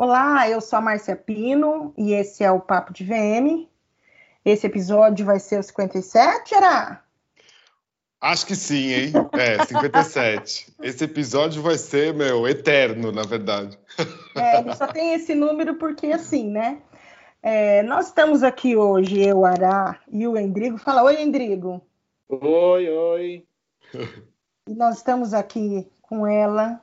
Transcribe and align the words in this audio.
Olá, 0.00 0.48
eu 0.48 0.60
sou 0.60 0.78
a 0.78 0.80
Márcia 0.80 1.16
Pino 1.16 1.92
e 1.98 2.12
esse 2.12 2.44
é 2.44 2.52
o 2.52 2.60
Papo 2.60 2.92
de 2.92 3.02
VM. 3.02 3.66
Esse 4.44 4.64
episódio 4.68 5.26
vai 5.26 5.40
ser 5.40 5.58
o 5.58 5.62
57, 5.64 6.54
era? 6.54 7.02
Acho 8.20 8.46
que 8.46 8.54
sim, 8.54 8.92
hein? 8.92 9.12
É, 9.32 9.58
57. 9.66 10.72
Esse 10.80 11.02
episódio 11.02 11.60
vai 11.62 11.76
ser, 11.76 12.14
meu, 12.14 12.46
eterno, 12.46 13.10
na 13.10 13.22
verdade. 13.22 13.76
É, 14.36 14.60
ele 14.60 14.72
só 14.76 14.86
tem 14.86 15.14
esse 15.14 15.34
número 15.34 15.74
porque, 15.74 16.06
assim, 16.06 16.48
né? 16.48 16.80
É, 17.42 17.82
nós 17.82 18.06
estamos 18.06 18.44
aqui 18.44 18.76
hoje, 18.76 19.20
eu, 19.20 19.44
Ará 19.44 19.98
e 20.12 20.28
o 20.28 20.38
Endrigo. 20.38 20.78
Fala, 20.78 21.02
oi, 21.02 21.20
Endrigo. 21.20 21.84
Oi, 22.28 22.88
oi. 22.88 23.46
E 24.68 24.74
nós 24.74 24.98
estamos 24.98 25.34
aqui 25.34 25.90
com 26.02 26.24
ela, 26.24 26.80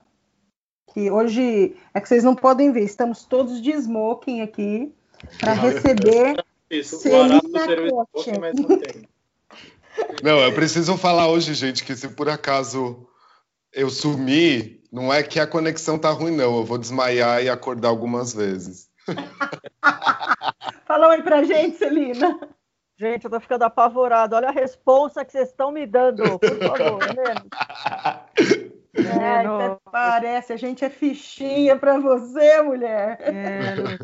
que 0.95 1.11
hoje 1.11 1.75
é 1.93 1.99
que 1.99 2.07
vocês 2.07 2.23
não 2.23 2.33
podem 2.33 2.71
ver, 2.71 2.83
estamos 2.83 3.25
todos 3.25 3.61
de 3.61 3.71
smoking 3.73 4.39
aqui 4.39 4.95
para 5.41 5.51
receber 5.51 6.41
Isso, 6.69 6.95
o 6.95 6.99
Celina 6.99 7.41
não 8.53 8.79
tem. 8.79 9.05
Não, 10.23 10.39
eu 10.39 10.53
preciso 10.53 10.95
falar 10.97 11.27
hoje, 11.27 11.53
gente, 11.53 11.83
que 11.83 11.93
se 11.97 12.07
por 12.07 12.29
acaso 12.29 13.05
eu 13.73 13.89
sumir, 13.89 14.81
não 14.89 15.13
é 15.13 15.21
que 15.21 15.37
a 15.37 15.45
conexão 15.45 15.99
tá 15.99 16.11
ruim, 16.11 16.33
não. 16.33 16.55
Eu 16.59 16.63
vou 16.63 16.77
desmaiar 16.77 17.43
e 17.43 17.49
acordar 17.49 17.89
algumas 17.89 18.33
vezes. 18.33 18.89
Fala 20.87 21.09
oi 21.09 21.21
pra 21.21 21.43
gente, 21.43 21.77
Celina. 21.77 22.39
Gente, 22.97 23.25
eu 23.25 23.31
tô 23.31 23.39
ficando 23.41 23.63
apavorado. 23.63 24.33
Olha 24.37 24.47
a 24.47 24.53
responsa 24.53 25.25
que 25.25 25.33
vocês 25.33 25.49
estão 25.49 25.71
me 25.71 25.85
dando, 25.85 26.39
por 26.39 26.57
favor, 26.57 26.99
né? 27.13 28.64
É, 28.95 29.45
até 29.45 29.77
parece, 29.91 30.53
a 30.53 30.57
gente 30.57 30.85
é 30.85 30.89
fichinha 30.89 31.75
para 31.75 31.99
você, 31.99 32.61
mulher. 32.61 33.19
Menos. 33.33 33.99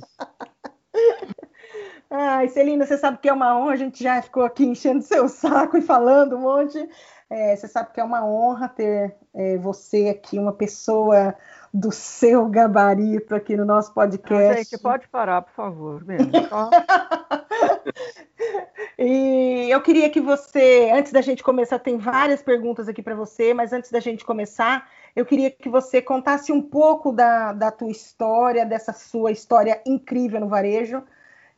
Ai, 2.10 2.50
Celina, 2.50 2.86
você 2.86 2.98
sabe 2.98 3.20
que 3.20 3.30
é 3.30 3.34
uma 3.34 3.58
honra, 3.58 3.74
a 3.74 3.78
gente 3.78 4.04
já 4.04 4.22
ficou 4.22 4.44
aqui 4.44 4.66
enchendo 4.66 5.02
seu 5.02 5.30
saco 5.30 5.78
e 5.78 5.82
falando 5.82 6.36
um 6.36 6.42
monte. 6.42 6.90
É, 7.30 7.56
você 7.56 7.70
sabe 7.70 7.94
que 7.94 8.02
é 8.02 8.04
uma 8.04 8.26
honra 8.26 8.68
ter 8.68 9.16
é, 9.34 9.58
você 9.58 10.10
aqui, 10.10 10.38
uma 10.38 10.52
pessoa 10.52 11.34
do 11.74 11.90
seu 11.90 12.50
gabarito 12.50 13.34
aqui 13.34 13.56
no 13.56 13.64
nosso 13.64 13.88
Não, 13.90 13.96
podcast. 13.96 14.70
gente, 14.70 14.82
pode 14.82 15.08
parar, 15.08 15.42
por 15.42 15.54
favor. 15.54 16.04
Mesmo. 16.04 16.30
Só- 16.50 16.70
E 19.04 19.68
eu 19.72 19.82
queria 19.82 20.12
que 20.12 20.22
você, 20.22 20.92
antes 20.94 21.12
da 21.12 21.22
gente 21.22 21.42
começar, 21.42 21.80
tem 21.80 21.98
várias 21.98 22.44
perguntas 22.44 22.88
aqui 22.88 23.02
para 23.02 23.16
você, 23.16 23.52
mas 23.52 23.74
antes 23.74 23.90
da 23.90 24.00
gente 24.00 24.24
começar, 24.24 24.88
eu 25.16 25.26
queria 25.26 25.50
que 25.50 25.68
você 25.68 26.04
contasse 26.04 26.52
um 26.52 26.62
pouco 26.62 27.12
da, 27.12 27.52
da 27.52 27.72
tua 27.72 27.90
história, 27.90 28.64
dessa 28.64 28.94
sua 28.94 29.32
história 29.32 29.82
incrível 29.88 30.40
no 30.40 30.48
varejo, 30.48 31.02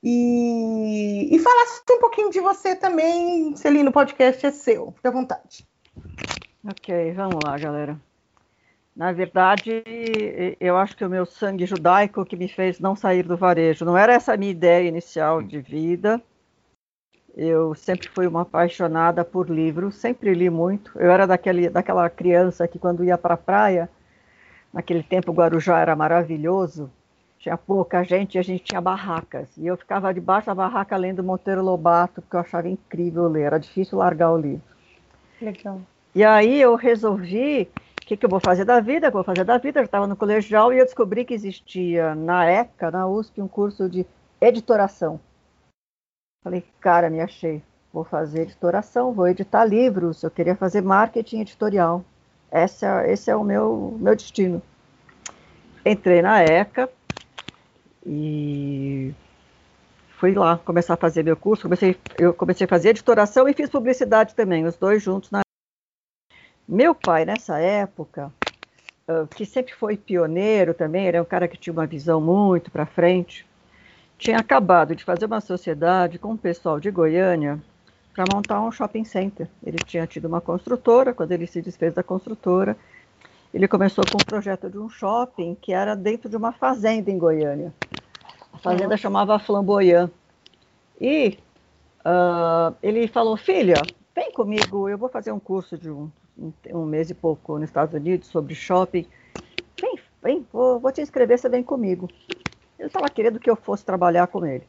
e, 0.02 1.36
e 1.36 1.40
falasse 1.40 1.82
um 1.92 2.00
pouquinho 2.00 2.30
de 2.30 2.40
você 2.40 2.78
também, 2.78 3.54
Celino, 3.58 3.90
o 3.90 3.94
podcast 3.94 4.46
é 4.46 4.52
seu, 4.52 4.94
fica 4.94 5.10
à 5.10 5.12
vontade. 5.12 5.68
Ok, 6.66 7.12
vamos 7.12 7.40
lá, 7.44 7.58
galera. 7.58 8.00
Na 8.96 9.12
verdade, 9.12 9.84
eu 10.62 10.78
acho 10.78 10.96
que 10.96 11.04
o 11.04 11.10
meu 11.10 11.26
sangue 11.26 11.66
judaico 11.66 12.24
que 12.24 12.38
me 12.38 12.48
fez 12.48 12.80
não 12.80 12.96
sair 12.96 13.24
do 13.24 13.36
varejo. 13.36 13.84
Não 13.84 13.98
era 13.98 14.14
essa 14.14 14.34
a 14.34 14.38
minha 14.38 14.52
ideia 14.52 14.88
inicial 14.88 15.42
de 15.42 15.60
vida. 15.60 16.22
Eu 17.36 17.74
sempre 17.74 18.08
fui 18.10 18.28
uma 18.28 18.42
apaixonada 18.42 19.26
por 19.26 19.50
livros, 19.50 19.96
sempre 19.96 20.34
li 20.34 20.50
muito. 20.50 20.92
Eu 20.96 21.10
era 21.10 21.26
daquele, 21.26 21.68
daquela 21.68 22.08
criança 22.10 22.68
que 22.68 22.78
quando 22.78 23.04
ia 23.04 23.18
para 23.18 23.34
a 23.34 23.38
praia, 23.38 23.90
naquele 24.72 25.02
tempo 25.02 25.32
o 25.32 25.34
Guarujá 25.34 25.80
era 25.80 25.96
maravilhoso, 25.96 26.92
tinha 27.40 27.58
pouca 27.58 28.04
gente 28.04 28.36
e 28.36 28.40
a 28.40 28.44
gente 28.44 28.64
tinha 28.64 28.80
barracas. 28.80 29.50
E 29.58 29.66
eu 29.66 29.76
ficava 29.76 30.14
debaixo 30.14 30.46
da 30.48 30.56
barraca 30.56 30.96
lendo 30.96 31.24
Monteiro 31.24 31.64
Lobato, 31.64 32.22
porque 32.22 32.36
eu 32.36 32.40
achava 32.40 32.70
incrível 32.70 33.28
ler, 33.28 33.44
era 33.44 33.60
difícil 33.60 33.98
largar 33.98 34.32
o 34.32 34.38
livro. 34.38 34.62
Legal. 35.42 35.82
E 36.14 36.24
aí 36.24 36.62
eu 36.62 36.76
resolvi 36.76 37.68
o 38.02 38.06
que, 38.06 38.16
que 38.16 38.26
eu 38.26 38.30
vou 38.30 38.40
fazer 38.40 38.64
da 38.64 38.80
vida, 38.80 39.08
o 39.08 39.12
que 39.12 39.18
eu 39.18 39.24
vou 39.24 39.36
fazer 39.36 39.44
da 39.44 39.58
vida, 39.58 39.80
eu 39.80 39.86
estava 39.86 40.06
no 40.06 40.16
colegial 40.16 40.72
e 40.72 40.78
eu 40.78 40.86
descobri 40.86 41.26
que 41.26 41.34
existia 41.34 42.14
na 42.14 42.46
ECA, 42.46 42.92
na 42.92 43.08
USP, 43.08 43.42
um 43.42 43.48
curso 43.48 43.90
de 43.90 44.06
editoração. 44.40 45.20
Falei, 46.44 46.64
cara, 46.82 47.10
me 47.10 47.22
achei, 47.22 47.64
vou 47.92 48.04
fazer 48.04 48.42
editoração, 48.42 49.14
vou 49.14 49.28
editar 49.28 49.64
livros, 49.64 50.24
eu 50.24 50.30
queria 50.30 50.56
fazer 50.56 50.82
marketing 50.82 51.40
editorial. 51.40 52.04
Esse 52.52 53.32
é 53.32 53.36
o 53.36 53.44
meu, 53.44 53.98
meu 54.00 54.16
destino. 54.16 54.62
Entrei 55.86 56.22
na 56.22 56.42
ECA 56.44 56.90
e 58.06 59.14
fui 60.18 60.34
lá 60.34 60.58
começar 60.58 60.94
a 60.96 60.98
fazer 60.98 61.24
meu 61.24 61.38
curso. 61.38 61.64
Comecei, 61.64 61.98
eu 62.20 62.34
comecei 62.34 62.66
a 62.66 62.70
fazer 62.70 62.90
editoração 62.90 63.48
e 63.48 63.54
fiz 63.54 63.70
publicidade 63.70 64.36
também, 64.36 64.66
os 64.66 64.76
dois 64.76 65.02
juntos 65.02 65.32
na 65.32 65.42
meu 66.68 66.96
pai, 66.96 67.26
nessa 67.26 67.60
época, 67.60 68.32
que 69.36 69.46
sempre 69.46 69.74
foi 69.74 69.98
pioneiro 69.98 70.74
também, 70.74 71.08
ele 71.08 71.18
é 71.18 71.22
um 71.22 71.26
cara 71.26 71.46
que 71.48 71.58
tinha 71.58 71.74
uma 71.74 71.86
visão 71.86 72.22
muito 72.22 72.72
para 72.72 72.86
frente, 72.86 73.46
tinha 74.24 74.38
acabado 74.38 74.96
de 74.96 75.04
fazer 75.04 75.26
uma 75.26 75.42
sociedade 75.42 76.18
com 76.18 76.32
o 76.32 76.38
pessoal 76.38 76.80
de 76.80 76.90
Goiânia 76.90 77.62
para 78.14 78.24
montar 78.34 78.62
um 78.62 78.72
shopping 78.72 79.04
center. 79.04 79.50
Ele 79.62 79.78
tinha 79.78 80.08
tido 80.08 80.30
uma 80.30 80.40
construtora, 80.40 81.14
quando 81.14 81.34
ele 81.34 81.46
se 81.46 81.62
desfez 81.62 81.94
da 81.94 82.02
construtora, 82.02 82.78
ele 83.54 83.68
começou 83.68 84.06
com 84.10 84.18
um 84.18 84.26
projeto 84.26 84.70
de 84.70 84.78
um 84.78 84.88
shopping 84.88 85.58
que 85.62 85.74
era 85.74 85.94
dentro 85.94 86.30
de 86.30 86.38
uma 86.38 86.54
fazenda 86.54 87.12
em 87.12 87.18
Goiânia. 87.18 87.74
A 88.54 88.58
fazenda 88.60 88.96
chamava 88.96 89.38
Flamboyant. 89.40 90.10
E 91.02 91.38
ah, 92.06 92.72
ele 92.82 93.10
falou, 93.10 93.36
filha, 93.36 93.82
vem 94.16 94.32
comigo, 94.32 94.88
eu 94.88 94.98
vou 94.98 95.10
fazer 95.10 95.34
um 95.34 95.40
curso 95.40 95.78
de 95.78 95.92
um, 95.92 96.10
um, 96.40 96.54
um 96.72 96.86
mês 96.86 97.10
e 97.10 97.14
pouco 97.14 97.60
nos 97.60 97.68
Estados 97.68 97.94
Unidos 97.94 98.30
sobre 98.30 98.56
shopping. 98.56 99.06
Vem, 99.82 100.00
vem, 100.24 100.48
vou, 100.54 100.80
vou 100.80 100.94
te 100.94 101.02
inscrever, 101.02 101.38
você 101.38 101.50
vem 101.50 101.62
comigo. 101.62 102.08
Ele 102.84 102.90
estava 102.90 103.08
querendo 103.08 103.40
que 103.40 103.50
eu 103.50 103.56
fosse 103.56 103.86
trabalhar 103.86 104.28
com 104.28 104.46
ele. 104.46 104.66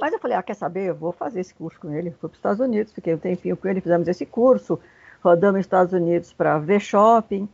Mas 0.00 0.14
eu 0.14 0.18
falei, 0.18 0.38
ah, 0.38 0.42
quer 0.42 0.54
saber, 0.54 0.88
eu 0.88 0.94
vou 0.94 1.12
fazer 1.12 1.40
esse 1.40 1.52
curso 1.54 1.78
com 1.78 1.92
ele. 1.92 2.10
Fui 2.12 2.30
para 2.30 2.34
os 2.34 2.36
Estados 2.36 2.60
Unidos, 2.60 2.94
fiquei 2.94 3.14
um 3.14 3.18
tempinho 3.18 3.58
com 3.58 3.68
ele, 3.68 3.82
fizemos 3.82 4.08
esse 4.08 4.24
curso, 4.24 4.80
rodamos 5.22 5.56
nos 5.56 5.66
Estados 5.66 5.92
Unidos 5.92 6.32
para 6.32 6.58
ver 6.58 6.80
shopping 6.80 7.46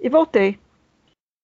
e 0.00 0.08
voltei. 0.08 0.56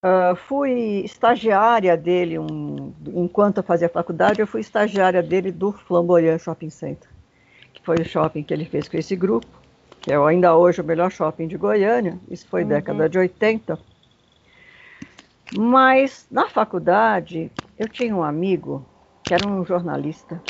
Ah, 0.05 0.37
fui 0.37 1.03
estagiária 1.05 1.97
dele, 1.97 2.39
um, 2.39 2.93
enquanto 3.09 3.57
eu 3.57 3.65
fazia 3.65 3.89
faculdade, 3.89 4.41
eu 4.41 4.47
fui 4.47 4.61
estagiária 4.61 5.21
dele 5.23 5.51
do 5.51 5.73
Flamboyant 5.73 6.39
Shopping 6.39 6.71
Center, 6.71 7.09
que 7.73 7.83
foi 7.85 7.97
o 7.97 8.05
shopping 8.05 8.45
que 8.45 8.55
ele 8.55 8.65
fez 8.65 8.89
com 8.89 8.97
esse 8.97 9.17
grupo, 9.17 9.49
que 10.01 10.13
é 10.13 10.17
ainda 10.17 10.57
hoje 10.57 10.81
o 10.81 10.85
melhor 10.85 11.11
shopping 11.11 11.49
de 11.49 11.57
Goiânia, 11.59 12.19
isso 12.31 12.47
foi 12.47 12.63
Uhum. 12.63 12.69
década 12.69 13.09
de 13.09 13.19
80. 13.19 13.90
Mas 15.53 16.27
na 16.31 16.49
faculdade 16.49 17.51
eu 17.79 17.89
tinha 17.89 18.15
um 18.15 18.23
amigo 18.23 18.85
que 19.27 19.35
era 19.35 19.45
um 19.45 19.65
jornalista, 19.65 20.41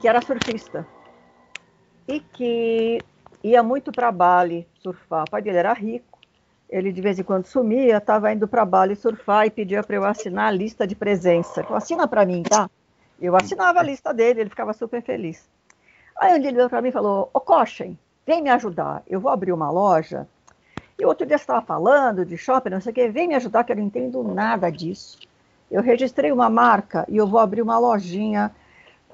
que 0.00 0.08
era 0.08 0.20
surfista 0.20 0.86
e 2.08 2.20
que 2.20 3.04
ia 3.42 3.62
muito 3.62 3.92
para 3.92 4.10
Bali 4.10 4.66
surfar. 4.74 5.24
O 5.24 5.28
pai 5.28 5.42
dele 5.42 5.58
era 5.58 5.72
rico, 5.72 6.18
ele 6.68 6.92
de 6.92 7.00
vez 7.00 7.18
em 7.18 7.22
quando 7.22 7.46
sumia, 7.46 7.98
estava 7.98 8.32
indo 8.32 8.48
para 8.48 8.64
Bali 8.64 8.96
surfar 8.96 9.46
e 9.46 9.50
pedia 9.50 9.82
para 9.82 9.96
eu 9.96 10.04
assinar 10.04 10.48
a 10.48 10.50
lista 10.50 10.86
de 10.86 10.96
presença. 10.96 11.60
Ele 11.60 11.74
assina 11.74 12.08
para 12.08 12.26
mim, 12.26 12.42
tá? 12.42 12.68
Eu 13.20 13.36
assinava 13.36 13.80
a 13.80 13.82
lista 13.82 14.12
dele, 14.12 14.40
ele 14.40 14.50
ficava 14.50 14.72
super 14.72 15.02
feliz. 15.02 15.48
Aí 16.16 16.34
um 16.34 16.40
dia 16.40 16.48
ele 16.50 16.56
veio 16.56 16.70
para 16.70 16.82
mim 16.82 16.88
e 16.88 16.92
falou, 16.92 17.30
ô 17.32 17.40
Cochem, 17.40 17.98
vem 18.26 18.42
me 18.42 18.50
ajudar, 18.50 19.02
eu 19.06 19.20
vou 19.20 19.30
abrir 19.30 19.52
uma 19.52 19.70
loja. 19.70 20.28
E 20.98 21.04
outro 21.04 21.26
dia 21.26 21.36
estava 21.36 21.60
falando 21.60 22.24
de 22.24 22.36
shopping, 22.36 22.70
não 22.70 22.80
sei 22.80 22.92
o 22.92 22.94
quê, 22.94 23.08
vem 23.08 23.28
me 23.28 23.34
ajudar 23.34 23.64
que 23.64 23.72
eu 23.72 23.76
não 23.76 23.82
entendo 23.82 24.22
nada 24.22 24.70
disso. 24.70 25.18
Eu 25.70 25.82
registrei 25.82 26.30
uma 26.30 26.48
marca 26.48 27.04
e 27.08 27.16
eu 27.16 27.26
vou 27.26 27.40
abrir 27.40 27.62
uma 27.62 27.78
lojinha 27.78 28.54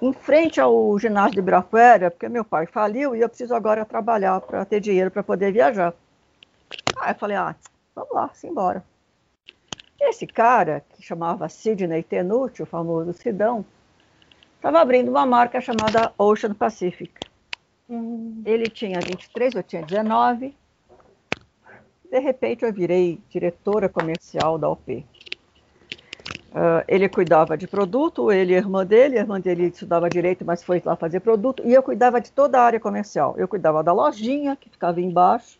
em 0.02 0.12
frente 0.12 0.60
ao 0.60 0.98
ginásio 0.98 1.32
de 1.32 1.38
Ibirapuera, 1.40 2.10
porque 2.10 2.28
meu 2.28 2.44
pai 2.44 2.66
faliu 2.66 3.14
e 3.14 3.20
eu 3.20 3.28
preciso 3.28 3.54
agora 3.54 3.84
trabalhar 3.84 4.40
para 4.40 4.64
ter 4.64 4.80
dinheiro 4.80 5.10
para 5.10 5.22
poder 5.22 5.52
viajar. 5.52 5.94
Aí 7.00 7.12
eu 7.12 7.18
falei, 7.18 7.36
ah, 7.36 7.54
vamos 7.94 8.12
lá, 8.12 8.30
simbora. 8.34 8.84
Esse 10.00 10.26
cara, 10.26 10.82
que 10.90 11.02
chamava 11.02 11.48
Sidney 11.48 12.02
Tenucci, 12.02 12.62
o 12.62 12.66
famoso 12.66 13.12
Sidão, 13.12 13.64
estava 14.56 14.80
abrindo 14.80 15.10
uma 15.10 15.26
marca 15.26 15.60
chamada 15.60 16.12
Ocean 16.16 16.54
Pacific. 16.54 17.12
Hum, 17.88 18.42
Ele 18.46 18.68
tinha 18.70 18.98
23, 19.00 19.54
eu 19.54 19.62
tinha 19.62 19.82
19. 19.82 20.56
De 22.10 22.18
repente, 22.18 22.64
eu 22.64 22.72
virei 22.72 23.20
diretora 23.28 23.88
comercial 23.88 24.58
da 24.58 24.68
OP. 24.68 25.06
Ah, 26.52 26.84
ele 26.88 27.08
cuidava 27.08 27.56
de 27.56 27.68
produto, 27.68 28.32
ele 28.32 28.52
e 28.52 28.56
a 28.56 28.58
irmã 28.58 28.84
dele, 28.84 29.16
a 29.16 29.20
irmã 29.20 29.40
dele 29.40 29.66
estudava 29.66 30.10
direito, 30.10 30.44
mas 30.44 30.62
foi 30.62 30.82
lá 30.84 30.96
fazer 30.96 31.20
produto, 31.20 31.62
e 31.64 31.72
eu 31.72 31.82
cuidava 31.82 32.20
de 32.20 32.32
toda 32.32 32.58
a 32.58 32.64
área 32.64 32.80
comercial. 32.80 33.34
Eu 33.36 33.46
cuidava 33.46 33.82
da 33.82 33.92
lojinha, 33.92 34.56
que 34.56 34.68
ficava 34.68 35.00
embaixo, 35.00 35.58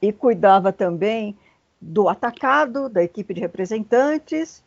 e 0.00 0.12
cuidava 0.12 0.72
também 0.72 1.36
do 1.80 2.08
atacado, 2.08 2.88
da 2.88 3.02
equipe 3.02 3.34
de 3.34 3.40
representantes, 3.40 4.62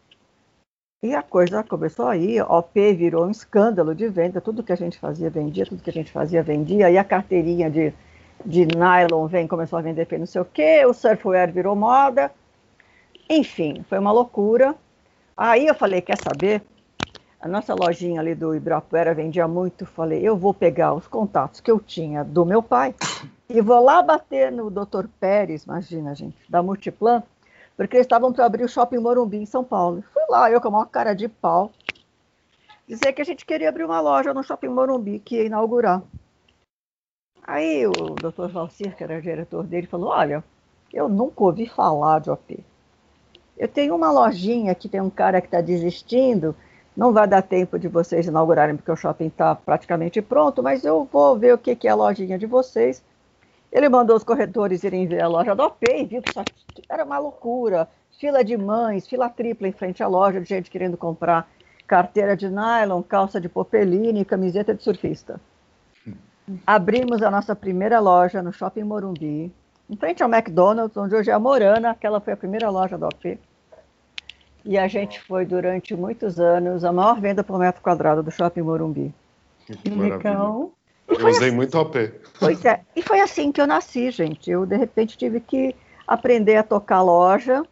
e 1.04 1.16
a 1.16 1.24
coisa 1.24 1.64
começou 1.64 2.08
aí, 2.08 2.40
OP 2.42 2.94
virou 2.94 3.26
um 3.26 3.32
escândalo 3.32 3.96
de 3.96 4.08
venda, 4.08 4.40
tudo 4.42 4.62
que 4.62 4.74
a 4.74 4.78
gente 4.78 5.00
fazia 5.00 5.30
vendia, 5.30 5.66
tudo 5.66 5.82
que 5.82 5.90
a 5.90 5.94
gente 5.94 6.12
fazia 6.12 6.44
vendia, 6.44 6.92
e 6.92 6.98
a 6.98 7.04
carteirinha 7.04 7.70
de, 7.70 7.94
de 8.46 8.66
nylon 8.66 9.28
vem, 9.28 9.48
começou 9.48 9.80
a 9.80 9.82
vender 9.82 10.08
não 10.18 10.26
sei 10.26 10.42
o 10.42 10.46
quê, 10.46 10.86
o 10.86 10.94
surfwear 10.94 11.52
virou 11.52 11.76
moda, 11.76 12.32
enfim, 13.30 13.84
foi 13.88 14.00
uma 14.00 14.12
loucura. 14.12 14.76
Aí 15.36 15.68
eu 15.68 15.74
falei, 15.74 16.02
quer 16.02 16.18
saber? 16.18 16.62
A 17.40 17.48
nossa 17.48 17.74
lojinha 17.74 18.22
ali 18.22 18.36
do 18.36 18.54
Ibirapuera 18.54 19.16
vendia 19.16 19.48
muito, 19.48 19.86
falei, 19.86 20.22
eu 20.22 20.38
vou 20.38 20.54
pegar 20.54 20.94
os 20.94 21.08
contatos 21.08 21.60
que 21.60 21.72
eu 21.72 21.80
tinha 21.80 22.24
do 22.24 22.46
meu 22.46 22.62
pai 22.62 22.94
e 23.50 23.60
vou 23.62 23.84
lá 23.84 24.02
bater 24.02 24.52
no 24.52 24.70
Dr. 24.70 25.08
Pérez, 25.20 25.64
imagina, 25.64 26.14
gente, 26.14 26.38
da 26.48 26.62
Multiplan, 26.62 27.24
porque 27.76 27.98
eles 27.98 28.06
estavam 28.06 28.32
para 28.32 28.46
abrir 28.46 28.64
o 28.64 28.70
Shopping 28.70 29.00
Morumbi 29.00 29.38
em 29.38 29.46
São 29.46 29.64
Paulo. 29.64 30.04
Fui 30.14 30.24
lá, 30.30 30.52
eu 30.52 30.62
com 30.62 30.70
uma 30.70 30.86
cara 30.86 31.14
de 31.16 31.28
pau, 31.28 31.72
dizer 32.88 33.14
que 33.14 33.22
a 33.22 33.26
gente 33.26 33.46
queria 33.46 33.70
abrir 33.70 33.86
uma 33.86 34.00
loja 34.00 34.34
no 34.34 34.44
Shopping 34.44 34.68
Morumbi, 34.68 35.18
que 35.20 35.38
ia 35.38 35.46
inaugurar. 35.46 36.04
Aí 37.44 37.86
o 37.88 37.92
Dr. 37.92 38.48
Valcir, 38.52 38.96
que 38.96 39.04
era 39.04 39.22
diretor 39.22 39.64
dele, 39.64 39.88
falou, 39.88 40.10
olha, 40.10 40.44
eu 40.94 41.10
nunca 41.10 41.44
ouvi 41.44 41.68
falar 41.68 42.20
de 42.20 42.30
OP. 42.30 42.64
Eu 43.58 43.68
tenho 43.68 43.96
uma 43.96 44.12
lojinha 44.12 44.76
que 44.76 44.90
tem 44.90 45.02
um 45.02 45.10
cara 45.10 45.42
que 45.42 45.48
está 45.48 45.62
desistindo, 45.62 46.56
não 46.96 47.14
vai 47.14 47.28
dar 47.28 47.42
tempo 47.42 47.80
de 47.80 47.88
vocês 47.88 48.28
inaugurarem, 48.28 48.76
porque 48.76 48.92
o 48.92 48.96
shopping 48.96 49.28
está 49.28 49.56
praticamente 49.56 50.22
pronto, 50.22 50.62
mas 50.62 50.84
eu 50.84 51.06
vou 51.06 51.38
ver 51.38 51.54
o 51.54 51.58
que, 51.58 51.76
que 51.76 51.88
é 51.88 51.92
a 51.92 51.96
lojinha 51.96 52.38
de 52.38 52.46
vocês. 52.46 53.04
Ele 53.72 53.88
mandou 53.88 54.16
os 54.16 54.24
corretores 54.24 54.84
irem 54.84 55.08
ver 55.08 55.22
a 55.22 55.28
loja 55.28 55.56
do 55.56 55.64
OP 55.64 55.86
e 55.86 56.06
viu 56.06 56.22
que 56.22 56.30
isso 56.30 56.46
era 56.90 57.06
uma 57.06 57.18
loucura. 57.18 57.88
Fila 58.20 58.44
de 58.44 58.58
mães, 58.58 59.08
fila 59.08 59.30
tripla 59.30 59.68
em 59.68 59.72
frente 59.72 60.04
à 60.04 60.08
loja, 60.08 60.42
de 60.42 60.48
gente 60.48 60.70
querendo 60.70 60.98
comprar 60.98 61.50
carteira 61.88 62.36
de 62.36 62.50
nylon, 62.50 63.02
calça 63.02 63.40
de 63.40 63.48
popeline 63.48 64.22
e 64.22 64.26
camiseta 64.26 64.74
de 64.74 64.84
surfista. 64.84 65.40
Abrimos 66.66 67.22
a 67.22 67.32
nossa 67.32 67.56
primeira 67.56 68.00
loja 68.00 68.42
no 68.42 68.52
Shopping 68.52 68.84
Morumbi, 68.84 69.52
em 69.90 69.96
frente 69.96 70.24
ao 70.24 70.30
McDonald's, 70.30 70.96
onde 70.98 71.16
hoje 71.16 71.30
é 71.30 71.34
a 71.34 71.40
Morana, 71.40 71.92
aquela 71.92 72.20
foi 72.20 72.34
a 72.34 72.38
primeira 72.38 72.70
loja 72.70 72.98
do 72.98 73.06
OP. 73.06 73.38
E 74.64 74.78
a 74.78 74.88
gente 74.88 75.20
foi 75.20 75.46
durante 75.46 75.96
muitos 75.96 76.40
anos 76.40 76.86
a 76.86 76.92
maior 76.94 77.20
venda 77.20 77.44
por 77.44 77.60
metro 77.60 77.82
quadrado 77.82 78.24
do 78.24 78.32
Shopping 78.32 78.62
Morumbi. 78.62 79.14
Que 79.66 79.90
legal. 79.90 80.72
Eu 81.08 81.28
usei 81.28 81.48
assim, 81.48 81.56
muito 81.56 81.78
OP. 81.78 82.14
Pois 82.40 82.64
é, 82.64 82.82
e 82.96 83.02
foi 83.02 83.20
assim 83.20 83.52
que 83.52 83.60
eu 83.60 83.68
nasci, 83.68 84.12
gente. 84.12 84.50
Eu, 84.50 84.66
de 84.66 84.78
repente, 84.78 85.18
tive 85.18 85.40
que 85.40 85.76
aprender 86.08 86.56
a 86.56 86.64
tocar 86.64 87.02
loja, 87.02 87.64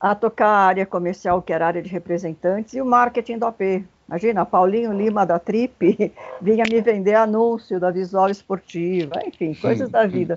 a 0.00 0.14
tocar 0.14 0.48
a 0.48 0.66
área 0.66 0.86
comercial, 0.86 1.40
que 1.42 1.52
era 1.52 1.64
a 1.64 1.68
área 1.68 1.82
de 1.82 1.88
representantes, 1.88 2.74
e 2.74 2.80
o 2.80 2.86
marketing 2.86 3.38
do 3.38 3.46
OP. 3.46 3.84
Imagina, 4.08 4.46
Paulinho 4.46 4.92
Lima 4.92 5.26
da 5.26 5.38
Trip 5.38 6.12
vinha 6.40 6.64
me 6.64 6.80
vender 6.80 7.14
anúncio 7.14 7.78
da 7.78 7.90
Visual 7.90 8.30
Esportiva, 8.30 9.20
enfim, 9.26 9.54
coisas 9.54 9.90
da 9.90 10.06
vida. 10.06 10.34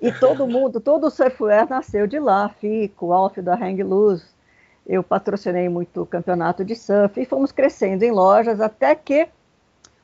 E 0.00 0.12
todo 0.12 0.46
mundo, 0.46 0.80
todo 0.80 1.08
o 1.08 1.10
surfwear 1.10 1.68
nasceu 1.68 2.06
de 2.06 2.20
lá, 2.20 2.48
Fico, 2.48 3.12
Alf 3.12 3.38
da 3.38 3.54
Hang 3.54 3.82
Loose, 3.82 4.26
eu 4.86 5.02
patrocinei 5.02 5.68
muito 5.68 6.02
o 6.02 6.06
campeonato 6.06 6.64
de 6.64 6.76
surf 6.76 7.20
e 7.20 7.24
fomos 7.24 7.50
crescendo 7.50 8.02
em 8.02 8.12
lojas 8.12 8.60
até 8.60 8.94
que 8.94 9.26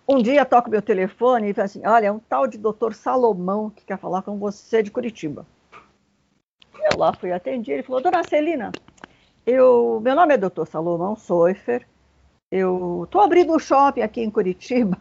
um 0.09 0.21
dia 0.21 0.45
toco 0.45 0.71
meu 0.71 0.83
telefone 0.83 1.51
e 1.51 1.55
fala 1.55 1.67
assim: 1.67 1.87
Olha, 1.87 2.07
é 2.07 2.13
um 2.13 2.19
tal 2.19 2.47
de 2.47 2.59
doutor 2.59 2.95
Salomão 2.95 3.71
que 3.71 3.85
quer 3.85 3.99
falar 3.99 4.23
com 4.23 4.39
você 4.39 4.83
de 4.83 4.91
Curitiba. 4.91 5.47
Eu 6.91 6.99
lá 6.99 7.13
fui 7.13 7.31
atender, 7.31 7.75
ele 7.75 7.83
falou: 7.83 8.03
Dona 8.03 8.25
Celina, 8.25 8.73
eu, 9.47 10.01
meu 10.03 10.17
nome 10.17 10.35
é 10.35 10.39
doutor 10.39 10.67
Salomão 10.67 11.15
Soifer, 11.15 11.87
eu 12.51 13.05
estou 13.05 13.21
abrindo 13.21 13.55
um 13.55 13.59
shopping 13.59 14.03
aqui 14.03 14.23
em 14.23 14.31
Curitiba 14.31 14.99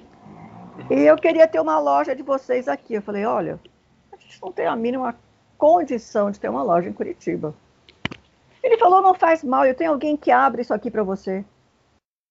e 0.90 1.00
eu 1.00 1.16
queria 1.16 1.48
ter 1.48 1.60
uma 1.60 1.78
loja 1.78 2.14
de 2.14 2.22
vocês 2.22 2.68
aqui. 2.68 2.94
Eu 2.94 3.02
falei: 3.02 3.24
Olha, 3.24 3.58
a 4.12 4.16
gente 4.16 4.40
não 4.42 4.52
tem 4.52 4.66
a 4.66 4.76
mínima 4.76 5.16
condição 5.60 6.30
de 6.30 6.40
ter 6.40 6.48
uma 6.48 6.62
loja 6.62 6.88
em 6.88 6.92
Curitiba. 6.92 7.54
Ele 8.62 8.78
falou, 8.78 9.02
não 9.02 9.14
faz 9.14 9.44
mal, 9.44 9.66
eu 9.66 9.74
tenho 9.74 9.90
alguém 9.90 10.16
que 10.16 10.30
abre 10.30 10.62
isso 10.62 10.72
aqui 10.72 10.90
para 10.90 11.02
você. 11.02 11.44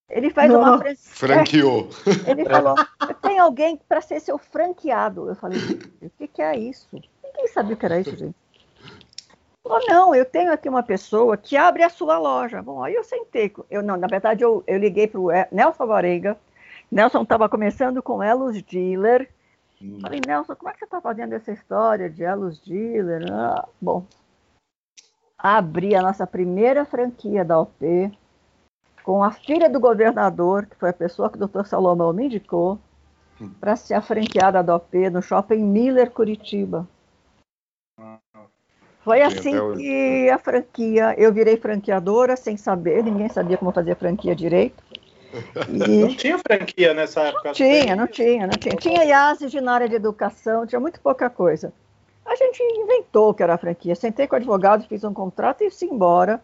Ele 0.08 0.30
faz 0.30 0.50
não. 0.50 0.60
uma 0.60 0.78
fran... 0.78 0.94
franqueou. 0.98 1.88
Ele 2.26 2.44
falou, 2.44 2.74
eu 3.08 3.14
tenho 3.14 3.42
alguém 3.42 3.80
para 3.88 4.00
ser 4.00 4.20
seu 4.20 4.36
franqueado. 4.36 5.28
Eu 5.28 5.36
falei, 5.36 5.58
o 6.02 6.10
que, 6.10 6.26
que 6.26 6.42
é 6.42 6.58
isso? 6.58 6.88
Ninguém 7.22 7.46
sabia 7.46 7.74
o 7.74 7.76
que 7.76 7.86
era 7.86 8.00
isso, 8.00 8.16
gente. 8.16 8.34
Falou, 9.62 9.80
não, 9.86 10.14
eu 10.14 10.24
tenho 10.24 10.52
aqui 10.52 10.68
uma 10.68 10.82
pessoa 10.82 11.36
que 11.36 11.56
abre 11.56 11.82
a 11.82 11.90
sua 11.90 12.18
loja. 12.18 12.62
Bom, 12.62 12.82
aí 12.82 12.94
eu 12.94 13.04
sentei. 13.04 13.52
Eu, 13.70 13.82
não, 13.82 13.96
na 13.96 14.06
verdade, 14.06 14.42
eu, 14.42 14.64
eu 14.66 14.78
liguei 14.78 15.06
para 15.06 15.20
o 15.20 15.28
Nelson 15.52 15.86
Varenga. 15.86 16.36
Nelson 16.90 17.22
estava 17.22 17.48
começando 17.48 18.02
com 18.02 18.22
Elos 18.22 18.62
Dealer. 18.62 19.28
Hum. 19.80 19.98
Falei, 20.00 20.20
Nelson, 20.26 20.56
como 20.56 20.70
é 20.70 20.72
que 20.72 20.80
você 20.80 20.84
está 20.86 21.00
fazendo 21.00 21.34
essa 21.34 21.52
história 21.52 22.08
de 22.08 22.22
Elos 22.22 22.58
Dealer? 22.60 23.30
Ah, 23.30 23.68
bom, 23.80 24.04
abri 25.38 25.94
a 25.94 26.02
nossa 26.02 26.26
primeira 26.26 26.84
franquia 26.84 27.44
da 27.44 27.60
OP 27.60 28.10
com 29.02 29.22
a 29.22 29.30
filha 29.30 29.68
do 29.68 29.80
governador, 29.80 30.66
que 30.66 30.76
foi 30.76 30.90
a 30.90 30.94
pessoa 30.94 31.30
que 31.30 31.36
o 31.36 31.38
doutor 31.38 31.66
Salomão 31.66 32.12
me 32.12 32.26
indicou, 32.26 32.78
hum. 33.40 33.50
para 33.60 33.76
ser 33.76 33.94
a 33.94 34.02
franqueada 34.02 34.62
da 34.62 34.76
OP 34.76 35.10
no 35.10 35.22
Shopping 35.22 35.64
Miller, 35.64 36.10
Curitiba. 36.10 36.86
Foi 39.02 39.22
assim 39.22 39.54
que 39.76 40.28
a 40.28 40.38
franquia, 40.38 41.14
eu 41.16 41.32
virei 41.32 41.56
franqueadora 41.56 42.36
sem 42.36 42.56
saber, 42.56 43.02
ninguém 43.02 43.28
sabia 43.28 43.56
como 43.56 43.72
fazer 43.72 43.96
franquia 43.96 44.34
direito. 44.36 44.82
E... 45.68 46.02
Não 46.02 46.14
tinha 46.14 46.38
franquia 46.38 46.92
nessa 46.92 47.22
época? 47.22 47.48
Não 47.48 47.52
tinha, 47.52 47.96
não 47.96 48.06
tinha, 48.06 48.46
não 48.46 48.58
tinha. 48.58 48.76
Tinha 48.76 49.04
IASES 49.04 49.54
na 49.54 49.72
área 49.72 49.88
de 49.88 49.94
educação, 49.94 50.66
tinha 50.66 50.80
muito 50.80 51.00
pouca 51.00 51.30
coisa. 51.30 51.72
A 52.26 52.34
gente 52.34 52.62
inventou 52.62 53.32
que 53.32 53.42
era 53.42 53.54
a 53.54 53.58
franquia. 53.58 53.94
Sentei 53.94 54.26
com 54.26 54.34
o 54.34 54.38
advogado, 54.38 54.86
fiz 54.86 55.02
um 55.02 55.14
contrato 55.14 55.62
e 55.62 55.70
fui 55.70 55.88
embora. 55.88 56.42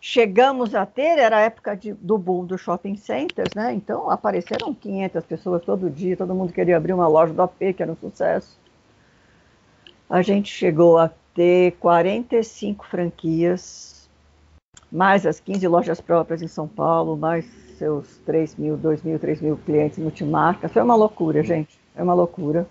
Chegamos 0.00 0.74
a 0.74 0.86
ter, 0.86 1.18
era 1.18 1.38
a 1.38 1.40
época 1.40 1.76
de, 1.76 1.92
do 1.92 2.16
boom 2.16 2.44
dos 2.44 2.60
shopping 2.60 2.96
centers, 2.96 3.52
né? 3.54 3.74
Então 3.74 4.08
apareceram 4.10 4.72
500 4.72 5.24
pessoas 5.24 5.64
todo 5.64 5.90
dia, 5.90 6.16
todo 6.16 6.34
mundo 6.34 6.52
queria 6.52 6.76
abrir 6.76 6.92
uma 6.92 7.08
loja 7.08 7.34
do 7.34 7.42
AP, 7.42 7.74
que 7.76 7.82
era 7.82 7.90
um 7.90 7.96
sucesso. 7.96 8.58
A 10.08 10.22
gente 10.22 10.52
chegou 10.52 10.98
a 10.98 11.10
ter 11.38 11.76
45 11.78 12.84
franquias, 12.84 14.10
mais 14.90 15.24
as 15.24 15.38
15 15.38 15.68
lojas 15.68 16.00
próprias 16.00 16.42
em 16.42 16.48
São 16.48 16.66
Paulo, 16.66 17.16
mais 17.16 17.44
seus 17.78 18.18
3 18.26 18.56
mil, 18.56 18.76
2 18.76 19.04
mil, 19.04 19.20
3 19.20 19.40
mil 19.42 19.56
clientes 19.58 19.98
multimarca. 19.98 20.68
Foi 20.68 20.82
uma 20.82 20.96
loucura, 20.96 21.44
gente. 21.44 21.78
É 21.94 22.02
uma 22.02 22.12
loucura. 22.12 22.66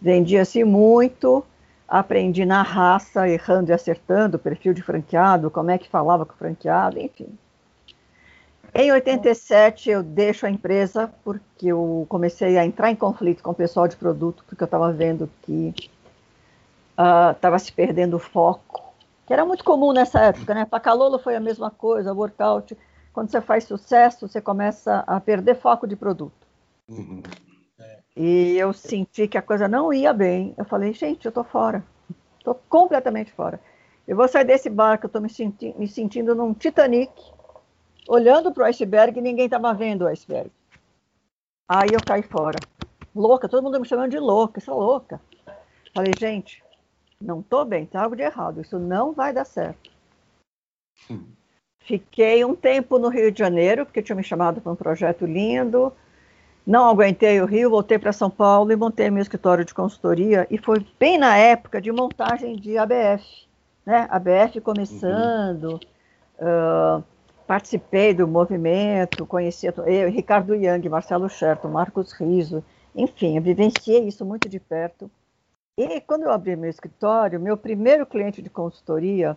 Vendia-se 0.00 0.64
muito, 0.64 1.44
aprendi 1.86 2.46
na 2.46 2.62
raça, 2.62 3.28
errando 3.28 3.70
e 3.70 3.74
acertando, 3.74 4.38
perfil 4.38 4.72
de 4.72 4.80
franqueado, 4.80 5.50
como 5.50 5.70
é 5.70 5.76
que 5.76 5.90
falava 5.90 6.24
com 6.24 6.32
o 6.32 6.38
franqueado, 6.38 6.98
enfim. 6.98 7.28
Em 8.74 8.90
87 8.92 9.90
eu 9.90 10.02
deixo 10.02 10.46
a 10.46 10.50
empresa 10.50 11.12
porque 11.22 11.66
eu 11.66 12.06
comecei 12.08 12.56
a 12.56 12.64
entrar 12.64 12.90
em 12.90 12.96
conflito 12.96 13.42
com 13.42 13.50
o 13.50 13.54
pessoal 13.54 13.86
de 13.86 13.96
produto, 13.96 14.42
porque 14.48 14.62
eu 14.62 14.66
estava 14.66 14.90
vendo 14.90 15.28
que 15.42 15.74
estava 16.96 17.56
uh, 17.56 17.60
se 17.60 17.72
perdendo 17.72 18.16
o 18.16 18.20
foco, 18.20 18.94
que 19.26 19.32
era 19.32 19.44
muito 19.44 19.64
comum 19.64 19.92
nessa 19.92 20.20
época, 20.20 20.54
né? 20.54 20.64
Pacalolo 20.64 21.18
foi 21.18 21.34
a 21.34 21.40
mesma 21.40 21.70
coisa, 21.70 22.12
workout. 22.12 22.76
Quando 23.12 23.30
você 23.30 23.40
faz 23.40 23.64
sucesso, 23.64 24.28
você 24.28 24.40
começa 24.40 25.04
a 25.06 25.20
perder 25.20 25.56
foco 25.56 25.86
de 25.86 25.96
produto. 25.96 26.46
Uhum. 26.88 27.22
E 28.16 28.56
eu 28.56 28.72
senti 28.72 29.26
que 29.26 29.38
a 29.38 29.42
coisa 29.42 29.66
não 29.66 29.92
ia 29.92 30.12
bem. 30.12 30.54
Eu 30.56 30.64
falei, 30.64 30.92
gente, 30.92 31.26
eu 31.26 31.32
tô 31.32 31.42
fora. 31.42 31.84
Tô 32.44 32.54
completamente 32.54 33.32
fora. 33.32 33.60
Eu 34.06 34.16
vou 34.16 34.28
sair 34.28 34.44
desse 34.44 34.68
barco, 34.68 35.06
eu 35.06 35.10
tô 35.10 35.20
me, 35.20 35.30
senti 35.30 35.74
me 35.78 35.88
sentindo 35.88 36.34
num 36.34 36.52
Titanic, 36.52 37.10
olhando 38.06 38.52
para 38.52 38.64
o 38.64 38.66
iceberg 38.66 39.18
e 39.18 39.22
ninguém 39.22 39.46
estava 39.46 39.72
vendo 39.72 40.02
o 40.02 40.08
iceberg. 40.08 40.50
Aí 41.68 41.88
eu 41.92 42.00
caí 42.04 42.22
fora. 42.22 42.58
Louca, 43.14 43.48
todo 43.48 43.62
mundo 43.62 43.80
me 43.80 43.86
chamando 43.86 44.10
de 44.10 44.18
louca, 44.18 44.58
isso 44.58 44.70
é 44.70 44.74
louca. 44.74 45.20
Falei, 45.94 46.12
gente, 46.18 46.63
não 47.20 47.42
tô 47.42 47.64
bem, 47.64 47.86
tem 47.86 48.00
algo 48.00 48.16
de 48.16 48.22
errado, 48.22 48.60
isso 48.60 48.78
não 48.78 49.12
vai 49.12 49.32
dar 49.32 49.44
certo. 49.44 49.90
Hum. 51.10 51.24
Fiquei 51.80 52.44
um 52.44 52.54
tempo 52.54 52.98
no 52.98 53.08
Rio 53.08 53.30
de 53.30 53.38
Janeiro, 53.38 53.84
porque 53.84 54.02
tinha 54.02 54.16
me 54.16 54.24
chamado 54.24 54.60
para 54.60 54.72
um 54.72 54.76
projeto 54.76 55.26
lindo, 55.26 55.92
não 56.66 56.88
aguentei 56.88 57.40
o 57.42 57.44
Rio, 57.44 57.68
voltei 57.68 57.98
para 57.98 58.12
São 58.12 58.30
Paulo 58.30 58.72
e 58.72 58.76
montei 58.76 59.10
meu 59.10 59.20
escritório 59.20 59.64
de 59.64 59.74
consultoria. 59.74 60.46
E 60.50 60.56
foi 60.56 60.84
bem 60.98 61.18
na 61.18 61.36
época 61.36 61.80
de 61.80 61.92
montagem 61.92 62.56
de 62.56 62.78
ABF, 62.78 63.46
né? 63.84 64.06
ABF 64.10 64.62
começando, 64.62 65.78
uhum. 66.40 66.98
uh, 66.98 67.04
participei 67.46 68.14
do 68.14 68.26
movimento, 68.26 69.26
conheci 69.26 69.66
eu, 69.66 70.10
Ricardo 70.10 70.54
Young, 70.54 70.88
Marcelo 70.88 71.28
Sherton, 71.28 71.68
Marcos 71.68 72.12
Riso, 72.12 72.64
enfim, 72.96 73.36
eu 73.36 73.42
vivenciei 73.42 74.06
isso 74.06 74.24
muito 74.24 74.48
de 74.48 74.58
perto. 74.58 75.10
E 75.76 76.00
quando 76.00 76.22
eu 76.22 76.30
abri 76.30 76.54
meu 76.54 76.70
escritório, 76.70 77.40
meu 77.40 77.56
primeiro 77.56 78.06
cliente 78.06 78.40
de 78.40 78.48
consultoria 78.48 79.36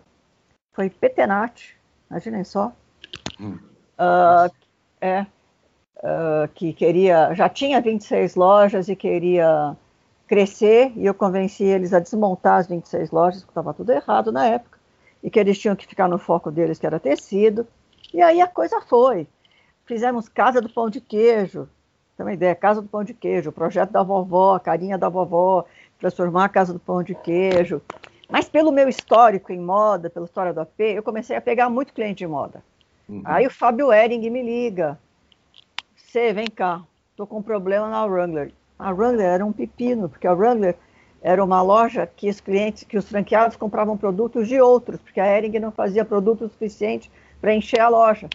foi 0.72 0.88
Petenat, 0.88 1.74
imaginem 2.08 2.44
só. 2.44 2.72
Hum. 3.40 3.58
Uh, 3.98 4.54
é, 5.00 5.26
uh, 5.96 6.48
que 6.54 6.72
queria, 6.72 7.34
já 7.34 7.48
tinha 7.48 7.80
26 7.80 8.36
lojas 8.36 8.88
e 8.88 8.94
queria 8.94 9.76
crescer, 10.28 10.92
e 10.94 11.06
eu 11.06 11.14
convenci 11.14 11.64
eles 11.64 11.92
a 11.92 11.98
desmontar 11.98 12.60
as 12.60 12.68
26 12.68 13.10
lojas, 13.10 13.40
porque 13.40 13.50
estava 13.50 13.74
tudo 13.74 13.90
errado 13.90 14.30
na 14.30 14.46
época, 14.46 14.78
e 15.22 15.30
que 15.30 15.40
eles 15.40 15.58
tinham 15.58 15.74
que 15.74 15.88
ficar 15.88 16.06
no 16.06 16.18
foco 16.18 16.52
deles, 16.52 16.78
que 16.78 16.86
era 16.86 17.00
tecido. 17.00 17.66
E 18.14 18.22
aí 18.22 18.40
a 18.40 18.46
coisa 18.46 18.80
foi. 18.82 19.26
Fizemos 19.84 20.28
Casa 20.28 20.60
do 20.60 20.68
Pão 20.68 20.88
de 20.88 21.00
Queijo, 21.00 21.68
tem 22.16 22.26
uma 22.26 22.32
ideia, 22.32 22.54
Casa 22.54 22.82
do 22.82 22.88
Pão 22.88 23.04
de 23.04 23.14
Queijo, 23.14 23.50
o 23.50 23.52
projeto 23.52 23.90
da 23.90 24.02
vovó, 24.02 24.56
a 24.56 24.60
carinha 24.60 24.98
da 24.98 25.08
vovó, 25.08 25.64
transformar 25.98 26.44
a 26.44 26.48
Casa 26.48 26.72
do 26.72 26.78
Pão 26.78 27.02
de 27.02 27.14
Queijo. 27.14 27.82
Mas 28.30 28.48
pelo 28.48 28.70
meu 28.70 28.88
histórico 28.88 29.52
em 29.52 29.60
moda, 29.60 30.10
pela 30.10 30.26
história 30.26 30.52
do 30.52 30.60
AP, 30.60 30.80
eu 30.80 31.02
comecei 31.02 31.36
a 31.36 31.40
pegar 31.40 31.68
muito 31.70 31.92
cliente 31.92 32.18
de 32.18 32.26
moda. 32.26 32.62
Uhum. 33.08 33.22
Aí 33.24 33.46
o 33.46 33.50
Fábio 33.50 33.92
Ering 33.92 34.28
me 34.30 34.42
liga. 34.42 34.98
Você, 35.96 36.32
vem 36.32 36.46
cá, 36.46 36.82
tô 37.16 37.26
com 37.26 37.38
um 37.38 37.42
problema 37.42 37.88
na 37.88 38.04
Wrangler. 38.04 38.52
A 38.78 38.90
Wrangler 38.90 39.26
era 39.26 39.44
um 39.44 39.52
pepino, 39.52 40.08
porque 40.08 40.26
a 40.26 40.32
Wrangler 40.32 40.76
era 41.20 41.42
uma 41.42 41.62
loja 41.62 42.06
que 42.06 42.28
os 42.28 42.40
clientes, 42.40 42.84
que 42.84 42.96
os 42.96 43.08
franqueados 43.08 43.56
compravam 43.56 43.96
produtos 43.96 44.46
de 44.46 44.60
outros, 44.60 45.00
porque 45.00 45.20
a 45.20 45.36
Ering 45.36 45.58
não 45.58 45.72
fazia 45.72 46.04
produto 46.04 46.48
suficiente 46.48 47.10
para 47.40 47.54
encher 47.54 47.80
a 47.80 47.88
loja. 47.88 48.28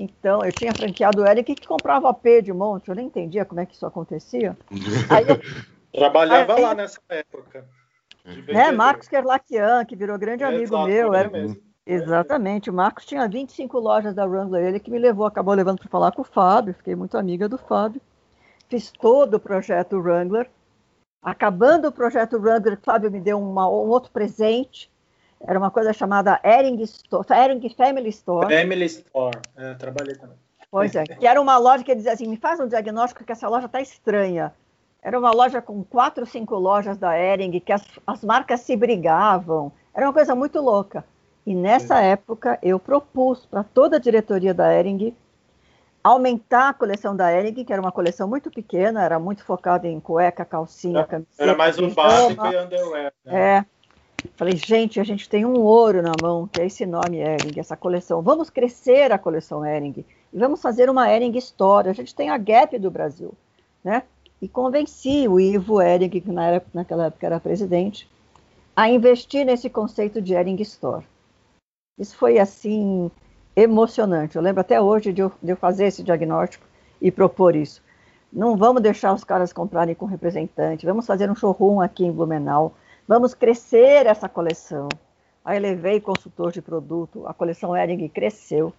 Então, 0.00 0.42
eu 0.42 0.50
tinha 0.50 0.72
franqueado 0.72 1.20
o 1.20 1.26
Eric 1.26 1.54
que 1.54 1.68
comprava 1.68 2.08
AP 2.08 2.42
de 2.42 2.54
monte, 2.54 2.88
eu 2.88 2.94
nem 2.94 3.06
entendia 3.06 3.44
como 3.44 3.60
é 3.60 3.66
que 3.66 3.74
isso 3.74 3.84
acontecia. 3.84 4.56
Aí 5.10 5.26
eu, 5.28 5.38
Trabalhava 5.92 6.54
aí, 6.54 6.62
lá 6.62 6.74
nessa 6.74 7.00
época. 7.08 7.66
É, 8.48 8.70
Marcos 8.70 9.08
Kerlakian, 9.08 9.84
que 9.84 9.96
virou 9.96 10.18
grande 10.18 10.44
amigo 10.44 10.74
Exato, 10.74 10.86
meu. 10.86 11.14
Era... 11.14 11.30
Mesmo. 11.30 11.70
Exatamente, 11.86 12.70
o 12.70 12.72
Marcos 12.72 13.04
tinha 13.04 13.26
25 13.26 13.78
lojas 13.78 14.14
da 14.14 14.24
Wrangler, 14.24 14.64
ele 14.64 14.78
que 14.78 14.90
me 14.90 14.98
levou, 14.98 15.26
acabou 15.26 15.54
levando 15.54 15.78
para 15.78 15.88
falar 15.88 16.12
com 16.12 16.22
o 16.22 16.24
Fábio, 16.24 16.74
fiquei 16.74 16.94
muito 16.94 17.18
amiga 17.18 17.48
do 17.48 17.58
Fábio. 17.58 18.00
Fiz 18.68 18.92
todo 18.92 19.34
o 19.34 19.40
projeto 19.40 19.98
Wrangler. 19.98 20.48
Acabando 21.20 21.88
o 21.88 21.92
projeto 21.92 22.38
Wrangler, 22.38 22.74
o 22.74 22.84
Fábio 22.84 23.10
me 23.10 23.20
deu 23.20 23.40
uma, 23.40 23.68
um 23.68 23.88
outro 23.88 24.12
presente, 24.12 24.88
era 25.40 25.58
uma 25.58 25.70
coisa 25.70 25.92
chamada 25.92 26.40
Ering, 26.44 26.80
Store, 26.82 27.26
Ering 27.28 27.68
Family 27.70 28.10
Store. 28.10 28.54
Family 28.54 28.84
Store, 28.84 29.38
é, 29.56 29.74
trabalhei 29.74 30.14
também. 30.14 30.36
Pois 30.70 30.94
é, 30.94 31.02
que 31.02 31.26
era 31.26 31.40
uma 31.40 31.58
loja 31.58 31.82
que 31.82 31.94
dizia 31.94 32.12
assim, 32.12 32.28
me 32.28 32.36
faz 32.36 32.60
um 32.60 32.68
diagnóstico 32.68 33.24
que 33.24 33.32
essa 33.32 33.48
loja 33.48 33.66
está 33.66 33.80
estranha. 33.80 34.54
Era 35.02 35.18
uma 35.18 35.30
loja 35.30 35.62
com 35.62 35.82
quatro, 35.82 36.26
cinco 36.26 36.56
lojas 36.56 36.98
da 36.98 37.18
Ering, 37.18 37.58
que 37.60 37.72
as, 37.72 37.82
as 38.06 38.22
marcas 38.22 38.60
se 38.60 38.76
brigavam. 38.76 39.72
Era 39.94 40.06
uma 40.06 40.12
coisa 40.12 40.34
muito 40.34 40.60
louca. 40.60 41.04
E 41.46 41.54
nessa 41.54 42.02
é. 42.02 42.10
época 42.10 42.58
eu 42.62 42.78
propus 42.78 43.46
para 43.46 43.64
toda 43.64 43.96
a 43.96 44.00
diretoria 44.00 44.52
da 44.52 44.72
Ering 44.74 45.14
aumentar 46.02 46.70
a 46.70 46.74
coleção 46.74 47.14
da 47.14 47.32
Ering, 47.32 47.64
que 47.64 47.72
era 47.72 47.80
uma 47.80 47.92
coleção 47.92 48.28
muito 48.28 48.50
pequena, 48.50 49.04
era 49.04 49.18
muito 49.18 49.44
focada 49.44 49.86
em 49.86 50.00
cueca, 50.00 50.44
calcinha, 50.44 51.04
camiseta. 51.04 51.42
Era 51.42 51.54
mais 51.54 51.78
um 51.78 51.90
básico 51.90 52.46
e 52.46 52.56
underwear. 52.56 53.12
Né? 53.24 53.58
É. 53.58 53.64
Falei, 54.36 54.54
gente, 54.54 55.00
a 55.00 55.04
gente 55.04 55.28
tem 55.28 55.46
um 55.46 55.60
ouro 55.60 56.02
na 56.02 56.12
mão, 56.22 56.46
que 56.46 56.60
é 56.60 56.66
esse 56.66 56.84
nome 56.84 57.18
Ering, 57.18 57.58
essa 57.58 57.76
coleção. 57.76 58.20
Vamos 58.20 58.50
crescer 58.50 59.12
a 59.12 59.18
coleção 59.18 59.64
Ering 59.64 60.04
e 60.32 60.38
vamos 60.38 60.60
fazer 60.60 60.90
uma 60.90 61.10
Ering 61.10 61.36
Store. 61.38 61.88
A 61.88 61.92
gente 61.92 62.14
tem 62.14 62.28
a 62.28 62.36
Gap 62.36 62.78
do 62.78 62.90
Brasil, 62.90 63.32
né? 63.82 64.02
E 64.40 64.48
convenci 64.48 65.28
o 65.28 65.38
Ivo 65.38 65.80
Ering, 65.82 66.08
que 66.08 66.30
na 66.30 66.46
época, 66.46 66.70
naquela 66.74 67.06
época 67.06 67.26
era 67.26 67.40
presidente, 67.40 68.08
a 68.74 68.88
investir 68.88 69.44
nesse 69.44 69.68
conceito 69.68 70.20
de 70.22 70.34
Ering 70.34 70.60
Store. 70.62 71.04
Isso 71.98 72.16
foi 72.16 72.38
assim 72.38 73.10
emocionante. 73.54 74.36
Eu 74.36 74.42
lembro 74.42 74.60
até 74.60 74.80
hoje 74.80 75.12
de 75.12 75.20
eu, 75.20 75.32
de 75.42 75.52
eu 75.52 75.56
fazer 75.56 75.86
esse 75.86 76.02
diagnóstico 76.02 76.66
e 77.00 77.10
propor 77.10 77.54
isso. 77.54 77.82
Não 78.32 78.56
vamos 78.56 78.80
deixar 78.80 79.12
os 79.12 79.24
caras 79.24 79.52
comprarem 79.52 79.94
com 79.94 80.06
representante, 80.06 80.86
vamos 80.86 81.06
fazer 81.06 81.30
um 81.30 81.34
showroom 81.34 81.80
aqui 81.80 82.04
em 82.04 82.12
Blumenau 82.12 82.74
Vamos 83.10 83.34
crescer 83.34 84.06
essa 84.06 84.28
coleção. 84.28 84.88
Aí 85.44 85.58
levei 85.58 86.00
consultor 86.00 86.52
de 86.52 86.62
produto, 86.62 87.26
a 87.26 87.34
coleção 87.34 87.76
Ering 87.76 88.08
cresceu 88.08 88.72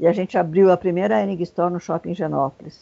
e 0.00 0.06
a 0.08 0.12
gente 0.12 0.36
abriu 0.36 0.72
a 0.72 0.76
primeira 0.76 1.22
Ering 1.22 1.40
Store 1.42 1.72
no 1.72 1.78
Shopping 1.78 2.12
Genópolis. 2.12 2.80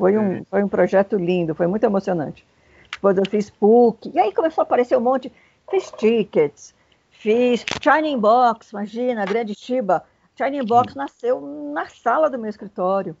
Foi 0.00 0.16
um, 0.16 0.32
é. 0.32 0.42
foi 0.48 0.64
um 0.64 0.68
projeto 0.68 1.16
lindo, 1.18 1.54
foi 1.54 1.66
muito 1.66 1.84
emocionante. 1.84 2.42
Depois 2.90 3.18
eu 3.18 3.24
fiz 3.28 3.50
PUC, 3.50 4.10
e 4.14 4.18
aí 4.18 4.32
começou 4.32 4.62
a 4.62 4.64
aparecer 4.64 4.96
um 4.96 5.00
monte. 5.00 5.30
Fiz 5.70 5.90
tickets, 5.90 6.74
fiz 7.10 7.66
Shining 7.82 8.18
Box, 8.18 8.70
imagina, 8.70 9.26
grande 9.26 9.54
Shiba. 9.54 10.02
Shining 10.34 10.64
Box 10.64 10.94
nasceu 10.94 11.38
na 11.74 11.86
sala 11.86 12.30
do 12.30 12.38
meu 12.38 12.48
escritório. 12.48 13.14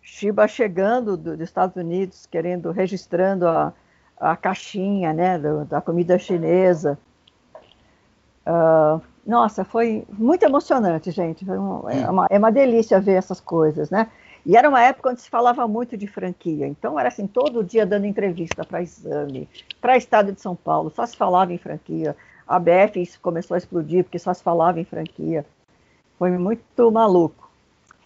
Shiba 0.00 0.48
chegando 0.48 1.14
do, 1.14 1.36
dos 1.36 1.44
Estados 1.44 1.76
Unidos, 1.76 2.24
querendo, 2.24 2.70
registrando 2.70 3.46
a, 3.46 3.74
a 4.18 4.34
caixinha 4.36 5.12
né, 5.12 5.38
do, 5.38 5.66
da 5.66 5.82
comida 5.82 6.18
chinesa. 6.18 6.98
Uh, 8.46 9.02
nossa, 9.26 9.62
foi 9.62 10.06
muito 10.08 10.42
emocionante, 10.42 11.10
gente. 11.10 11.48
Um, 11.48 11.88
é, 11.90 12.08
uma, 12.08 12.26
é 12.30 12.38
uma 12.38 12.50
delícia 12.50 12.98
ver 12.98 13.16
essas 13.16 13.40
coisas, 13.40 13.90
né? 13.90 14.10
E 14.44 14.56
era 14.56 14.68
uma 14.68 14.82
época 14.82 15.10
onde 15.10 15.20
se 15.20 15.28
falava 15.28 15.66
muito 15.68 15.96
de 15.96 16.06
franquia. 16.06 16.66
Então, 16.66 16.98
era 16.98 17.08
assim, 17.08 17.26
todo 17.26 17.64
dia 17.64 17.84
dando 17.84 18.06
entrevista 18.06 18.64
para 18.64 18.82
Exame, 18.82 19.48
para 19.80 19.96
Estado 19.96 20.32
de 20.32 20.40
São 20.40 20.56
Paulo, 20.56 20.90
só 20.90 21.04
se 21.04 21.16
falava 21.16 21.52
em 21.52 21.58
franquia. 21.58 22.16
A 22.46 22.58
BF 22.58 23.18
começou 23.20 23.54
a 23.54 23.58
explodir 23.58 24.04
porque 24.04 24.18
só 24.18 24.32
se 24.32 24.42
falava 24.42 24.80
em 24.80 24.84
franquia. 24.84 25.44
Foi 26.18 26.30
muito 26.30 26.90
maluco. 26.90 27.50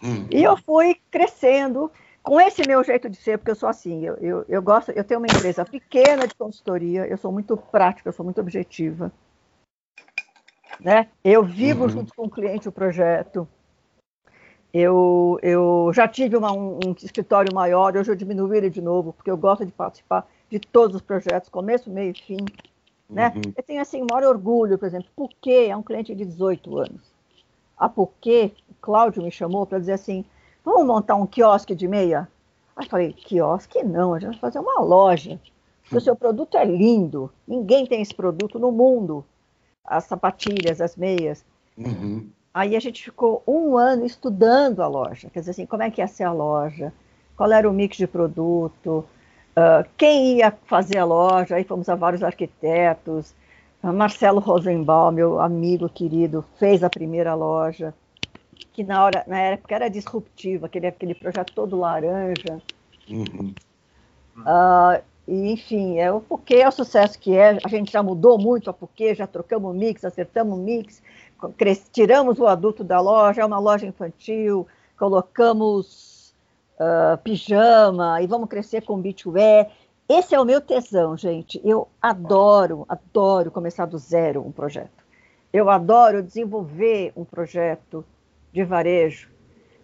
Hum. 0.03 0.27
E 0.29 0.43
eu 0.43 0.55
fui 0.57 0.97
crescendo 1.09 1.91
com 2.21 2.39
esse 2.41 2.67
meu 2.67 2.83
jeito 2.83 3.09
de 3.09 3.17
ser, 3.17 3.37
porque 3.37 3.51
eu 3.51 3.55
sou 3.55 3.69
assim, 3.69 4.03
eu, 4.03 4.15
eu, 4.15 4.45
eu, 4.49 4.61
gosto, 4.61 4.91
eu 4.91 5.03
tenho 5.03 5.19
uma 5.19 5.27
empresa 5.27 5.63
pequena 5.63 6.27
de 6.27 6.33
consultoria, 6.33 7.05
eu 7.07 7.17
sou 7.17 7.31
muito 7.31 7.55
prática, 7.55 8.09
eu 8.09 8.13
sou 8.13 8.23
muito 8.23 8.41
objetiva. 8.41 9.11
Né? 10.79 11.07
Eu 11.23 11.43
vivo 11.43 11.83
uhum. 11.83 11.89
junto 11.89 12.13
com 12.15 12.23
o 12.23 12.29
cliente 12.29 12.67
o 12.67 12.71
projeto. 12.71 13.47
Eu, 14.77 15.39
eu 15.41 15.91
já 15.93 16.05
tive 16.05 16.35
uma, 16.35 16.51
um, 16.51 16.79
um, 16.85 16.91
escritório 17.01 17.55
maior, 17.55 17.95
hoje 17.95 18.11
eu 18.11 18.15
diminuí 18.15 18.57
ele 18.57 18.69
de 18.69 18.81
novo, 18.81 19.13
porque 19.13 19.31
eu 19.31 19.37
gosto 19.37 19.65
de 19.65 19.71
participar 19.71 20.27
de 20.49 20.59
todos 20.59 20.97
os 20.97 21.01
projetos, 21.01 21.47
começo, 21.47 21.89
meio 21.89 22.11
e 22.11 22.21
fim. 22.21 22.45
Né? 23.09 23.31
Uhum. 23.33 23.53
Eu 23.55 23.63
tenho 23.63 23.81
assim, 23.81 24.05
maior 24.09 24.27
orgulho, 24.27 24.77
por 24.77 24.85
exemplo, 24.85 25.07
Porque 25.15 25.67
é 25.69 25.77
um 25.77 25.81
cliente 25.81 26.13
de 26.13 26.25
18 26.25 26.77
anos. 26.77 27.13
A 27.77 27.87
Porque, 27.87 28.51
o 28.69 28.73
Cláudio 28.81 29.23
me 29.23 29.31
chamou 29.31 29.65
para 29.65 29.79
dizer 29.79 29.93
assim, 29.93 30.25
Vamos 30.65 30.85
montar 30.85 31.15
um 31.15 31.27
quiosque 31.27 31.75
de 31.75 31.87
meia? 31.87 32.27
Aí 32.75 32.89
falei, 32.89 33.13
quiosque 33.13 33.83
não, 33.83 34.13
a 34.13 34.19
gente 34.19 34.31
vai 34.31 34.39
fazer 34.39 34.59
uma 34.59 34.81
loja. 34.81 35.39
o 35.89 36.01
seu 36.01 36.17
produto 36.17 36.57
é 36.57 36.65
lindo. 36.65 37.31
Ninguém 37.47 37.85
tem 37.85 38.01
esse 38.01 38.13
produto 38.13 38.59
no 38.59 38.71
mundo. 38.71 39.23
As 39.85 40.03
sapatilhas, 40.03 40.81
as 40.81 40.97
meias. 40.97 41.45
Uhum. 41.77 42.27
Aí 42.55 42.73
a 42.73 42.79
gente 42.79 43.03
ficou 43.03 43.43
um 43.45 43.77
ano 43.77 44.05
estudando 44.05 44.81
a 44.81 44.87
loja. 44.87 45.29
Quer 45.29 45.39
dizer 45.39 45.51
assim, 45.51 45.65
como 45.65 45.83
é 45.83 45.91
que 45.91 45.99
ia 45.99 46.07
ser 46.07 46.23
a 46.23 46.31
loja? 46.31 46.93
Qual 47.35 47.51
era 47.51 47.69
o 47.69 47.73
mix 47.73 47.97
de 47.97 48.07
produto? 48.07 49.05
Uh, 49.51 49.85
quem 49.97 50.37
ia 50.37 50.53
fazer 50.65 50.97
a 50.97 51.03
loja? 51.03 51.57
Aí 51.57 51.65
fomos 51.65 51.89
a 51.89 51.95
vários 51.95 52.23
arquitetos. 52.23 53.35
Marcelo 53.83 54.39
Rosenbaum, 54.39 55.11
meu 55.11 55.41
amigo 55.41 55.89
querido, 55.89 56.45
fez 56.57 56.81
a 56.81 56.89
primeira 56.89 57.35
loja 57.35 57.93
que 58.71 58.83
na, 58.83 59.03
hora, 59.03 59.23
na 59.27 59.39
época 59.39 59.75
era 59.75 59.89
disruptivo, 59.89 60.65
aquele, 60.65 60.87
aquele 60.87 61.13
projeto 61.13 61.53
todo 61.53 61.77
laranja. 61.77 62.61
Uhum. 63.09 63.53
Uh, 64.37 65.01
e, 65.27 65.51
enfim, 65.51 65.97
é 65.97 66.11
o 66.11 66.19
porquê 66.21 66.55
é 66.55 66.67
o 66.67 66.71
sucesso 66.71 67.17
que 67.17 67.35
é. 67.35 67.57
A 67.63 67.69
gente 67.69 67.91
já 67.91 68.03
mudou 68.03 68.37
muito 68.37 68.69
a 68.69 68.73
porquê, 68.73 69.15
já 69.15 69.25
trocamos 69.25 69.75
mix, 69.75 70.03
acertamos 70.03 70.59
mix, 70.59 71.01
tiramos 71.91 72.39
o 72.39 72.47
adulto 72.47 72.83
da 72.83 72.99
loja, 72.99 73.41
é 73.41 73.45
uma 73.45 73.59
loja 73.59 73.85
infantil, 73.85 74.67
colocamos 74.97 76.33
uh, 76.79 77.17
pijama 77.23 78.21
e 78.21 78.27
vamos 78.27 78.49
crescer 78.49 78.81
com 78.81 78.99
beachwear. 78.99 79.69
Esse 80.07 80.35
é 80.35 80.39
o 80.39 80.45
meu 80.45 80.61
tesão, 80.61 81.17
gente. 81.17 81.59
Eu 81.63 81.87
adoro, 82.01 82.85
adoro 82.87 83.49
começar 83.49 83.85
do 83.85 83.97
zero 83.97 84.45
um 84.45 84.51
projeto. 84.51 85.03
Eu 85.51 85.69
adoro 85.69 86.21
desenvolver 86.21 87.11
um 87.15 87.23
projeto 87.23 88.05
de 88.51 88.63
varejo 88.63 89.29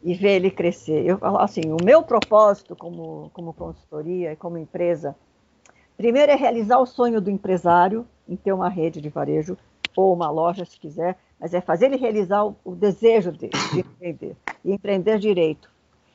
e 0.04 0.14
ver 0.14 0.36
ele 0.36 0.52
crescer. 0.52 1.06
Eu 1.06 1.18
falo 1.18 1.40
assim, 1.40 1.62
o 1.72 1.84
meu 1.84 2.04
propósito 2.04 2.76
como, 2.76 3.32
como 3.34 3.54
consultoria 3.54 4.34
e 4.34 4.36
como 4.36 4.58
empresa, 4.58 5.16
primeiro 5.98 6.32
é 6.32 6.36
realizar 6.36 6.80
o 6.80 6.86
sonho 6.86 7.22
do 7.22 7.30
empresário 7.30 8.06
em 8.28 8.36
ter 8.36 8.54
uma 8.54 8.70
rede 8.70 9.02
de 9.02 9.10
varejo 9.10 9.58
ou 9.96 10.14
uma 10.14 10.30
loja, 10.30 10.66
se 10.66 10.80
quiser, 10.80 11.18
mas 11.42 11.56
é 11.56 11.60
fazer 11.60 11.88
ele 11.88 11.98
realizar 11.98 12.46
o, 12.46 12.56
o 12.64 12.76
desejo 12.76 13.32
dele 13.32 13.52
de 13.74 13.80
empreender 13.82 14.36
e 14.64 14.72
empreender 14.72 15.18
direito. 15.18 15.72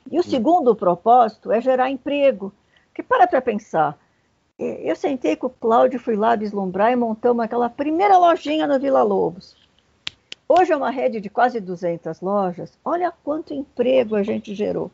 E 0.08 0.20
o 0.20 0.22
segundo 0.22 0.76
propósito 0.76 1.50
é 1.50 1.60
gerar 1.60 1.90
emprego. 1.90 2.52
Porque 2.86 3.02
para 3.02 3.26
para 3.26 3.42
pensar, 3.42 3.98
eu 4.56 4.94
sentei 4.94 5.34
com 5.34 5.48
o 5.48 5.50
Cláudio, 5.50 5.98
fui 5.98 6.14
lá 6.14 6.36
deslumbrar 6.36 6.92
e 6.92 6.96
montamos 6.96 7.44
aquela 7.44 7.68
primeira 7.68 8.16
lojinha 8.16 8.68
no 8.68 8.78
Vila 8.78 9.02
Lobos. 9.02 9.56
Hoje 10.48 10.72
é 10.72 10.76
uma 10.76 10.90
rede 10.90 11.20
de 11.20 11.28
quase 11.28 11.60
200 11.60 12.20
lojas. 12.20 12.78
Olha 12.84 13.12
quanto 13.24 13.52
emprego 13.52 14.14
a 14.14 14.22
gente 14.22 14.54
gerou. 14.54 14.92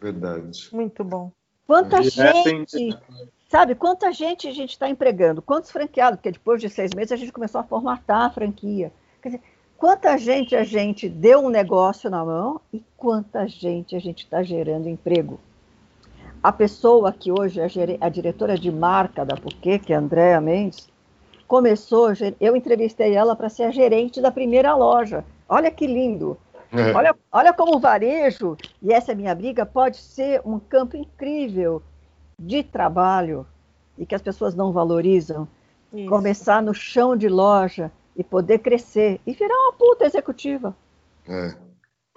Verdade. 0.00 0.70
Muito 0.72 1.04
bom. 1.04 1.30
Quanta 1.66 2.02
gente, 2.02 2.98
sabe, 3.48 3.74
quanta 3.74 4.12
gente 4.12 4.48
a 4.48 4.52
gente 4.52 4.70
está 4.70 4.88
empregando, 4.88 5.40
quantos 5.40 5.70
franqueados, 5.70 6.16
porque 6.16 6.32
depois 6.32 6.60
de 6.60 6.68
seis 6.68 6.90
meses 6.94 7.12
a 7.12 7.16
gente 7.16 7.32
começou 7.32 7.60
a 7.60 7.64
formatar 7.64 8.22
a 8.22 8.30
franquia. 8.30 8.92
Quer 9.22 9.28
dizer, 9.28 9.42
quanta 9.84 10.16
gente 10.16 10.56
a 10.56 10.64
gente 10.64 11.10
deu 11.10 11.40
um 11.40 11.50
negócio 11.50 12.08
na 12.08 12.24
mão 12.24 12.58
e 12.72 12.82
quanta 12.96 13.46
gente 13.46 13.94
a 13.94 13.98
gente 13.98 14.24
está 14.24 14.42
gerando 14.42 14.88
emprego. 14.88 15.38
A 16.42 16.50
pessoa 16.50 17.12
que 17.12 17.30
hoje 17.30 17.60
é 17.60 17.68
a 18.00 18.08
diretora 18.08 18.56
de 18.56 18.72
marca 18.72 19.26
da 19.26 19.36
Porquê, 19.36 19.78
que 19.78 19.92
é 19.92 19.96
a 19.96 19.98
Andréa 19.98 20.40
Mendes, 20.40 20.88
começou, 21.46 22.08
eu 22.40 22.56
entrevistei 22.56 23.14
ela 23.14 23.36
para 23.36 23.50
ser 23.50 23.64
a 23.64 23.70
gerente 23.70 24.22
da 24.22 24.30
primeira 24.30 24.74
loja. 24.74 25.22
Olha 25.46 25.70
que 25.70 25.86
lindo. 25.86 26.38
É. 26.72 26.90
Olha, 26.94 27.14
olha 27.30 27.52
como 27.52 27.76
o 27.76 27.78
varejo, 27.78 28.56
e 28.80 28.90
essa 28.90 29.12
é 29.12 29.14
a 29.14 29.16
minha 29.18 29.34
briga, 29.34 29.66
pode 29.66 29.98
ser 29.98 30.40
um 30.46 30.58
campo 30.58 30.96
incrível 30.96 31.82
de 32.38 32.62
trabalho 32.62 33.46
e 33.98 34.06
que 34.06 34.14
as 34.14 34.22
pessoas 34.22 34.54
não 34.54 34.72
valorizam. 34.72 35.46
Isso. 35.92 36.08
Começar 36.08 36.62
no 36.62 36.72
chão 36.72 37.14
de 37.14 37.28
loja 37.28 37.92
e 38.16 38.22
poder 38.22 38.58
crescer 38.58 39.20
e 39.26 39.32
virar 39.32 39.54
uma 39.54 39.72
puta 39.72 40.04
executiva. 40.04 40.74
É. 41.28 41.54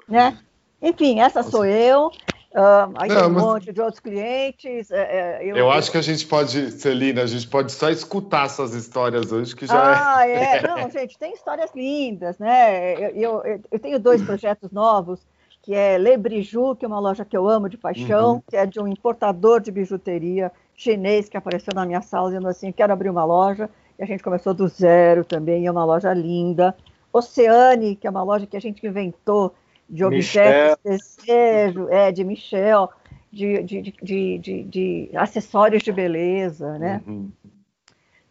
Né? 0.08 0.38
Enfim, 0.82 1.20
essa 1.20 1.44
sou 1.44 1.66
eu. 1.66 2.12
Uh, 2.58 2.90
aí 2.96 3.10
não, 3.10 3.16
tem 3.16 3.26
um 3.26 3.30
mas... 3.30 3.44
monte 3.44 3.74
de 3.74 3.82
outros 3.82 4.00
clientes. 4.00 4.90
É, 4.90 5.40
é, 5.40 5.40
eu, 5.44 5.56
eu, 5.56 5.72
acho 5.72 5.92
que 5.92 5.98
a 5.98 6.02
gente 6.02 6.26
pode, 6.26 6.72
Celina, 6.72 7.22
a 7.24 7.28
gente 7.28 7.48
pode 7.48 7.72
só 7.72 7.90
escutar 7.90 8.46
essas 8.46 8.74
histórias 8.74 9.32
hoje, 9.32 9.56
que 9.56 9.68
já 9.68 10.18
ah, 10.18 10.26
é. 10.28 10.58
é. 10.58 10.62
Não, 10.62 10.90
gente, 10.90 11.18
tem 11.20 11.34
histórias 11.34 11.70
lindas, 11.76 12.40
né? 12.40 13.12
Eu, 13.12 13.44
eu, 13.44 13.62
eu 13.70 13.80
tenho 13.80 14.00
dois 14.00 14.24
projetos 14.24 14.72
novos, 14.72 15.20
que 15.62 15.76
é 15.76 15.98
Le 15.98 16.18
Briju, 16.18 16.76
que 16.76 16.86
é 16.86 16.88
uma 16.88 17.00
loja 17.00 17.26
que 17.26 17.36
eu 17.38 17.48
amo 17.48 17.70
de 17.70 17.78
paixão, 17.78 18.36
uhum. 18.36 18.42
que 18.50 18.56
é 18.56 18.66
de 18.66 18.80
um 18.80 18.88
importador 18.88 19.60
de 19.60 19.72
bijuteria 19.72 20.52
chinês 20.74 21.28
que 21.28 21.36
apareceu 21.36 21.74
na 21.76 21.86
minha 21.86 22.02
sala 22.02 22.30
dizendo 22.30 22.48
assim, 22.48 22.72
quero 22.72 22.94
abrir 22.94 23.10
uma 23.10 23.26
loja. 23.26 23.70
A 24.00 24.06
gente 24.06 24.24
começou 24.24 24.54
do 24.54 24.68
zero 24.68 25.26
também, 25.26 25.66
é 25.66 25.72
uma 25.72 25.86
loja 25.86 26.14
linda. 26.14 26.76
Oceane, 27.12 27.96
que 27.96 28.06
é 28.06 28.10
uma 28.10 28.24
loja 28.24 28.46
que 28.46 28.58
a 28.58 28.62
gente 28.62 28.86
inventou 28.86 29.54
de 29.90 30.04
objetos 30.04 30.78
de 30.84 30.92
desejo, 30.92 31.88
é, 31.90 32.12
de 32.12 32.24
Michel, 32.24 32.90
de, 33.32 33.64
de, 33.64 33.82
de, 34.04 34.64
de, 34.64 35.10
acessórios 35.16 35.82
de 35.82 35.92
beleza, 35.92 36.78
né? 36.78 37.02
Uhum. 37.08 37.32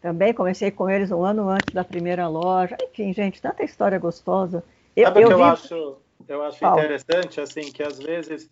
Também 0.01 0.33
comecei 0.33 0.71
com 0.71 0.89
eles 0.89 1.11
um 1.11 1.25
ano 1.25 1.49
antes 1.49 1.75
da 1.75 1.83
primeira 1.83 2.29
loja. 2.29 2.77
Enfim, 2.81 3.13
gente, 3.13 3.43
tanta 3.43 3.65
história 3.65 3.99
gostosa. 3.99 4.63
Eu, 4.95 5.07
Sabe 5.07 5.25
o 5.25 5.29
que 5.29 5.33
eu, 5.33 5.45
acho, 5.45 5.97
eu 6.29 6.43
acho 6.43 6.65
interessante, 6.65 7.41
assim, 7.41 7.73
que 7.73 7.83
às 7.83 7.99
vezes 7.99 8.51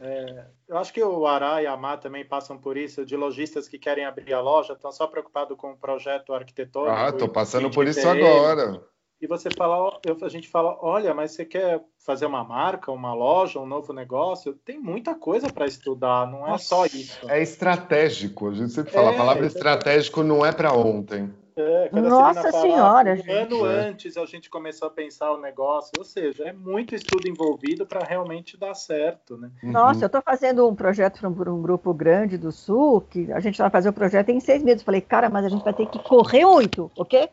é, 0.00 0.44
eu 0.68 0.76
acho 0.76 0.92
que 0.92 1.02
o 1.02 1.26
Ará 1.26 1.62
e 1.62 1.66
a 1.66 1.76
Má 1.76 1.96
também 1.96 2.24
passam 2.24 2.58
por 2.58 2.76
isso, 2.76 3.04
de 3.04 3.16
lojistas 3.16 3.68
que 3.68 3.78
querem 3.78 4.04
abrir 4.04 4.32
a 4.34 4.40
loja, 4.40 4.74
estão 4.74 4.92
só 4.92 5.06
preocupados 5.06 5.56
com 5.56 5.72
o 5.72 5.76
projeto 5.76 6.32
arquitetônico. 6.32 6.96
Ah, 6.96 7.08
estou 7.08 7.28
passando 7.28 7.70
por 7.70 7.86
isso 7.86 8.06
agora 8.08 8.82
e 9.20 9.26
você 9.26 9.48
fala, 9.56 9.98
a 10.22 10.28
gente 10.28 10.48
fala, 10.48 10.76
olha, 10.80 11.14
mas 11.14 11.32
você 11.32 11.44
quer 11.44 11.82
fazer 11.98 12.26
uma 12.26 12.44
marca, 12.44 12.92
uma 12.92 13.14
loja, 13.14 13.58
um 13.58 13.66
novo 13.66 13.92
negócio? 13.92 14.54
Tem 14.64 14.78
muita 14.78 15.14
coisa 15.14 15.48
para 15.48 15.66
estudar, 15.66 16.30
não 16.30 16.46
é 16.46 16.50
Nossa, 16.50 16.64
só 16.64 16.86
isso. 16.86 17.30
É 17.30 17.40
estratégico, 17.40 18.48
a 18.48 18.54
gente 18.54 18.72
sempre 18.72 18.92
fala, 18.92 19.10
é, 19.10 19.14
a 19.14 19.16
palavra 19.16 19.46
estratégico 19.46 20.22
não 20.22 20.44
é 20.44 20.52
para 20.52 20.72
ontem. 20.72 21.32
É, 21.58 21.88
Nossa 21.90 22.52
Senhora, 22.52 23.14
um 23.14 23.16
gente. 23.16 23.30
ano 23.30 23.64
antes 23.64 24.18
a 24.18 24.26
gente 24.26 24.50
começou 24.50 24.88
a 24.88 24.90
pensar 24.90 25.32
o 25.32 25.40
negócio, 25.40 25.92
ou 25.96 26.04
seja, 26.04 26.44
é 26.44 26.52
muito 26.52 26.94
estudo 26.94 27.26
envolvido 27.26 27.86
para 27.86 28.04
realmente 28.04 28.58
dar 28.58 28.74
certo, 28.74 29.38
né? 29.38 29.50
Uhum. 29.62 29.72
Nossa, 29.72 30.04
eu 30.04 30.06
estou 30.06 30.20
fazendo 30.20 30.68
um 30.68 30.74
projeto 30.74 31.18
para 31.18 31.50
um 31.50 31.62
grupo 31.62 31.94
grande 31.94 32.36
do 32.36 32.52
Sul, 32.52 33.00
que 33.00 33.32
a 33.32 33.40
gente 33.40 33.56
vai 33.56 33.70
fazer 33.70 33.88
o 33.88 33.94
projeto 33.94 34.28
em 34.28 34.38
seis 34.38 34.62
meses. 34.62 34.82
Falei, 34.82 35.00
cara, 35.00 35.30
mas 35.30 35.46
a 35.46 35.48
gente 35.48 35.64
vai 35.64 35.72
ter 35.72 35.86
que 35.86 35.98
correr 35.98 36.44
muito, 36.44 36.90
ok? 36.94 37.30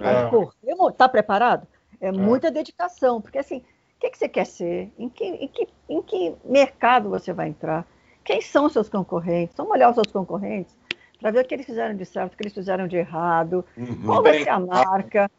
É. 0.00 0.30
Correr, 0.30 0.92
tá 0.96 1.08
preparado? 1.08 1.66
É, 2.00 2.08
é 2.08 2.12
muita 2.12 2.50
dedicação, 2.50 3.20
porque 3.20 3.38
assim, 3.38 3.58
o 3.58 4.00
que, 4.00 4.10
que 4.10 4.18
você 4.18 4.28
quer 4.28 4.46
ser? 4.46 4.90
Em 4.98 5.08
que, 5.08 5.24
em, 5.24 5.48
que, 5.48 5.68
em 5.88 6.02
que 6.02 6.34
mercado 6.44 7.10
você 7.10 7.32
vai 7.32 7.48
entrar? 7.48 7.86
Quem 8.24 8.40
são 8.40 8.66
os 8.66 8.72
seus 8.72 8.88
concorrentes? 8.88 9.56
Vamos 9.56 9.72
olhar 9.72 9.88
os 9.88 9.94
seus 9.94 10.10
concorrentes 10.10 10.76
para 11.20 11.30
ver 11.30 11.44
o 11.44 11.44
que 11.44 11.54
eles 11.54 11.66
fizeram 11.66 11.94
de 11.94 12.04
certo, 12.06 12.32
o 12.32 12.36
que 12.36 12.42
eles 12.42 12.54
fizeram 12.54 12.88
de 12.88 12.96
errado, 12.96 13.64
uhum. 13.76 14.02
qual 14.06 14.22
vai 14.22 14.42
ser 14.42 14.48
a 14.48 14.58
marca, 14.58 15.30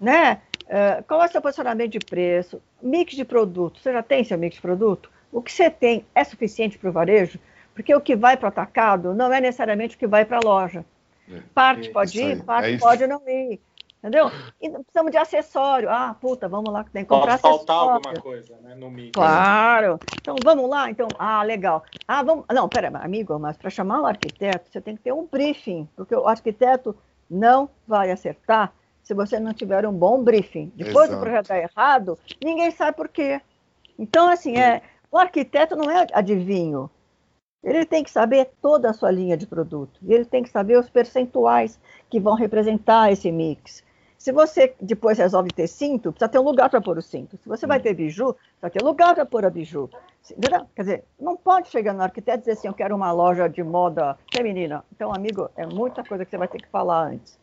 né? 0.00 0.40
Uh, 0.64 1.02
qual 1.06 1.22
é 1.22 1.26
o 1.26 1.28
seu 1.28 1.40
posicionamento 1.40 1.92
de 1.92 2.00
preço, 2.00 2.60
mix 2.82 3.14
de 3.14 3.24
produto. 3.24 3.80
Você 3.80 3.92
já 3.92 4.02
tem 4.02 4.24
seu 4.24 4.36
mix 4.36 4.56
de 4.56 4.60
produto? 4.60 5.10
O 5.32 5.40
que 5.40 5.52
você 5.52 5.70
tem 5.70 6.04
é 6.14 6.24
suficiente 6.24 6.76
para 6.76 6.90
o 6.90 6.92
varejo? 6.92 7.38
Porque 7.74 7.94
o 7.94 8.00
que 8.00 8.16
vai 8.16 8.36
para 8.36 8.46
o 8.46 8.48
atacado 8.48 9.14
não 9.14 9.32
é 9.32 9.40
necessariamente 9.40 9.94
o 9.94 9.98
que 9.98 10.06
vai 10.06 10.24
para 10.24 10.38
a 10.38 10.40
loja. 10.44 10.84
É. 11.30 11.40
Parte 11.54 11.90
pode 11.90 12.20
ir, 12.20 12.42
parte 12.42 12.74
é 12.74 12.78
pode 12.78 13.06
não 13.06 13.22
ir. 13.28 13.60
Entendeu? 13.98 14.30
E 14.60 14.70
precisamos 14.70 15.10
de 15.10 15.18
acessório. 15.18 15.90
Ah, 15.90 16.16
puta, 16.20 16.48
vamos 16.48 16.72
lá, 16.72 16.84
tem 16.84 17.02
que 17.02 17.08
comprar 17.08 17.38
Pode 17.38 17.56
faltar 17.56 17.76
alguma 17.76 18.14
coisa, 18.14 18.56
né, 18.62 18.74
no 18.76 18.90
mix. 18.90 19.10
Claro. 19.12 19.98
Então, 20.20 20.36
vamos 20.42 20.70
lá, 20.70 20.88
então. 20.88 21.08
Ah, 21.18 21.42
legal. 21.42 21.82
Ah, 22.06 22.22
vamos... 22.22 22.44
Não, 22.52 22.68
pera, 22.68 22.96
amigo, 22.98 23.36
mas 23.38 23.56
para 23.56 23.70
chamar 23.70 24.00
o 24.00 24.06
arquiteto, 24.06 24.70
você 24.70 24.80
tem 24.80 24.96
que 24.96 25.02
ter 25.02 25.12
um 25.12 25.26
briefing, 25.26 25.88
porque 25.96 26.14
o 26.14 26.28
arquiteto 26.28 26.96
não 27.28 27.68
vai 27.86 28.12
acertar 28.12 28.72
se 29.02 29.14
você 29.14 29.40
não 29.40 29.52
tiver 29.52 29.86
um 29.86 29.92
bom 29.92 30.22
briefing. 30.22 30.72
Depois 30.76 31.10
do 31.10 31.18
projeto 31.18 31.48
dar 31.48 31.58
errado, 31.58 32.18
ninguém 32.44 32.70
sabe 32.70 32.96
por 32.96 33.08
quê. 33.08 33.40
Então, 33.98 34.28
assim, 34.28 34.56
é, 34.58 34.82
o 35.10 35.18
arquiteto 35.18 35.74
não 35.74 35.90
é 35.90 36.06
adivinho. 36.12 36.88
Ele 37.64 37.84
tem 37.84 38.04
que 38.04 38.10
saber 38.10 38.50
toda 38.62 38.90
a 38.90 38.92
sua 38.92 39.10
linha 39.10 39.36
de 39.36 39.46
produto. 39.46 39.98
E 40.02 40.12
ele 40.12 40.24
tem 40.24 40.42
que 40.42 40.50
saber 40.50 40.78
os 40.78 40.88
percentuais 40.88 41.80
que 42.08 42.20
vão 42.20 42.34
representar 42.34 43.10
esse 43.10 43.32
mix. 43.32 43.82
Se 44.18 44.32
você 44.32 44.74
depois 44.80 45.16
resolve 45.16 45.50
ter 45.52 45.68
cinto, 45.68 46.10
precisa 46.10 46.28
ter 46.28 46.40
um 46.40 46.42
lugar 46.42 46.68
para 46.68 46.80
pôr 46.80 46.98
o 46.98 47.02
cinto. 47.02 47.38
Se 47.40 47.48
você 47.48 47.68
vai 47.68 47.78
ter 47.78 47.94
biju, 47.94 48.34
precisa 48.34 48.70
ter 48.70 48.82
lugar 48.82 49.14
para 49.14 49.24
pôr 49.24 49.46
a 49.46 49.50
biju. 49.50 49.88
Quer 50.74 50.82
dizer, 50.82 51.04
não 51.18 51.36
pode 51.36 51.68
chegar 51.68 51.94
no 51.94 52.02
arquiteto 52.02 52.38
e 52.38 52.40
dizer 52.40 52.52
assim, 52.52 52.66
eu 52.66 52.74
quero 52.74 52.96
uma 52.96 53.12
loja 53.12 53.48
de 53.48 53.62
moda 53.62 54.18
feminina. 54.34 54.84
Então, 54.92 55.14
amigo, 55.14 55.48
é 55.56 55.64
muita 55.64 56.02
coisa 56.02 56.24
que 56.24 56.30
você 56.32 56.36
vai 56.36 56.48
ter 56.48 56.60
que 56.60 56.68
falar 56.68 57.04
antes. 57.04 57.38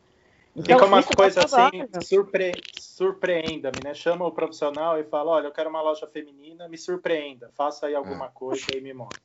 Então, 0.53 0.77
Fica 0.77 0.85
uma 0.85 1.03
coisa 1.03 1.41
assim, 1.45 1.85
surpre... 2.01 2.51
surpreenda-me, 2.77 3.79
né? 3.83 3.93
Chama 3.93 4.25
o 4.25 4.31
profissional 4.31 4.99
e 4.99 5.03
fala, 5.03 5.31
olha, 5.31 5.47
eu 5.47 5.51
quero 5.51 5.69
uma 5.69 5.81
loja 5.81 6.07
feminina, 6.07 6.67
me 6.67 6.77
surpreenda, 6.77 7.49
faça 7.55 7.87
aí 7.87 7.95
alguma 7.95 8.25
é. 8.25 8.29
coisa 8.33 8.65
e 8.73 8.81
me 8.81 8.93
mostre. 8.93 9.21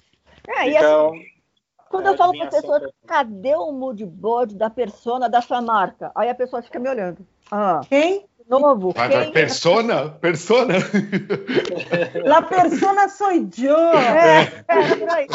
É, 0.49 0.69
então, 0.69 1.09
assim, 1.09 1.27
quando 1.91 2.07
eu 2.07 2.17
falo 2.17 2.33
para 2.33 2.47
a 2.47 2.51
pessoa, 2.51 2.93
cadê 3.05 3.53
o 3.57 3.73
mood 3.73 4.07
board 4.07 4.55
da 4.55 4.71
persona 4.71 5.29
da 5.29 5.43
sua 5.43 5.61
marca? 5.61 6.13
Aí 6.15 6.31
a 6.31 6.35
pessoa 6.37 6.63
fica 6.63 6.79
me 6.79 6.89
olhando. 6.89 7.27
Ah, 7.51 7.81
quem? 7.89 8.27
Novo. 8.49 8.95
Mas 8.97 9.11
quem? 9.11 9.33
persona? 9.33 10.11
Persona? 10.21 10.75
La 12.25 12.43
persona 12.43 13.09
sou 13.09 13.33
eu. 13.33 13.77
É, 13.99 14.65
é, 14.69 14.75
aí. 15.13 15.27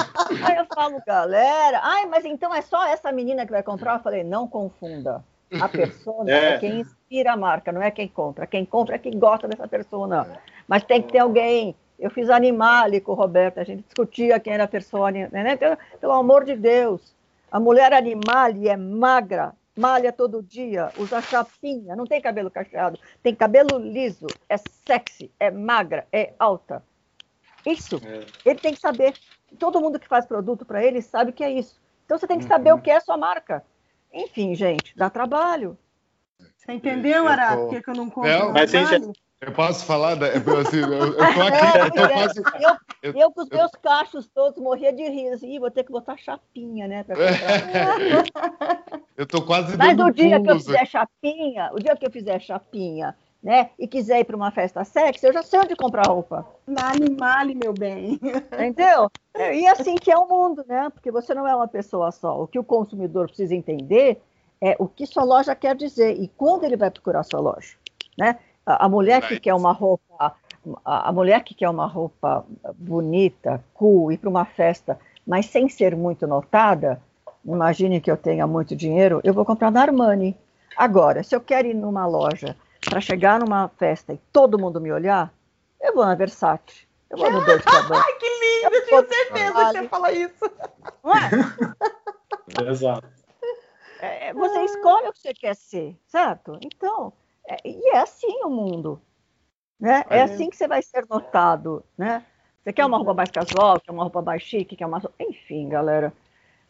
aí 0.43 0.57
eu 0.57 0.65
falo, 0.73 1.01
galera, 1.05 1.81
ai, 1.83 2.05
mas 2.05 2.23
então 2.23 2.55
é 2.55 2.61
só 2.61 2.87
essa 2.87 3.11
menina 3.11 3.45
que 3.45 3.51
vai 3.51 3.61
comprar? 3.61 3.95
Eu 3.95 4.03
falei, 4.03 4.23
não 4.23 4.47
confunda. 4.47 5.23
A 5.59 5.67
persona 5.67 6.31
é. 6.31 6.53
é 6.53 6.57
quem 6.57 6.79
inspira 6.79 7.33
a 7.33 7.37
marca, 7.37 7.71
não 7.73 7.81
é 7.81 7.91
quem 7.91 8.07
compra. 8.07 8.47
Quem 8.47 8.65
compra 8.65 8.95
é 8.95 8.99
quem 8.99 9.19
gosta 9.19 9.45
dessa 9.45 9.67
persona. 9.67 10.25
Mas 10.67 10.83
tem 10.83 11.01
que 11.01 11.11
ter 11.11 11.19
alguém 11.19 11.75
eu 11.97 12.09
fiz 12.09 12.29
Animale 12.29 12.99
com 13.01 13.13
o 13.13 13.15
Roberto, 13.15 13.59
a 13.59 13.63
gente 13.63 13.83
discutia 13.83 14.39
quem 14.39 14.53
era 14.53 14.65
a 14.65 14.67
pessoa, 14.67 15.11
né? 15.11 15.55
Pelo, 15.55 15.77
pelo 15.99 16.13
amor 16.13 16.45
de 16.45 16.55
Deus. 16.55 17.15
A 17.51 17.59
mulher 17.59 17.93
Animale 17.93 18.67
é 18.67 18.75
magra, 18.75 19.53
malha 19.75 20.11
todo 20.11 20.43
dia, 20.43 20.91
usa 20.97 21.21
chapinha, 21.21 21.95
não 21.95 22.05
tem 22.05 22.21
cabelo 22.21 22.51
cacheado, 22.51 22.99
tem 23.21 23.33
cabelo 23.33 23.77
liso, 23.77 24.27
é 24.49 24.57
sexy, 24.57 25.31
é 25.39 25.49
magra, 25.51 26.07
é 26.11 26.33
alta. 26.37 26.83
Isso, 27.65 27.99
é. 28.05 28.25
ele 28.49 28.59
tem 28.59 28.73
que 28.73 28.79
saber. 28.79 29.13
Todo 29.57 29.79
mundo 29.79 29.99
que 29.99 30.07
faz 30.07 30.25
produto 30.25 30.65
para 30.65 30.83
ele 30.83 31.01
sabe 31.01 31.31
que 31.31 31.43
é 31.43 31.49
isso. 31.49 31.79
Então 32.05 32.17
você 32.17 32.27
tem 32.27 32.37
que 32.37 32.45
saber 32.45 32.71
uhum. 32.71 32.79
o 32.79 32.81
que 32.81 32.91
é 32.91 32.97
a 32.97 33.01
sua 33.01 33.17
marca. 33.17 33.63
Enfim, 34.13 34.53
gente, 34.53 34.95
dá 34.95 35.09
trabalho. 35.09 35.77
Você 36.55 36.73
entendeu, 36.73 37.27
Ará, 37.27 37.57
por 37.57 37.69
que, 37.69 37.89
eu 37.89 37.95
não 37.95 38.09
compro? 38.09 38.29
Não, 38.29 38.51
mas, 38.51 38.71
gente, 38.71 39.11
eu 39.41 39.51
posso 39.51 39.85
falar? 39.85 40.15
Da, 40.15 40.27
assim, 40.27 40.77
eu, 40.77 40.91
eu 40.91 41.15
tô 41.15 41.41
aqui, 41.41 41.79
eu, 41.79 41.91
tô 41.91 42.09
quase, 42.09 42.41
eu, 43.03 43.13
eu, 43.13 43.31
com 43.31 43.41
os 43.41 43.49
meus 43.49 43.71
cachos 43.81 44.27
todos 44.27 44.61
morria 44.61 44.93
de 44.93 45.03
rir. 45.03 45.29
Assim, 45.29 45.59
vou 45.59 45.71
ter 45.71 45.83
que 45.83 45.91
botar 45.91 46.17
chapinha, 46.17 46.87
né? 46.87 47.05
eu 49.17 49.25
tô 49.25 49.41
quase 49.41 49.75
Mas 49.77 49.99
o 49.99 50.09
dia 50.09 50.41
que 50.41 50.49
eu 50.49 50.59
fizer 50.59 50.85
chapinha, 50.85 51.69
o 51.73 51.79
dia 51.79 51.95
que 51.95 52.05
eu 52.05 52.11
fizer 52.11 52.39
chapinha 52.39 53.15
né, 53.45 53.69
e 53.77 53.87
quiser 53.87 54.21
ir 54.21 54.23
para 54.23 54.35
uma 54.35 54.49
festa 54.49 54.83
sexy, 54.83 55.27
eu 55.27 55.31
já 55.31 55.43
sei 55.43 55.59
onde 55.59 55.75
comprar 55.75 56.07
roupa. 56.07 56.43
Na 56.65 56.89
Animale, 56.89 57.53
meu 57.53 57.73
bem. 57.73 58.19
Entendeu? 58.51 59.11
E 59.37 59.67
assim 59.67 59.95
que 59.95 60.11
é 60.11 60.17
o 60.17 60.27
mundo, 60.27 60.65
né? 60.67 60.89
Porque 60.89 61.11
você 61.11 61.31
não 61.35 61.47
é 61.47 61.55
uma 61.55 61.67
pessoa 61.67 62.11
só. 62.11 62.41
O 62.41 62.47
que 62.47 62.57
o 62.57 62.63
consumidor 62.63 63.27
precisa 63.27 63.53
entender 63.53 64.19
é 64.59 64.75
o 64.79 64.87
que 64.87 65.05
sua 65.05 65.23
loja 65.23 65.53
quer 65.53 65.75
dizer 65.75 66.19
e 66.19 66.27
quando 66.27 66.63
ele 66.63 66.75
vai 66.75 66.89
procurar 66.89 67.21
sua 67.21 67.39
loja, 67.39 67.75
né? 68.17 68.39
A, 68.65 68.85
a 68.85 68.89
mulher 68.89 69.27
que 69.27 69.39
quer 69.39 69.53
uma 69.53 69.71
roupa, 69.71 70.35
a, 70.83 71.09
a, 71.09 71.11
mulher 71.11 71.43
que 71.43 71.53
quer 71.53 71.69
uma 71.69 71.85
roupa 71.85 72.45
bonita, 72.75 73.63
cool, 73.73 74.11
ir 74.11 74.17
para 74.17 74.29
uma 74.29 74.45
festa, 74.45 74.99
mas 75.25 75.45
sem 75.47 75.69
ser 75.69 75.95
muito 75.95 76.25
notada, 76.25 77.01
imagine 77.45 78.01
que 78.01 78.09
eu 78.09 78.17
tenha 78.17 78.47
muito 78.47 78.75
dinheiro, 78.75 79.21
eu 79.23 79.33
vou 79.33 79.45
comprar 79.45 79.71
na 79.71 79.81
Armani. 79.81 80.35
Agora, 80.75 81.23
se 81.23 81.35
eu 81.35 81.41
quero 81.41 81.67
ir 81.67 81.73
numa 81.73 82.05
loja 82.05 82.55
para 82.81 82.99
chegar 82.99 83.39
numa 83.39 83.69
festa 83.69 84.13
e 84.13 84.17
todo 84.31 84.59
mundo 84.59 84.81
me 84.81 84.91
olhar, 84.91 85.31
eu 85.81 85.93
vou 85.93 86.05
na 86.05 86.15
Versace. 86.15 86.87
Eu 87.09 87.17
vou 87.17 87.31
no 87.31 87.39
Dolce 87.45 87.65
Gabbana. 87.65 88.03
Ai, 88.03 88.13
que 88.13 88.25
lindo! 88.25 88.75
Eu 88.75 88.85
tinha 88.85 89.07
certeza 89.07 89.53
que 89.53 89.63
você 89.63 89.77
ia 89.81 89.89
falar 89.89 90.11
isso. 90.11 90.51
Não 91.03 91.13
é? 91.13 92.71
Exato. 92.71 93.07
É, 94.01 94.33
você 94.33 94.63
escolhe 94.65 95.07
o 95.07 95.13
que 95.13 95.19
você 95.19 95.33
quer 95.33 95.55
ser, 95.55 95.97
certo? 96.07 96.57
Então, 96.61 97.13
é, 97.13 97.24
e 97.63 97.89
é 97.95 97.99
assim 97.99 98.43
o 98.43 98.49
mundo. 98.49 99.01
Né? 99.79 100.03
É 100.09 100.21
assim 100.21 100.49
que 100.49 100.55
você 100.55 100.67
vai 100.67 100.81
ser 100.81 101.05
notado. 101.09 101.83
Né? 101.97 102.23
Você 102.63 102.73
quer 102.73 102.85
uma 102.85 102.97
roupa 102.97 103.13
mais 103.13 103.29
casual, 103.29 103.79
quer 103.79 103.91
uma 103.91 104.03
roupa 104.03 104.21
mais 104.21 104.41
chique, 104.41 104.75
quer 104.75 104.85
uma. 104.85 105.01
Enfim, 105.19 105.69
galera. 105.69 106.13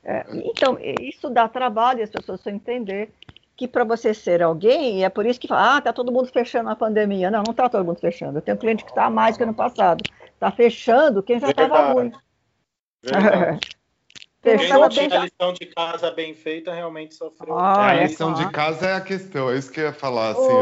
É, 0.04 0.26
então, 0.44 0.78
isso 1.02 1.30
dá 1.30 1.48
trabalho, 1.48 2.04
as 2.04 2.10
pessoas 2.10 2.42
precisam 2.42 2.58
entender 2.58 3.12
que 3.56 3.68
para 3.68 3.84
você 3.84 4.14
ser 4.14 4.44
alguém, 4.44 5.06
é 5.06 5.10
por 5.10 5.26
isso 5.26 5.40
que 5.40 5.48
fala, 5.48 5.78
ah, 5.78 5.82
tá 5.82 5.94
todo 5.94 6.12
mundo 6.12 6.28
fechando 6.28 6.70
a 6.70 6.76
pandemia. 6.76 7.32
Não, 7.32 7.42
não 7.46 7.54
tá 7.54 7.70
todo 7.70 7.86
mundo 7.86 8.00
fechando. 8.00 8.38
Eu 8.38 8.42
tenho 8.42 8.58
um 8.58 8.60
cliente 8.60 8.84
que 8.84 8.92
está 8.92 9.10
mais 9.10 9.38
que 9.38 9.44
ano 9.44 9.54
passado. 9.54 10.04
Está 10.34 10.52
fechando 10.52 11.24
quem 11.24 11.40
já 11.40 11.50
estava 11.50 11.94
ruim. 11.94 12.12
Fechou 13.02 13.20
quem 14.46 15.08
tinha 15.08 15.22
a 15.22 15.26
lição 15.26 15.54
de 15.54 15.66
casa 15.68 16.12
bem 16.12 16.34
feita 16.34 16.74
realmente 16.74 17.16
sofreu. 17.16 17.58
Ah, 17.58 17.94
é, 17.94 18.00
a 18.00 18.08
lição 18.08 18.34
de 18.34 18.50
casa 18.52 18.88
é 18.88 18.94
a 18.94 19.02
questão, 19.02 19.50
é 19.50 19.58
isso 19.58 19.72
que 19.72 19.80
eu 19.80 19.86
ia 19.86 19.94
falar. 19.94 20.32
Assim, 20.32 20.54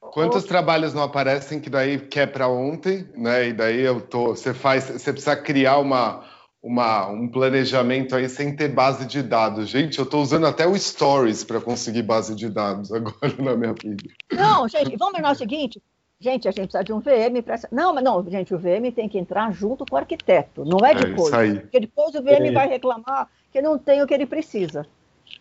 oh. 0.00 0.08
Quantos 0.10 0.44
oh. 0.44 0.46
trabalhos 0.46 0.94
não 0.94 1.02
aparecem 1.02 1.60
que 1.60 1.70
daí 1.70 1.98
quer 1.98 2.26
para 2.26 2.48
ontem, 2.48 3.08
né? 3.16 3.48
E 3.48 3.52
daí 3.52 3.80
eu 3.80 4.00
tô, 4.00 4.28
você 4.28 4.54
faz, 4.54 4.84
você 4.84 5.12
precisa 5.12 5.36
criar 5.36 5.78
uma 5.78 6.24
uma, 6.66 7.06
um 7.06 7.28
planejamento 7.28 8.16
aí 8.16 8.28
sem 8.28 8.56
ter 8.56 8.68
base 8.68 9.06
de 9.06 9.22
dados. 9.22 9.68
Gente, 9.68 10.00
eu 10.00 10.04
estou 10.04 10.20
usando 10.20 10.48
até 10.48 10.66
o 10.66 10.76
Stories 10.76 11.44
para 11.44 11.60
conseguir 11.60 12.02
base 12.02 12.34
de 12.34 12.48
dados 12.48 12.90
agora 12.92 13.32
na 13.38 13.56
minha 13.56 13.72
vida. 13.72 14.02
Não, 14.32 14.66
gente, 14.68 14.96
vamos 14.96 15.14
lembrar 15.14 15.30
o 15.30 15.36
seguinte. 15.36 15.80
Gente, 16.18 16.48
a 16.48 16.50
gente 16.50 16.70
precisa 16.70 16.82
de 16.82 16.92
um 16.92 17.00
VM 17.00 17.42
para. 17.44 17.60
Não, 17.70 17.94
mas 17.94 18.02
não, 18.02 18.24
gente, 18.28 18.54
o 18.54 18.58
VM 18.58 18.90
tem 18.94 19.08
que 19.08 19.18
entrar 19.18 19.52
junto 19.52 19.84
com 19.84 19.94
o 19.94 19.98
arquiteto, 19.98 20.64
não 20.64 20.84
é, 20.84 20.92
é 20.92 20.94
depois. 20.94 21.32
É 21.32 21.60
porque 21.60 21.80
depois 21.80 22.14
o 22.14 22.22
VM 22.22 22.46
é. 22.46 22.52
vai 22.52 22.68
reclamar 22.68 23.28
que 23.52 23.60
não 23.60 23.78
tem 23.78 24.02
o 24.02 24.06
que 24.06 24.14
ele 24.14 24.26
precisa. 24.26 24.86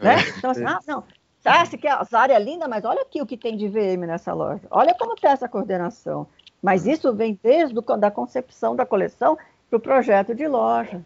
Né? 0.01 0.15
É. 0.15 0.38
Então, 0.38 0.51
assim, 0.51 0.65
ah, 0.65 0.79
não. 0.85 1.03
Ah, 1.45 1.65
se 1.65 1.77
quer 1.77 1.91
as 1.91 2.13
áreas 2.13 2.43
lindas, 2.43 2.67
mas 2.67 2.83
olha 2.83 3.01
aqui 3.01 3.21
o 3.21 3.25
que 3.25 3.38
tem 3.38 3.55
de 3.55 3.67
VM 3.67 4.05
nessa 4.07 4.33
loja. 4.33 4.63
Olha 4.71 4.95
como 4.95 5.13
está 5.13 5.29
essa 5.29 5.47
coordenação. 5.47 6.27
Mas 6.61 6.88
isso 6.88 7.13
vem 7.13 7.39
desde 7.41 7.77
a 7.88 7.95
da 7.95 8.09
concepção 8.09 8.75
da 8.75 8.85
coleção 8.85 9.38
para 9.69 9.77
o 9.77 9.79
projeto 9.79 10.33
de 10.33 10.47
loja. 10.47 11.05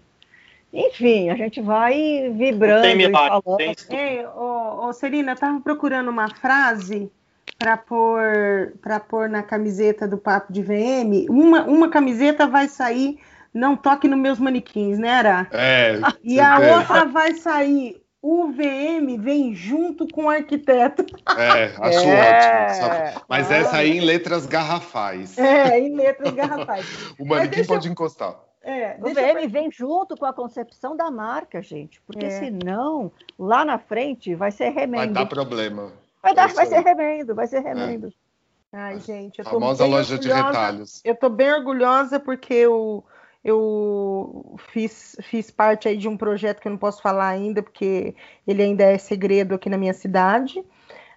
Enfim, 0.72 1.30
a 1.30 1.36
gente 1.36 1.60
vai 1.62 2.30
vibrando 2.30 2.84
tem 2.84 2.96
milagre, 2.96 3.40
e 3.40 3.42
falando. 3.42 3.76
Ei, 3.90 4.26
ô, 4.26 4.88
ô, 4.88 4.94
Celina, 4.94 5.32
eu 5.32 5.34
estava 5.34 5.60
procurando 5.60 6.10
uma 6.10 6.30
frase 6.30 7.12
para 7.58 7.78
pôr 7.78 8.74
para 8.82 9.00
pôr 9.00 9.30
na 9.30 9.44
camiseta 9.44 10.08
do 10.08 10.18
Papo 10.18 10.52
de 10.52 10.62
VM. 10.62 11.30
Uma, 11.30 11.64
uma 11.64 11.90
camiseta 11.90 12.48
vai 12.48 12.68
sair 12.68 13.20
Não 13.54 13.76
Toque 13.76 14.08
nos 14.08 14.20
Meus 14.20 14.40
Manequins, 14.40 14.98
né, 15.00 15.10
Ara? 15.10 15.48
É. 15.52 16.00
E 16.24 16.40
a 16.40 16.62
é. 16.62 16.78
outra 16.78 17.06
vai 17.06 17.34
sair 17.34 18.02
o 18.22 18.48
VM 18.52 19.18
vem 19.18 19.56
junto 19.56 20.08
com 20.08 20.26
o 20.26 20.30
arquiteto. 20.30 21.06
É, 21.38 21.74
acho 21.80 22.00
é. 22.10 23.08
ótimo. 23.08 23.26
Mas 23.30 23.50
essa 23.50 23.78
aí 23.78 23.98
em 23.98 24.02
letras 24.02 24.46
garrafais. 24.46 25.38
É, 25.38 25.80
em 25.80 25.96
letras 25.96 26.34
garrafais. 26.34 26.86
o 27.18 27.26
manequim 27.26 27.66
pode 27.66 27.88
eu... 27.88 27.92
encostar. 27.92 28.38
É, 28.62 28.98
o 29.02 29.14
VM 29.14 29.44
eu... 29.44 29.50
vem 29.50 29.72
junto 29.72 30.18
com 30.18 30.26
a 30.26 30.34
concepção 30.34 30.96
da 30.96 31.10
marca, 31.10 31.62
gente, 31.62 32.02
porque 32.02 32.26
é. 32.26 32.30
senão 32.30 33.10
lá 33.38 33.64
na 33.64 33.80
frente 33.80 34.36
vai 34.36 34.52
ser 34.52 34.70
remendo. 34.70 35.14
Vai 35.14 35.24
dar 35.24 35.26
problema. 35.26 35.94
Vai, 36.22 36.34
dar, 36.34 36.54
vai 36.54 36.66
ser 36.66 36.80
remendo, 36.80 37.36
vai 37.36 37.48
ser 37.48 37.60
remendo. 37.60 38.08
É. 38.08 38.30
Ai, 38.72 39.00
gente, 39.00 39.40
eu 39.40 39.46
tô 39.46 39.52
Famosa 39.52 39.86
loja 39.86 40.16
orgulhosa. 40.16 40.42
de 40.42 40.48
retalhos. 40.48 41.02
Eu 41.04 41.16
tô 41.16 41.28
bem 41.30 41.52
orgulhosa 41.52 42.20
porque 42.20 42.54
eu, 42.54 43.04
eu 43.44 44.56
fiz, 44.72 45.16
fiz 45.24 45.50
parte 45.50 45.88
aí 45.88 45.98
de 45.98 46.08
um 46.08 46.16
projeto 46.16 46.62
que 46.62 46.68
eu 46.68 46.72
não 46.72 46.78
posso 46.78 47.02
falar 47.02 47.30
ainda, 47.30 47.64
porque 47.64 48.16
ele 48.46 48.62
ainda 48.62 48.84
é 48.84 48.98
segredo 48.98 49.56
aqui 49.56 49.70
na 49.70 49.78
minha 49.78 49.94
cidade. 49.94 50.64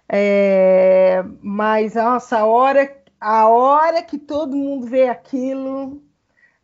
É, 0.09 1.23
mas, 1.41 1.93
nossa, 1.93 2.39
a 2.39 2.45
hora, 2.45 2.97
a 3.19 3.47
hora 3.47 4.01
que 4.01 4.17
todo 4.17 4.55
mundo 4.55 4.87
vê 4.87 5.07
aquilo, 5.07 6.01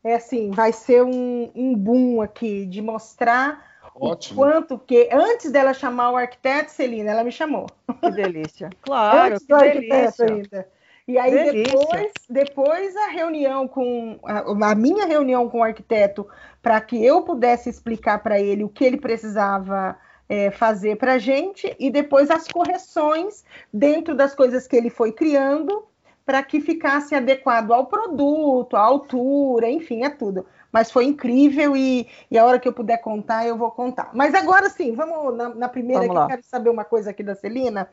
é 0.04 0.16
assim, 0.16 0.50
vai 0.52 0.72
ser 0.74 1.04
um, 1.04 1.52
um 1.54 1.76
boom 1.76 2.22
aqui 2.22 2.66
de 2.66 2.82
mostrar 2.82 3.69
Ótimo. 4.00 4.42
o 4.42 4.46
quanto 4.46 4.80
que 4.80 5.10
antes 5.12 5.52
dela 5.52 5.74
chamar 5.74 6.12
o 6.12 6.18
arquiteto, 6.18 6.72
Celina, 6.72 7.12
ela 7.12 7.24
me 7.24 7.32
chamou. 7.32 7.68
Que 8.02 8.12
delícia. 8.12 8.70
Claro, 8.82 9.34
antes 9.34 9.46
que 9.46 9.54
do 9.54 9.60
delícia. 9.60 10.26
ainda. 10.26 10.68
E 11.08 11.18
aí 11.18 11.64
depois, 11.64 12.12
depois 12.30 12.96
a 12.96 13.08
reunião 13.08 13.68
com 13.68 14.20
a, 14.24 14.72
a 14.72 14.76
minha 14.76 15.08
reunião 15.08 15.50
com 15.50 15.60
o 15.60 15.64
arquiteto 15.64 16.28
para 16.62 16.80
que 16.80 17.04
eu 17.04 17.24
pudesse 17.24 17.68
explicar 17.68 18.22
para 18.22 18.40
ele 18.40 18.64
o 18.64 18.70
que 18.70 18.86
ele 18.86 18.98
precisava 18.98 19.98
é, 20.30 20.52
fazer 20.52 20.98
para 20.98 21.14
a 21.14 21.18
gente 21.18 21.76
e 21.80 21.90
depois 21.90 22.30
as 22.30 22.48
correções 22.48 23.44
dentro 23.74 24.14
das 24.14 24.36
coisas 24.36 24.68
que 24.68 24.76
ele 24.76 24.92
foi 24.92 25.12
criando 25.12 25.84
para 26.24 26.44
que 26.44 26.62
ficasse 26.62 27.16
adequado 27.16 27.72
ao 27.72 27.88
produto, 27.88 28.76
à 28.76 28.82
altura, 28.82 29.68
enfim, 29.68 30.04
é 30.04 30.12
tudo. 30.12 30.46
Mas 30.72 30.92
foi 30.92 31.06
incrível 31.06 31.76
e, 31.76 32.08
e, 32.30 32.38
a 32.38 32.46
hora 32.46 32.60
que 32.60 32.68
eu 32.68 32.74
puder 32.74 32.98
contar, 32.98 33.46
eu 33.46 33.58
vou 33.58 33.72
contar. 33.72 34.12
Mas 34.14 34.34
agora 34.36 34.70
sim, 34.70 34.94
vamos 34.94 35.36
na, 35.36 35.50
na 35.50 35.70
primeira 35.70 36.02
vamos 36.02 36.16
que 36.16 36.22
eu 36.22 36.28
quero 36.28 36.44
saber 36.44 36.70
uma 36.70 36.86
coisa 36.86 37.10
aqui 37.10 37.24
da 37.24 37.36
Celina. 37.36 37.90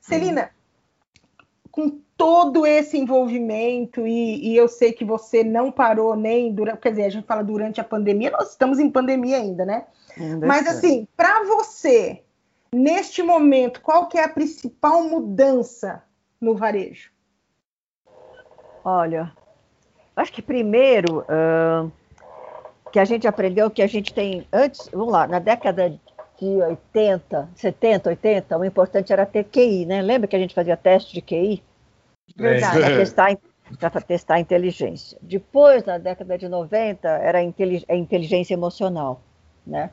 Celina, 0.00 0.50
hum. 0.50 1.68
com 1.70 2.00
todo 2.16 2.66
esse 2.66 2.98
envolvimento, 2.98 4.06
e, 4.06 4.52
e, 4.52 4.56
eu 4.56 4.68
sei 4.68 4.92
que 4.92 5.04
você 5.04 5.42
não 5.42 5.72
parou 5.72 6.14
nem 6.14 6.52
durante, 6.52 6.80
quer 6.80 6.90
dizer, 6.90 7.04
a 7.04 7.10
gente 7.10 7.26
fala 7.26 7.42
durante 7.42 7.80
a 7.80 7.84
pandemia, 7.84 8.30
nós 8.30 8.50
estamos 8.50 8.78
em 8.78 8.90
pandemia 8.90 9.38
ainda, 9.38 9.64
né? 9.64 9.86
Ainda 10.18 10.46
Mas 10.46 10.66
assim, 10.66 11.08
para 11.16 11.44
você, 11.44 12.22
neste 12.70 13.22
momento, 13.22 13.80
qual 13.80 14.06
que 14.06 14.18
é 14.18 14.24
a 14.24 14.28
principal 14.28 15.02
mudança 15.04 16.02
no 16.38 16.54
varejo? 16.54 17.10
Olha, 18.84 19.32
acho 20.14 20.32
que 20.32 20.42
primeiro 20.42 21.20
uh, 21.20 21.90
que 22.92 22.98
a 22.98 23.04
gente 23.04 23.26
aprendeu 23.26 23.70
que 23.70 23.82
a 23.82 23.86
gente 23.86 24.12
tem 24.12 24.46
antes, 24.52 24.88
vamos 24.92 25.12
lá, 25.12 25.26
na 25.26 25.38
década 25.38 25.90
de 26.38 26.46
80, 26.46 27.48
70, 27.54 28.10
80, 28.10 28.58
o 28.58 28.64
importante 28.64 29.12
era 29.12 29.26
ter 29.26 29.44
QI, 29.44 29.84
né? 29.86 30.00
Lembra 30.00 30.26
que 30.26 30.36
a 30.36 30.38
gente 30.38 30.54
fazia 30.54 30.76
teste 30.76 31.12
de 31.12 31.20
QI? 31.20 31.62
Verdade. 32.36 32.80
Para 33.78 34.00
testar, 34.00 34.34
a 34.34 34.40
inteligência. 34.40 35.16
Depois, 35.22 35.84
na 35.84 35.96
década 35.96 36.36
de 36.36 36.48
90, 36.48 37.08
era 37.08 37.38
a 37.38 37.94
inteligência 37.94 38.54
emocional, 38.54 39.20
né? 39.64 39.90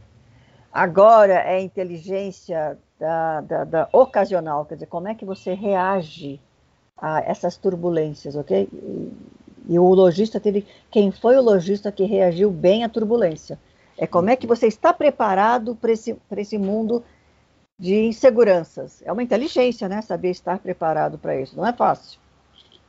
Agora 0.73 1.43
é 1.43 1.61
inteligência 1.61 2.77
da, 2.99 3.41
da, 3.41 3.63
da 3.63 3.89
ocasional, 3.91 4.65
quer 4.65 4.75
dizer, 4.75 4.87
como 4.87 5.07
é 5.07 5.15
que 5.15 5.25
você 5.25 5.53
reage 5.53 6.39
a 6.97 7.21
essas 7.21 7.57
turbulências, 7.57 8.35
ok? 8.35 8.67
E, 8.71 9.11
e 9.67 9.77
o 9.77 9.93
lojista 9.93 10.39
teve. 10.39 10.65
Quem 10.89 11.11
foi 11.11 11.37
o 11.37 11.41
lojista 11.41 11.91
que 11.91 12.03
reagiu 12.03 12.49
bem 12.49 12.83
à 12.83 12.89
turbulência? 12.89 13.59
É 13.97 14.05
como 14.05 14.29
é 14.29 14.35
que 14.35 14.47
você 14.47 14.67
está 14.67 14.93
preparado 14.93 15.75
para 15.75 15.91
esse, 15.91 16.15
esse 16.37 16.57
mundo 16.57 17.03
de 17.79 18.05
inseguranças. 18.05 19.01
É 19.05 19.11
uma 19.11 19.23
inteligência, 19.23 19.87
né? 19.87 20.01
Saber 20.01 20.31
estar 20.31 20.59
preparado 20.59 21.17
para 21.17 21.39
isso. 21.39 21.55
Não 21.55 21.65
é 21.65 21.73
fácil. 21.73 22.19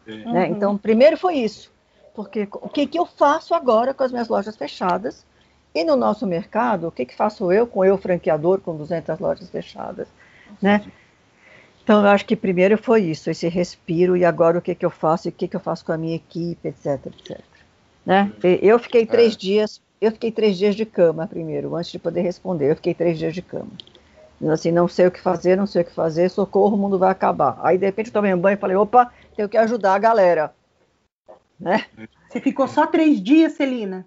Uhum. 0.07 0.33
Né? 0.33 0.49
Então, 0.49 0.77
primeiro 0.79 1.17
foi 1.17 1.37
isso. 1.37 1.71
Porque 2.15 2.49
o 2.53 2.69
que, 2.69 2.87
que 2.87 2.99
eu 2.99 3.07
faço 3.07 3.55
agora 3.55 3.93
com 3.95 4.03
as 4.03 4.11
minhas 4.11 4.29
lojas 4.29 4.57
fechadas? 4.57 5.27
E 5.75 5.85
no 5.85 5.95
nosso 5.95 6.27
mercado, 6.27 6.89
o 6.89 6.91
que, 6.91 7.05
que 7.05 7.15
faço 7.15 7.53
eu 7.53 7.67
com 7.67 7.85
eu 7.85 7.99
franqueador 7.99 8.61
com 8.61 8.77
200 8.77 9.19
lojas 9.19 9.49
fechadas? 9.51 10.09
Né? 10.61 10.85
Então, 11.89 12.03
eu 12.03 12.09
acho 12.09 12.27
que 12.27 12.37
primeiro 12.37 12.77
foi 12.77 13.05
isso, 13.05 13.31
esse 13.31 13.49
respiro, 13.49 14.15
e 14.15 14.23
agora 14.23 14.59
o 14.59 14.61
que, 14.61 14.75
que 14.75 14.85
eu 14.85 14.91
faço, 14.91 15.27
e 15.27 15.31
o 15.31 15.33
que, 15.33 15.49
que 15.49 15.57
eu 15.57 15.61
faço 15.61 15.83
com 15.87 15.93
a 15.93 15.97
minha 15.97 16.17
equipe, 16.17 16.69
etc, 16.69 17.07
etc. 17.07 17.41
Né? 18.05 18.31
Eu 18.61 18.79
fiquei 18.79 19.07
três 19.07 19.33
é. 19.33 19.39
dias, 19.39 19.81
eu 19.99 20.13
fiquei 20.13 20.31
três 20.31 20.59
dias 20.59 20.77
de 20.77 20.85
cama 20.85 21.27
primeiro, 21.27 21.75
antes 21.75 21.91
de 21.91 21.99
poder 21.99 22.21
responder, 22.21 22.73
eu 22.73 22.77
fiquei 22.77 22.93
três 22.93 23.19
dias 23.19 23.33
de 23.33 23.41
cama. 23.41 23.71
Assim, 24.53 24.71
não 24.71 24.87
sei 24.87 25.07
o 25.07 25.11
que 25.11 25.19
fazer, 25.19 25.57
não 25.57 25.67
sei 25.67 25.81
o 25.81 25.85
que 25.87 25.95
fazer, 25.95 26.29
socorro, 26.29 26.77
o 26.77 26.79
mundo 26.79 26.99
vai 26.99 27.11
acabar. 27.11 27.59
Aí, 27.63 27.79
de 27.79 27.87
repente, 27.87 28.09
eu 28.09 28.13
tomei 28.13 28.35
um 28.35 28.39
banho 28.39 28.57
e 28.57 28.61
falei, 28.61 28.77
opa, 28.77 29.11
tenho 29.35 29.49
que 29.49 29.57
ajudar 29.57 29.95
a 29.95 29.99
galera. 29.99 30.53
Né? 31.59 31.87
Você 32.29 32.39
ficou 32.39 32.69
só 32.69 32.87
três 32.87 33.19
dias, 33.19 33.55
Celina? 33.55 34.07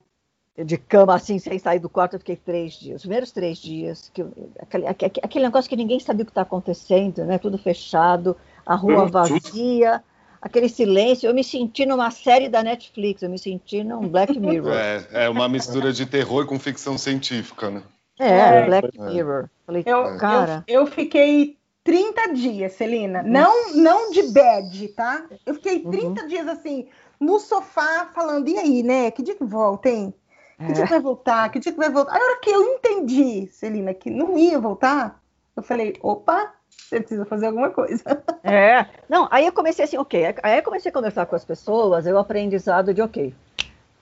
De 0.57 0.77
cama, 0.77 1.15
assim, 1.15 1.39
sem 1.39 1.57
sair 1.57 1.79
do 1.79 1.89
quarto, 1.89 2.15
eu 2.15 2.19
fiquei 2.19 2.35
três 2.35 2.73
dias. 2.73 2.97
Os 2.97 3.01
primeiros 3.03 3.31
três 3.31 3.57
dias, 3.57 4.11
que 4.13 4.25
aquele, 4.59 4.85
aquele 4.87 5.45
negócio 5.45 5.69
que 5.69 5.77
ninguém 5.77 5.99
sabia 5.99 6.23
o 6.23 6.25
que 6.25 6.31
está 6.31 6.41
acontecendo, 6.41 7.23
né? 7.23 7.37
Tudo 7.37 7.57
fechado, 7.57 8.35
a 8.65 8.75
rua 8.75 9.05
vazia, 9.07 10.03
aquele 10.41 10.67
silêncio. 10.67 11.29
Eu 11.29 11.33
me 11.33 11.43
senti 11.43 11.85
numa 11.85 12.11
série 12.11 12.49
da 12.49 12.61
Netflix, 12.61 13.21
eu 13.21 13.29
me 13.29 13.39
senti 13.39 13.81
num 13.81 14.09
Black 14.09 14.37
Mirror. 14.37 14.73
É, 14.73 15.07
é 15.25 15.29
uma 15.29 15.47
mistura 15.47 15.93
de 15.93 16.05
terror 16.05 16.45
com 16.45 16.59
ficção 16.59 16.97
científica, 16.97 17.69
né? 17.69 17.81
É, 18.19 18.29
é 18.29 18.65
Black 18.65 18.99
Mirror. 18.99 19.49
Falei, 19.65 19.83
eu, 19.85 20.17
cara. 20.17 20.65
Eu, 20.67 20.81
eu 20.81 20.87
fiquei 20.87 21.57
30 21.83 22.33
dias, 22.33 22.73
Celina. 22.73 23.23
Não, 23.23 23.73
não 23.73 24.11
de 24.11 24.23
bad, 24.31 24.87
tá? 24.89 25.25
Eu 25.45 25.55
fiquei 25.55 25.79
30 25.79 26.21
uhum. 26.21 26.27
dias 26.27 26.47
assim, 26.47 26.87
no 27.19 27.39
sofá, 27.39 28.09
falando, 28.13 28.47
e 28.47 28.57
aí, 28.57 28.83
né? 28.83 29.09
Que 29.11 29.23
dia 29.23 29.35
que 29.35 29.43
volta, 29.43 29.89
hein? 29.89 30.13
Que 30.65 30.71
é. 30.71 30.73
dia 30.73 30.83
que 30.83 30.89
vai 30.89 30.99
voltar? 30.99 31.49
Que 31.49 31.59
dia 31.59 31.71
que 31.71 31.77
vai 31.77 31.89
voltar? 31.89 32.13
A 32.13 32.15
hora 32.15 32.39
que 32.39 32.49
eu 32.49 32.63
entendi, 32.63 33.47
Celina, 33.47 33.93
que 33.93 34.09
não 34.09 34.37
ia 34.37 34.59
voltar, 34.59 35.19
eu 35.55 35.63
falei, 35.63 35.97
opa, 36.01 36.53
você 36.69 36.99
precisa 36.99 37.25
fazer 37.25 37.47
alguma 37.47 37.69
coisa. 37.69 38.03
É, 38.43 38.87
não, 39.07 39.27
aí 39.31 39.45
eu 39.45 39.53
comecei 39.53 39.85
assim, 39.85 39.97
ok. 39.97 40.35
Aí 40.41 40.57
eu 40.57 40.63
comecei 40.63 40.89
a 40.89 40.93
conversar 40.93 41.27
com 41.27 41.35
as 41.35 41.45
pessoas, 41.45 42.07
eu 42.07 42.17
aprendizado 42.17 42.91
de, 42.91 43.01
ok, 43.01 43.33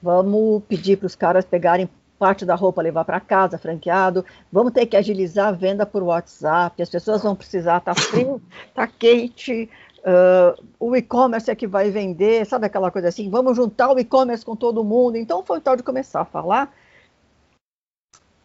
vamos 0.01 0.63
pedir 0.63 0.97
para 0.97 1.05
os 1.05 1.13
caras 1.13 1.43
pegarem 1.45 1.89
parte 2.19 2.45
da 2.45 2.53
roupa 2.53 2.81
levar 2.81 3.05
para 3.05 3.19
casa, 3.19 3.57
franqueado. 3.57 4.25
Vamos 4.51 4.73
ter 4.73 4.85
que 4.85 4.97
agilizar 4.97 5.47
a 5.47 5.51
venda 5.51 5.85
por 5.85 6.03
WhatsApp. 6.03 6.81
As 6.81 6.89
pessoas 6.89 7.23
vão 7.23 7.35
precisar 7.35 7.79
tá 7.79 7.95
frio, 7.95 8.41
tá 8.75 8.85
quente. 8.85 9.69
Uh, 9.99 10.63
o 10.79 10.95
e-commerce 10.95 11.51
é 11.51 11.55
que 11.55 11.67
vai 11.67 11.91
vender, 11.91 12.45
sabe 12.45 12.65
aquela 12.65 12.89
coisa 12.89 13.09
assim? 13.09 13.29
Vamos 13.29 13.55
juntar 13.55 13.91
o 13.91 13.99
e-commerce 13.99 14.45
com 14.45 14.55
todo 14.55 14.83
mundo. 14.83 15.17
Então 15.17 15.43
foi 15.43 15.57
o 15.57 15.61
tal 15.61 15.75
de 15.75 15.83
começar 15.83 16.21
a 16.21 16.25
falar 16.25 16.73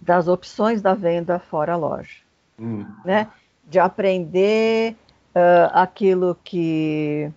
das 0.00 0.28
opções 0.28 0.82
da 0.82 0.94
venda 0.94 1.38
fora 1.38 1.76
loja, 1.76 2.16
hum. 2.58 2.84
né? 3.04 3.28
De 3.64 3.78
aprender 3.78 4.96
uh, 5.34 5.70
aquilo 5.72 6.36
que 6.42 7.32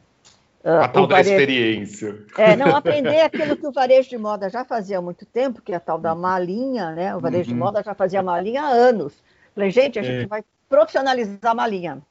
Uh, 0.67 0.82
a 0.82 0.88
tal 0.89 1.08
da 1.08 1.15
varejo... 1.15 1.30
experiência. 1.30 2.25
É, 2.38 2.53
não, 2.58 2.75
aprender 2.75 3.21
aquilo 3.21 3.56
que 3.56 3.65
o 3.65 3.71
varejo 3.71 4.10
de 4.10 4.17
moda 4.17 4.49
já 4.49 4.65
fazia 4.65 4.97
há 4.97 5.01
muito 5.01 5.25
tempo, 5.25 5.62
que 5.62 5.71
é 5.71 5.77
a 5.77 5.80
tal 5.80 5.97
da 5.97 6.13
malinha, 6.13 6.91
né? 6.91 7.15
O 7.15 7.21
varejo 7.21 7.49
uhum. 7.49 7.56
de 7.56 7.60
moda 7.63 7.82
já 7.82 7.93
fazia 7.93 8.21
malinha 8.21 8.63
há 8.63 8.67
anos. 8.67 9.13
Falei, 9.56 9.71
gente, 9.71 9.97
a 9.97 10.03
gente 10.03 10.25
é. 10.25 10.27
vai 10.27 10.43
profissionalizar 10.67 11.51
a 11.51 11.56
malinha, 11.56 12.01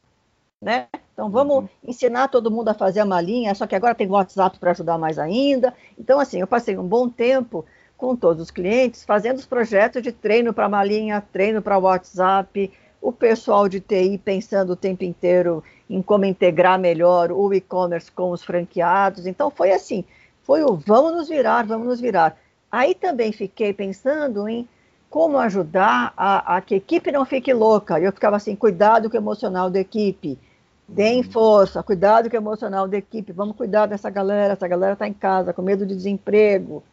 né? 0.61 0.89
Então 1.13 1.31
vamos 1.31 1.57
uhum. 1.57 1.69
ensinar 1.85 2.29
todo 2.29 2.51
mundo 2.51 2.69
a 2.69 2.75
fazer 2.75 3.01
a 3.01 3.05
malinha, 3.05 3.55
só 3.55 3.67
que 3.67 3.75
agora 3.75 3.95
tem 3.95 4.09
WhatsApp 4.09 4.59
para 4.59 4.73
ajudar 4.73 4.99
mais 4.99 5.19
ainda. 5.19 5.73
Então, 5.99 6.21
assim, 6.21 6.41
eu 6.41 6.47
passei 6.47 6.77
um 6.77 6.87
bom 6.87 7.09
tempo 7.09 7.65
com 7.97 8.15
todos 8.15 8.43
os 8.43 8.51
clientes 8.51 9.05
fazendo 9.05 9.39
os 9.39 9.47
projetos 9.47 10.03
de 10.03 10.13
treino 10.13 10.53
para 10.53 10.69
malinha, 10.69 11.25
treino 11.33 11.63
para 11.63 11.79
WhatsApp, 11.79 12.71
o 13.01 13.13
pessoal 13.13 13.69
de 13.69 13.81
TI 13.81 14.21
pensando 14.23 14.73
o 14.73 14.77
tempo 14.77 15.05
inteiro 15.05 15.65
em 15.89 16.03
como 16.03 16.25
integrar 16.25 16.79
melhor 16.79 17.31
o 17.33 17.55
e-commerce 17.55 18.11
com 18.11 18.31
os 18.31 18.43
franqueados. 18.43 19.27
Então 19.27 19.51
foi 19.51 19.73
assim, 19.73 20.05
foi 20.43 20.63
o 20.63 20.75
vamos 20.75 21.13
nos 21.13 21.29
virar, 21.29 21.65
vamos 21.65 21.87
nos 21.87 22.01
virar. 22.01 22.37
Aí 22.71 22.95
também 22.95 23.33
fiquei 23.33 23.73
pensando 23.73 24.49
em 24.49 24.69
como 25.17 25.39
ajudar 25.39 26.13
a, 26.15 26.57
a 26.57 26.61
que 26.61 26.75
a 26.75 26.77
equipe 26.77 27.11
não 27.11 27.25
fique 27.25 27.51
louca. 27.51 27.99
Eu 27.99 28.13
ficava 28.13 28.37
assim, 28.37 28.55
cuidado 28.55 29.09
com 29.09 29.17
o 29.17 29.19
emocional 29.19 29.71
da 29.71 29.81
equipe. 29.81 30.39
Deem 30.87 31.25
uhum. 31.25 31.31
força, 31.31 31.83
cuidado 31.83 32.29
com 32.29 32.37
o 32.37 32.39
emocional 32.39 32.87
da 32.87 32.99
equipe. 32.99 33.33
Vamos 33.33 33.57
cuidar 33.57 33.87
dessa 33.87 34.11
galera. 34.11 34.53
Essa 34.53 34.69
galera 34.69 34.93
está 34.93 35.09
em 35.09 35.15
casa 35.15 35.55
com 35.55 35.63
medo 35.63 35.87
de 35.87 35.97
desemprego. 35.97 36.85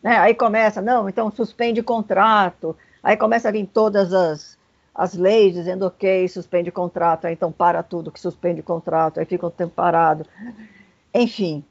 Né? 0.00 0.16
Aí 0.16 0.32
começa, 0.32 0.80
não, 0.80 1.08
então 1.08 1.28
suspende 1.32 1.82
contrato. 1.82 2.76
Aí 3.02 3.16
começa 3.16 3.48
a 3.48 3.50
vir 3.50 3.66
todas 3.66 4.12
as, 4.12 4.56
as 4.94 5.14
leis 5.14 5.52
dizendo, 5.52 5.86
ok, 5.86 6.28
suspende 6.28 6.70
contrato, 6.70 7.24
aí 7.24 7.32
então 7.32 7.50
para 7.50 7.82
tudo 7.82 8.12
que 8.12 8.20
suspende 8.20 8.62
contrato, 8.62 9.18
aí 9.18 9.26
fica 9.26 9.44
um 9.44 9.50
tempo 9.50 9.72
parado. 9.74 10.24
Enfim, 11.12 11.64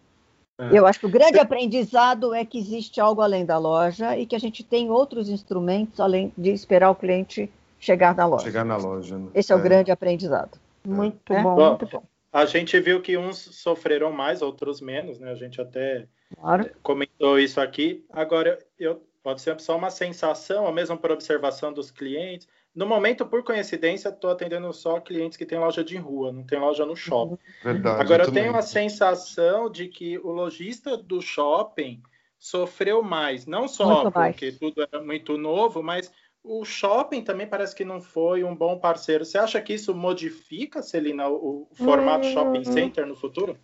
é. 0.58 0.78
eu 0.78 0.86
acho 0.86 1.00
que 1.00 1.06
o 1.06 1.10
grande 1.10 1.39
aprendizado 1.39 2.34
é 2.34 2.46
que 2.46 2.58
existe 2.58 3.02
algo 3.02 3.22
além 3.22 3.46
da 3.46 3.58
loja 3.58 4.18
e 4.18 4.26
que 4.26 4.36
a 4.36 4.39
gente 4.39 4.63
tem 4.63 4.89
outros 4.89 5.30
instrumentos 5.30 6.00
além 6.00 6.32
de 6.38 6.52
esperar 6.52 6.89
o 6.89 6.96
cliente 6.96 7.52
chegar 7.80 8.15
na 8.15 8.26
loja. 8.26 8.46
Chegar 8.46 8.65
na 8.65 8.78
loja. 8.78 9.18
Né? 9.18 9.30
Esse 9.34 9.52
é, 9.52 9.56
é, 9.56 9.60
o 9.60 9.62
grande 9.62 9.91
aprendizado. 9.91 10.58
Muito 10.84 11.34
é? 11.34 11.41
bom, 11.41 11.56
muito 11.56 11.88
bom. 11.88 12.04
A 12.32 12.46
gente 12.46 12.78
viu 12.80 13.02
que 13.02 13.18
uns 13.18 13.38
sofreram 13.38 14.12
mais, 14.12 14.41
outros 14.41 14.82
menos, 14.82 15.20
né? 15.20 15.32
A 15.32 15.36
gente 15.36 15.62
até 15.62 16.06
claro. 16.38 16.70
comentou 16.84 17.39
isso 17.39 17.62
aqui. 17.62 18.06
Agora, 18.12 18.60
eu, 18.78 19.02
pode 19.24 19.41
ser 19.41 19.60
só 19.62 19.78
uma 19.78 19.89
sensação, 19.89 20.65
ou 20.65 20.74
mesmo 20.74 20.98
por 20.98 21.12
observação 21.12 21.72
dos 21.72 21.91
clientes, 21.91 22.48
no 22.76 22.86
momento, 22.86 23.26
por 23.26 23.42
coincidência, 23.44 24.10
estou 24.10 24.30
atendendo 24.30 24.72
só 24.74 25.00
clientes 25.00 25.38
que 25.38 25.46
têm 25.46 25.58
loja 25.58 25.84
de 25.84 25.96
rua, 25.96 26.34
não 26.34 26.44
tem 26.44 26.60
loja 26.60 26.86
no 26.86 26.96
shopping. 26.96 27.38
Verdade, 27.64 28.02
Agora, 28.02 28.24
eu, 28.24 28.28
eu 28.28 28.34
tenho 28.34 28.56
a 28.56 28.62
sensação 28.62 29.70
de 29.70 29.88
que 29.88 30.18
o 30.20 30.32
lojista 30.32 30.98
do 30.98 31.22
shopping 31.22 32.04
sofreu 32.38 33.02
mais, 33.02 33.46
não 33.46 33.68
só 33.68 34.04
muito 34.04 34.12
porque 34.12 34.46
mais. 34.46 34.60
tudo 34.60 34.82
era 34.82 35.02
muito 35.02 35.38
novo, 35.38 35.82
mas 35.82 36.12
o 36.44 36.66
shopping 36.66 37.24
também 37.24 37.48
parece 37.48 37.74
que 37.74 37.86
não 37.86 38.02
foi 38.02 38.44
um 38.44 38.56
bom 38.56 38.78
parceiro. 38.78 39.24
Você 39.24 39.38
acha 39.38 39.62
que 39.62 39.74
isso 39.74 39.96
modifica, 39.96 40.84
Celina, 40.84 41.30
o, 41.30 41.68
formato 41.74 42.28
hum... 42.28 42.34
shopping 42.34 42.64
center 42.66 43.06
no 43.08 43.16
futuro? 43.16 43.58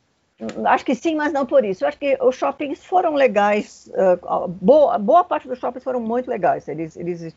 Acho 0.66 0.86
que 0.86 0.96
sim, 0.96 1.16
mas 1.16 1.32
não 1.32 1.46
por 1.46 1.64
isso. 1.64 1.84
Eu 1.84 1.88
acho 1.88 2.00
que 2.00 2.18
os 2.20 2.36
shoppings 2.36 2.84
foram 2.84 3.14
legais, 3.14 3.92
uh, 3.94 4.48
boa, 4.48 4.98
boa, 4.98 5.24
parte 5.24 5.48
dos 5.48 5.60
shoppings 5.60 5.84
foram 5.84 6.00
muito 6.00 6.30
legais. 6.30 6.68
Eles, 6.68 6.98
eles 6.98 7.22
uh, 7.22 7.28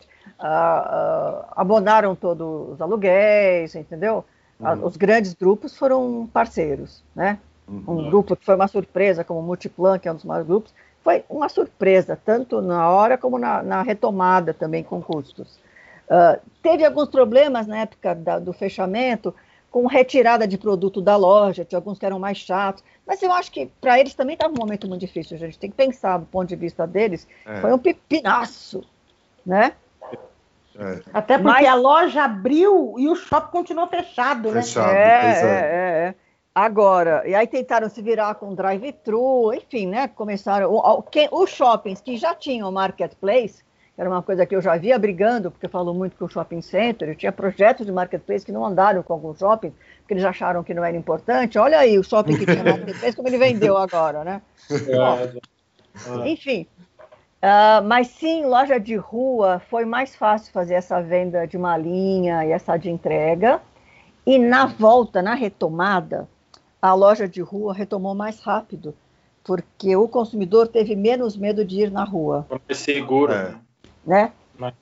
uh, 0.41 1.45
abonaram 1.55 2.15
todos 2.15 2.71
os 2.73 2.81
aluguéis, 2.81 3.75
entendeu? 3.75 4.25
Uhum. 4.59 4.87
Os 4.87 4.97
grandes 4.97 5.35
grupos 5.35 5.77
foram 5.77 6.29
parceiros, 6.33 7.05
né? 7.15 7.39
Uhum. 7.69 7.85
Um 7.87 8.09
grupo 8.09 8.35
que 8.37 8.45
foi 8.45 8.55
uma 8.55 8.69
surpresa, 8.69 9.23
como 9.23 9.41
o 9.41 9.43
Multiplan, 9.43 9.99
que 9.99 10.09
é 10.09 10.13
um 10.13 10.17
dos 10.17 10.25
maiores 10.25 10.47
grupos, 10.47 10.73
foi 11.03 11.25
uma 11.29 11.51
surpresa, 11.51 12.19
tanto 12.25 12.63
na 12.63 12.89
hora 12.89 13.19
como 13.19 13.39
na, 13.39 13.63
na 13.63 13.83
retomada 13.83 14.55
também 14.55 14.83
com 14.83 15.03
custos. 15.03 15.59
teve 16.63 16.85
alguns 16.85 17.09
problemas 17.09 17.67
na 17.67 17.81
época 17.81 18.15
da, 18.15 18.39
do 18.39 18.53
fechamento, 18.55 19.35
com 19.75 19.89
retirada 19.89 20.47
de 20.47 20.57
produto 20.57 21.03
da 21.03 21.17
loja, 21.17 21.65
tinha 21.65 21.77
alguns 21.77 21.99
que 21.99 22.07
eram 22.07 22.21
mais 22.21 22.39
chatos, 22.39 22.85
mas 23.05 23.21
eu 23.21 23.33
acho 23.33 23.51
que 23.51 23.67
para 23.81 23.99
eles 23.99 24.15
também 24.15 24.35
estava 24.35 24.55
um 24.55 24.57
momento 24.57 24.87
muito 24.87 25.01
difícil, 25.01 25.37
a 25.37 25.41
gente 25.41 25.59
tem 25.59 25.69
que 25.69 25.77
pensar 25.77 26.19
do 26.19 26.27
ponto 26.27 26.49
de 26.49 26.55
vista 26.55 26.87
deles, 26.87 27.27
é. 27.45 27.61
foi 27.61 27.73
um 27.73 27.79
pepinaço, 27.79 28.85
né? 29.45 29.73
É. 30.79 31.03
Até 31.13 31.39
porque 31.39 31.51
mas... 31.51 31.67
a 31.67 31.75
loja 31.75 32.23
abriu 32.23 32.95
e 32.99 33.09
o 33.09 33.17
shopping 33.17 33.51
continuou 33.51 33.89
fechado, 33.89 34.53
né? 34.53 34.63
Fechado, 34.63 34.93
é, 34.93 34.95
é, 34.95 35.43
é, 35.43 36.07
é. 36.07 36.15
Agora, 36.55 37.27
e 37.27 37.35
aí 37.35 37.49
tentaram 37.49 37.89
se 37.89 38.01
virar 38.01 38.37
com 38.37 38.55
drive-thru, 38.55 39.53
enfim, 39.55 39.89
né? 39.89 40.07
Começaram. 40.07 40.71
O, 40.71 40.79
o, 40.79 41.03
quem, 41.03 41.29
os 41.33 41.51
shoppings 41.51 42.01
que 42.01 42.17
já 42.17 42.33
tinham 42.33 42.71
marketplace 42.71 43.64
era 43.97 44.11
uma 44.11 44.23
coisa 44.23 44.45
que 44.45 44.55
eu 44.55 44.61
já 44.61 44.77
via 44.77 44.99
brigando, 44.99 45.51
porque 45.51 45.67
eu 45.67 45.71
falo 45.71 45.95
muito 45.95 46.17
com 46.17 46.25
o 46.25 46.29
shopping 46.29 46.61
center, 46.61 47.09
eu 47.09 47.15
tinha 47.15 47.31
projetos 47.31 47.87
de 47.87 47.93
marketplace 47.93 48.45
que 48.45 48.51
não 48.51 48.65
andaram 48.65 49.03
com 49.05 49.13
alguns 49.13 49.39
shoppings, 49.39 49.75
porque 49.99 50.15
eles 50.15 50.25
acharam 50.25 50.65
que 50.65 50.75
não 50.75 50.85
era 50.85 50.97
importante. 50.97 51.59
Olha 51.59 51.79
aí 51.79 51.97
o 51.97 52.03
shopping 52.03 52.37
que 52.37 52.45
tinha 52.45 52.63
marketplace, 52.65 53.15
como 53.15 53.29
ele 53.29 53.39
vendeu 53.39 53.77
agora, 53.77 54.25
né? 54.25 54.43
É, 54.69 56.29
enfim, 56.29 56.67
uh, 56.91 57.85
mas 57.85 58.09
sim, 58.09 58.45
loja 58.45 58.81
de 58.81 58.97
rua 58.97 59.63
foi 59.71 59.85
mais 59.85 60.17
fácil 60.17 60.53
fazer 60.53 60.75
essa 60.75 61.01
venda 61.01 61.47
de 61.47 61.57
uma 61.57 61.77
linha 61.77 62.45
e 62.45 62.51
essa 62.51 62.77
de 62.77 62.91
entrega, 62.91 63.61
e 64.27 64.39
na 64.39 64.67
volta, 64.67 65.23
na 65.23 65.35
retomada, 65.35 66.29
a 66.83 66.95
loja 66.95 67.29
de 67.29 67.41
rua 67.41 67.73
retomou 67.73 68.13
mais 68.13 68.41
rápido, 68.41 68.93
porque 69.45 69.95
o 69.95 70.09
consumidor 70.09 70.67
teve 70.67 70.97
menos 70.97 71.37
medo 71.37 71.65
de 71.65 71.83
ir 71.83 71.93
na 71.93 72.03
rua. 72.03 72.45
É 72.69 72.75
seguro. 72.75 73.33
É 73.33 73.55
né? 74.07 74.33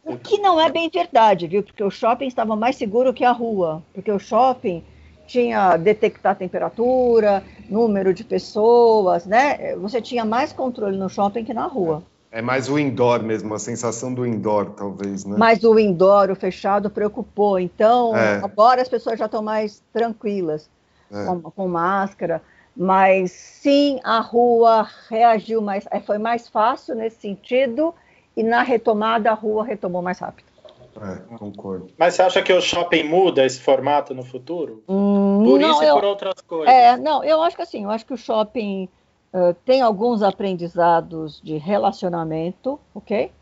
O 0.05 0.19
que 0.19 0.39
não 0.39 0.61
é 0.61 0.71
bem 0.71 0.91
verdade, 0.91 1.47
viu? 1.47 1.63
Porque 1.63 1.83
o 1.83 1.91
shopping 1.91 2.27
estava 2.27 2.55
mais 2.55 2.77
seguro 2.77 3.15
que 3.15 3.25
a 3.25 3.33
rua, 3.33 3.83
porque 3.95 4.13
o 4.13 4.19
shopping 4.19 4.85
tinha 5.27 5.77
detectar 5.79 6.37
temperatura, 6.37 7.43
número 7.71 8.13
de 8.13 8.23
pessoas, 8.23 9.25
né? 9.25 9.75
Você 9.77 10.03
tinha 10.03 10.25
mais 10.25 10.53
controle 10.53 10.99
no 10.99 11.09
shopping 11.09 11.45
que 11.45 11.55
na 11.55 11.67
rua. 11.67 12.03
É 12.31 12.41
mais 12.41 12.69
o 12.69 12.79
indoor 12.79 13.23
mesmo, 13.23 13.53
a 13.55 13.59
sensação 13.59 14.13
do 14.13 14.27
indoor, 14.27 14.71
talvez, 14.71 15.25
né? 15.25 15.37
Mas 15.39 15.65
o 15.65 15.79
indoor, 15.79 16.31
o 16.31 16.35
fechado, 16.35 16.91
preocupou. 16.91 17.59
Então, 17.59 18.17
é. 18.17 18.41
agora 18.43 18.81
as 18.81 18.89
pessoas 18.89 19.19
já 19.19 19.27
estão 19.27 19.43
mais 19.43 19.83
tranquilas, 19.93 20.69
é. 21.11 21.25
com, 21.25 21.41
com, 21.43 21.69
máscara. 21.69 22.43
Mas 22.75 23.33
sim, 23.33 24.01
a 24.03 24.21
rua 24.21 24.89
reagiu 25.11 25.61
mais, 25.61 25.87
é, 25.91 26.01
foi 26.01 26.17
mais 26.17 26.49
fácil 26.49 26.95
nesse 26.95 27.21
sentido 27.21 27.95
e 28.37 28.43
na 28.43 28.63
retomada 28.63 29.31
a 29.31 29.35
rua 29.35 29.65
retomou 29.65 30.03
mais 30.03 30.19
rápido. 30.19 30.53
É, 31.01 31.37
concordo. 31.37 31.89
Mas 31.97 32.15
você 32.15 32.23
acha 32.23 32.43
que 32.43 32.53
o 32.53 32.61
shopping 32.61 33.05
muda 33.05 33.45
esse 33.45 33.61
formato 33.61 34.15
no 34.15 34.23
futuro? 34.23 34.83
Hum, 34.89 35.43
Por 35.45 35.59
não, 35.59 35.71
isso 35.71 35.83
e 35.83 35.87
eu, 35.87 35.95
por 35.95 36.05
outras 36.05 36.41
coisas. 36.43 36.73
É, 36.73 36.97
não, 36.97 37.25
eu 37.25 37.43
acho 37.43 37.57
que 37.57 37.63
assim, 37.63 37.85
eu 37.85 37.91
acho 37.91 38.05
que 38.05 38.13
o 38.13 38.19
shopping 38.19 38.89
uh, 39.33 39.55
tem 39.65 39.81
alguns 39.81 40.23
aprendizados 40.23 41.41
de 41.43 41.57
relacionamento, 41.57 42.79
ok? 42.95 43.33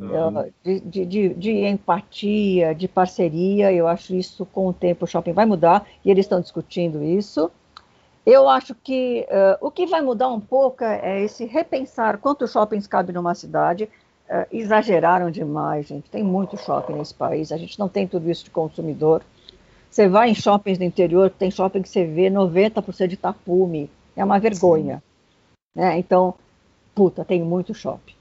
Uhum. 0.00 0.50
De, 0.64 0.80
de, 0.80 1.04
de, 1.04 1.28
de, 1.34 1.66
empatia, 1.66 2.74
de 2.74 2.88
parceria, 2.88 3.70
eu 3.70 3.86
acho 3.86 4.14
isso 4.14 4.46
com 4.46 4.66
o 4.68 4.72
tempo 4.72 5.04
o 5.04 5.08
shopping 5.08 5.34
vai 5.34 5.44
mudar 5.44 5.86
e 6.02 6.10
eles 6.10 6.24
estão 6.24 6.40
discutindo 6.40 7.02
isso. 7.02 7.50
Eu 8.24 8.48
acho 8.48 8.74
que 8.74 9.26
uh, 9.30 9.66
o 9.66 9.70
que 9.70 9.86
vai 9.86 10.02
mudar 10.02 10.28
um 10.28 10.40
pouco 10.40 10.84
é 10.84 11.22
esse 11.22 11.44
repensar 11.46 12.18
quantos 12.18 12.52
shoppings 12.52 12.86
cabem 12.86 13.14
numa 13.14 13.34
cidade. 13.34 13.84
Uh, 14.28 14.46
exageraram 14.52 15.30
demais, 15.30 15.86
gente. 15.86 16.10
Tem 16.10 16.22
muito 16.22 16.56
shopping 16.56 16.92
nesse 16.94 17.14
país, 17.14 17.50
a 17.50 17.56
gente 17.56 17.78
não 17.78 17.88
tem 17.88 18.06
tudo 18.06 18.30
isso 18.30 18.44
de 18.44 18.50
consumidor. 18.50 19.22
Você 19.90 20.08
vai 20.08 20.30
em 20.30 20.34
shoppings 20.34 20.78
do 20.78 20.84
interior, 20.84 21.30
tem 21.30 21.50
shopping 21.50 21.82
que 21.82 21.88
você 21.88 22.04
vê 22.04 22.30
90% 22.30 23.08
de 23.08 23.16
tapume. 23.16 23.90
É 24.14 24.24
uma 24.24 24.38
vergonha. 24.38 25.02
Né? 25.74 25.98
Então, 25.98 26.34
puta, 26.94 27.24
tem 27.24 27.42
muito 27.42 27.74
shopping. 27.74 28.14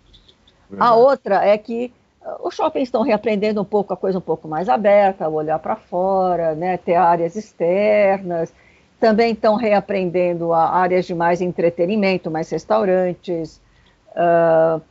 Verdade. 0.69 0.91
A 0.91 0.95
outra 0.95 1.45
é 1.45 1.57
que 1.57 1.93
uh, 2.21 2.47
os 2.47 2.55
shoppings 2.55 2.87
estão 2.87 3.03
reaprendendo 3.03 3.61
um 3.61 3.65
pouco 3.65 3.93
a 3.93 3.97
coisa 3.97 4.17
um 4.17 4.21
pouco 4.21 4.47
mais 4.47 4.67
aberta, 4.67 5.29
olhar 5.29 5.59
para 5.59 5.75
fora, 5.75 6.55
né? 6.55 6.77
ter 6.77 6.95
áreas 6.95 7.35
externas. 7.35 8.51
Também 8.99 9.31
estão 9.31 9.55
reaprendendo 9.55 10.51
a 10.53 10.69
áreas 10.69 11.05
de 11.05 11.15
mais 11.15 11.41
entretenimento, 11.41 12.29
mais 12.29 12.49
restaurantes. 12.49 13.61
Uh, 14.09 14.81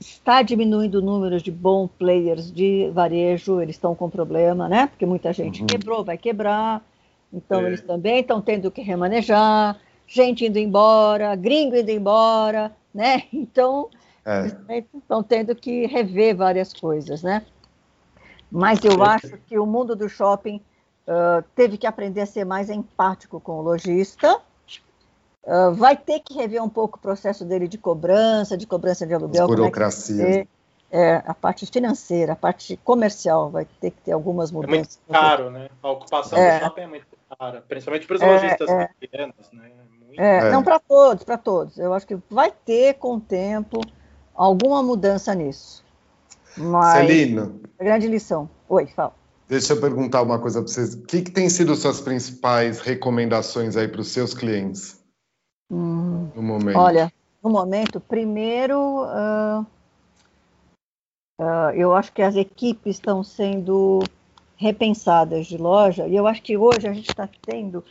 está 0.00 0.42
diminuindo 0.42 0.96
o 0.96 1.02
número 1.02 1.40
de 1.40 1.50
bom 1.50 1.86
players 1.86 2.50
de 2.50 2.90
varejo, 2.92 3.60
eles 3.60 3.76
estão 3.76 3.94
com 3.94 4.08
problema, 4.08 4.68
né? 4.68 4.86
Porque 4.86 5.04
muita 5.04 5.32
gente 5.32 5.60
uhum. 5.60 5.66
quebrou, 5.66 6.02
vai 6.02 6.16
quebrar. 6.16 6.82
Então, 7.32 7.60
é. 7.60 7.66
eles 7.66 7.82
também 7.82 8.20
estão 8.20 8.40
tendo 8.40 8.70
que 8.70 8.80
remanejar, 8.80 9.78
gente 10.06 10.46
indo 10.46 10.58
embora, 10.58 11.36
gringo 11.36 11.76
indo 11.76 11.90
embora, 11.90 12.72
né? 12.92 13.24
Então, 13.32 13.90
é. 14.24 14.46
estão 14.94 15.22
tendo 15.22 15.54
que 15.54 15.86
rever 15.86 16.34
várias 16.34 16.72
coisas, 16.72 17.22
né? 17.22 17.44
Mas 18.50 18.82
eu 18.84 19.04
é. 19.04 19.08
acho 19.08 19.36
que 19.46 19.58
o 19.58 19.66
mundo 19.66 19.94
do 19.94 20.08
shopping 20.08 20.60
uh, 21.10 21.44
teve 21.54 21.76
que 21.76 21.86
aprender 21.86 22.20
a 22.20 22.26
ser 22.26 22.44
mais 22.44 22.70
empático 22.70 23.40
com 23.40 23.58
o 23.58 23.62
lojista, 23.62 24.40
Uh, 25.42 25.72
vai 25.72 25.96
ter 25.96 26.20
que 26.20 26.34
rever 26.34 26.62
um 26.62 26.68
pouco 26.68 26.98
o 26.98 27.00
processo 27.00 27.46
dele 27.46 27.66
de 27.66 27.78
cobrança, 27.78 28.58
de 28.58 28.66
cobrança 28.66 29.06
de 29.06 29.14
aluguel. 29.14 29.44
As 29.44 29.48
burocracias. 29.48 30.20
É, 30.20 30.46
é, 30.90 31.22
a 31.26 31.32
parte 31.32 31.64
financeira, 31.66 32.34
a 32.34 32.36
parte 32.36 32.76
comercial 32.84 33.48
vai 33.48 33.66
ter 33.80 33.90
que 33.90 34.00
ter 34.02 34.12
algumas 34.12 34.52
mudanças. 34.52 34.98
É 35.08 35.12
muito 35.12 35.24
caro, 35.24 35.50
né? 35.50 35.68
A 35.82 35.90
ocupação 35.90 36.38
é. 36.38 36.58
do 36.58 36.64
shopping 36.64 36.80
é 36.82 36.86
muito 36.86 37.06
cara, 37.38 37.64
principalmente 37.66 38.06
para 38.06 38.16
os 38.16 38.22
é, 38.22 38.26
lojistas 38.26 38.68
é. 38.68 38.88
pequenos, 38.98 39.34
né? 39.52 39.70
Muito... 40.04 40.20
É, 40.20 40.50
não 40.50 40.62
para 40.62 40.78
todos, 40.78 41.24
para 41.24 41.38
todos. 41.38 41.78
Eu 41.78 41.94
acho 41.94 42.06
que 42.06 42.18
vai 42.28 42.50
ter 42.50 42.94
com 42.94 43.14
o 43.14 43.20
tempo 43.20 43.80
alguma 44.34 44.82
mudança 44.82 45.34
nisso. 45.34 45.84
Mas 46.56 47.06
Celino. 47.06 47.60
Grande 47.78 48.08
lição. 48.08 48.50
Oi, 48.68 48.86
fala. 48.88 49.14
Deixa 49.50 49.72
eu 49.72 49.80
perguntar 49.80 50.22
uma 50.22 50.38
coisa 50.38 50.62
para 50.62 50.68
vocês. 50.68 50.94
O 50.94 51.02
que, 51.02 51.22
que 51.22 51.30
tem 51.32 51.50
sido 51.50 51.74
suas 51.74 52.00
principais 52.00 52.78
recomendações 52.78 53.76
aí 53.76 53.88
para 53.88 54.00
os 54.00 54.06
seus 54.06 54.32
clientes? 54.32 54.96
Hum, 55.68 56.30
no 56.36 56.40
momento. 56.40 56.78
Olha, 56.78 57.12
no 57.42 57.50
momento, 57.50 57.98
primeiro, 57.98 58.78
uh, 58.78 59.66
uh, 61.40 61.70
eu 61.74 61.92
acho 61.92 62.12
que 62.12 62.22
as 62.22 62.36
equipes 62.36 62.94
estão 62.94 63.24
sendo 63.24 63.98
repensadas 64.56 65.48
de 65.48 65.58
loja, 65.58 66.06
e 66.06 66.14
eu 66.14 66.28
acho 66.28 66.42
que 66.42 66.56
hoje 66.56 66.86
a 66.86 66.92
gente 66.92 67.10
está 67.10 67.28
tendo 67.42 67.82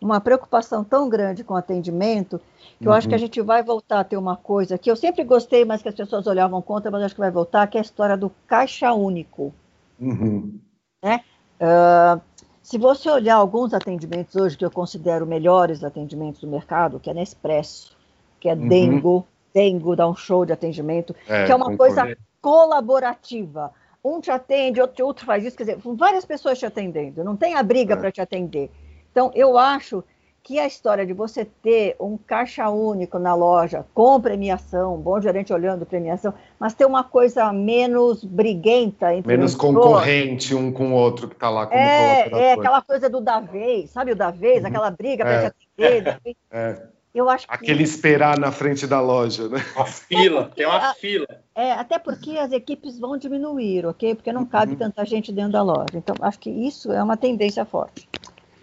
uma 0.00 0.22
preocupação 0.22 0.82
tão 0.82 1.10
grande 1.10 1.44
com 1.44 1.52
o 1.52 1.58
atendimento, 1.58 2.40
que 2.78 2.88
eu 2.88 2.92
acho 2.92 3.06
que 3.06 3.14
a 3.14 3.18
uhum. 3.18 3.20
gente 3.20 3.42
vai 3.42 3.62
voltar 3.62 4.00
a 4.00 4.04
ter 4.04 4.16
uma 4.16 4.36
coisa 4.38 4.78
que 4.78 4.90
eu 4.90 4.96
sempre 4.96 5.22
gostei, 5.22 5.66
mas 5.66 5.82
que 5.82 5.88
as 5.90 5.94
pessoas 5.94 6.26
olhavam 6.26 6.62
contra, 6.62 6.90
mas 6.90 7.02
acho 7.02 7.14
que 7.14 7.20
vai 7.20 7.30
voltar, 7.30 7.66
que 7.66 7.76
é 7.76 7.80
a 7.80 7.84
história 7.84 8.16
do 8.16 8.32
caixa 8.46 8.90
único. 8.94 9.52
Uhum. 10.00 10.58
Né? 11.04 11.20
Uh, 11.60 12.18
se 12.62 12.78
você 12.78 13.10
olhar 13.10 13.34
alguns 13.34 13.74
atendimentos 13.74 14.34
hoje 14.36 14.56
que 14.56 14.64
eu 14.64 14.70
considero 14.70 15.26
melhores 15.26 15.84
atendimentos 15.84 16.40
do 16.40 16.46
mercado, 16.48 16.98
que 16.98 17.10
é 17.10 17.14
Nespresso, 17.14 17.94
que 18.40 18.48
é 18.48 18.54
uhum. 18.54 18.68
Dengo, 18.68 19.26
Dengo 19.52 19.94
dá 19.94 20.08
um 20.08 20.16
show 20.16 20.46
de 20.46 20.54
atendimento, 20.54 21.14
é, 21.28 21.44
que 21.44 21.52
é 21.52 21.54
uma 21.54 21.66
concordo. 21.66 21.94
coisa 21.94 22.16
colaborativa. 22.40 23.70
Um 24.02 24.18
te 24.18 24.30
atende, 24.30 24.80
outro, 24.80 25.04
outro 25.04 25.26
faz 25.26 25.44
isso, 25.44 25.56
quer 25.56 25.64
dizer, 25.64 25.78
várias 25.94 26.24
pessoas 26.24 26.58
te 26.58 26.64
atendendo, 26.64 27.22
não 27.22 27.36
tem 27.36 27.54
a 27.54 27.62
briga 27.62 27.92
é. 27.92 27.96
para 27.96 28.10
te 28.10 28.22
atender. 28.22 28.70
Então, 29.10 29.30
eu 29.34 29.58
acho 29.58 30.02
que 30.44 30.58
a 30.58 30.66
história 30.66 31.06
de 31.06 31.14
você 31.14 31.46
ter 31.46 31.96
um 31.98 32.18
caixa 32.18 32.68
único 32.68 33.18
na 33.18 33.34
loja 33.34 33.86
com 33.94 34.20
premiação, 34.20 34.98
bom 34.98 35.18
gerente 35.18 35.50
olhando 35.54 35.86
premiação, 35.86 36.34
mas 36.60 36.74
ter 36.74 36.84
uma 36.84 37.02
coisa 37.02 37.50
menos 37.50 38.22
briguenta 38.22 39.14
entre 39.14 39.26
menos 39.26 39.54
concorrente 39.54 40.54
um 40.54 40.70
com 40.70 40.92
o 40.92 40.94
outro 40.94 41.28
que 41.28 41.34
está 41.34 41.48
lá 41.48 41.66
como 41.66 41.80
é, 41.80 42.28
é 42.30 42.52
aquela 42.52 42.82
coisa 42.82 43.08
do 43.08 43.22
da 43.22 43.40
vez, 43.40 43.90
sabe 43.90 44.12
o 44.12 44.16
da 44.16 44.30
vez, 44.30 44.60
uhum. 44.60 44.68
aquela 44.68 44.90
briga 44.90 45.24
para 45.24 45.32
é. 45.32 45.46
atender. 45.46 46.20
É. 46.50 46.82
Eu 47.14 47.30
acho 47.30 47.46
que... 47.46 47.54
Aquele 47.54 47.82
esperar 47.82 48.38
na 48.38 48.52
frente 48.52 48.86
da 48.86 49.00
loja, 49.00 49.48
né? 49.48 49.64
Uma 49.74 49.86
fila, 49.86 50.50
tem 50.54 50.66
uma 50.66 50.92
fila. 50.94 51.26
É, 51.54 51.72
até 51.72 51.98
porque 51.98 52.36
as 52.36 52.52
equipes 52.52 52.98
vão 52.98 53.16
diminuir, 53.16 53.86
ok? 53.86 54.16
Porque 54.16 54.32
não 54.32 54.44
cabe 54.44 54.72
uhum. 54.72 54.78
tanta 54.78 55.06
gente 55.06 55.32
dentro 55.32 55.52
da 55.52 55.62
loja. 55.62 55.94
Então, 55.94 56.16
acho 56.20 56.38
que 56.40 56.50
isso 56.50 56.92
é 56.92 57.02
uma 57.02 57.16
tendência 57.16 57.64
forte. 57.64 58.08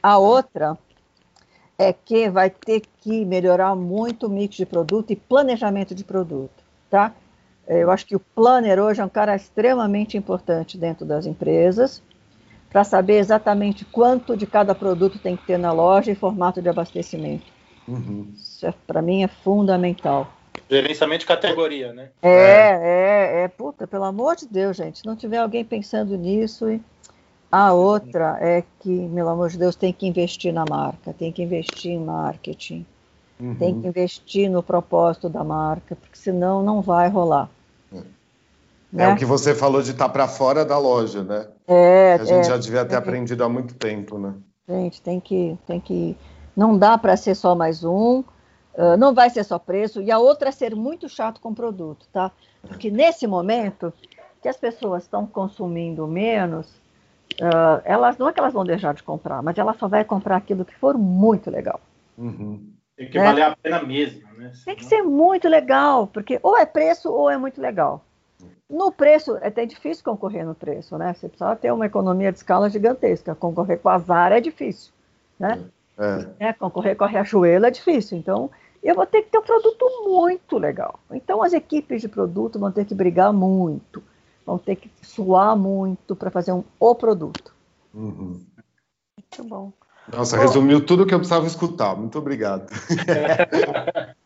A 0.04 0.18
outra 0.18 0.78
é 1.82 1.94
que 1.94 2.30
vai 2.30 2.50
ter 2.50 2.84
que 3.02 3.26
melhorar 3.26 3.76
muito 3.76 4.28
o 4.28 4.30
mix 4.30 4.56
de 4.56 4.66
produto 4.66 5.12
e 5.12 5.16
planejamento 5.16 5.96
de 5.96 6.04
produto, 6.04 6.64
tá? 6.90 7.14
Eu 7.68 7.90
acho 7.90 8.06
que 8.06 8.16
o 8.16 8.20
planner 8.20 8.80
hoje 8.80 9.02
é 9.02 9.06
um 9.06 9.10
cara 9.10 9.36
extremamente 9.36 10.18
importante 10.18 10.78
dentro 10.78 11.06
das 11.06 11.26
empresas 11.26 12.02
para 12.70 12.84
saber 12.84 13.18
exatamente 13.18 13.84
quanto 13.86 14.38
de 14.38 14.46
cada 14.46 14.76
produto 14.76 15.20
tem 15.20 15.36
que 15.36 15.46
ter 15.46 15.58
na 15.58 15.72
loja 15.72 16.12
e 16.12 16.16
formato 16.16 16.62
de 16.62 16.70
abastecimento. 16.70 17.46
Uhum. 17.88 18.32
Isso 18.36 18.66
é, 18.66 18.74
para 18.86 19.02
mim 19.02 19.24
é 19.24 19.28
fundamental. 19.28 20.32
Gerenciamento 20.70 21.22
de 21.22 21.26
categoria, 21.26 21.94
né? 21.94 22.10
É, 22.22 22.30
é, 22.32 23.42
é, 23.42 23.44
é, 23.44 23.48
puta, 23.48 23.88
pelo 23.88 24.06
amor 24.06 24.36
de 24.36 24.48
Deus, 24.48 24.78
gente, 24.78 25.00
se 25.00 25.06
não 25.06 25.16
tiver 25.16 25.38
alguém 25.38 25.66
pensando 25.66 26.16
nisso, 26.18 26.68
a 27.52 27.74
outra 27.74 28.38
é 28.40 28.64
que, 28.80 29.10
pelo 29.14 29.30
amor 29.30 29.50
de 29.50 29.58
Deus, 29.58 29.76
tem 29.76 29.92
que 29.92 30.08
investir 30.08 30.54
na 30.54 30.64
marca, 30.68 31.14
tem 31.14 31.32
que 31.32 31.44
investir 31.44 31.92
em 31.92 32.00
marketing, 32.00 32.86
uhum. 33.40 33.56
tem 33.56 33.82
que 33.82 33.88
investir 33.88 34.50
no 34.50 34.64
propósito 34.64 35.28
da 35.28 35.44
marca, 35.44 35.96
porque 35.96 36.18
senão 36.18 36.64
não 36.64 36.82
vai 36.82 37.10
rolar. 37.10 37.50
É, 37.94 37.98
né? 38.94 39.04
é 39.04 39.14
o 39.14 39.18
que 39.18 39.26
você 39.26 39.54
falou 39.54 39.82
de 39.82 39.92
estar 39.92 40.06
tá 40.06 40.10
para 40.10 40.28
fora 40.30 40.64
da 40.64 40.78
loja, 40.78 41.24
né? 41.24 41.48
É, 41.68 42.14
a 42.14 42.24
gente 42.24 42.40
é, 42.40 42.44
já 42.44 42.58
devia 42.58 42.86
ter 42.86 42.96
aprendido 42.96 43.44
há 43.44 43.50
muito 43.50 43.74
tempo, 43.74 44.18
né? 44.18 44.34
Gente, 44.70 45.02
tem 45.02 45.20
que, 45.20 45.58
tem 45.68 45.80
que, 45.82 46.16
não 46.56 46.78
dá 46.78 46.98
para 46.98 47.18
ser 47.18 47.36
só 47.36 47.54
mais 47.54 47.84
um, 47.84 48.20
uh, 48.20 48.96
não 48.98 49.14
vai 49.14 49.30
ser 49.30 49.44
só 49.44 49.60
preço, 49.60 50.02
e 50.02 50.10
a 50.10 50.20
outra 50.20 50.50
é 50.50 50.52
ser 50.54 50.74
muito 50.74 51.10
chato 51.10 51.42
com 51.42 51.50
o 51.50 51.56
produto, 51.56 52.08
tá? 52.14 52.32
Porque 52.62 52.90
nesse 52.90 53.28
momento 53.28 53.92
que 54.42 54.48
as 54.48 54.56
pessoas 54.58 55.04
estão 55.04 55.28
consumindo 55.28 56.08
menos, 56.08 56.81
uh, 57.42 57.82
elas 57.86 58.18
não 58.18 58.30
é 58.30 58.34
que 58.34 58.40
elas 58.40 58.54
vão 58.54 58.64
deixar 58.64 58.94
de 58.94 59.04
comprar, 59.04 59.42
mas 59.42 59.58
ela 59.58 59.74
só 59.74 59.88
vai 59.88 60.04
comprar 60.04 60.38
aquilo 60.38 60.66
que 60.66 60.76
for 60.76 60.98
muito 60.98 61.50
legal. 61.50 61.80
Uhum. 62.18 62.72
Tem 62.96 63.10
que 63.10 63.18
né? 63.18 63.26
valer 63.26 63.44
a 63.44 63.56
pena 63.56 63.84
mesmo, 63.84 64.22
né? 64.38 64.52
Tem 64.66 64.76
que 64.76 64.86
ser 64.86 65.02
muito 65.02 65.48
legal, 65.48 66.08
porque 66.08 66.40
ou 66.44 66.58
é 66.58 66.66
preço 66.66 67.12
ou 67.12 67.30
é 67.30 67.38
muito 67.38 67.62
legal. 67.62 68.04
No 68.70 68.92
preço, 68.92 69.38
é 69.38 69.48
até 69.48 69.66
difícil 69.66 70.04
concorrer 70.04 70.46
no 70.46 70.56
preço, 70.56 70.98
né? 70.98 71.14
Você 71.14 71.28
precisa 71.28 71.56
ter 71.56 71.72
uma 71.72 71.86
economia 71.86 72.32
de 72.32 72.38
escala 72.38 72.70
gigantesca. 72.70 73.36
Concorrer 73.36 73.80
com 73.80 73.90
a 73.90 74.00
Zara 74.00 74.38
é 74.38 74.42
difícil, 74.42 74.94
né? 75.38 75.62
É. 76.40 76.48
é. 76.48 76.54
concorrer 76.54 76.96
com 76.96 77.04
a 77.04 77.08
Riachuelo 77.08 77.66
é 77.66 77.72
difícil. 77.72 78.18
Então, 78.18 78.50
eu 78.82 78.96
vou 78.96 79.06
ter 79.06 79.24
que 79.24 79.30
ter 79.30 79.38
um 79.38 79.44
produto 79.44 79.86
muito 80.06 80.58
legal. 80.58 81.00
Então, 81.12 81.44
as 81.44 81.54
equipes 81.54 82.02
de 82.02 82.08
produto 82.08 82.58
vão 82.58 82.72
ter 82.72 82.86
que 82.86 82.96
brigar 82.96 83.34
muito 83.34 84.02
vão 84.46 84.58
ter 84.58 84.76
que 84.76 84.90
suar 85.02 85.56
muito 85.56 86.16
para 86.16 86.32
fazer 86.32 86.52
um 86.52 86.64
o 86.80 86.96
produto. 86.96 87.54
Uhum. 87.94 88.46
Muito 89.18 89.44
bom. 89.44 89.72
Nossa, 90.12 90.36
bom, 90.38 90.44
resumiu 90.44 90.86
tudo 90.86 91.04
o 91.04 91.06
que 91.06 91.14
eu 91.14 91.20
precisava 91.20 91.46
escutar. 91.46 91.96
Muito 91.96 92.18
obrigado. 92.18 92.68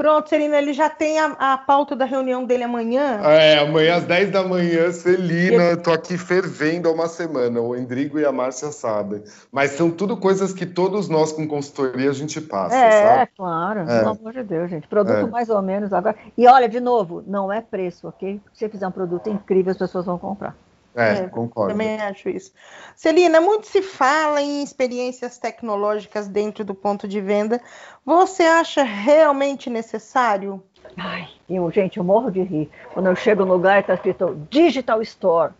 Pronto, 0.00 0.30
Serena, 0.30 0.56
ele 0.56 0.72
já 0.72 0.88
tem 0.88 1.18
a, 1.18 1.26
a, 1.38 1.58
pauta 1.58 1.94
da 1.94 2.06
reunião 2.06 2.42
dele 2.42 2.64
amanhã. 2.64 3.20
É, 3.22 3.58
amanhã 3.58 3.96
às 3.96 4.04
10 4.04 4.30
da 4.30 4.42
manhã, 4.42 4.90
Celina, 4.92 5.62
eu 5.64 5.82
tô 5.82 5.92
aqui 5.92 6.16
fervendo 6.16 6.88
há 6.88 6.92
uma 6.92 7.06
semana, 7.06 7.60
o 7.60 7.76
Endrigo 7.76 8.18
e 8.18 8.24
a 8.24 8.32
Márcia 8.32 8.72
sabem. 8.72 9.22
Mas 9.52 9.72
são 9.72 9.90
tudo 9.90 10.16
coisas 10.16 10.54
que 10.54 10.64
todos 10.64 11.10
nós 11.10 11.32
com 11.32 11.46
consultoria 11.46 12.08
a 12.08 12.14
gente 12.14 12.40
passa, 12.40 12.74
é, 12.74 12.90
sabe? 12.90 13.22
É, 13.22 13.26
claro, 13.36 13.80
é. 13.80 13.98
pelo 13.98 14.10
amor 14.12 14.32
de 14.32 14.42
Deus, 14.42 14.70
gente. 14.70 14.88
Produto 14.88 15.26
é. 15.26 15.30
mais 15.30 15.50
ou 15.50 15.60
menos 15.60 15.92
agora. 15.92 16.16
E 16.34 16.46
olha, 16.46 16.66
de 16.66 16.80
novo, 16.80 17.22
não 17.26 17.52
é 17.52 17.60
preço, 17.60 18.08
ok? 18.08 18.40
Se 18.54 18.60
você 18.60 18.68
fizer 18.70 18.88
um 18.88 18.92
produto 18.92 19.28
incrível, 19.28 19.70
as 19.70 19.76
pessoas 19.76 20.06
vão 20.06 20.16
comprar. 20.16 20.56
É, 20.94 21.12
é, 21.12 21.28
concordo. 21.28 21.72
Também 21.72 22.00
acho 22.00 22.28
isso. 22.28 22.52
Celina, 22.96 23.40
muito 23.40 23.66
se 23.66 23.80
fala 23.80 24.42
em 24.42 24.62
experiências 24.62 25.38
tecnológicas 25.38 26.26
dentro 26.26 26.64
do 26.64 26.74
ponto 26.74 27.06
de 27.06 27.20
venda. 27.20 27.60
Você 28.04 28.42
acha 28.42 28.82
realmente 28.82 29.70
necessário? 29.70 30.62
Ai, 30.96 31.28
eu, 31.48 31.70
gente, 31.70 31.98
eu 31.98 32.04
morro 32.04 32.30
de 32.30 32.42
rir. 32.42 32.70
Quando 32.92 33.06
eu 33.06 33.14
chego 33.14 33.44
no 33.44 33.54
lugar 33.54 33.76
e 33.76 33.80
está 33.80 33.94
escrito 33.94 34.46
Digital 34.50 35.00
Store. 35.02 35.52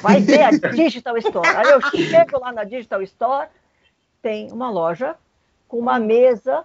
Vai 0.00 0.20
ver 0.20 0.42
a 0.42 0.50
Digital 0.72 1.16
Store. 1.18 1.48
Aí 1.48 1.70
eu 1.70 1.80
chego 1.82 2.40
lá 2.40 2.50
na 2.52 2.64
Digital 2.64 3.02
Store, 3.02 3.48
tem 4.22 4.50
uma 4.50 4.70
loja 4.70 5.14
com 5.68 5.78
uma 5.78 5.98
mesa 5.98 6.64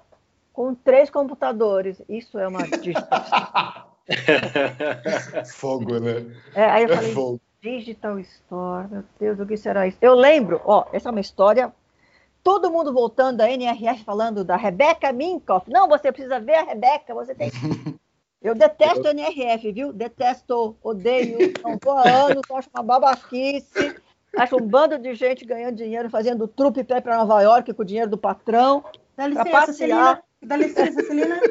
com 0.53 0.73
três 0.73 1.09
computadores. 1.09 2.01
Isso 2.07 2.39
é 2.39 2.47
uma 2.47 2.63
Digital 2.63 3.21
Store. 3.23 3.89
Fogo, 5.53 5.99
né? 5.99 6.25
É, 6.55 6.65
aí 6.65 6.83
eu 6.83 6.89
falei, 6.89 7.13
Fogo. 7.13 7.41
Digital 7.61 8.19
Store, 8.19 8.87
meu 8.89 9.03
Deus, 9.19 9.39
o 9.39 9.45
que 9.45 9.57
será 9.57 9.85
isso? 9.87 9.97
Eu 10.01 10.15
lembro, 10.15 10.61
ó, 10.63 10.85
essa 10.93 11.09
é 11.09 11.11
uma 11.11 11.19
história. 11.19 11.73
Todo 12.41 12.71
mundo 12.71 12.93
voltando 12.93 13.37
da 13.37 13.51
NRF 13.51 14.03
falando 14.03 14.43
da 14.43 14.55
Rebeca 14.55 15.11
Minkoff. 15.11 15.69
Não, 15.69 15.87
você 15.87 16.11
precisa 16.11 16.39
ver 16.39 16.55
a 16.55 16.63
Rebeca, 16.63 17.13
você 17.13 17.35
tem. 17.35 17.51
Eu 18.41 18.55
detesto 18.55 19.05
a 19.05 19.11
NRF, 19.11 19.71
viu? 19.73 19.91
Detesto, 19.91 20.77
odeio, 20.81 21.51
não 21.61 21.77
tô 21.77 21.91
há 21.91 22.09
anos, 22.09 22.41
acho 22.49 22.69
uma 22.73 22.81
babaquice. 22.81 23.97
Acho 24.37 24.55
um 24.55 24.65
bando 24.65 24.97
de 24.97 25.13
gente 25.13 25.43
ganhando 25.43 25.75
dinheiro, 25.75 26.09
fazendo 26.09 26.47
trupe 26.47 26.83
pé 26.85 27.01
para 27.01 27.17
Nova 27.17 27.41
York 27.41 27.73
com 27.73 27.81
o 27.81 27.85
dinheiro 27.85 28.09
do 28.09 28.17
patrão. 28.17 28.85
Dá 29.17 29.27
licença, 29.27 29.73
Celina. 29.73 30.23
Dá 30.41 30.55
licença, 30.55 31.03
Celina. 31.03 31.41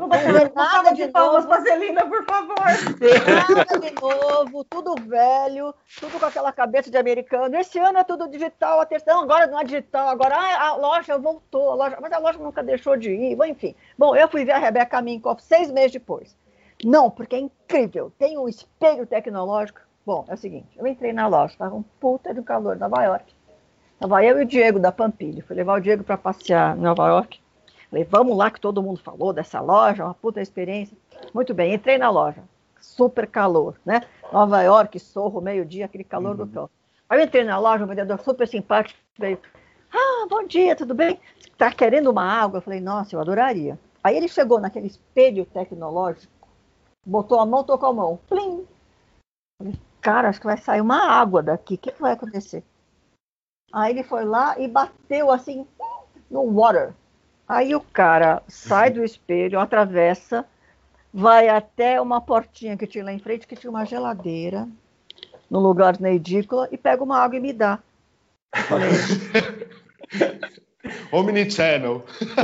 Não 0.00 0.08
vai 0.08 0.18
fazer 0.18 0.50
nada 0.54 0.94
de 0.94 1.06
novo. 1.12 1.62
Celina, 1.62 2.06
por 2.06 2.24
favor. 2.24 2.56
Nada 2.56 3.78
de 3.78 3.90
novo, 4.00 4.64
tudo 4.64 4.94
velho, 4.94 5.74
tudo 6.00 6.18
com 6.18 6.24
aquela 6.24 6.50
cabeça 6.52 6.90
de 6.90 6.96
americano. 6.96 7.54
Esse 7.54 7.78
ano 7.78 7.98
é 7.98 8.04
tudo 8.04 8.26
digital, 8.26 8.80
a 8.80 8.86
terceira, 8.86 9.20
agora 9.20 9.46
não 9.46 9.60
é 9.60 9.64
digital, 9.64 10.08
agora 10.08 10.34
ah, 10.34 10.68
a 10.68 10.76
loja 10.76 11.18
voltou, 11.18 11.72
a 11.72 11.74
loja, 11.74 11.98
mas 12.00 12.10
a 12.12 12.18
loja 12.18 12.38
nunca 12.38 12.62
deixou 12.62 12.96
de 12.96 13.10
ir, 13.10 13.38
enfim. 13.46 13.74
Bom, 13.98 14.16
eu 14.16 14.26
fui 14.26 14.42
ver 14.42 14.52
a 14.52 14.58
Rebeca 14.58 15.02
Minkoff 15.02 15.42
seis 15.42 15.70
meses 15.70 15.92
depois. 15.92 16.34
Não, 16.82 17.10
porque 17.10 17.36
é 17.36 17.40
incrível, 17.40 18.10
tem 18.18 18.38
um 18.38 18.48
espelho 18.48 19.06
tecnológico. 19.06 19.80
Bom, 20.06 20.24
é 20.28 20.32
o 20.32 20.38
seguinte, 20.38 20.78
eu 20.78 20.86
entrei 20.86 21.12
na 21.12 21.26
loja, 21.26 21.52
estava 21.52 21.74
um 21.74 21.82
puta 21.82 22.32
de 22.32 22.40
calor 22.40 22.74
em 22.74 22.80
Nova 22.80 23.04
York. 23.04 23.34
Estava 23.92 24.24
eu 24.24 24.40
e 24.40 24.44
o 24.44 24.46
Diego 24.46 24.78
da 24.78 24.90
Pampilha. 24.90 25.44
Fui 25.46 25.54
levar 25.54 25.74
o 25.74 25.80
Diego 25.80 26.02
para 26.02 26.16
passear 26.16 26.74
em 26.74 26.80
Nova 26.80 27.06
York. 27.06 27.38
Falei, 27.90 28.04
vamos 28.04 28.36
lá 28.36 28.50
que 28.50 28.60
todo 28.60 28.82
mundo 28.82 29.00
falou 29.00 29.32
dessa 29.32 29.60
loja, 29.60 30.04
uma 30.04 30.14
puta 30.14 30.40
experiência. 30.40 30.96
Muito 31.34 31.52
bem, 31.52 31.74
entrei 31.74 31.98
na 31.98 32.08
loja. 32.08 32.42
Super 32.80 33.26
calor, 33.26 33.76
né? 33.84 34.02
Nova 34.32 34.62
York, 34.62 34.98
Sorro, 35.00 35.40
meio-dia, 35.40 35.86
aquele 35.86 36.04
calor 36.04 36.38
uhum. 36.38 36.46
do 36.46 36.52
céu. 36.52 36.70
Aí 37.08 37.18
eu 37.18 37.24
entrei 37.24 37.42
na 37.42 37.58
loja, 37.58 37.82
o 37.82 37.86
vendedor 37.88 38.20
super 38.20 38.46
simpático 38.46 38.98
veio. 39.18 39.38
Ah, 39.92 40.26
bom 40.30 40.46
dia, 40.46 40.76
tudo 40.76 40.94
bem? 40.94 41.18
Tá 41.58 41.72
querendo 41.72 42.10
uma 42.10 42.22
água? 42.22 42.58
Eu 42.58 42.62
falei, 42.62 42.80
nossa, 42.80 43.16
eu 43.16 43.20
adoraria. 43.20 43.76
Aí 44.02 44.16
ele 44.16 44.28
chegou 44.28 44.60
naquele 44.60 44.86
espelho 44.86 45.44
tecnológico, 45.44 46.32
botou 47.04 47.40
a 47.40 47.44
mão, 47.44 47.64
tocou 47.64 47.88
a 47.88 47.92
mão. 47.92 48.20
Plim! 48.28 48.64
Falei, 49.58 49.74
cara, 50.00 50.28
acho 50.28 50.40
que 50.40 50.46
vai 50.46 50.56
sair 50.56 50.80
uma 50.80 51.10
água 51.10 51.42
daqui. 51.42 51.74
O 51.74 51.78
que, 51.78 51.90
que 51.90 52.00
vai 52.00 52.12
acontecer? 52.12 52.62
Aí 53.72 53.92
ele 53.92 54.04
foi 54.04 54.24
lá 54.24 54.58
e 54.58 54.68
bateu 54.68 55.30
assim 55.30 55.66
no 56.30 56.44
water. 56.44 56.94
Aí 57.50 57.74
o 57.74 57.80
cara 57.80 58.42
sai 58.46 58.90
do 58.90 59.02
espelho, 59.02 59.58
atravessa, 59.58 60.46
vai 61.12 61.48
até 61.48 62.00
uma 62.00 62.20
portinha 62.20 62.76
que 62.76 62.86
tinha 62.86 63.04
lá 63.04 63.12
em 63.12 63.18
frente, 63.18 63.44
que 63.44 63.56
tinha 63.56 63.68
uma 63.68 63.84
geladeira, 63.84 64.68
no 65.50 65.58
lugar 65.58 65.98
na 65.98 66.12
edícula, 66.12 66.68
e 66.70 66.78
pega 66.78 67.02
uma 67.02 67.18
água 67.18 67.38
e 67.38 67.40
me 67.40 67.52
dá. 67.52 67.80
falei, 68.68 68.90
Omnichannel. 71.10 72.04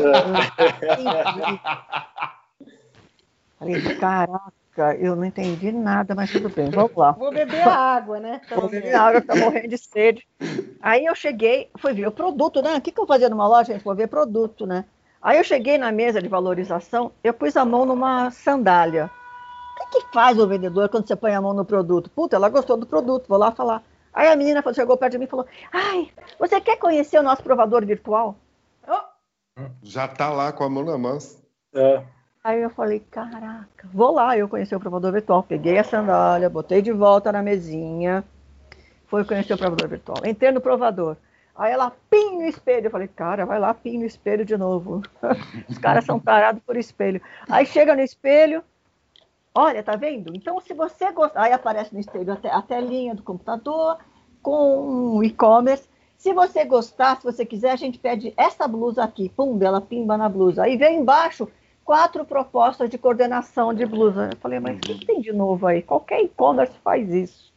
falei, 3.61 3.97
caraca, 4.01 4.97
eu 4.99 5.15
não 5.15 5.25
entendi 5.25 5.71
nada, 5.71 6.17
mas 6.17 6.33
tudo 6.33 6.49
bem, 6.49 6.69
vamos 6.69 6.97
lá. 6.97 7.13
Vou 7.13 7.33
beber 7.33 7.63
água, 7.63 8.19
né? 8.19 8.41
Vou 8.53 8.69
beber 8.69 8.97
água, 8.97 9.23
tá 9.23 9.37
morrendo 9.37 9.69
de 9.69 9.79
sede. 9.79 10.27
Aí 10.83 11.05
eu 11.05 11.15
cheguei, 11.15 11.71
fui 11.79 11.93
ver 11.93 12.09
o 12.09 12.13
produto, 12.13 12.61
né? 12.61 12.75
O 12.75 12.81
que, 12.81 12.91
que 12.91 13.01
eu 13.01 13.07
fazia 13.07 13.29
numa 13.29 13.47
loja? 13.47 13.71
A 13.71 13.75
gente 13.77 13.85
foi 13.85 13.95
ver 13.95 14.09
produto, 14.09 14.67
né? 14.67 14.85
Aí 15.27 15.39
eu 15.39 15.43
cheguei 15.43 15.77
na 15.77 15.91
mesa 15.91 16.23
de 16.23 16.29
valorização, 16.29 17.11
eu 17.25 17.35
pus 17.35 17.57
a 17.57 17.65
mão 17.65 17.85
numa 17.85 18.31
sandália. 18.31 19.11
O 19.75 19.91
que, 19.91 19.99
que 19.99 20.13
faz 20.13 20.39
o 20.39 20.47
vendedor 20.47 20.89
quando 20.89 21.09
você 21.09 21.17
põe 21.17 21.35
a 21.35 21.41
mão 21.41 21.53
no 21.53 21.65
produto? 21.65 22.09
Puta, 22.09 22.37
ela 22.37 22.49
gostou 22.49 22.77
do 22.77 22.87
produto, 22.87 23.27
vou 23.27 23.37
lá 23.37 23.51
falar. 23.51 23.83
Aí 24.15 24.29
a 24.29 24.37
menina 24.37 24.63
chegou 24.73 24.97
perto 24.97 25.15
de 25.15 25.19
mim 25.19 25.25
e 25.25 25.29
falou: 25.29 25.45
Ai, 25.73 26.13
você 26.39 26.61
quer 26.61 26.77
conhecer 26.77 27.19
o 27.19 27.25
nosso 27.25 27.43
provador 27.43 27.85
virtual? 27.85 28.37
Oh. 28.87 29.63
Já 29.83 30.07
tá 30.07 30.31
lá 30.31 30.53
com 30.53 30.63
a 30.63 30.71
mão 30.71 30.85
na 30.85 30.97
mão. 30.97 31.19
É. 31.75 32.05
Aí 32.45 32.63
eu 32.63 32.71
falei: 32.71 33.01
Caraca, 33.01 33.89
vou 33.93 34.13
lá 34.13 34.39
eu 34.39 34.49
conhecer 34.49 34.77
o 34.77 34.81
provador 34.81 35.11
virtual. 35.11 35.43
Peguei 35.43 35.77
a 35.77 35.83
sandália, 35.83 36.49
botei 36.49 36.81
de 36.81 36.93
volta 36.93 37.33
na 37.33 37.43
mesinha, 37.43 38.23
fui 39.09 39.25
conhecer 39.25 39.55
o 39.55 39.59
provador 39.59 39.89
virtual. 39.89 40.19
Entrei 40.25 40.53
no 40.53 40.61
provador. 40.61 41.17
Aí 41.57 41.73
ela 41.73 41.93
pim 42.11 42.39
no 42.39 42.47
espelho. 42.47 42.87
Eu 42.87 42.91
falei, 42.91 43.09
cara, 43.09 43.47
vai 43.47 43.59
lá, 43.59 43.73
pim 43.73 43.99
no 43.99 44.05
espelho 44.05 44.45
de 44.45 44.57
novo. 44.57 45.03
Os 45.69 45.79
caras 45.79 46.05
são 46.05 46.19
tarados 46.19 46.63
por 46.63 46.77
espelho. 46.77 47.21
Aí 47.49 47.65
chega 47.65 47.95
no 47.95 48.03
espelho, 48.03 48.63
olha, 49.55 49.83
tá 49.83 49.97
vendo? 49.97 50.35
Então, 50.35 50.61
se 50.61 50.75
você 50.75 51.11
gostar. 51.13 51.43
Aí 51.43 51.53
aparece 51.53 51.95
no 51.95 52.01
espelho 52.01 52.39
a, 52.51 52.63
telinha 52.63 53.15
do 53.15 53.23
computador 53.23 53.99
com 54.43 55.23
e-commerce. 55.25 55.89
Se 56.19 56.33
você 56.33 56.65
gostar, 56.65 57.17
se 57.17 57.25
você 57.25 57.45
quiser, 57.45 57.71
a 57.71 57.77
gente 57.77 57.99
pede 57.99 58.35
essa 58.37 58.69
blusa 58.69 59.03
aqui. 59.03 59.31
Pum, 59.31 59.59
ela 59.63 59.81
pimba 59.81 60.17
na 60.17 60.29
blusa. 60.29 60.65
Aí 60.65 60.77
vem 60.77 61.01
embaixo 61.01 61.49
quatro 61.85 62.25
propostas 62.25 62.91
de 62.91 62.99
coordenação 62.99 63.73
de 63.73 63.87
blusa. 63.87 64.31
Eu 64.33 64.37
falei, 64.39 64.61
mas 64.61 64.77
o 64.77 64.81
que 64.81 65.07
tem 65.07 65.21
de 65.21 65.33
novo 65.33 65.67
aí? 65.67 65.83
Qualquer 65.83 66.21
e-commerce 66.21 66.77
faz 66.83 67.11
isso. 67.11 67.53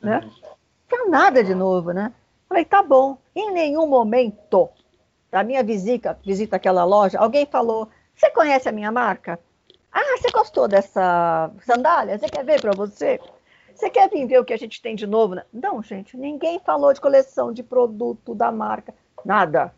Né? 0.00 0.20
Não 0.22 0.56
tem 0.88 1.10
nada 1.10 1.44
de 1.44 1.54
novo, 1.54 1.92
né? 1.92 2.12
Falei, 2.48 2.64
tá 2.64 2.82
bom. 2.82 3.16
Em 3.34 3.52
nenhum 3.52 3.86
momento 3.86 4.68
da 5.30 5.42
minha 5.44 5.62
visita, 5.62 6.18
visita 6.24 6.56
àquela 6.56 6.84
loja, 6.84 7.18
alguém 7.18 7.46
falou: 7.46 7.88
Você 8.14 8.30
conhece 8.30 8.68
a 8.68 8.72
minha 8.72 8.90
marca? 8.90 9.38
Ah, 9.92 10.16
você 10.16 10.30
gostou 10.30 10.68
dessa 10.68 11.50
sandália? 11.62 12.18
Você 12.18 12.28
quer 12.28 12.44
ver 12.44 12.60
para 12.60 12.72
você? 12.72 13.20
Você 13.74 13.88
quer 13.88 14.10
vir 14.10 14.26
ver 14.26 14.38
o 14.40 14.44
que 14.44 14.52
a 14.52 14.58
gente 14.58 14.80
tem 14.82 14.94
de 14.94 15.06
novo? 15.06 15.40
Não, 15.52 15.82
gente, 15.82 16.16
ninguém 16.16 16.60
falou 16.60 16.92
de 16.92 17.00
coleção 17.00 17.52
de 17.52 17.62
produto 17.62 18.34
da 18.34 18.52
marca, 18.52 18.94
nada. 19.24 19.74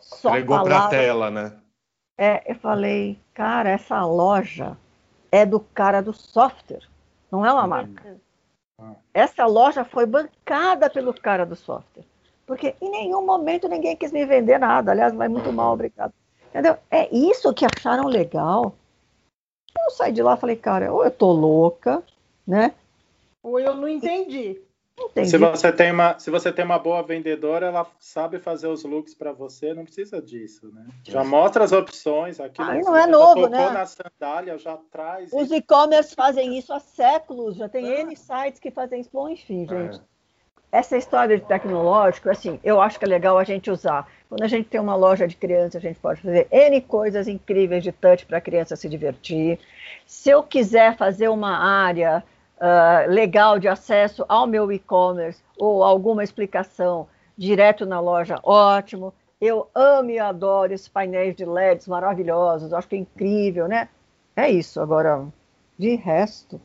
Só 0.00 0.30
Pregou 0.30 0.62
para 0.62 0.86
a 0.86 0.88
tela, 0.88 1.30
né? 1.30 1.52
É, 2.16 2.50
eu 2.50 2.56
falei, 2.56 3.20
cara, 3.34 3.68
essa 3.68 4.04
loja 4.04 4.76
é 5.30 5.44
do 5.44 5.60
cara 5.60 6.00
do 6.00 6.12
software, 6.12 6.88
não 7.30 7.44
é 7.44 7.52
uma 7.52 7.66
marca. 7.66 8.16
Essa 9.12 9.46
loja 9.46 9.84
foi 9.84 10.06
bancada 10.06 10.88
pelo 10.88 11.12
cara 11.12 11.44
do 11.44 11.54
software. 11.54 12.04
Porque 12.48 12.74
em 12.80 12.90
nenhum 12.90 13.26
momento 13.26 13.68
ninguém 13.68 13.94
quis 13.94 14.10
me 14.10 14.24
vender 14.24 14.58
nada. 14.58 14.90
Aliás, 14.90 15.12
vai 15.12 15.28
muito 15.28 15.52
mal, 15.52 15.74
obrigado. 15.74 16.14
Entendeu? 16.48 16.78
É 16.90 17.14
isso 17.14 17.52
que 17.52 17.66
acharam 17.66 18.08
legal. 18.08 18.74
Eu 19.78 19.90
saí 19.90 20.12
de 20.12 20.22
lá 20.22 20.34
e 20.34 20.40
falei, 20.40 20.56
cara, 20.56 20.90
ou 20.90 21.04
eu 21.04 21.10
tô 21.10 21.30
louca, 21.30 22.02
né? 22.46 22.72
Ou 23.42 23.60
eu 23.60 23.76
não 23.76 23.86
entendi. 23.86 24.58
Entendi. 24.98 25.28
Se 25.28 25.36
você 25.36 25.70
tem 25.70 25.92
uma, 25.92 26.18
se 26.18 26.30
você 26.30 26.50
tem 26.50 26.64
uma 26.64 26.78
boa 26.78 27.02
vendedora, 27.02 27.66
ela 27.66 27.86
sabe 28.00 28.38
fazer 28.38 28.66
os 28.66 28.82
looks 28.82 29.14
para 29.14 29.30
você, 29.30 29.74
não 29.74 29.84
precisa 29.84 30.20
disso, 30.20 30.72
né? 30.72 30.86
Já 31.04 31.22
mostra 31.22 31.62
as 31.62 31.70
opções 31.70 32.40
aqui. 32.40 32.62
Ah, 32.62 32.74
não 32.76 32.96
é 32.96 33.06
novo, 33.06 33.46
né? 33.46 33.70
na 33.70 33.84
sandália, 33.84 34.56
já 34.56 34.78
traz. 34.90 35.30
Os 35.34 35.52
e-commerce 35.52 36.14
fazem 36.14 36.58
isso 36.58 36.72
há 36.72 36.80
séculos, 36.80 37.56
já 37.56 37.68
tem 37.68 37.86
ah. 37.86 38.00
N 38.00 38.16
sites 38.16 38.58
que 38.58 38.70
fazem 38.70 39.02
isso. 39.02 39.10
Bom, 39.12 39.28
enfim, 39.28 39.64
é. 39.64 39.68
gente. 39.68 39.98
É. 39.98 40.17
Essa 40.70 40.96
história 40.98 41.38
de 41.38 41.44
tecnológico, 41.44 42.28
assim, 42.28 42.60
eu 42.62 42.80
acho 42.80 42.98
que 42.98 43.04
é 43.04 43.08
legal 43.08 43.38
a 43.38 43.44
gente 43.44 43.70
usar. 43.70 44.06
Quando 44.28 44.42
a 44.42 44.48
gente 44.48 44.68
tem 44.68 44.78
uma 44.80 44.94
loja 44.94 45.26
de 45.26 45.34
crianças, 45.34 45.76
a 45.76 45.80
gente 45.80 45.98
pode 45.98 46.20
fazer 46.20 46.46
N 46.50 46.80
coisas 46.82 47.26
incríveis 47.26 47.82
de 47.82 47.90
touch 47.90 48.26
para 48.26 48.36
a 48.36 48.40
criança 48.40 48.76
se 48.76 48.88
divertir. 48.88 49.58
Se 50.06 50.28
eu 50.28 50.42
quiser 50.42 50.96
fazer 50.96 51.28
uma 51.28 51.56
área 51.56 52.22
uh, 52.58 53.10
legal 53.10 53.58
de 53.58 53.66
acesso 53.66 54.26
ao 54.28 54.46
meu 54.46 54.70
e-commerce 54.70 55.42
ou 55.56 55.82
alguma 55.82 56.22
explicação 56.22 57.08
direto 57.36 57.86
na 57.86 58.00
loja, 58.00 58.38
ótimo. 58.42 59.14
Eu 59.40 59.70
amo 59.74 60.10
e 60.10 60.18
adoro 60.18 60.74
esses 60.74 60.88
painéis 60.88 61.36
de 61.36 61.44
LEDs 61.44 61.86
maravilhosos, 61.86 62.72
acho 62.72 62.88
que 62.88 62.96
é 62.96 62.98
incrível, 62.98 63.68
né? 63.68 63.88
É 64.34 64.50
isso. 64.50 64.80
Agora, 64.80 65.26
de 65.78 65.94
resto. 65.94 66.60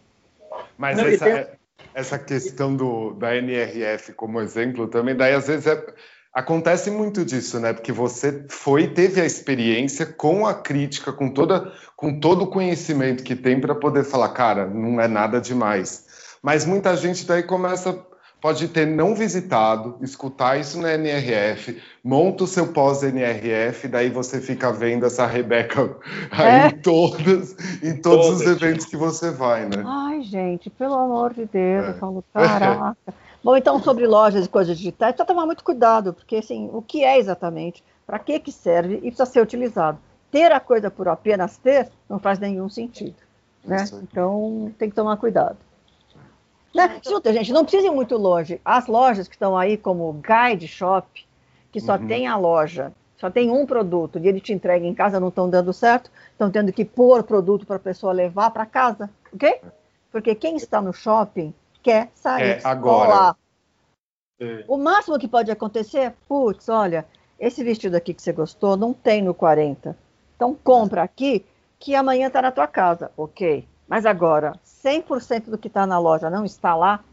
Mas 0.78 0.98
Não, 0.98 1.06
essa, 1.06 1.26
tem... 1.26 1.46
essa 1.94 2.18
questão 2.20 2.76
do, 2.76 3.14
da 3.14 3.36
NRF 3.36 4.14
como 4.14 4.42
exemplo 4.42 4.88
também, 4.88 5.16
daí 5.16 5.34
às 5.34 5.48
vezes 5.48 5.68
é, 5.68 5.86
Acontece 6.34 6.90
muito 6.90 7.24
disso, 7.24 7.60
né? 7.60 7.74
Porque 7.74 7.92
você 7.92 8.44
foi, 8.50 8.88
teve 8.88 9.22
a 9.22 9.26
experiência 9.26 10.04
com 10.04 10.48
a 10.48 10.56
crítica, 10.56 11.14
com 11.14 11.30
toda, 11.30 11.72
com 11.96 12.20
todo 12.20 12.46
o 12.46 12.48
conhecimento 12.48 13.24
que 13.24 13.36
tem 13.36 13.62
para 13.62 13.76
poder 13.76 14.04
falar, 14.04 14.30
cara, 14.30 14.66
não 14.66 15.00
é 15.00 15.08
nada 15.08 15.40
demais. 15.40 16.08
Mas 16.42 16.66
muita 16.66 16.98
gente 16.98 17.24
daí 17.28 17.44
começa 17.44 18.04
pode 18.44 18.68
ter 18.68 18.86
não 18.86 19.16
visitado, 19.16 19.96
escutar 20.02 20.60
isso 20.60 20.78
na 20.82 20.96
NRF, 20.96 21.82
monta 22.04 22.44
o 22.44 22.48
seu 22.48 22.74
pós-NRF, 22.74 23.88
daí 23.88 24.10
você 24.10 24.42
fica 24.42 24.70
vendo 24.70 25.06
essa 25.06 25.26
Rebeca 25.26 25.96
aí 26.30 26.64
é. 26.64 26.68
em, 26.68 26.78
todas, 26.82 27.56
em 27.82 27.96
todos 28.02 28.26
Todas. 28.26 28.42
os 28.42 28.48
eventos 28.48 28.86
que 28.86 28.98
você 28.98 29.32
vai, 29.32 29.62
né? 29.64 29.82
Ai, 29.86 30.22
gente, 30.24 30.70
pelo 30.70 30.94
amor 30.94 31.34
de 31.34 31.46
Deus, 31.46 31.86
é. 31.86 31.90
eu 31.92 31.94
falo, 31.94 32.22
caraca. 32.34 32.98
Bom, 33.42 33.56
então, 33.56 33.82
sobre 33.82 34.06
lojas 34.06 34.46
e 34.46 34.50
coisas 34.50 34.78
digitais, 34.78 35.14
precisa 35.14 35.26
tomar 35.26 35.46
muito 35.46 35.64
cuidado, 35.64 36.14
porque, 36.14 36.36
assim, 36.36 36.70
o 36.74 36.82
que 36.82 37.02
é 37.02 37.18
exatamente, 37.18 37.82
para 38.06 38.20
que 38.20 38.42
que 38.42 38.52
serve 38.52 38.96
e 38.96 39.04
precisa 39.04 39.26
ser 39.26 39.42
utilizado. 39.42 39.98
Ter 40.30 40.52
a 40.52 40.60
coisa 40.60 40.92
por 40.92 41.08
apenas 41.08 41.56
ter 41.56 41.90
não 42.10 42.20
faz 42.20 42.40
nenhum 42.40 42.68
sentido, 42.68 43.16
né? 43.64 43.86
Então, 44.02 44.70
tem 44.78 44.90
que 44.90 44.96
tomar 44.96 45.16
cuidado. 45.16 45.58
Né? 46.74 47.00
Escuta, 47.04 47.32
gente, 47.32 47.54
não 47.54 47.64
precisa 47.64 47.88
ir 47.88 47.92
muito 47.92 48.18
longe. 48.18 48.60
As 48.66 48.88
lojas 48.88 49.28
que 49.28 49.36
estão 49.36 49.58
aí, 49.58 49.78
como 49.78 50.14
Guide 50.14 50.68
Shop, 50.68 51.08
que 51.72 51.80
só 51.80 51.96
uhum. 51.96 52.08
tem 52.08 52.28
a 52.28 52.36
loja, 52.36 52.92
só 53.18 53.30
tem 53.30 53.50
um 53.50 53.66
produto 53.66 54.20
e 54.20 54.28
ele 54.28 54.42
te 54.42 54.52
entrega 54.52 54.86
em 54.86 54.94
casa, 54.94 55.20
não 55.20 55.30
estão 55.30 55.50
dando 55.50 55.72
certo, 55.72 56.12
estão 56.32 56.52
tendo 56.52 56.74
que 56.74 56.84
pôr 56.84 57.24
produto 57.24 57.66
para 57.66 57.78
a 57.78 57.80
pessoa 57.80 58.12
levar 58.12 58.52
para 58.52 58.66
casa, 58.66 59.10
ok? 59.32 59.62
Porque 60.12 60.36
quem 60.36 60.56
está 60.58 60.82
no 60.82 60.92
shopping 60.92 61.54
quer 61.82 62.10
sair 62.14 62.60
é, 62.60 62.62
agora. 62.64 63.36
É. 64.40 64.66
O 64.68 64.78
máximo 64.78 65.18
que 65.18 65.28
pode 65.28 65.50
acontecer 65.52 66.00
é, 66.00 66.14
putz, 66.28 66.70
olha, 66.70 67.06
esse 67.40 67.64
vestido 67.64 67.96
aqui 67.96 68.14
que 68.14 68.22
você 68.22 68.34
gostou 68.34 68.76
não 68.76 68.94
tem 68.94 69.22
no 69.22 69.34
40. 69.34 69.96
Então 70.36 70.54
compra 70.64 71.04
aqui 71.04 71.46
que 71.80 71.96
amanhã 71.96 72.28
está 72.28 72.42
na 72.42 72.52
tua 72.52 72.68
casa, 72.68 73.12
ok? 73.18 73.68
Mas 73.88 74.06
agora, 74.06 74.54
100% 74.66 75.50
do 75.50 75.58
que 75.58 75.68
está 75.68 75.86
na 75.86 76.00
loja 76.00 76.30
não 76.30 76.46
está 76.46 76.76
lá, 76.76 77.04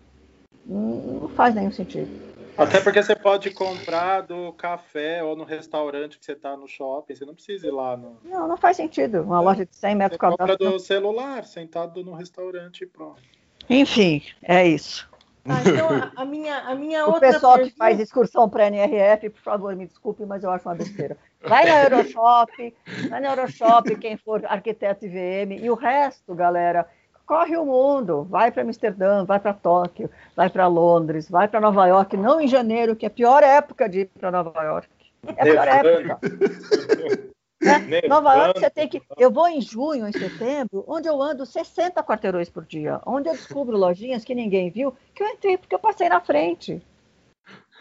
não 0.65 1.29
faz 1.35 1.55
nenhum 1.55 1.73
sentido. 1.73 2.31
Até 2.57 2.81
porque 2.81 3.03
você 3.03 3.17
pode 3.17 3.51
comprar 3.53 4.21
do 4.21 4.53
café 4.53 5.23
ou 5.25 5.35
no 5.35 5.45
restaurante 5.45 6.19
que 6.19 6.25
você 6.25 6.33
está 6.33 6.57
no 6.57 6.69
shopping, 6.69 7.15
você 7.15 7.25
não 7.25 7.35
precisa 7.35 7.67
ir 7.67 7.71
lá. 7.71 7.97
No... 7.97 8.19
Não, 8.23 8.47
não 8.47 8.57
faz 8.57 8.77
sentido. 8.77 9.23
Uma 9.23 9.41
é. 9.41 9.45
loja 9.45 9.67
de 9.67 9.75
100 9.75 9.95
metros 9.95 10.19
quadrados. 10.19 10.57
Compra 10.59 10.73
do 10.73 10.79
celular, 10.79 11.45
sentado 11.45 12.05
no 12.05 12.13
restaurante 12.13 12.83
e 12.83 12.87
pronto. 12.87 13.23
Enfim, 13.69 14.23
é 14.43 14.67
isso. 14.67 15.09
Ah, 15.45 15.63
então 15.65 15.89
a, 15.89 16.23
a, 16.23 16.25
minha, 16.25 16.59
a 16.59 16.75
minha 16.75 17.07
o 17.07 17.13
outra. 17.13 17.31
O 17.31 17.33
pessoal 17.33 17.55
pergunta... 17.55 17.73
que 17.73 17.79
faz 17.79 17.99
excursão 17.99 18.49
para 18.49 18.65
a 18.65 18.67
NRF, 18.67 19.31
por 19.31 19.41
favor, 19.41 19.75
me 19.75 19.87
desculpe, 19.87 20.27
mas 20.27 20.45
eu 20.45 20.51
acho 20.51 20.69
uma 20.69 20.75
besteira. 20.75 21.17
Vai 21.43 21.65
na 21.65 21.83
Euroshop, 21.85 22.75
vai 23.09 23.21
na 23.21 23.31
Euroshop, 23.31 23.97
quem 23.97 24.17
for 24.17 24.45
arquiteto 24.47 25.07
IVM, 25.07 25.59
e 25.63 25.71
o 25.71 25.75
resto, 25.75 26.35
galera, 26.35 26.87
corre 27.27 27.57
o 27.57 27.65
mundo, 27.65 28.25
vai 28.25 28.51
para 28.51 28.63
Amsterdã, 28.63 29.25
vai 29.25 29.39
para 29.39 29.55
Tóquio, 29.55 30.11
vai 30.37 30.51
para 30.51 30.67
Londres, 30.67 31.31
vai 31.31 31.49
para 31.49 31.61
Nova 31.61 31.87
York, 31.87 32.17
não 32.17 32.41
em 32.41 32.49
janeiro, 32.49 32.97
que 32.97 33.07
é 33.07 33.09
a 33.09 33.11
pior 33.11 33.43
época 33.43 33.89
de 33.89 34.01
ir 34.01 34.11
para 34.19 34.31
Nova 34.31 34.63
York. 34.63 34.89
É 35.37 35.43
a 35.43 35.45
pior 35.45 35.69
época. 35.69 36.19
É, 37.63 38.09
Nova 38.09 38.35
York 38.35 38.59
você 38.59 38.71
tem 38.71 38.89
que. 38.89 39.03
Eu 39.19 39.31
vou 39.31 39.47
em 39.47 39.61
junho, 39.61 40.09
em 40.09 40.13
setembro, 40.13 40.83
onde 40.89 41.07
eu 41.07 41.21
ando 41.21 41.45
60 41.45 42.03
quarteirões 42.03 42.49
por 42.49 42.65
dia, 42.65 43.03
onde 43.05 43.29
eu 43.29 43.35
descubro 43.35 43.77
lojinhas 43.77 44.25
que 44.25 44.35
ninguém 44.35 44.71
viu, 44.71 44.95
que 45.15 45.23
eu 45.23 45.29
entrei 45.29 45.59
porque 45.59 45.75
eu 45.75 45.79
passei 45.79 46.09
na 46.09 46.23
frente. 46.23 46.83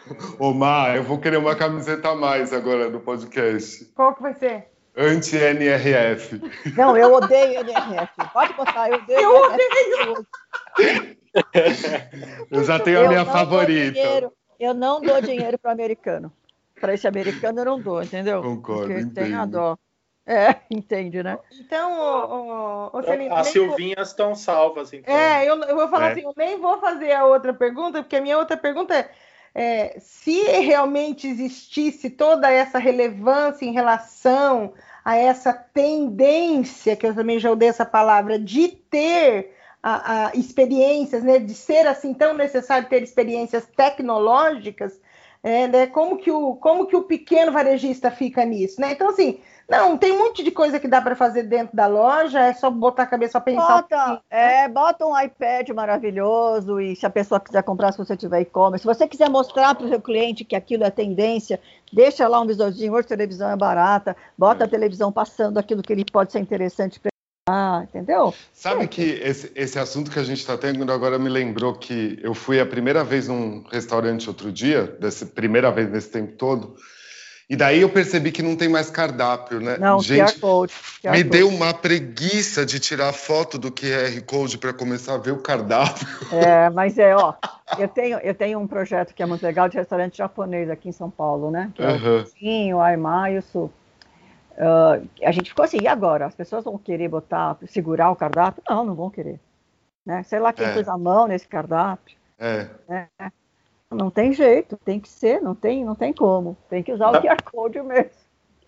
Ô, 0.38 0.52
Mar, 0.52 0.96
eu 0.96 1.02
vou 1.02 1.18
querer 1.18 1.36
uma 1.36 1.54
camiseta 1.54 2.10
a 2.10 2.14
mais 2.14 2.52
agora 2.52 2.88
no 2.88 3.00
podcast. 3.00 3.84
Qual 3.94 4.14
que 4.14 4.22
vai 4.22 4.34
ser? 4.34 4.68
Anti-NRF. 4.96 6.40
Não, 6.76 6.96
eu 6.96 7.12
odeio 7.14 7.60
NRF. 7.60 8.12
Pode 8.32 8.52
botar, 8.54 8.88
eu 8.88 8.96
odeio. 8.96 9.20
Eu 9.20 9.36
odeio. 9.42 10.26
eu 12.50 12.64
já 12.64 12.78
tenho 12.78 13.04
a 13.04 13.08
minha 13.08 13.24
favorita. 13.24 14.30
Eu 14.58 14.74
não 14.74 15.00
dou 15.00 15.20
dinheiro 15.22 15.58
para 15.58 15.72
americano 15.72 16.32
para 16.80 16.94
esse 16.94 17.06
americano 17.06 17.60
eu 17.60 17.64
não 17.64 17.80
dou, 17.80 18.02
entendeu? 18.02 18.42
Concordo, 18.42 18.86
Porque 18.86 19.02
entendo. 19.02 19.24
tem 19.24 19.34
a 19.34 19.44
dó. 19.44 19.76
É, 20.26 20.56
entende, 20.70 21.22
né? 21.22 21.38
Então, 21.60 21.92
ô, 21.92 22.90
ô, 22.94 22.98
ô, 22.98 23.02
Celina, 23.02 23.34
As 23.34 23.48
Silvinhas 23.48 24.08
estão 24.08 24.34
salvas, 24.34 24.92
então. 24.92 25.14
É, 25.14 25.48
eu, 25.48 25.60
eu 25.62 25.76
vou 25.76 25.88
falar 25.88 26.08
é. 26.08 26.12
assim, 26.12 26.22
eu 26.22 26.32
nem 26.36 26.58
vou 26.58 26.80
fazer 26.80 27.12
a 27.12 27.26
outra 27.26 27.52
pergunta, 27.52 28.02
porque 28.02 28.16
a 28.16 28.20
minha 28.20 28.38
outra 28.38 28.56
pergunta 28.56 28.94
é, 28.94 29.10
é 29.54 29.96
se 29.98 30.42
realmente 30.42 31.26
existisse 31.26 32.10
toda 32.10 32.50
essa 32.50 32.78
relevância 32.78 33.64
em 33.64 33.72
relação 33.72 34.72
a 35.04 35.16
essa 35.16 35.52
tendência, 35.52 36.94
que 36.94 37.06
eu 37.06 37.14
também 37.14 37.38
já 37.38 37.50
odeio 37.50 37.70
essa 37.70 37.86
palavra, 37.86 38.38
de 38.38 38.68
ter 38.68 39.54
a, 39.82 40.26
a 40.26 40.36
experiências, 40.36 41.22
né, 41.22 41.38
de 41.38 41.54
ser 41.54 41.86
assim 41.86 42.12
tão 42.12 42.34
necessário 42.34 42.88
ter 42.88 43.02
experiências 43.02 43.66
tecnológicas, 43.76 45.00
é, 45.42 45.66
né? 45.66 45.86
Como 45.86 46.18
que, 46.18 46.30
o, 46.30 46.54
como 46.56 46.86
que 46.86 46.94
o 46.94 47.04
pequeno 47.04 47.50
varejista 47.50 48.10
fica 48.10 48.44
nisso, 48.44 48.78
né? 48.80 48.92
Então, 48.92 49.08
assim, 49.08 49.40
não, 49.70 49.96
tem 49.96 50.10
um 50.10 50.18
monte 50.18 50.42
de 50.42 50.50
coisa 50.50 50.80
que 50.80 50.88
dá 50.88 51.00
para 51.00 51.14
fazer 51.14 51.44
dentro 51.44 51.76
da 51.76 51.86
loja, 51.86 52.40
é 52.40 52.52
só 52.52 52.68
botar 52.70 53.04
a 53.04 53.06
cabeça 53.06 53.38
a 53.38 53.40
pensar. 53.40 53.82
Bota, 53.82 54.12
um 54.14 54.18
é, 54.28 54.68
bota 54.68 55.06
um 55.06 55.18
iPad 55.18 55.68
maravilhoso 55.70 56.80
e 56.80 56.96
se 56.96 57.06
a 57.06 57.10
pessoa 57.10 57.38
quiser 57.38 57.62
comprar, 57.62 57.92
se 57.92 57.98
você 57.98 58.16
tiver 58.16 58.40
e-commerce, 58.40 58.82
se 58.82 58.86
você 58.86 59.06
quiser 59.06 59.30
mostrar 59.30 59.76
para 59.76 59.86
o 59.86 59.88
seu 59.88 60.00
cliente 60.00 60.44
que 60.44 60.56
aquilo 60.56 60.82
é 60.82 60.90
tendência, 60.90 61.60
deixa 61.92 62.26
lá 62.26 62.40
um 62.40 62.46
visorzinho, 62.46 62.92
hoje 62.92 63.06
a 63.06 63.08
televisão 63.08 63.48
é 63.48 63.56
barata, 63.56 64.16
bota 64.36 64.64
a 64.64 64.68
televisão 64.68 65.12
passando 65.12 65.58
aquilo 65.58 65.82
que 65.82 65.92
ele 65.92 66.04
pode 66.04 66.32
ser 66.32 66.40
interessante 66.40 66.98
para 66.98 67.10
ah, 67.48 67.82
entendeu? 67.82 68.32
Sabe 68.52 68.84
é. 68.84 68.86
que 68.86 69.02
esse, 69.02 69.50
esse 69.56 69.78
assunto 69.78 70.10
que 70.10 70.18
a 70.20 70.22
gente 70.22 70.38
está 70.38 70.56
tendo 70.56 70.92
agora 70.92 71.18
me 71.18 71.28
lembrou 71.28 71.74
que 71.74 72.18
eu 72.22 72.32
fui 72.32 72.60
a 72.60 72.66
primeira 72.66 73.02
vez 73.02 73.26
num 73.26 73.64
restaurante 73.70 74.28
outro 74.28 74.52
dia, 74.52 74.86
dessa 75.00 75.26
primeira 75.26 75.70
vez 75.72 75.90
nesse 75.90 76.10
tempo 76.10 76.36
todo, 76.36 76.76
e 77.50 77.56
daí 77.56 77.80
eu 77.80 77.88
percebi 77.88 78.30
que 78.30 78.44
não 78.44 78.54
tem 78.54 78.68
mais 78.68 78.90
cardápio, 78.90 79.58
né? 79.58 79.76
Não, 79.76 79.98
gente, 80.00 80.34
QR 80.34 80.40
Code. 80.40 80.72
QR 81.02 81.10
me 81.10 81.24
deu 81.24 81.48
uma 81.48 81.74
preguiça 81.74 82.64
de 82.64 82.78
tirar 82.78 83.12
foto 83.12 83.58
do 83.58 83.72
QR 83.72 84.22
Code 84.24 84.56
para 84.56 84.72
começar 84.72 85.14
a 85.14 85.18
ver 85.18 85.32
o 85.32 85.38
cardápio. 85.38 86.06
É, 86.32 86.70
mas 86.70 86.96
é, 86.96 87.16
ó, 87.16 87.34
eu 87.76 87.88
tenho, 87.88 88.18
eu 88.18 88.36
tenho 88.36 88.60
um 88.60 88.68
projeto 88.68 89.12
que 89.12 89.20
é 89.20 89.26
muito 89.26 89.42
legal 89.42 89.68
de 89.68 89.76
restaurante 89.76 90.18
japonês 90.18 90.70
aqui 90.70 90.90
em 90.90 90.92
São 90.92 91.10
Paulo, 91.10 91.50
né? 91.50 91.72
Que 91.74 91.82
é 91.82 91.88
uhum. 91.88 92.20
o 92.20 92.22
Cozinho, 92.22 92.76
o 92.76 92.80
Aimai 92.80 93.34
e 93.34 93.38
o 93.38 93.42
Sul. 93.42 93.72
Uh, 94.52 95.08
a 95.24 95.32
gente 95.32 95.48
ficou 95.48 95.64
assim, 95.64 95.78
e 95.82 95.88
agora? 95.88 96.26
As 96.26 96.34
pessoas 96.36 96.62
vão 96.62 96.78
querer 96.78 97.08
botar, 97.08 97.58
segurar 97.66 98.12
o 98.12 98.16
cardápio? 98.16 98.62
Não, 98.70 98.84
não 98.84 98.94
vão 98.94 99.10
querer. 99.10 99.40
Né? 100.06 100.22
Sei 100.22 100.38
lá 100.38 100.52
quem 100.52 100.66
é. 100.66 100.72
pôs 100.72 100.88
a 100.88 100.96
mão 100.96 101.26
nesse 101.26 101.48
cardápio. 101.48 102.16
É. 102.38 102.68
Né? 102.88 103.08
Não 103.90 104.10
tem 104.10 104.32
jeito, 104.32 104.76
tem 104.84 105.00
que 105.00 105.08
ser, 105.08 105.40
não 105.40 105.54
tem, 105.54 105.84
não 105.84 105.94
tem 105.94 106.12
como. 106.12 106.56
Tem 106.68 106.82
que 106.82 106.92
usar 106.92 107.10
o 107.10 107.20
QR 107.20 107.42
Code 107.42 107.82
mesmo. 107.82 108.10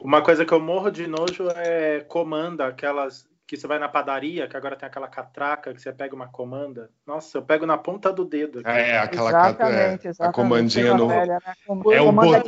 Uma 0.00 0.20
coisa 0.20 0.44
que 0.44 0.52
eu 0.52 0.58
morro 0.58 0.90
de 0.90 1.06
nojo 1.06 1.48
é 1.54 2.00
comanda, 2.00 2.66
aquelas 2.66 3.24
que 3.46 3.56
você 3.56 3.66
vai 3.66 3.78
na 3.78 3.88
padaria, 3.88 4.48
que 4.48 4.56
agora 4.56 4.74
tem 4.74 4.86
aquela 4.86 5.06
catraca 5.06 5.74
que 5.74 5.80
você 5.80 5.92
pega 5.92 6.14
uma 6.14 6.26
comanda. 6.26 6.88
Nossa, 7.06 7.36
eu 7.36 7.42
pego 7.42 7.66
na 7.66 7.76
ponta 7.76 8.10
do 8.10 8.24
dedo. 8.24 8.60
Aqui. 8.60 8.68
É, 8.68 8.98
aquela 8.98 9.28
exatamente, 9.28 10.08
é, 10.08 10.12
a 10.18 10.32
comandinha 10.32 10.94
no. 10.94 11.06
Velha, 11.06 11.38
né? 11.46 11.54
É 11.92 12.00
o 12.00 12.10
botão 12.10 12.42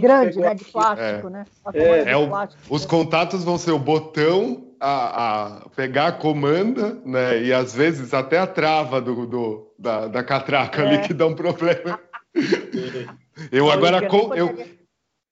grande, 0.00 0.38
né? 0.38 0.54
De 0.54 0.64
plástico, 0.66 1.28
é. 1.28 1.30
né? 1.30 1.44
É, 1.72 2.12
é 2.12 2.16
o... 2.16 2.28
Os 2.68 2.84
contatos 2.84 3.42
vão 3.42 3.56
ser 3.56 3.70
o 3.70 3.78
botão 3.78 4.70
a, 4.78 5.62
a, 5.64 5.68
pegar 5.70 6.08
a 6.08 6.12
comanda, 6.12 7.00
né? 7.06 7.42
E 7.42 7.52
às 7.52 7.74
vezes 7.74 8.12
até 8.12 8.38
a 8.38 8.46
trava 8.46 9.00
do, 9.00 9.26
do 9.26 9.72
da, 9.78 10.08
da, 10.08 10.22
catraca 10.22 10.82
ali 10.82 10.96
é. 10.96 10.98
que 10.98 11.14
dá 11.14 11.26
um 11.26 11.34
problema. 11.34 11.98
eu 13.52 13.70
agora 13.70 14.08
com, 14.08 14.34
eu, 14.34 14.56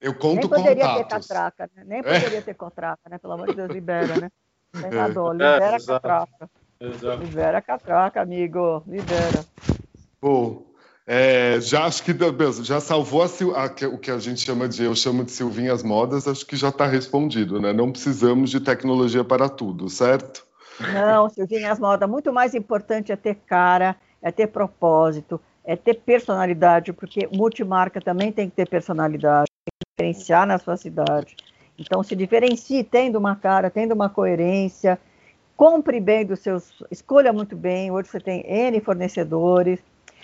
eu 0.00 0.14
conto 0.14 0.48
Nem 0.48 0.48
poderia 0.48 0.86
contatos. 0.86 1.26
ter 1.26 1.34
catraca, 1.34 1.70
né? 1.74 1.84
Nem 1.86 2.02
poderia 2.02 2.42
ter 2.42 2.54
catraca, 2.54 3.10
né? 3.10 3.18
Pelo 3.18 3.32
amor 3.34 3.48
de 3.48 3.54
Deus, 3.54 3.70
libera, 3.70 4.16
né? 4.20 4.30
Senador, 4.74 5.34
é. 5.34 5.54
libera 5.54 5.76
a 5.76 5.86
catraca. 5.86 6.50
Exato. 6.80 7.22
Libera 7.22 7.58
a 7.58 7.62
catraca, 7.62 8.20
amigo. 8.20 8.82
Libera. 8.86 9.44
Bom, 10.20 10.68
é, 11.10 11.58
já 11.60 11.86
acho 11.86 12.02
que 12.02 12.14
já 12.62 12.80
salvou 12.80 13.22
a, 13.22 13.26
a, 13.26 13.88
o 13.88 13.98
que 13.98 14.10
a 14.10 14.18
gente 14.18 14.40
chama 14.40 14.68
de, 14.68 14.84
eu 14.84 14.94
chamo 14.94 15.24
de 15.24 15.30
Silvinhas 15.32 15.82
Modas, 15.82 16.28
acho 16.28 16.44
que 16.44 16.54
já 16.54 16.68
está 16.68 16.86
respondido, 16.86 17.58
né? 17.60 17.72
Não 17.72 17.90
precisamos 17.90 18.50
de 18.50 18.60
tecnologia 18.60 19.24
para 19.24 19.48
tudo, 19.48 19.88
certo? 19.88 20.44
Não, 20.92 21.28
Silvinhas 21.30 21.78
Modas, 21.78 22.08
muito 22.08 22.30
mais 22.30 22.54
importante 22.54 23.10
é 23.10 23.16
ter 23.16 23.36
cara, 23.46 23.96
é 24.20 24.30
ter 24.30 24.48
propósito, 24.48 25.40
é 25.68 25.76
ter 25.76 25.96
personalidade, 25.96 26.94
porque 26.94 27.28
multimarca 27.30 28.00
também 28.00 28.32
tem 28.32 28.48
que 28.48 28.56
ter 28.56 28.66
personalidade, 28.66 29.50
tem 29.66 29.74
que 29.78 29.86
diferenciar 29.90 30.46
na 30.46 30.56
sua 30.56 30.78
cidade. 30.78 31.36
Então, 31.78 32.02
se 32.02 32.16
diferencie 32.16 32.82
tendo 32.82 33.18
uma 33.18 33.36
cara, 33.36 33.68
tendo 33.68 33.92
uma 33.92 34.08
coerência, 34.08 34.98
compre 35.54 36.00
bem 36.00 36.24
dos 36.24 36.40
seus, 36.40 36.82
escolha 36.90 37.34
muito 37.34 37.54
bem. 37.54 37.90
Hoje 37.90 38.08
você 38.08 38.18
tem 38.18 38.42
N 38.48 38.80
fornecedores, 38.80 39.78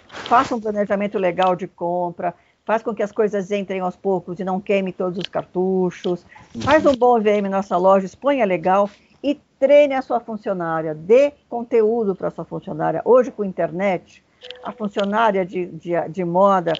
faça 0.08 0.56
um 0.56 0.60
planejamento 0.60 1.18
legal 1.18 1.54
de 1.54 1.68
compra, 1.68 2.32
faz 2.64 2.82
com 2.82 2.94
que 2.94 3.02
as 3.02 3.12
coisas 3.12 3.50
entrem 3.50 3.80
aos 3.80 3.96
poucos 3.96 4.40
e 4.40 4.44
não 4.44 4.58
queime 4.58 4.94
todos 4.94 5.18
os 5.18 5.28
cartuchos, 5.28 6.24
faz 6.62 6.86
um 6.86 6.96
bom 6.96 7.20
VM 7.20 7.50
na 7.50 7.58
nossa 7.58 7.76
loja, 7.76 8.06
exponha 8.06 8.46
legal 8.46 8.88
e 9.22 9.38
treine 9.58 9.92
a 9.92 10.00
sua 10.00 10.20
funcionária, 10.20 10.94
dê 10.94 11.34
conteúdo 11.50 12.14
para 12.14 12.28
a 12.28 12.30
sua 12.30 12.46
funcionária. 12.46 13.02
Hoje, 13.04 13.30
com 13.30 13.44
internet, 13.44 14.23
a 14.62 14.72
funcionária 14.72 15.44
de, 15.44 15.66
de, 15.66 16.08
de 16.08 16.24
moda 16.24 16.72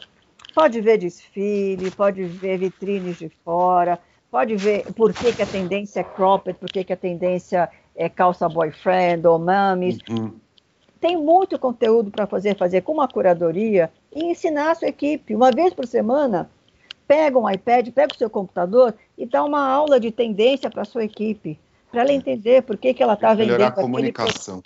pode 0.54 0.80
ver 0.80 0.98
desfile, 0.98 1.90
pode 1.90 2.24
ver 2.24 2.58
vitrines 2.58 3.18
de 3.18 3.28
fora, 3.44 3.98
pode 4.30 4.56
ver 4.56 4.92
por 4.94 5.12
que, 5.12 5.32
que 5.32 5.42
a 5.42 5.46
tendência 5.46 6.00
é 6.00 6.04
cropped, 6.04 6.58
por 6.58 6.70
que, 6.70 6.84
que 6.84 6.92
a 6.92 6.96
tendência 6.96 7.68
é 7.94 8.08
calça 8.08 8.48
boyfriend 8.48 9.26
ou 9.26 9.38
mames. 9.38 9.98
Uhum. 10.08 10.32
Tem 11.00 11.16
muito 11.16 11.58
conteúdo 11.58 12.10
para 12.10 12.26
fazer, 12.26 12.56
fazer 12.56 12.80
com 12.80 12.92
uma 12.92 13.06
curadoria 13.06 13.90
e 14.14 14.24
ensinar 14.24 14.70
a 14.70 14.74
sua 14.74 14.88
equipe. 14.88 15.34
Uma 15.34 15.50
vez 15.50 15.74
por 15.74 15.86
semana, 15.86 16.50
pega 17.06 17.38
um 17.38 17.50
iPad, 17.50 17.90
pega 17.90 18.14
o 18.14 18.16
seu 18.16 18.30
computador 18.30 18.94
e 19.16 19.26
dá 19.26 19.44
uma 19.44 19.68
aula 19.68 20.00
de 20.00 20.10
tendência 20.10 20.70
para 20.70 20.82
a 20.82 20.86
sua 20.86 21.04
equipe, 21.04 21.58
para 21.90 22.02
ela 22.02 22.12
entender 22.12 22.62
por 22.62 22.76
que, 22.76 22.94
que 22.94 23.02
ela 23.02 23.14
está 23.14 23.34
vendendo. 23.34 23.58
Melhorar 23.58 23.68
a 23.68 23.72
comunicação. 23.72 24.62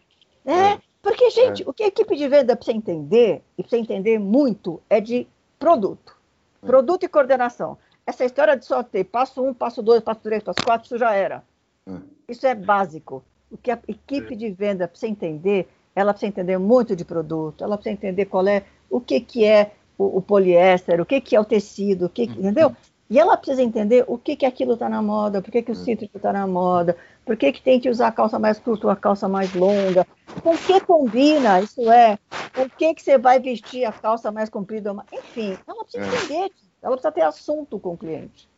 É, 0.47 0.53
é, 0.53 0.79
porque, 1.03 1.31
gente, 1.31 1.63
é. 1.63 1.69
o 1.69 1.73
que 1.73 1.85
a 1.85 1.87
equipe 1.87 2.17
de 2.17 2.29
venda 2.29 2.57
precisa 2.57 2.77
entender, 2.77 3.43
e 3.57 3.63
precisa 3.63 3.81
entender 3.83 4.19
muito, 4.19 4.81
é 4.89 5.01
de 5.01 5.27
produto. 5.59 6.17
É. 6.63 6.67
Produto 6.67 7.05
e 7.05 7.09
coordenação. 7.09 7.79
Essa 8.07 8.25
história 8.25 8.57
de 8.57 8.65
só 8.65 8.83
ter 8.83 9.05
passo 9.05 9.43
um, 9.43 9.53
passo 9.53 9.83
dois, 9.83 10.03
passo 10.03 10.21
três, 10.21 10.43
passo 10.43 10.61
quatro, 10.65 10.87
isso 10.87 10.99
já 10.99 11.15
era. 11.15 11.45
É. 11.87 11.93
Isso 12.29 12.47
é 12.47 12.55
básico. 12.55 13.25
O 13.51 13.57
que 13.57 13.71
a 13.71 13.79
equipe 13.87 14.35
de 14.37 14.51
venda 14.51 14.89
precisa 14.89 15.11
entender, 15.11 15.69
ela 15.95 16.13
precisa 16.13 16.29
entender 16.29 16.59
muito 16.59 16.95
de 16.95 17.05
produto, 17.05 17.65
ela 17.65 17.77
precisa 17.77 17.95
entender 17.95 18.27
qual 18.27 18.47
é, 18.47 18.65
o 18.91 19.01
que, 19.01 19.21
que 19.21 19.45
é 19.45 19.73
o, 19.97 20.19
o 20.19 20.23
poliéster, 20.23 21.01
o 21.01 21.07
que, 21.07 21.21
que 21.21 21.35
é 21.35 21.41
o 21.41 21.45
tecido, 21.45 22.07
o 22.07 22.09
que, 22.09 22.23
uhum. 22.25 22.33
entendeu? 22.33 22.77
E 23.11 23.19
ela 23.19 23.37
precisa 23.37 23.63
entender 23.63 24.05
o 24.07 24.19
que, 24.19 24.37
que 24.37 24.45
aquilo 24.45 24.75
está 24.75 24.89
na 24.89 25.01
moda, 25.01 25.41
por 25.41 25.51
que, 25.51 25.63
que 25.63 25.73
o 25.73 25.75
uhum. 25.75 25.85
cítrico 25.85 26.19
está 26.19 26.33
na 26.33 26.47
moda, 26.47 26.97
por 27.29 27.37
que, 27.37 27.53
que 27.53 27.61
tem 27.61 27.79
que 27.79 27.91
usar 27.91 28.09
a 28.09 28.13
calça 28.13 28.39
mais 28.39 28.59
curta 28.59 28.87
ou 28.87 28.91
a 28.91 28.97
calça 28.97 29.29
mais 29.29 29.53
longa, 29.53 30.07
com 30.43 30.57
que 30.57 30.81
combina, 30.81 31.61
isso 31.61 31.93
é, 31.93 32.19
com 32.55 32.67
que, 32.71 32.95
que 32.95 33.03
você 33.03 33.19
vai 33.19 33.39
vestir 33.39 33.85
a 33.85 33.93
calça 33.93 34.33
mais 34.33 34.49
comprida, 34.49 34.97
enfim, 35.13 35.59
ela 35.69 35.85
precisa 35.85 36.07
é. 36.07 36.09
entender, 36.09 36.51
ela 36.83 36.97
precisa 36.97 37.13
ter 37.13 37.21
assunto 37.21 37.79
com 37.79 37.93
o 37.93 37.99
cliente. 37.99 38.49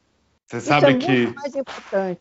Você 0.46 0.58
isso 0.58 0.66
sabe 0.68 0.92
é 0.92 0.94
que. 0.94 1.22
Muito 1.24 1.34
mais 1.34 1.56
importante. 1.56 2.20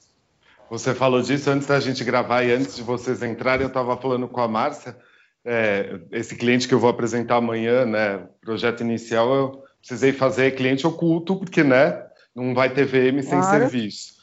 Você 0.71 0.95
falou 0.95 1.21
disso 1.21 1.51
antes 1.51 1.67
da 1.67 1.79
gente 1.79 2.03
gravar 2.03 2.41
e 2.41 2.51
antes 2.51 2.75
de 2.75 2.81
vocês 2.81 3.21
entrarem, 3.21 3.61
eu 3.61 3.67
estava 3.67 3.95
falando 3.95 4.27
com 4.27 4.41
a 4.41 4.47
Márcia 4.47 4.97
é, 5.45 5.99
esse 6.11 6.35
cliente 6.35 6.67
que 6.67 6.73
eu 6.73 6.79
vou 6.79 6.89
apresentar 6.89 7.35
amanhã, 7.35 7.85
né, 7.85 8.27
projeto 8.41 8.81
inicial, 8.81 9.35
eu 9.35 9.63
precisei 9.79 10.13
fazer 10.13 10.55
cliente 10.55 10.87
oculto, 10.87 11.35
porque, 11.35 11.63
né, 11.63 12.07
não 12.35 12.55
vai 12.55 12.73
ter 12.73 12.85
VM 12.85 13.21
sem 13.21 13.39
claro. 13.39 13.59
serviço. 13.59 14.15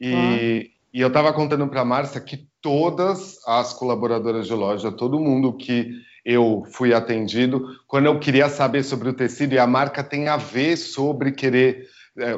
E. 0.00 0.72
e 0.98 1.00
eu 1.00 1.06
estava 1.06 1.32
contando 1.32 1.64
para 1.68 1.82
a 1.82 1.84
Márcia 1.84 2.20
que 2.20 2.48
todas 2.60 3.38
as 3.46 3.72
colaboradoras 3.72 4.48
de 4.48 4.52
loja, 4.52 4.90
todo 4.90 5.20
mundo 5.20 5.56
que 5.56 5.92
eu 6.24 6.64
fui 6.72 6.92
atendido, 6.92 7.68
quando 7.86 8.06
eu 8.06 8.18
queria 8.18 8.48
saber 8.48 8.82
sobre 8.82 9.08
o 9.08 9.12
tecido, 9.12 9.54
e 9.54 9.60
a 9.60 9.66
marca 9.66 10.02
tem 10.02 10.26
a 10.26 10.36
ver 10.36 10.76
sobre 10.76 11.30
querer 11.30 11.86
é, 12.18 12.34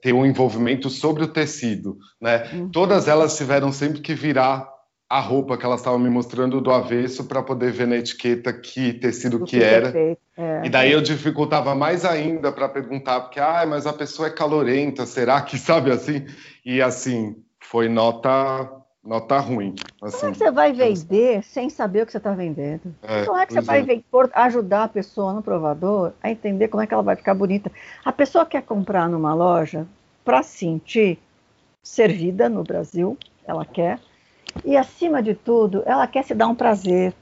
ter 0.00 0.12
um 0.12 0.24
envolvimento 0.24 0.88
sobre 0.90 1.24
o 1.24 1.26
tecido, 1.26 1.98
né? 2.20 2.48
Uhum. 2.52 2.70
Todas 2.70 3.08
elas 3.08 3.36
tiveram 3.36 3.72
sempre 3.72 4.00
que 4.00 4.14
virar 4.14 4.64
a 5.10 5.18
roupa 5.18 5.58
que 5.58 5.66
elas 5.66 5.80
estavam 5.80 5.98
me 5.98 6.08
mostrando 6.08 6.60
do 6.60 6.70
avesso 6.70 7.24
para 7.24 7.42
poder 7.42 7.72
ver 7.72 7.88
na 7.88 7.96
etiqueta 7.96 8.52
que 8.52 8.92
tecido 8.92 9.40
que, 9.40 9.58
que 9.58 9.64
era. 9.64 9.92
É. 10.36 10.62
E 10.62 10.68
daí 10.68 10.92
eu 10.92 11.00
dificultava 11.00 11.74
mais 11.74 12.04
ainda 12.04 12.52
para 12.52 12.68
perguntar, 12.68 13.22
porque, 13.22 13.40
ah, 13.40 13.66
mas 13.68 13.88
a 13.88 13.92
pessoa 13.92 14.28
é 14.28 14.30
calorenta, 14.30 15.04
será 15.04 15.42
que 15.42 15.58
sabe 15.58 15.90
assim? 15.90 16.24
E 16.64 16.80
assim, 16.80 17.34
foi 17.64 17.88
nota 17.88 18.70
nota 19.02 19.38
ruim. 19.38 19.74
Assim. 20.02 20.18
Como 20.18 20.30
é 20.30 20.32
que 20.32 20.38
você 20.38 20.50
vai 20.50 20.72
vender 20.72 21.42
sem 21.42 21.68
saber 21.68 22.02
o 22.02 22.06
que 22.06 22.12
você 22.12 22.18
está 22.18 22.32
vendendo? 22.32 22.94
É, 23.02 23.24
como 23.24 23.38
é 23.38 23.44
que 23.44 23.52
você 23.52 23.60
vai 23.60 23.80
é. 23.80 24.00
ajudar 24.32 24.84
a 24.84 24.88
pessoa 24.88 25.34
no 25.34 25.42
provador 25.42 26.12
a 26.22 26.30
entender 26.30 26.68
como 26.68 26.82
é 26.82 26.86
que 26.86 26.94
ela 26.94 27.02
vai 27.02 27.14
ficar 27.14 27.34
bonita? 27.34 27.70
A 28.02 28.12
pessoa 28.12 28.46
quer 28.46 28.62
comprar 28.62 29.08
numa 29.08 29.34
loja 29.34 29.86
para 30.24 30.42
sentir 30.42 31.18
servida 31.82 32.48
no 32.48 32.64
Brasil, 32.64 33.18
ela 33.46 33.66
quer, 33.66 34.00
e, 34.64 34.76
acima 34.76 35.22
de 35.22 35.34
tudo, 35.34 35.82
ela 35.86 36.06
quer 36.06 36.22
se 36.22 36.34
dar 36.34 36.46
um 36.46 36.54
prazer. 36.54 37.14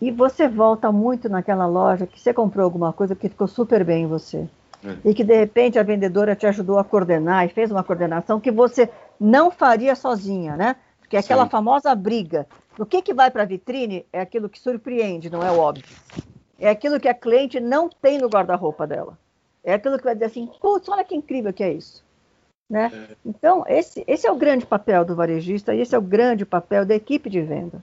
E 0.00 0.10
você 0.10 0.46
volta 0.46 0.92
muito 0.92 1.28
naquela 1.28 1.66
loja 1.66 2.06
que 2.06 2.20
você 2.20 2.32
comprou 2.32 2.64
alguma 2.64 2.92
coisa 2.92 3.16
que 3.16 3.28
ficou 3.28 3.48
super 3.48 3.82
bem 3.82 4.04
em 4.04 4.06
você. 4.06 4.46
É. 4.84 4.96
E 5.04 5.14
que, 5.14 5.24
de 5.24 5.34
repente, 5.34 5.78
a 5.78 5.82
vendedora 5.82 6.36
te 6.36 6.46
ajudou 6.46 6.78
a 6.78 6.84
coordenar 6.84 7.46
e 7.46 7.48
fez 7.48 7.70
uma 7.70 7.82
coordenação 7.82 8.38
que 8.38 8.50
você 8.50 8.90
não 9.20 9.50
faria 9.50 9.94
sozinha, 9.94 10.56
né? 10.56 10.76
Porque 10.98 11.16
é 11.16 11.20
aquela 11.20 11.44
Sim. 11.44 11.50
famosa 11.50 11.94
briga. 11.94 12.46
O 12.78 12.84
que, 12.84 13.00
que 13.00 13.14
vai 13.14 13.30
para 13.30 13.42
a 13.42 13.46
vitrine 13.46 14.04
é 14.12 14.20
aquilo 14.20 14.48
que 14.48 14.58
surpreende, 14.58 15.30
não 15.30 15.42
é 15.42 15.50
o 15.50 15.58
óbvio. 15.58 15.96
É 16.58 16.68
aquilo 16.68 17.00
que 17.00 17.08
a 17.08 17.14
cliente 17.14 17.60
não 17.60 17.88
tem 17.88 18.18
no 18.18 18.28
guarda-roupa 18.28 18.86
dela. 18.86 19.18
É 19.62 19.74
aquilo 19.74 19.98
que 19.98 20.04
vai 20.04 20.14
dizer 20.14 20.26
assim, 20.26 20.46
putz, 20.60 20.88
olha 20.88 21.04
que 21.04 21.14
incrível 21.14 21.52
que 21.52 21.62
é 21.62 21.72
isso. 21.72 22.04
Né? 22.68 22.90
É. 22.92 23.16
Então, 23.24 23.64
esse, 23.68 24.04
esse 24.06 24.26
é 24.26 24.32
o 24.32 24.36
grande 24.36 24.66
papel 24.66 25.04
do 25.04 25.14
varejista 25.14 25.74
e 25.74 25.80
esse 25.80 25.94
é 25.94 25.98
o 25.98 26.02
grande 26.02 26.44
papel 26.44 26.84
da 26.84 26.94
equipe 26.94 27.30
de 27.30 27.40
venda. 27.40 27.82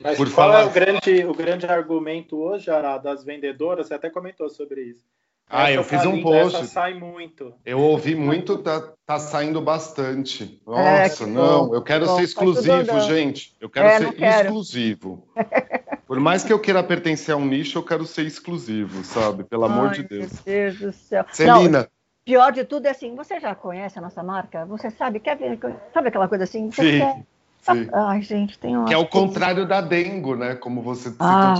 Mas 0.00 0.16
Por 0.16 0.32
qual 0.32 0.50
falar... 0.50 0.62
é 0.62 0.64
o 0.64 0.70
grande, 0.70 1.24
o 1.24 1.34
grande 1.34 1.66
argumento 1.66 2.36
hoje, 2.36 2.70
Ará, 2.70 2.98
das 2.98 3.24
vendedoras? 3.24 3.88
Você 3.88 3.94
até 3.94 4.08
comentou 4.08 4.48
sobre 4.48 4.82
isso. 4.82 5.04
Ah, 5.50 5.72
eu 5.72 5.82
fiz 5.82 6.04
um 6.04 6.20
post. 6.22 6.66
sai 6.66 6.94
muito. 6.94 7.54
Eu 7.64 7.80
ouvi 7.80 8.14
muito, 8.14 8.58
tá, 8.58 8.92
tá 9.06 9.18
saindo 9.18 9.60
bastante. 9.60 10.60
É, 10.66 11.02
Nossa, 11.02 11.24
é, 11.24 11.26
não, 11.26 11.68
bom, 11.68 11.74
eu 11.74 11.82
quero 11.82 12.06
bom, 12.06 12.16
ser 12.16 12.22
exclusivo, 12.22 13.00
gente. 13.00 13.56
Eu 13.60 13.70
quero 13.70 13.86
é, 13.86 13.98
ser 13.98 14.12
quero. 14.12 14.46
exclusivo. 14.46 15.26
Por 16.06 16.20
mais 16.20 16.42
que 16.42 16.52
eu 16.52 16.58
queira 16.58 16.82
pertencer 16.82 17.34
a 17.34 17.38
um 17.38 17.44
nicho, 17.44 17.78
eu 17.78 17.82
quero 17.82 18.06
ser 18.06 18.26
exclusivo, 18.26 19.04
sabe? 19.04 19.44
Pelo 19.44 19.64
Ai, 19.64 19.70
amor 19.70 19.90
de 19.90 20.02
Deus. 20.02 20.32
Meu 20.32 20.42
Deus 20.44 20.78
do 20.78 20.92
céu. 20.92 21.24
Celina, 21.30 21.80
não, 21.80 21.86
Pior 22.28 22.52
de 22.52 22.62
tudo 22.62 22.84
é 22.84 22.90
assim, 22.90 23.14
você 23.14 23.40
já 23.40 23.54
conhece 23.54 23.98
a 23.98 24.02
nossa 24.02 24.22
marca? 24.22 24.66
Você 24.66 24.90
sabe, 24.90 25.18
quer 25.18 25.34
ver? 25.34 25.58
Sabe 25.94 26.08
aquela 26.08 26.28
coisa 26.28 26.44
assim? 26.44 26.70
Você 26.70 26.82
sim, 26.82 26.98
quer... 26.98 27.14
sim. 27.62 27.88
Ai, 27.90 28.20
gente, 28.20 28.58
tem 28.58 28.76
uma. 28.76 28.84
Que 28.84 28.92
é 28.92 28.98
o 28.98 29.06
contrário 29.06 29.66
da 29.66 29.80
Dengo, 29.80 30.36
né? 30.36 30.54
Como 30.54 30.82
você 30.82 31.10
ah, 31.18 31.54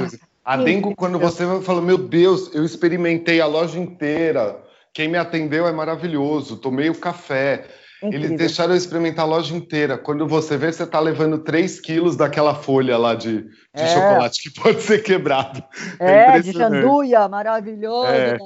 A 0.48 0.56
Dengo, 0.56 0.96
quando 0.96 1.18
você 1.18 1.44
fala, 1.60 1.82
meu 1.82 1.98
Deus, 1.98 2.54
eu 2.54 2.64
experimentei 2.64 3.38
a 3.38 3.44
loja 3.44 3.78
inteira. 3.78 4.58
Quem 4.94 5.06
me 5.06 5.18
atendeu 5.18 5.66
é 5.66 5.72
maravilhoso, 5.72 6.56
tomei 6.56 6.88
o 6.88 6.98
café. 6.98 7.66
Eles 8.02 8.30
deixaram 8.30 8.72
eu 8.72 8.78
experimentar 8.78 9.26
a 9.26 9.28
loja 9.28 9.54
inteira. 9.54 9.98
Quando 9.98 10.26
você 10.26 10.56
vê, 10.56 10.72
você 10.72 10.84
está 10.84 11.00
levando 11.00 11.40
3 11.40 11.78
quilos 11.80 12.16
daquela 12.16 12.54
folha 12.54 12.96
lá 12.96 13.14
de, 13.14 13.42
de 13.42 13.50
é. 13.74 13.88
chocolate 13.88 14.42
que 14.42 14.48
pode 14.58 14.80
ser 14.80 15.02
quebrado. 15.02 15.62
É, 16.00 16.38
é 16.38 16.40
de 16.40 16.52
janduia, 16.52 17.28
maravilhoso. 17.28 18.08
É, 18.08 18.38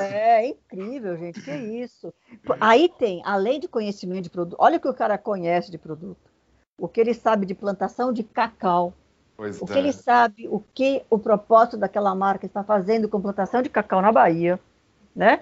é, 0.00 0.48
incrível, 0.48 1.18
gente, 1.18 1.42
que 1.42 1.50
isso. 1.50 2.14
Aí 2.58 2.90
tem, 2.98 3.20
além 3.26 3.60
de 3.60 3.68
conhecimento 3.68 4.22
de 4.22 4.30
produto, 4.30 4.56
olha 4.58 4.78
o 4.78 4.80
que 4.80 4.88
o 4.88 4.94
cara 4.94 5.18
conhece 5.18 5.70
de 5.70 5.76
produto. 5.76 6.30
O 6.78 6.88
que 6.88 6.98
ele 6.98 7.12
sabe 7.12 7.44
de 7.44 7.54
plantação 7.54 8.10
de 8.10 8.22
cacau. 8.22 8.94
Pois 9.36 9.60
o 9.60 9.66
que 9.66 9.78
ele 9.78 9.88
é. 9.88 9.92
sabe, 9.92 10.48
o 10.48 10.62
que 10.74 11.02
o 11.10 11.18
propósito 11.18 11.76
daquela 11.76 12.14
marca 12.14 12.46
está 12.46 12.64
fazendo 12.64 13.08
com 13.08 13.20
plantação 13.20 13.60
de 13.60 13.68
cacau 13.68 14.00
na 14.00 14.10
Bahia, 14.10 14.58
né? 15.14 15.40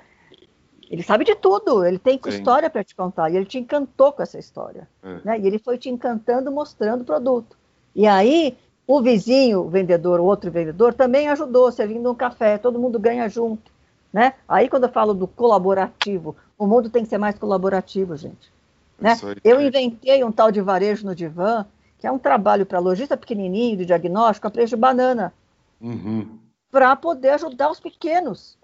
Ele 0.91 1.03
sabe 1.03 1.25
de 1.25 1.35
tudo, 1.35 1.85
ele 1.85 1.99
tem 1.99 2.21
Sim. 2.23 2.29
história 2.31 2.69
para 2.69 2.85
te 2.85 2.95
contar, 2.95 3.31
e 3.31 3.37
ele 3.37 3.47
te 3.47 3.59
encantou 3.59 4.13
com 4.13 4.23
essa 4.23 4.39
história. 4.39 4.89
É. 5.03 5.21
Né? 5.25 5.41
E 5.41 5.47
ele 5.47 5.59
foi 5.59 5.79
te 5.79 5.89
encantando 5.89 6.51
mostrando 6.51 7.03
o 7.03 7.05
produto. 7.05 7.57
E 7.95 8.07
aí, 8.07 8.57
o 8.87 9.01
vizinho, 9.01 9.61
o 9.61 9.69
vendedor, 9.69 10.21
o 10.21 10.25
outro 10.25 10.51
vendedor, 10.51 10.93
também 10.93 11.29
ajudou, 11.29 11.73
servindo 11.73 12.11
um 12.11 12.15
café, 12.15 12.59
todo 12.59 12.79
mundo 12.79 12.99
ganha 12.99 13.29
junto. 13.29 13.73
Né? 14.13 14.35
Aí, 14.47 14.69
quando 14.69 14.85
eu 14.85 14.93
falo 14.93 15.15
do 15.15 15.27
colaborativo, 15.27 16.37
o 16.59 16.67
mundo 16.67 16.91
tem 16.91 17.03
que 17.03 17.09
ser 17.09 17.19
mais 17.19 17.39
colaborativo, 17.39 18.17
gente. 18.17 18.53
Né? 19.01 19.17
Eu 19.43 19.61
inventei 19.61 20.23
um 20.23 20.31
tal 20.31 20.53
de 20.53 20.61
varejo 20.61 21.07
no 21.07 21.15
divã, 21.15 21.67
que 22.05 22.09
é 22.09 22.13
um 22.13 22.19
trabalho 22.19 22.67
para 22.67 22.79
lojista 22.79 23.17
pequenininho 23.17 23.79
de 23.79 23.87
diagnóstico 23.87 24.47
a 24.47 24.51
preço 24.51 24.77
de 24.77 24.81
banana, 24.81 25.33
uhum. 25.81 26.39
para 26.71 26.95
poder 26.95 27.31
ajudar 27.31 27.71
os 27.71 27.81
pequenos. 27.81 28.59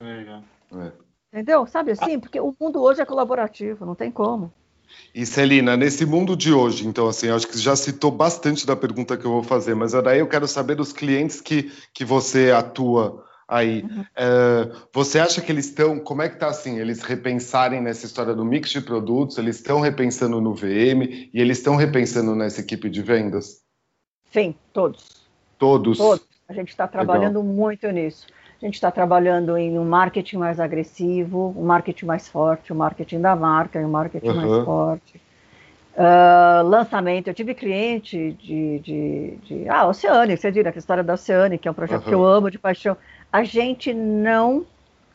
É. 0.00 0.92
Entendeu? 1.30 1.66
Sabe 1.66 1.90
assim? 1.90 2.18
Porque 2.18 2.40
o 2.40 2.56
mundo 2.58 2.80
hoje 2.80 3.02
é 3.02 3.04
colaborativo, 3.04 3.84
não 3.84 3.94
tem 3.94 4.10
como. 4.10 4.50
E 5.14 5.26
Celina, 5.26 5.76
nesse 5.76 6.06
mundo 6.06 6.34
de 6.34 6.50
hoje, 6.50 6.86
então, 6.86 7.06
assim, 7.06 7.28
acho 7.28 7.46
que 7.46 7.58
já 7.58 7.76
citou 7.76 8.10
bastante 8.10 8.66
da 8.66 8.74
pergunta 8.74 9.18
que 9.18 9.26
eu 9.26 9.32
vou 9.32 9.42
fazer, 9.42 9.74
mas 9.74 9.92
daí 9.92 10.20
eu 10.20 10.26
quero 10.26 10.48
saber 10.48 10.74
dos 10.74 10.90
clientes 10.90 11.42
que, 11.42 11.70
que 11.92 12.02
você 12.02 12.50
atua 12.50 13.26
aí. 13.48 13.82
Uhum. 13.82 14.04
É, 14.14 14.70
você 14.92 15.18
acha 15.18 15.40
que 15.40 15.50
eles 15.50 15.64
estão, 15.64 15.98
como 15.98 16.20
é 16.20 16.28
que 16.28 16.36
tá 16.36 16.48
assim, 16.48 16.78
eles 16.78 17.02
repensarem 17.02 17.80
nessa 17.80 18.04
história 18.04 18.34
do 18.34 18.44
mix 18.44 18.70
de 18.70 18.82
produtos, 18.82 19.38
eles 19.38 19.56
estão 19.56 19.80
repensando 19.80 20.40
no 20.40 20.54
VM 20.54 21.30
e 21.32 21.40
eles 21.40 21.58
estão 21.58 21.74
repensando 21.74 22.34
nessa 22.34 22.60
equipe 22.60 22.90
de 22.90 23.00
vendas? 23.00 23.62
Sim, 24.30 24.54
todos. 24.72 25.26
Todos? 25.58 25.96
Todos. 25.96 26.26
A 26.46 26.52
gente 26.52 26.68
está 26.68 26.86
trabalhando 26.86 27.40
Legal. 27.40 27.54
muito 27.54 27.90
nisso. 27.90 28.26
A 28.60 28.64
gente 28.64 28.74
está 28.74 28.90
trabalhando 28.90 29.56
em 29.56 29.78
um 29.78 29.84
marketing 29.84 30.36
mais 30.36 30.58
agressivo, 30.58 31.54
um 31.56 31.64
marketing 31.64 32.06
mais 32.06 32.28
forte, 32.28 32.72
o 32.72 32.74
um 32.74 32.78
marketing 32.78 33.20
da 33.20 33.36
marca, 33.36 33.78
um 33.78 33.88
marketing 33.88 34.28
uhum. 34.28 34.34
mais 34.34 34.64
forte. 34.64 35.20
Uh, 35.98 36.62
lançamento, 36.62 37.26
eu 37.26 37.34
tive 37.34 37.54
cliente 37.54 38.32
de, 38.40 38.78
de, 38.78 39.36
de 39.42 39.68
ah, 39.68 39.88
Oceanic, 39.88 40.40
você 40.40 40.52
diria, 40.52 40.72
a 40.72 40.78
história 40.78 41.02
da 41.02 41.14
Oceanic, 41.14 41.62
que 41.62 41.66
é 41.66 41.70
um 41.70 41.74
projeto 41.74 42.02
uhum. 42.02 42.08
que 42.08 42.14
eu 42.14 42.24
amo 42.24 42.50
de 42.50 42.58
paixão. 42.58 42.96
A 43.32 43.44
gente 43.44 43.92
não 43.92 44.66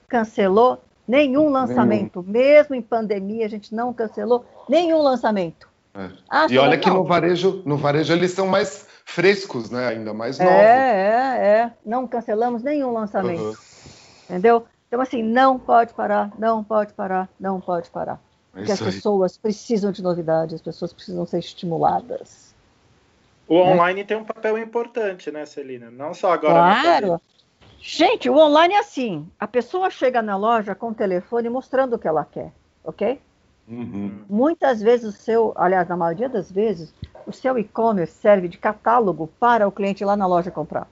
cancelou 0.08 0.82
nenhum 1.08 1.50
lançamento, 1.50 2.22
nenhum. 2.22 2.32
mesmo 2.32 2.76
em 2.76 2.82
pandemia, 2.82 3.46
a 3.46 3.50
gente 3.50 3.74
não 3.74 3.94
cancelou 3.94 4.46
nenhum 4.70 5.02
lançamento. 5.02 5.68
É. 5.96 6.10
Ah, 6.30 6.48
e 6.50 6.58
olha 6.58 6.78
que 6.78 6.90
no 6.90 7.04
varejo, 7.04 7.62
no 7.66 7.78
varejo 7.78 8.14
eles 8.14 8.32
são 8.32 8.48
mais 8.48 8.88
frescos, 9.06 9.70
né? 9.70 9.88
Ainda 9.90 10.14
mais 10.14 10.40
novos. 10.40 10.54
É, 10.54 11.38
é, 11.38 11.48
é. 11.48 11.72
Não 11.86 12.08
cancelamos 12.08 12.64
nenhum 12.64 12.92
lançamento. 12.92 13.42
Uhum. 13.42 13.56
Entendeu? 14.30 14.66
Então, 14.88 15.02
assim, 15.02 15.24
não 15.24 15.60
pode 15.60 15.94
parar, 15.94 16.32
não 16.38 16.64
pode 16.64 16.94
parar, 16.94 17.30
não 17.40 17.60
pode 17.60 17.90
parar. 17.90 18.20
É 18.54 18.58
Porque 18.58 18.72
as 18.72 18.82
pessoas 18.82 19.38
precisam 19.38 19.92
de 19.92 20.02
novidade, 20.04 20.56
as 20.56 20.62
pessoas 20.62 20.94
precisam 20.94 21.26
ser 21.26 21.40
estimuladas. 21.40 22.54
O 23.48 23.56
né? 23.56 23.74
online 23.74 24.02
é. 24.02 24.04
tem 24.04 24.18
um 24.18 24.24
papel 24.24 24.58
importante, 24.58 25.32
né, 25.32 25.46
Celina? 25.46 25.90
Não 25.90 26.14
só 26.14 26.34
agora. 26.34 26.82
Claro. 26.82 27.22
Gente, 27.86 28.30
o 28.30 28.38
online 28.38 28.76
é 28.76 28.80
assim: 28.80 29.30
a 29.38 29.46
pessoa 29.46 29.90
chega 29.90 30.22
na 30.22 30.38
loja 30.38 30.74
com 30.74 30.92
o 30.92 30.94
telefone 30.94 31.50
mostrando 31.50 31.96
o 31.96 32.00
que 32.00 32.08
ela 32.08 32.24
quer, 32.24 32.54
ok? 32.82 33.20
Uhum. 33.68 34.24
Muitas 34.30 34.82
vezes 34.82 35.14
o 35.14 35.18
seu, 35.18 35.54
aliás, 35.58 35.86
na 35.90 35.98
maioria 35.98 36.30
das 36.30 36.50
vezes, 36.50 36.94
o 37.28 37.34
seu 37.34 37.60
e-commerce 37.60 38.14
serve 38.14 38.48
de 38.48 38.58
catálogo 38.58 39.28
para 39.38 39.68
o 39.68 39.72
cliente 39.72 40.06
lá 40.06 40.16
na 40.16 40.26
loja 40.26 40.50
comprar. 40.50 40.88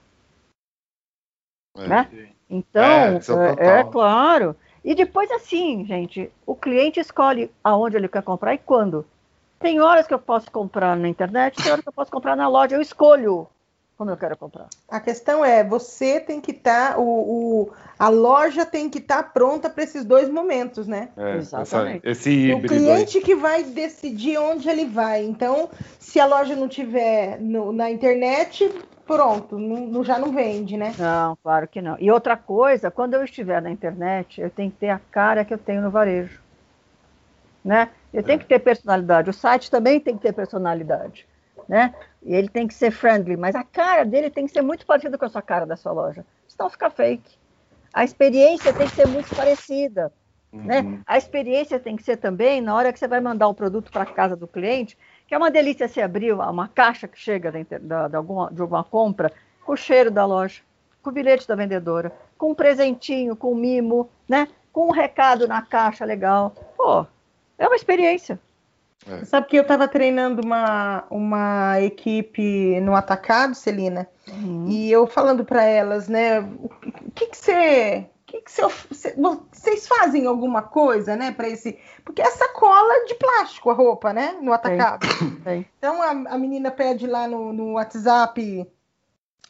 É. 1.77 1.87
Né? 1.87 2.33
Então, 2.49 2.83
é, 2.83 3.55
é, 3.57 3.79
é 3.79 3.83
claro. 3.85 4.53
E 4.83 4.93
depois, 4.93 5.31
assim, 5.31 5.85
gente, 5.85 6.29
o 6.45 6.53
cliente 6.53 6.99
escolhe 6.99 7.49
aonde 7.63 7.95
ele 7.95 8.09
quer 8.09 8.21
comprar 8.21 8.53
e 8.53 8.57
quando. 8.57 9.05
Tem 9.59 9.79
horas 9.79 10.07
que 10.07 10.13
eu 10.13 10.19
posso 10.19 10.51
comprar 10.51 10.97
na 10.97 11.07
internet, 11.07 11.55
tem 11.55 11.71
horas 11.71 11.83
que 11.83 11.89
eu 11.89 11.93
posso 11.93 12.11
comprar 12.11 12.35
na 12.35 12.49
loja, 12.49 12.75
eu 12.75 12.81
escolho 12.81 13.47
como 14.01 14.09
eu 14.09 14.17
quero 14.17 14.35
comprar. 14.35 14.67
A 14.89 14.99
questão 14.99 15.45
é, 15.45 15.63
você 15.63 16.19
tem 16.19 16.41
que 16.41 16.49
estar, 16.49 16.95
tá, 16.95 16.99
o, 16.99 17.03
o, 17.03 17.71
a 17.99 18.09
loja 18.09 18.65
tem 18.65 18.89
que 18.89 18.97
estar 18.97 19.21
tá 19.21 19.29
pronta 19.29 19.69
para 19.69 19.83
esses 19.83 20.03
dois 20.03 20.27
momentos, 20.27 20.87
né? 20.87 21.09
É, 21.15 21.37
Exatamente. 21.37 22.09
Essa, 22.09 22.27
esse 22.27 22.51
o 22.51 22.61
cliente 22.63 23.19
aí. 23.19 23.23
que 23.23 23.35
vai 23.35 23.63
decidir 23.63 24.39
onde 24.39 24.67
ele 24.67 24.85
vai. 24.85 25.23
Então, 25.23 25.69
se 25.99 26.19
a 26.19 26.25
loja 26.25 26.55
não 26.55 26.67
tiver 26.67 27.39
no, 27.39 27.71
na 27.71 27.91
internet, 27.91 28.73
pronto, 29.05 29.59
não, 29.59 30.03
já 30.03 30.17
não 30.17 30.31
vende, 30.31 30.77
né? 30.77 30.95
Não, 30.97 31.37
claro 31.43 31.67
que 31.67 31.79
não. 31.79 31.95
E 31.99 32.09
outra 32.09 32.35
coisa, 32.35 32.89
quando 32.89 33.13
eu 33.13 33.23
estiver 33.23 33.61
na 33.61 33.69
internet, 33.69 34.41
eu 34.41 34.49
tenho 34.49 34.71
que 34.71 34.77
ter 34.77 34.89
a 34.89 34.99
cara 35.11 35.45
que 35.45 35.53
eu 35.53 35.59
tenho 35.59 35.79
no 35.79 35.91
varejo. 35.91 36.41
Né? 37.63 37.89
Eu 38.11 38.23
tenho 38.23 38.37
é. 38.37 38.39
que 38.39 38.47
ter 38.47 38.57
personalidade. 38.57 39.29
O 39.29 39.33
site 39.33 39.69
também 39.69 39.99
tem 39.99 40.15
que 40.17 40.23
ter 40.23 40.33
personalidade. 40.33 41.27
Né? 41.71 41.95
E 42.21 42.35
ele 42.35 42.49
tem 42.49 42.67
que 42.67 42.73
ser 42.73 42.91
friendly, 42.91 43.37
mas 43.37 43.55
a 43.55 43.63
cara 43.63 44.03
dele 44.03 44.29
tem 44.29 44.45
que 44.45 44.51
ser 44.51 44.61
muito 44.61 44.85
parecida 44.85 45.17
com 45.17 45.23
a 45.23 45.29
sua 45.29 45.41
cara 45.41 45.65
da 45.65 45.77
sua 45.77 45.93
loja. 45.93 46.25
Senão 46.45 46.69
fica 46.69 46.89
fake. 46.89 47.37
A 47.93 48.03
experiência 48.03 48.73
tem 48.73 48.89
que 48.89 48.95
ser 48.95 49.07
muito 49.07 49.33
parecida. 49.33 50.11
Uhum. 50.51 50.63
Né? 50.63 50.99
A 51.07 51.17
experiência 51.17 51.79
tem 51.79 51.95
que 51.95 52.03
ser 52.03 52.17
também 52.17 52.59
na 52.59 52.75
hora 52.75 52.91
que 52.91 52.99
você 52.99 53.07
vai 53.07 53.21
mandar 53.21 53.47
o 53.47 53.53
produto 53.53 53.89
para 53.89 54.05
casa 54.05 54.35
do 54.35 54.49
cliente, 54.49 54.97
que 55.25 55.33
é 55.33 55.37
uma 55.37 55.49
delícia 55.49 55.87
se 55.87 56.01
abrir 56.01 56.33
uma 56.33 56.67
caixa 56.67 57.07
que 57.07 57.17
chega 57.17 57.49
de, 57.49 57.63
de, 57.63 57.79
de, 57.79 58.15
alguma, 58.17 58.51
de 58.51 58.61
alguma 58.61 58.83
compra 58.83 59.31
com 59.63 59.71
o 59.71 59.77
cheiro 59.77 60.11
da 60.11 60.25
loja, 60.25 60.61
com 61.01 61.09
o 61.09 61.13
bilhete 61.13 61.47
da 61.47 61.55
vendedora, 61.55 62.11
com 62.37 62.51
um 62.51 62.55
presentinho, 62.55 63.33
com 63.33 63.53
um 63.53 63.55
mimo, 63.55 64.09
né? 64.27 64.49
com 64.73 64.89
um 64.89 64.91
recado 64.91 65.47
na 65.47 65.61
caixa 65.61 66.03
legal. 66.03 66.53
Pô, 66.75 67.05
é 67.57 67.65
uma 67.65 67.77
experiência. 67.77 68.37
É. 69.07 69.25
Sabe 69.25 69.47
que 69.47 69.57
eu 69.57 69.63
estava 69.63 69.87
treinando 69.87 70.41
uma, 70.45 71.05
uma 71.09 71.81
equipe 71.81 72.79
no 72.81 72.95
atacado, 72.95 73.55
Celina, 73.55 74.07
uhum. 74.27 74.67
e 74.67 74.91
eu 74.91 75.07
falando 75.07 75.43
para 75.43 75.63
elas, 75.63 76.07
né, 76.07 76.39
o 76.39 76.69
que 77.15 77.27
que 77.27 77.37
você 77.37 78.07
que, 78.31 78.41
que 78.41 78.51
você, 78.51 79.13
vocês 79.17 79.87
fazem 79.87 80.25
alguma 80.25 80.61
coisa, 80.61 81.17
né, 81.17 81.31
para 81.31 81.49
esse. 81.49 81.77
Porque 82.05 82.21
é 82.21 82.31
sacola 82.31 83.05
de 83.05 83.15
plástico 83.15 83.69
a 83.69 83.73
roupa, 83.73 84.13
né, 84.13 84.37
no 84.41 84.53
atacado. 84.53 85.05
Então 85.77 86.01
a, 86.01 86.11
a, 86.11 86.37
menina 86.37 86.71
pede 86.71 87.07
lá 87.07 87.27
no, 87.27 87.51
no 87.51 87.73
WhatsApp 87.73 88.65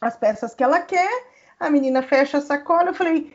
as 0.00 0.16
peças 0.16 0.54
que 0.54 0.64
ela 0.64 0.80
quer, 0.80 1.26
a 1.60 1.70
menina 1.70 2.02
fecha 2.02 2.38
a 2.38 2.40
sacola. 2.40 2.88
Eu 2.88 2.94
falei, 2.94 3.32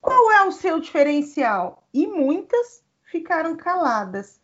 qual 0.00 0.32
é 0.32 0.42
o 0.44 0.50
seu 0.50 0.80
diferencial? 0.80 1.84
E 1.94 2.06
muitas 2.06 2.82
ficaram 3.04 3.54
caladas. 3.56 4.40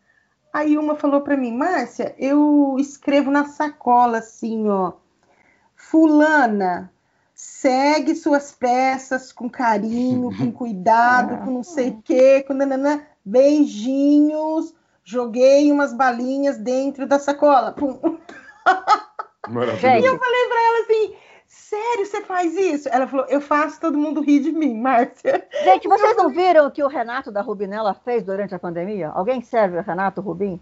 Aí 0.58 0.76
uma 0.76 0.96
falou 0.96 1.20
para 1.20 1.36
mim, 1.36 1.56
Márcia, 1.56 2.16
eu 2.18 2.74
escrevo 2.80 3.30
na 3.30 3.44
sacola 3.44 4.18
assim, 4.18 4.68
ó, 4.68 4.94
fulana 5.76 6.92
segue 7.32 8.16
suas 8.16 8.50
peças 8.50 9.30
com 9.30 9.48
carinho, 9.48 10.30
com 10.36 10.50
cuidado, 10.50 11.44
com 11.44 11.52
não 11.52 11.62
sei 11.62 11.90
o 11.90 12.02
quê, 12.02 12.42
com 12.42 12.54
nananã, 12.54 13.02
beijinhos, 13.24 14.74
joguei 15.04 15.70
umas 15.70 15.92
balinhas 15.92 16.58
dentro 16.58 17.06
da 17.06 17.20
sacola. 17.20 17.70
Pum. 17.70 17.96
E 20.02 20.04
eu 20.04 20.18
falei 20.18 20.48
para 20.48 20.60
ela 20.66 20.80
assim, 20.82 21.16
sério, 21.58 22.06
você 22.06 22.22
faz 22.22 22.56
isso? 22.56 22.88
Ela 22.88 23.06
falou, 23.06 23.26
eu 23.26 23.40
faço 23.40 23.80
todo 23.80 23.98
mundo 23.98 24.20
rir 24.20 24.40
de 24.40 24.52
mim, 24.52 24.74
Márcia. 24.74 25.46
Gente, 25.64 25.88
vocês 25.88 26.16
não 26.16 26.30
viram 26.30 26.66
o 26.66 26.70
que 26.70 26.82
o 26.82 26.88
Renato 26.88 27.30
da 27.30 27.42
Rubinella 27.42 27.94
fez 28.04 28.22
durante 28.22 28.54
a 28.54 28.58
pandemia? 28.58 29.10
Alguém 29.10 29.42
serve 29.42 29.78
o 29.78 29.82
Renato 29.82 30.20
Rubim? 30.20 30.60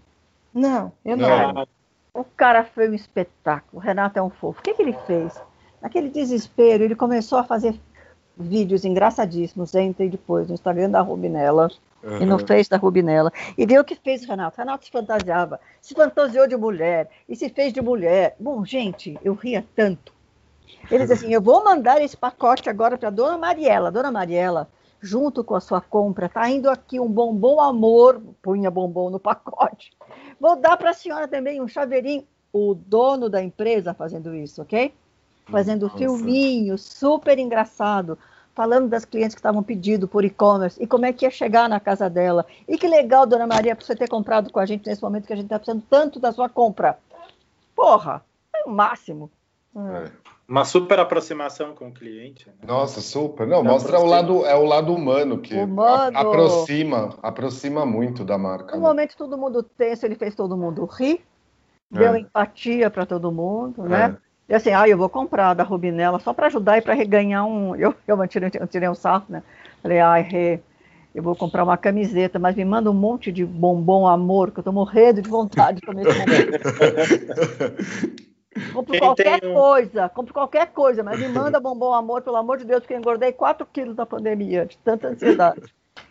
Não, 0.52 0.92
eu 1.04 1.16
não. 1.16 1.52
não. 1.52 1.68
O 2.14 2.24
cara 2.24 2.64
foi 2.64 2.88
um 2.88 2.94
espetáculo. 2.94 3.80
O 3.80 3.84
Renato 3.84 4.18
é 4.18 4.22
um 4.22 4.30
fofo. 4.30 4.60
O 4.60 4.62
que, 4.62 4.74
que 4.74 4.82
ele 4.82 4.96
fez? 5.06 5.40
Naquele 5.82 6.08
desespero, 6.08 6.82
ele 6.82 6.96
começou 6.96 7.38
a 7.38 7.44
fazer 7.44 7.78
vídeos 8.36 8.84
engraçadíssimos, 8.84 9.74
entre 9.74 10.06
e 10.06 10.10
depois, 10.10 10.48
no 10.48 10.54
Instagram 10.54 10.90
da 10.90 11.02
Rubinella 11.02 11.70
uhum. 12.02 12.22
e 12.22 12.26
no 12.26 12.38
Face 12.38 12.70
da 12.70 12.78
Rubinella. 12.78 13.30
E 13.56 13.66
viu 13.66 13.82
o 13.82 13.84
que 13.84 13.94
fez 13.94 14.24
o 14.24 14.28
Renato. 14.28 14.56
O 14.56 14.60
Renato 14.60 14.86
se 14.86 14.90
fantasiava, 14.90 15.60
se 15.80 15.94
fantasiou 15.94 16.48
de 16.48 16.56
mulher 16.56 17.10
e 17.28 17.36
se 17.36 17.50
fez 17.50 17.72
de 17.72 17.82
mulher. 17.82 18.34
Bom, 18.40 18.64
gente, 18.64 19.18
eu 19.22 19.34
ria 19.34 19.64
tanto. 19.76 20.15
Ele 20.90 21.06
disse 21.06 21.12
assim: 21.12 21.32
Eu 21.32 21.40
vou 21.40 21.64
mandar 21.64 22.00
esse 22.00 22.16
pacote 22.16 22.68
agora 22.68 22.96
para 22.96 23.10
dona 23.10 23.38
Mariela. 23.38 23.90
Dona 23.90 24.10
Mariela, 24.10 24.68
junto 25.00 25.42
com 25.44 25.54
a 25.54 25.60
sua 25.60 25.80
compra, 25.80 26.28
tá 26.28 26.48
indo 26.48 26.70
aqui 26.70 27.00
um 27.00 27.08
bombom 27.08 27.60
amor, 27.60 28.22
punha 28.42 28.70
bombom 28.70 29.10
no 29.10 29.18
pacote. 29.18 29.90
Vou 30.40 30.56
dar 30.56 30.76
para 30.76 30.90
a 30.90 30.94
senhora 30.94 31.28
também 31.28 31.60
um 31.60 31.68
chaveirinho. 31.68 32.24
O 32.52 32.74
dono 32.74 33.28
da 33.28 33.42
empresa 33.42 33.92
fazendo 33.92 34.34
isso, 34.34 34.62
ok? 34.62 34.92
fazendo 35.46 35.86
Nossa. 35.86 35.98
filminho 35.98 36.76
super 36.76 37.38
engraçado, 37.38 38.18
falando 38.54 38.88
das 38.88 39.04
clientes 39.04 39.34
que 39.34 39.38
estavam 39.38 39.62
pedindo 39.62 40.08
por 40.08 40.24
e-commerce 40.24 40.82
e 40.82 40.86
como 40.86 41.06
é 41.06 41.12
que 41.12 41.24
ia 41.24 41.30
chegar 41.30 41.68
na 41.68 41.78
casa 41.78 42.08
dela. 42.08 42.46
E 42.66 42.76
que 42.76 42.88
legal, 42.88 43.26
dona 43.26 43.46
Maria, 43.46 43.76
para 43.76 43.84
você 43.84 43.94
ter 43.94 44.08
comprado 44.08 44.50
com 44.50 44.58
a 44.58 44.66
gente 44.66 44.86
nesse 44.86 45.02
momento 45.02 45.26
que 45.26 45.32
a 45.32 45.36
gente 45.36 45.46
está 45.46 45.58
precisando 45.58 45.84
tanto 45.88 46.18
da 46.18 46.32
sua 46.32 46.48
compra. 46.48 46.98
Porra, 47.74 48.24
é 48.54 48.64
o 48.66 48.70
máximo. 48.70 49.30
É. 49.76 50.10
Uma 50.48 50.64
super 50.64 51.00
aproximação 51.00 51.74
com 51.74 51.88
o 51.88 51.92
cliente. 51.92 52.46
Né? 52.46 52.54
Nossa, 52.66 53.00
super. 53.00 53.46
Não, 53.48 53.64
mostra 53.64 53.98
o 53.98 54.06
lado, 54.06 54.46
é 54.46 54.54
o 54.54 54.64
lado 54.64 54.94
humano 54.94 55.38
que 55.38 55.54
humano. 55.54 56.16
aproxima, 56.16 57.18
aproxima 57.20 57.84
muito 57.84 58.24
da 58.24 58.38
marca. 58.38 58.76
No 58.76 58.82
né? 58.82 58.88
momento 58.88 59.16
todo 59.16 59.36
mundo 59.36 59.62
tenso, 59.62 60.06
ele 60.06 60.14
fez 60.14 60.36
todo 60.36 60.56
mundo 60.56 60.84
rir, 60.84 61.20
é. 61.92 61.98
deu 61.98 62.16
empatia 62.16 62.88
para 62.88 63.04
todo 63.04 63.32
mundo, 63.32 63.82
né? 63.82 64.16
É. 64.22 64.26
E 64.52 64.54
assim, 64.54 64.70
ah, 64.70 64.88
eu 64.88 64.96
vou 64.96 65.08
comprar 65.08 65.52
da 65.54 65.64
Rubinella 65.64 66.20
só 66.20 66.32
para 66.32 66.46
ajudar 66.46 66.78
e 66.78 66.80
para 66.80 66.94
reganhar 66.94 67.44
um. 67.44 67.74
Eu, 67.76 67.92
eu, 68.06 68.28
tirei, 68.28 68.50
eu 68.54 68.66
tirei 68.68 68.88
um 68.88 68.94
sarro, 68.94 69.24
né? 69.28 69.42
Falei, 69.82 69.98
ai, 69.98 70.60
eu 71.12 71.22
vou 71.22 71.34
comprar 71.34 71.64
uma 71.64 71.76
camiseta, 71.76 72.38
mas 72.38 72.54
me 72.54 72.64
manda 72.64 72.88
um 72.90 72.94
monte 72.94 73.32
de 73.32 73.44
bombom 73.44 74.06
amor, 74.06 74.52
que 74.52 74.60
eu 74.60 74.64
tô 74.64 74.70
morrendo 74.70 75.20
de 75.22 75.28
vontade 75.28 75.80
de 75.80 75.86
comer 75.86 76.06
esse 76.06 76.18
bombom. 76.18 76.36
Compre 78.72 78.98
qualquer 78.98 79.44
um... 79.44 79.54
coisa, 79.54 80.08
compre 80.08 80.32
qualquer 80.32 80.66
coisa, 80.72 81.02
mas 81.02 81.18
me 81.18 81.28
manda 81.28 81.60
bombom 81.60 81.92
amor, 81.92 82.22
pelo 82.22 82.36
amor 82.36 82.58
de 82.58 82.64
Deus, 82.64 82.80
porque 82.80 82.94
eu 82.94 82.98
engordei 82.98 83.32
4 83.32 83.66
quilos 83.66 83.94
da 83.94 84.06
pandemia, 84.06 84.66
de 84.66 84.78
tanta 84.78 85.08
ansiedade. 85.08 85.62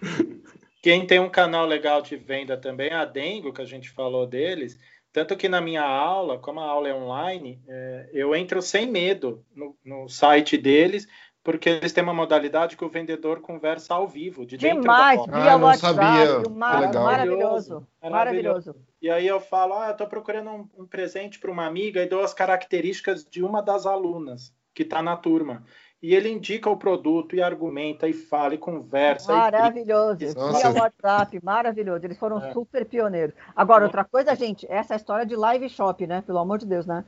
Quem 0.82 1.08
tem 1.08 1.20
um 1.20 1.30
canal 1.30 1.66
legal 1.66 2.02
de 2.02 2.16
venda 2.16 2.56
também, 2.56 2.92
a 2.92 3.06
Dengo, 3.06 3.52
que 3.52 3.62
a 3.62 3.66
gente 3.66 3.90
falou 3.90 4.28
deles, 4.28 4.78
tanto 5.16 5.38
que 5.38 5.48
na 5.48 5.62
minha 5.62 5.82
aula, 5.82 6.38
como 6.38 6.60
a 6.60 6.66
aula 6.66 6.90
é 6.90 6.94
online, 6.94 7.58
é, 7.68 8.10
eu 8.14 8.36
entro 8.36 8.62
sem 8.62 8.86
medo 8.86 9.44
no, 9.56 9.74
no, 9.84 10.10
site 10.10 10.58
deles, 10.58 11.08
porque 11.46 11.70
eles 11.70 11.94
têm 11.94 12.04
uma 12.04 12.14
modalidade 12.14 12.76
que 12.76 12.84
o 12.84 12.90
vendedor 12.90 13.40
conversa 13.40 13.94
ao 13.94 14.08
vivo, 14.08 14.48
de 14.48 14.58
dentro 14.58 14.82
Demais, 14.82 15.24
da 15.28 15.40
via 15.40 15.54
ah, 15.54 15.58
não 15.60 15.74
sabia. 15.76 16.50
Mar 16.50 16.92
maravilhoso, 16.92 17.88
maravilhoso. 18.02 18.76
E 19.00 19.12
aí 19.12 19.28
eu 19.28 19.40
falo, 19.40 19.76
ah, 19.76 19.86
eu 19.86 19.92
estou 19.92 20.08
procurando 20.08 20.50
um, 20.50 20.68
um 20.76 20.86
presente 20.88 21.38
para 21.38 21.52
uma 21.52 21.68
amiga 21.68 22.02
e 22.02 22.10
dou 22.10 22.24
as 22.24 22.34
características 22.34 23.24
de 23.24 23.44
uma 23.44 23.62
das 23.62 23.86
alunas 23.86 24.52
que 24.74 24.82
está 24.82 25.04
na 25.04 25.16
turma. 25.16 25.64
e 26.02 26.16
ele 26.16 26.30
indica 26.30 26.68
o 26.68 26.78
produto 26.78 27.36
e 27.36 27.44
argumenta 27.44 28.08
e 28.08 28.14
fala 28.14 28.56
e 28.56 28.58
conversa. 28.58 29.32
Maravilhoso. 29.32 30.24
E... 30.24 30.34
Via 30.34 30.72
WhatsApp, 30.82 31.40
maravilhoso. 31.44 32.08
Eles 32.08 32.18
foram 32.18 32.40
é. 32.40 32.54
super 32.54 32.86
pioneiros. 32.86 33.36
Agora, 33.56 33.86
outra 33.86 34.04
coisa, 34.04 34.36
gente, 34.36 34.66
essa 34.68 34.96
é 34.96 34.98
história 34.98 35.28
de 35.28 35.36
live 35.36 35.70
shop, 35.70 36.08
né? 36.08 36.24
Pelo 36.24 36.40
amor 36.40 36.58
de 36.58 36.66
Deus, 36.66 36.88
né? 36.88 37.06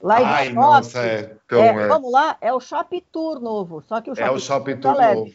Live 0.00 0.28
Ai, 0.28 0.44
shop. 0.46 0.54
Nossa, 0.56 0.98
é. 1.00 1.36
Então, 1.44 1.62
é, 1.62 1.68
é. 1.68 1.86
Vamos 1.86 2.12
lá, 2.12 2.36
é 2.40 2.52
o 2.52 2.60
Shop 2.60 3.04
Tour 3.12 3.40
novo. 3.40 3.82
Só 3.88 4.00
que 4.00 4.10
o 4.10 4.14
Shop, 4.14 4.28
é 4.28 4.30
o 4.30 4.38
shop 4.38 4.74
Tour 4.76 5.00
novo. 5.00 5.30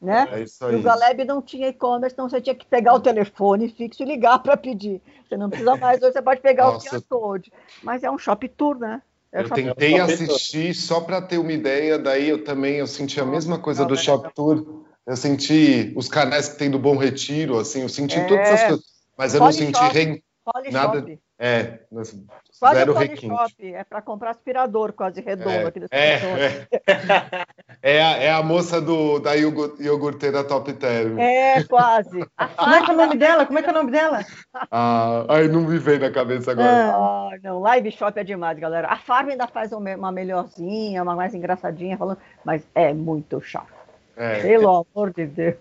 Né? 0.00 0.28
É 0.32 0.42
isso 0.42 0.64
aí. 0.64 0.74
E 0.74 0.76
o 0.76 0.82
Galeb 0.82 1.24
não 1.24 1.40
tinha 1.40 1.68
e-commerce, 1.68 2.14
então 2.14 2.28
você 2.28 2.40
tinha 2.40 2.54
que 2.54 2.66
pegar 2.66 2.94
o 2.94 3.00
telefone 3.00 3.70
fixo 3.70 4.02
e 4.02 4.06
ligar 4.06 4.38
para 4.38 4.56
pedir. 4.56 5.00
Você 5.26 5.36
não 5.36 5.48
precisa 5.48 5.76
mais, 5.76 6.02
hoje 6.02 6.12
você 6.12 6.22
pode 6.22 6.40
pegar 6.40 6.64
Nossa. 6.64 6.86
o 6.86 6.90
QR 6.90 7.02
Code. 7.08 7.52
Mas 7.82 8.02
é 8.02 8.10
um 8.10 8.18
Shop 8.18 8.46
Tour, 8.48 8.78
né? 8.78 9.00
É 9.32 9.42
eu 9.42 9.50
tentei 9.50 9.98
assistir 9.98 10.74
só 10.74 11.00
para 11.00 11.20
ter 11.20 11.38
uma 11.38 11.52
ideia, 11.52 11.98
daí 11.98 12.28
eu 12.28 12.44
também 12.44 12.76
eu 12.76 12.86
senti 12.86 13.20
a 13.20 13.24
mesma 13.24 13.58
coisa 13.58 13.84
do 13.84 13.96
Shop 13.96 14.32
Tour. 14.34 14.84
Eu 15.06 15.16
senti 15.16 15.92
os 15.96 16.08
canais 16.08 16.48
que 16.48 16.58
tem 16.58 16.70
do 16.70 16.78
Bom 16.78 16.96
Retiro, 16.96 17.58
assim, 17.58 17.82
eu 17.82 17.88
senti 17.88 18.16
é. 18.18 18.24
todas 18.24 18.48
essas 18.48 18.68
coisas, 18.68 18.84
mas 19.18 19.34
eu 19.34 19.40
não 19.40 19.52
senti 19.52 20.22
nada. 20.70 21.04
É, 21.46 21.80
quase 21.90 22.24
zero 22.72 22.94
requinte. 22.94 23.28
É 23.60 23.84
para 23.84 24.00
comprar 24.00 24.30
aspirador 24.30 24.94
quase 24.94 25.20
redondo. 25.20 25.70
É, 25.90 26.14
é, 26.14 26.66
é. 26.88 27.46
É, 27.82 28.02
a, 28.02 28.16
é 28.16 28.30
a 28.30 28.42
moça 28.42 28.80
do, 28.80 29.18
da 29.18 29.34
iogurteira 29.34 30.42
Top 30.42 30.72
Term. 30.72 31.18
É, 31.18 31.62
quase. 31.64 32.24
Como 32.56 32.74
é 32.74 32.82
que 32.82 32.90
é 32.90 32.94
o 32.94 32.96
nome 32.96 33.16
dela? 33.18 33.44
Como 33.44 33.58
é 33.58 33.62
que 33.62 33.68
é 33.68 33.72
o 33.72 33.74
nome 33.74 33.90
dela? 33.90 34.24
Ah, 34.70 35.26
ai, 35.28 35.48
não 35.48 35.60
me 35.60 35.76
vem 35.76 35.98
na 35.98 36.10
cabeça 36.10 36.52
agora. 36.52 36.94
Ah, 36.94 37.28
não, 37.42 37.60
live 37.60 37.90
shop 37.90 38.18
é 38.18 38.24
demais, 38.24 38.58
galera. 38.58 38.88
A 38.88 38.96
Farm 38.96 39.28
ainda 39.28 39.46
faz 39.46 39.70
uma 39.70 40.10
melhorzinha, 40.10 41.02
uma 41.02 41.14
mais 41.14 41.34
engraçadinha, 41.34 41.98
falando, 41.98 42.20
mas 42.42 42.66
é 42.74 42.94
muito 42.94 43.38
chato. 43.42 43.68
É. 44.16 44.40
Pelo 44.40 44.86
amor 44.94 45.12
de 45.12 45.26
Deus. 45.26 45.56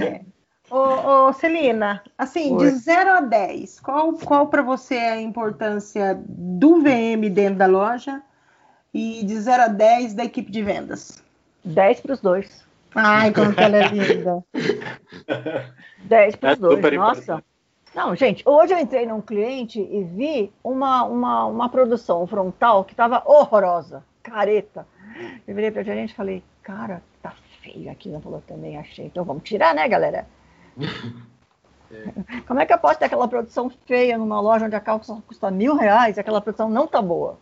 É. 0.00 0.20
Ô, 0.70 1.28
ô, 1.28 1.32
Celina, 1.32 2.00
assim, 2.16 2.54
Oi. 2.54 2.58
de 2.58 2.70
0 2.76 3.10
a 3.10 3.20
10, 3.20 3.80
qual, 3.80 4.12
qual 4.12 4.46
para 4.46 4.62
você 4.62 4.94
é 4.94 5.10
a 5.10 5.20
importância 5.20 6.20
do 6.24 6.80
VM 6.80 7.28
dentro 7.32 7.56
da 7.56 7.66
loja 7.66 8.22
e 8.94 9.24
de 9.24 9.40
0 9.40 9.64
a 9.64 9.66
10 9.66 10.14
da 10.14 10.24
equipe 10.24 10.50
de 10.50 10.62
vendas? 10.62 11.22
10 11.64 12.00
para 12.00 12.12
os 12.12 12.20
dois. 12.20 12.64
Ai, 12.94 13.32
como 13.32 13.52
que 13.52 13.60
ela 13.60 13.78
é 13.78 13.88
linda. 13.88 14.44
10 16.04 16.36
para 16.36 16.52
os 16.52 16.58
é 16.58 16.60
dois, 16.60 16.94
nossa. 16.94 17.42
Não, 17.92 18.14
gente, 18.14 18.44
hoje 18.46 18.72
eu 18.72 18.78
entrei 18.78 19.04
num 19.06 19.20
cliente 19.20 19.80
e 19.80 20.04
vi 20.04 20.52
uma, 20.62 21.02
uma, 21.02 21.46
uma 21.46 21.68
produção 21.68 22.24
frontal 22.28 22.84
que 22.84 22.92
estava 22.92 23.22
horrorosa, 23.26 24.04
careta. 24.22 24.86
Eu 25.46 25.54
virei 25.54 25.72
para 25.72 25.80
a 25.80 25.84
gerente 25.84 26.10
e 26.10 26.14
falei, 26.14 26.44
cara, 26.62 27.02
tá 27.20 27.34
feio 27.60 27.90
aqui. 27.90 28.10
Ela 28.10 28.20
falou, 28.20 28.40
também 28.46 28.78
achei. 28.78 29.06
Então 29.06 29.24
vamos 29.24 29.42
tirar, 29.42 29.74
né, 29.74 29.88
galera? 29.88 30.24
É. 31.92 32.40
Como 32.46 32.60
é 32.60 32.66
que 32.66 32.72
eu 32.72 32.78
posso 32.78 32.98
ter 32.98 33.06
aquela 33.06 33.26
produção 33.26 33.68
feia 33.68 34.16
numa 34.16 34.40
loja 34.40 34.66
onde 34.66 34.76
a 34.76 34.80
calça 34.80 35.20
custa 35.26 35.50
mil 35.50 35.74
reais 35.74 36.16
e 36.16 36.20
aquela 36.20 36.40
produção 36.40 36.70
não 36.70 36.86
tá 36.86 37.02
boa? 37.02 37.36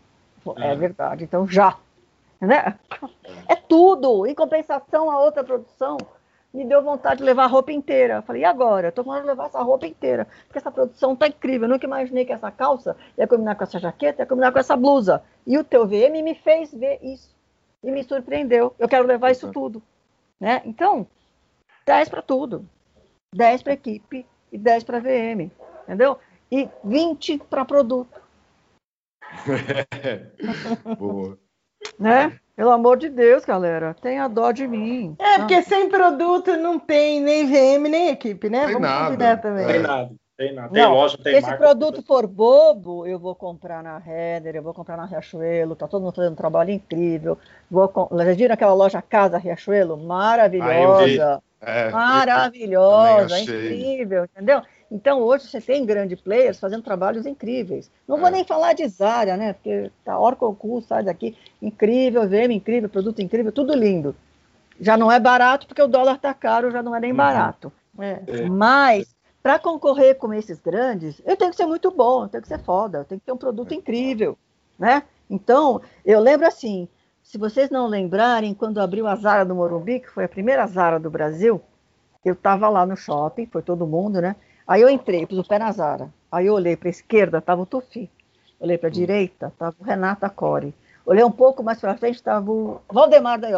é. 0.57 0.71
é 0.71 0.75
verdade, 0.75 1.23
então 1.23 1.47
já. 1.47 1.77
Né? 2.41 2.75
É 3.47 3.55
tudo. 3.55 4.25
Em 4.25 4.33
compensação, 4.33 5.11
a 5.11 5.19
outra 5.19 5.43
produção 5.43 5.97
me 6.53 6.65
deu 6.65 6.81
vontade 6.81 7.19
de 7.19 7.23
levar 7.23 7.43
a 7.43 7.47
roupa 7.47 7.71
inteira. 7.71 8.15
Eu 8.15 8.21
falei, 8.23 8.41
e 8.41 8.45
agora? 8.45 8.89
Estou 8.89 9.03
com 9.03 9.13
de 9.13 9.25
levar 9.25 9.47
essa 9.47 9.61
roupa 9.61 9.85
inteira, 9.85 10.27
porque 10.45 10.57
essa 10.57 10.71
produção 10.71 11.15
tá 11.15 11.27
incrível. 11.27 11.67
Eu 11.67 11.73
nunca 11.73 11.85
imaginei 11.85 12.25
que 12.25 12.33
essa 12.33 12.49
calça 12.49 12.97
ia 13.17 13.27
combinar 13.27 13.55
com 13.55 13.63
essa 13.63 13.79
jaqueta, 13.79 14.23
ia 14.23 14.25
combinar 14.25 14.51
com 14.51 14.59
essa 14.59 14.75
blusa. 14.75 15.21
E 15.45 15.57
o 15.57 15.63
teu 15.63 15.85
VM 15.85 16.23
me 16.23 16.33
fez 16.33 16.73
ver 16.73 16.99
isso. 17.03 17.35
E 17.83 17.91
me 17.91 18.03
surpreendeu. 18.03 18.73
Eu 18.79 18.89
quero 18.89 19.07
levar 19.07 19.31
isso 19.31 19.51
tudo. 19.51 19.81
Né? 20.39 20.61
Então, 20.65 21.07
10 21.85 22.09
para 22.09 22.21
tudo. 22.21 22.65
10 23.33 23.63
para 23.63 23.73
equipe 23.73 24.25
e 24.51 24.57
10 24.57 24.83
para 24.83 24.99
VM, 24.99 25.51
entendeu? 25.83 26.17
E 26.51 26.67
20 26.83 27.37
para 27.49 27.65
produto. 27.65 28.21
Boa. 30.97 31.37
Né? 31.99 32.39
Pelo 32.55 32.71
amor 32.71 32.97
de 32.97 33.07
Deus, 33.07 33.45
galera, 33.45 33.93
tenha 33.93 34.27
dó 34.27 34.51
de 34.51 34.67
mim. 34.67 35.15
É, 35.17 35.37
porque 35.37 35.61
sem 35.63 35.87
produto 35.87 36.57
não 36.57 36.77
tem 36.77 37.21
nem 37.21 37.45
VM 37.45 37.87
nem 37.89 38.09
equipe, 38.09 38.49
né? 38.49 38.65
Tem 38.65 38.73
Vamos 38.73 38.89
nada. 38.89 39.37
também. 39.37 39.65
Tem 39.65 39.79
nada. 39.79 40.11
Tem, 40.39 40.55
tem 40.55 40.69
não, 40.71 40.93
loja, 40.93 41.17
tem 41.17 41.33
Se 41.33 41.39
esse 41.39 41.57
produto 41.57 42.01
for 42.01 42.25
bobo, 42.25 43.05
eu 43.05 43.19
vou 43.19 43.35
comprar 43.35 43.83
na 43.83 44.01
Header, 44.01 44.55
eu 44.55 44.63
vou 44.63 44.73
comprar 44.73 44.95
na 44.95 45.03
Riachuelo, 45.03 45.75
tá 45.75 45.85
todo 45.85 46.01
mundo 46.01 46.15
fazendo 46.15 46.31
um 46.31 46.37
trabalho 46.37 46.71
incrível. 46.71 47.37
Vou, 47.69 47.91
já 48.09 48.33
viram 48.33 48.53
aquela 48.53 48.73
loja 48.73 49.01
Casa 49.01 49.37
Riachuelo? 49.37 49.97
Maravilhosa. 49.97 51.43
É, 51.59 51.89
Maravilhosa, 51.89 53.37
incrível, 53.37 54.23
entendeu? 54.23 54.61
Então, 54.89 55.19
hoje 55.21 55.45
você 55.45 55.59
tem 55.59 55.85
grandes 55.85 56.21
players 56.21 56.57
fazendo 56.57 56.83
trabalhos 56.83 57.25
incríveis. 57.25 57.91
Não 58.07 58.15
é. 58.15 58.21
vou 58.21 58.31
nem 58.31 58.45
falar 58.45 58.71
de 58.71 58.87
Zara, 58.87 59.35
né? 59.35 59.51
Porque 59.51 59.91
tá 60.05 60.17
Orcocu, 60.17 60.81
sai 60.81 61.03
daqui, 61.03 61.35
incrível, 61.61 62.25
VM 62.29 62.53
incrível, 62.53 62.87
produto 62.87 63.21
incrível, 63.21 63.51
tudo 63.51 63.75
lindo. 63.75 64.15
Já 64.79 64.95
não 64.95 65.11
é 65.11 65.19
barato 65.19 65.67
porque 65.67 65.81
o 65.81 65.87
dólar 65.87 66.17
tá 66.17 66.33
caro, 66.33 66.71
já 66.71 66.81
não 66.81 66.95
é 66.95 67.01
nem 67.01 67.11
uhum. 67.11 67.17
barato. 67.17 67.73
É. 67.99 68.19
É. 68.25 68.49
Mas, 68.49 69.13
para 69.41 69.57
concorrer 69.57 70.17
com 70.17 70.33
esses 70.33 70.59
grandes, 70.59 71.21
eu 71.25 71.35
tenho 71.37 71.51
que 71.51 71.57
ser 71.57 71.65
muito 71.65 71.91
bom, 71.91 72.23
eu 72.23 72.29
tenho 72.29 72.41
que 72.41 72.47
ser 72.47 72.59
foda, 72.59 72.99
eu 72.99 73.05
tenho 73.05 73.19
que 73.19 73.25
ter 73.25 73.31
um 73.31 73.37
produto 73.37 73.73
incrível, 73.73 74.37
né? 74.77 75.03
Então, 75.29 75.81
eu 76.03 76.19
lembro 76.19 76.47
assim, 76.47 76.87
se 77.23 77.37
vocês 77.37 77.69
não 77.69 77.87
lembrarem, 77.87 78.53
quando 78.53 78.81
abriu 78.81 79.07
a 79.07 79.15
Zara 79.15 79.45
do 79.45 79.55
Morumbi, 79.55 79.99
que 79.99 80.09
foi 80.09 80.25
a 80.25 80.29
primeira 80.29 80.65
Zara 80.67 80.99
do 80.99 81.09
Brasil, 81.09 81.61
eu 82.25 82.33
estava 82.33 82.67
lá 82.67 82.85
no 82.85 82.97
shopping, 82.97 83.45
foi 83.45 83.61
todo 83.61 83.87
mundo, 83.87 84.19
né? 84.19 84.35
Aí 84.67 84.81
eu 84.81 84.89
entrei, 84.89 85.25
pus 85.25 85.37
o 85.37 85.47
pé 85.47 85.57
na 85.57 85.71
Zara. 85.71 86.11
Aí 86.31 86.47
eu 86.47 86.53
olhei 86.53 86.75
para 86.75 86.89
a 86.89 86.91
esquerda, 86.91 87.37
estava 87.37 87.61
o 87.61 87.65
Tufi. 87.65 88.09
Olhei 88.59 88.77
para 88.77 88.89
a 88.89 88.91
hum. 88.91 88.93
direita, 88.93 89.47
estava 89.47 89.75
o 89.79 89.83
Renata 89.83 90.29
Core. 90.29 90.75
Olhei 91.05 91.23
um 91.23 91.31
pouco 91.31 91.63
mais 91.63 91.79
para 91.79 91.97
frente, 91.97 92.15
estava 92.15 92.51
o 92.51 92.81
Valdemar 92.91 93.39
da 93.39 93.49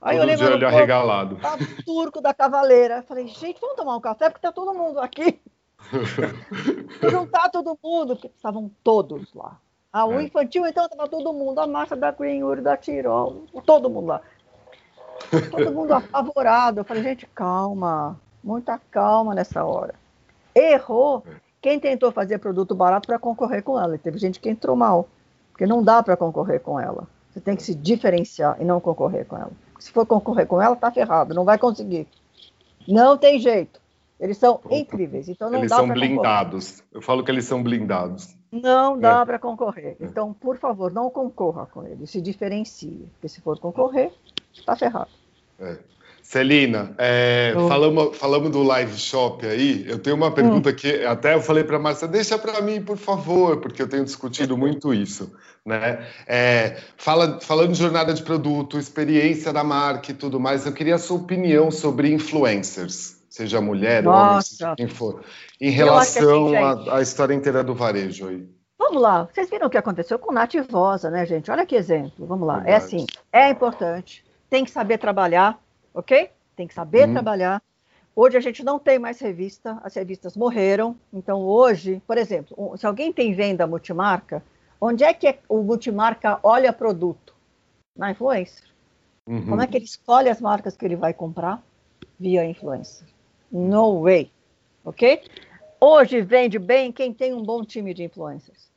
Aí 0.00 0.16
eu 0.16 0.22
olhei 0.22 0.36
mais 0.36 0.62
um 0.62 0.66
arregalado. 0.66 1.36
O 1.36 1.82
Turco 1.84 2.20
da 2.20 2.32
Cavaleira. 2.32 3.02
Falei, 3.02 3.26
gente, 3.26 3.60
vamos 3.60 3.76
tomar 3.76 3.96
um 3.96 4.00
café, 4.00 4.30
porque 4.30 4.38
está 4.38 4.50
todo 4.50 4.72
mundo 4.72 4.98
aqui. 4.98 5.38
Juntar 7.10 7.50
todo 7.50 7.78
mundo, 7.82 8.14
porque 8.14 8.28
estavam 8.28 8.70
todos 8.82 9.32
lá. 9.34 9.58
Ah, 9.92 10.06
o 10.06 10.20
é. 10.20 10.22
infantil, 10.22 10.64
então, 10.66 10.84
estava 10.84 11.08
todo 11.08 11.32
mundo, 11.32 11.58
a 11.58 11.66
marcha 11.66 11.96
da 11.96 12.12
Greenwood, 12.12 12.62
da 12.62 12.76
Tirol, 12.76 13.44
todo 13.66 13.90
mundo 13.90 14.06
lá. 14.06 14.22
Todo 15.50 15.72
mundo 15.72 15.92
apavorado. 15.92 16.80
Eu 16.80 16.84
falei, 16.84 17.02
gente, 17.02 17.26
calma, 17.26 18.18
muita 18.42 18.80
calma 18.90 19.34
nessa 19.34 19.64
hora. 19.64 19.94
Errou 20.54 21.24
é. 21.26 21.32
quem 21.60 21.78
tentou 21.78 22.10
fazer 22.10 22.38
produto 22.38 22.74
barato 22.74 23.06
para 23.06 23.18
concorrer 23.18 23.62
com 23.62 23.78
ela. 23.78 23.96
E 23.96 23.98
teve 23.98 24.16
gente 24.16 24.40
que 24.40 24.48
entrou 24.48 24.76
mal, 24.76 25.08
porque 25.50 25.66
não 25.66 25.82
dá 25.82 26.02
para 26.02 26.16
concorrer 26.16 26.60
com 26.60 26.80
ela. 26.80 27.06
Você 27.30 27.40
tem 27.40 27.54
que 27.54 27.62
se 27.62 27.74
diferenciar 27.74 28.56
e 28.60 28.64
não 28.64 28.80
concorrer 28.80 29.26
com 29.26 29.36
ela. 29.36 29.52
Se 29.80 29.90
for 29.90 30.06
concorrer 30.06 30.46
com 30.46 30.60
ela, 30.60 30.76
tá 30.76 30.90
ferrado, 30.92 31.34
não 31.34 31.44
vai 31.44 31.58
conseguir. 31.58 32.06
Não 32.86 33.16
tem 33.16 33.40
jeito. 33.40 33.80
Eles 34.20 34.36
são 34.36 34.54
Opa. 34.56 34.74
incríveis. 34.74 35.28
Então 35.28 35.50
não 35.50 35.58
eles 35.58 35.70
dá 35.70 35.76
são 35.76 35.88
blindados. 35.88 36.72
Concorrer. 36.72 36.88
Eu 36.92 37.02
falo 37.02 37.24
que 37.24 37.30
eles 37.30 37.46
são 37.46 37.62
blindados. 37.62 38.36
Não 38.52 38.98
dá 38.98 39.22
é. 39.22 39.24
para 39.24 39.38
concorrer. 39.38 39.96
É. 39.98 40.04
Então, 40.04 40.32
por 40.34 40.58
favor, 40.58 40.92
não 40.92 41.08
concorra 41.08 41.66
com 41.66 41.86
ele. 41.86 42.06
Se 42.06 42.20
diferencie. 42.20 43.08
Porque 43.14 43.28
se 43.28 43.40
for 43.40 43.58
concorrer, 43.58 44.12
está 44.52 44.76
ferrado. 44.76 45.10
É. 45.58 45.78
Celina, 46.30 46.94
é, 46.96 47.52
falamos, 47.66 48.16
falamos 48.16 48.50
do 48.50 48.62
live 48.62 48.96
shop 48.96 49.44
aí. 49.44 49.84
Eu 49.88 49.98
tenho 49.98 50.14
uma 50.14 50.30
pergunta 50.30 50.70
hum. 50.70 50.72
que 50.72 51.04
até 51.04 51.34
eu 51.34 51.40
falei 51.40 51.64
para 51.64 51.74
a 51.74 51.80
Márcia, 51.80 52.06
deixa 52.06 52.38
para 52.38 52.62
mim, 52.62 52.80
por 52.80 52.96
favor, 52.96 53.56
porque 53.56 53.82
eu 53.82 53.88
tenho 53.88 54.04
discutido 54.04 54.56
muito 54.56 54.94
isso. 54.94 55.34
Né? 55.66 56.06
É, 56.28 56.76
fala, 56.96 57.40
falando 57.40 57.72
de 57.72 57.80
jornada 57.80 58.14
de 58.14 58.22
produto, 58.22 58.78
experiência 58.78 59.52
da 59.52 59.64
marca 59.64 60.12
e 60.12 60.14
tudo 60.14 60.38
mais, 60.38 60.64
eu 60.64 60.72
queria 60.72 60.94
a 60.94 60.98
sua 60.98 61.16
opinião 61.16 61.68
sobre 61.72 62.12
influencers 62.12 63.18
seja 63.28 63.60
mulher, 63.60 64.04
Nossa. 64.04 64.30
homem, 64.30 64.42
seja 64.42 64.74
quem 64.76 64.86
for, 64.86 65.24
em 65.60 65.70
relação 65.70 66.54
assim, 66.54 66.90
à 66.90 67.00
história 67.00 67.34
inteira 67.34 67.64
do 67.64 67.74
varejo 67.74 68.28
aí. 68.28 68.48
Vamos 68.78 69.02
lá, 69.02 69.24
vocês 69.24 69.50
viram 69.50 69.66
o 69.66 69.70
que 69.70 69.78
aconteceu 69.78 70.16
com 70.16 70.32
Nath 70.32 70.54
Vosa, 70.68 71.10
né, 71.10 71.26
gente? 71.26 71.50
Olha 71.50 71.66
que 71.66 71.74
exemplo, 71.74 72.24
vamos 72.24 72.46
lá. 72.46 72.58
É 72.58 72.62
Verdade. 72.62 72.72
É 72.72 72.76
assim, 72.76 73.06
é 73.32 73.50
importante, 73.50 74.24
tem 74.48 74.64
que 74.64 74.70
saber 74.70 74.98
trabalhar, 74.98 75.58
ok? 75.94 76.30
Tem 76.56 76.66
que 76.66 76.74
saber 76.74 77.08
hum. 77.08 77.12
trabalhar. 77.12 77.62
Hoje 78.14 78.36
a 78.36 78.40
gente 78.40 78.64
não 78.64 78.78
tem 78.78 78.98
mais 78.98 79.20
revista, 79.20 79.78
as 79.82 79.94
revistas 79.94 80.36
morreram. 80.36 80.96
Então 81.12 81.42
hoje, 81.42 82.02
por 82.06 82.18
exemplo, 82.18 82.76
se 82.76 82.86
alguém 82.86 83.12
tem 83.12 83.32
venda 83.32 83.66
multimarca, 83.66 84.42
onde 84.80 85.04
é 85.04 85.14
que 85.14 85.28
é 85.28 85.38
o 85.48 85.62
multimarca 85.62 86.38
olha 86.42 86.72
produto? 86.72 87.34
Na 87.96 88.10
influencer. 88.10 88.68
Uhum. 89.26 89.46
Como 89.46 89.62
é 89.62 89.66
que 89.66 89.76
ele 89.76 89.84
escolhe 89.84 90.28
as 90.28 90.40
marcas 90.40 90.76
que 90.76 90.84
ele 90.84 90.96
vai 90.96 91.12
comprar? 91.12 91.62
Via 92.18 92.44
influencer. 92.44 93.06
No 93.50 94.02
way. 94.02 94.30
Ok? 94.84 95.22
Hoje 95.80 96.20
vende 96.20 96.58
bem 96.58 96.92
quem 96.92 97.12
tem 97.12 97.32
um 97.32 97.42
bom 97.42 97.64
time 97.64 97.94
de 97.94 98.04
influencers. 98.04 98.70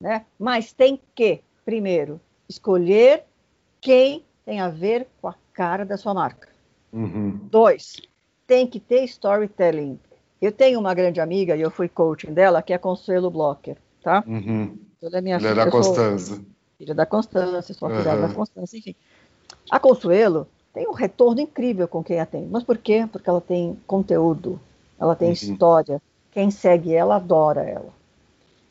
Né? 0.00 0.26
Mas 0.38 0.72
tem 0.72 1.00
que, 1.14 1.40
primeiro, 1.64 2.20
escolher 2.48 3.24
quem 3.80 4.24
tem 4.44 4.60
a 4.60 4.68
ver 4.68 5.06
com 5.20 5.28
a 5.28 5.34
cara 5.52 5.84
da 5.84 5.96
sua 5.96 6.12
marca. 6.12 6.51
Uhum. 6.92 7.38
Dois, 7.50 7.96
tem 8.46 8.66
que 8.66 8.78
ter 8.78 9.04
storytelling. 9.04 9.98
Eu 10.40 10.52
tenho 10.52 10.78
uma 10.78 10.92
grande 10.92 11.20
amiga, 11.20 11.56
e 11.56 11.60
eu 11.60 11.70
fui 11.70 11.88
coaching 11.88 12.32
dela, 12.32 12.62
que 12.62 12.72
é 12.72 12.78
Consuelo 12.78 13.30
Blocker, 13.30 13.76
tá? 14.02 14.24
Uhum. 14.26 14.76
Ela 15.02 15.18
é 15.18 15.20
minha 15.20 15.36
Ele 15.36 15.46
é 15.46 15.54
da 15.54 15.70
Constança. 15.70 16.42
Filha 16.76 16.94
da 16.94 17.06
Constância, 17.06 17.74
sou 17.74 17.88
filha 17.88 18.16
da 18.16 18.28
Constância, 18.28 18.76
enfim. 18.76 18.94
A 19.70 19.78
Consuelo 19.78 20.48
tem 20.74 20.88
um 20.88 20.92
retorno 20.92 21.40
incrível 21.40 21.86
com 21.86 22.02
quem 22.02 22.18
a 22.18 22.26
tem. 22.26 22.46
Mas 22.46 22.64
por 22.64 22.78
quê? 22.78 23.08
Porque 23.10 23.28
ela 23.28 23.40
tem 23.40 23.78
conteúdo, 23.86 24.60
ela 24.98 25.14
tem 25.14 25.28
uhum. 25.28 25.34
história. 25.34 26.02
Quem 26.32 26.50
segue 26.50 26.94
ela 26.94 27.16
adora 27.16 27.62
ela. 27.62 27.90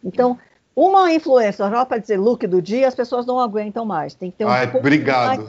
Então, 0.03 0.37
uma 0.75 1.13
influência 1.13 1.69
só 1.69 1.85
para 1.85 1.99
dizer 1.99 2.17
look 2.17 2.45
do 2.47 2.61
dia, 2.61 2.87
as 2.87 2.95
pessoas 2.95 3.25
não 3.25 3.39
aguentam 3.39 3.85
mais. 3.85 4.13
Tem 4.13 4.31
que 4.31 4.37
ter 4.37 4.45
um 4.45 4.49
Ai, 4.49 4.69
obrigado. 4.75 5.47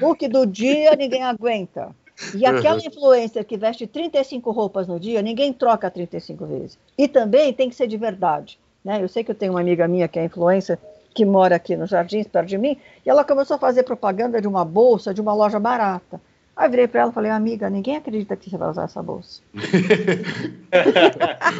Look 0.00 0.26
do 0.28 0.44
dia, 0.44 0.96
ninguém 0.96 1.22
aguenta. 1.22 1.94
E 2.34 2.46
aquela 2.46 2.78
uhum. 2.78 2.86
influencer 2.86 3.44
que 3.44 3.56
veste 3.56 3.86
35 3.86 4.50
roupas 4.50 4.86
no 4.86 5.00
dia, 5.00 5.22
ninguém 5.22 5.52
troca 5.52 5.90
35 5.90 6.46
vezes. 6.46 6.78
E 6.96 7.08
também 7.08 7.52
tem 7.52 7.68
que 7.68 7.74
ser 7.74 7.86
de 7.86 7.96
verdade. 7.96 8.58
Né? 8.84 9.02
Eu 9.02 9.08
sei 9.08 9.24
que 9.24 9.30
eu 9.30 9.34
tenho 9.34 9.52
uma 9.52 9.60
amiga 9.60 9.88
minha 9.88 10.08
que 10.08 10.18
é 10.18 10.24
influencer, 10.24 10.78
que 11.14 11.24
mora 11.24 11.56
aqui 11.56 11.76
nos 11.76 11.90
Jardins, 11.90 12.26
perto 12.26 12.48
de 12.48 12.58
mim, 12.58 12.76
e 13.04 13.10
ela 13.10 13.24
começou 13.24 13.56
a 13.56 13.58
fazer 13.58 13.82
propaganda 13.82 14.40
de 14.40 14.48
uma 14.48 14.64
bolsa 14.64 15.12
de 15.12 15.20
uma 15.20 15.34
loja 15.34 15.58
barata. 15.58 16.20
Aí 16.54 16.68
virei 16.68 16.86
para 16.86 17.00
ela 17.00 17.10
e 17.10 17.14
falei, 17.14 17.30
amiga, 17.30 17.70
ninguém 17.70 17.96
acredita 17.96 18.36
que 18.36 18.50
você 18.50 18.58
vai 18.58 18.68
usar 18.68 18.84
essa 18.84 19.02
bolsa. 19.02 19.40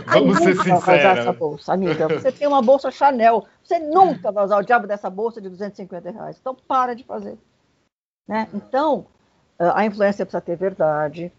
Vamos 0.07 0.39
ser 0.39 0.55
sinceros. 0.55 0.85
Vai 0.85 0.99
usar 0.99 1.19
essa 1.19 1.33
bolsa, 1.33 1.73
amiga. 1.73 2.09
Você 2.09 2.31
tem 2.31 2.47
uma 2.47 2.61
bolsa 2.61 2.91
Chanel. 2.91 3.47
Você 3.65 3.79
nunca 3.79 4.31
vai 4.31 4.45
usar 4.45 4.59
o 4.59 4.63
diabo 4.63 4.87
dessa 4.87 5.09
bolsa 5.09 5.41
de 5.41 5.49
250 5.49 6.11
reais. 6.11 6.37
Então, 6.39 6.55
para 6.55 6.95
de 6.95 7.05
fazer. 7.05 7.39
Né? 8.29 8.47
Então, 8.53 9.07
a 9.59 9.85
influência 9.85 10.25
precisa 10.25 10.41
ter 10.41 10.57
verdade, 10.57 11.33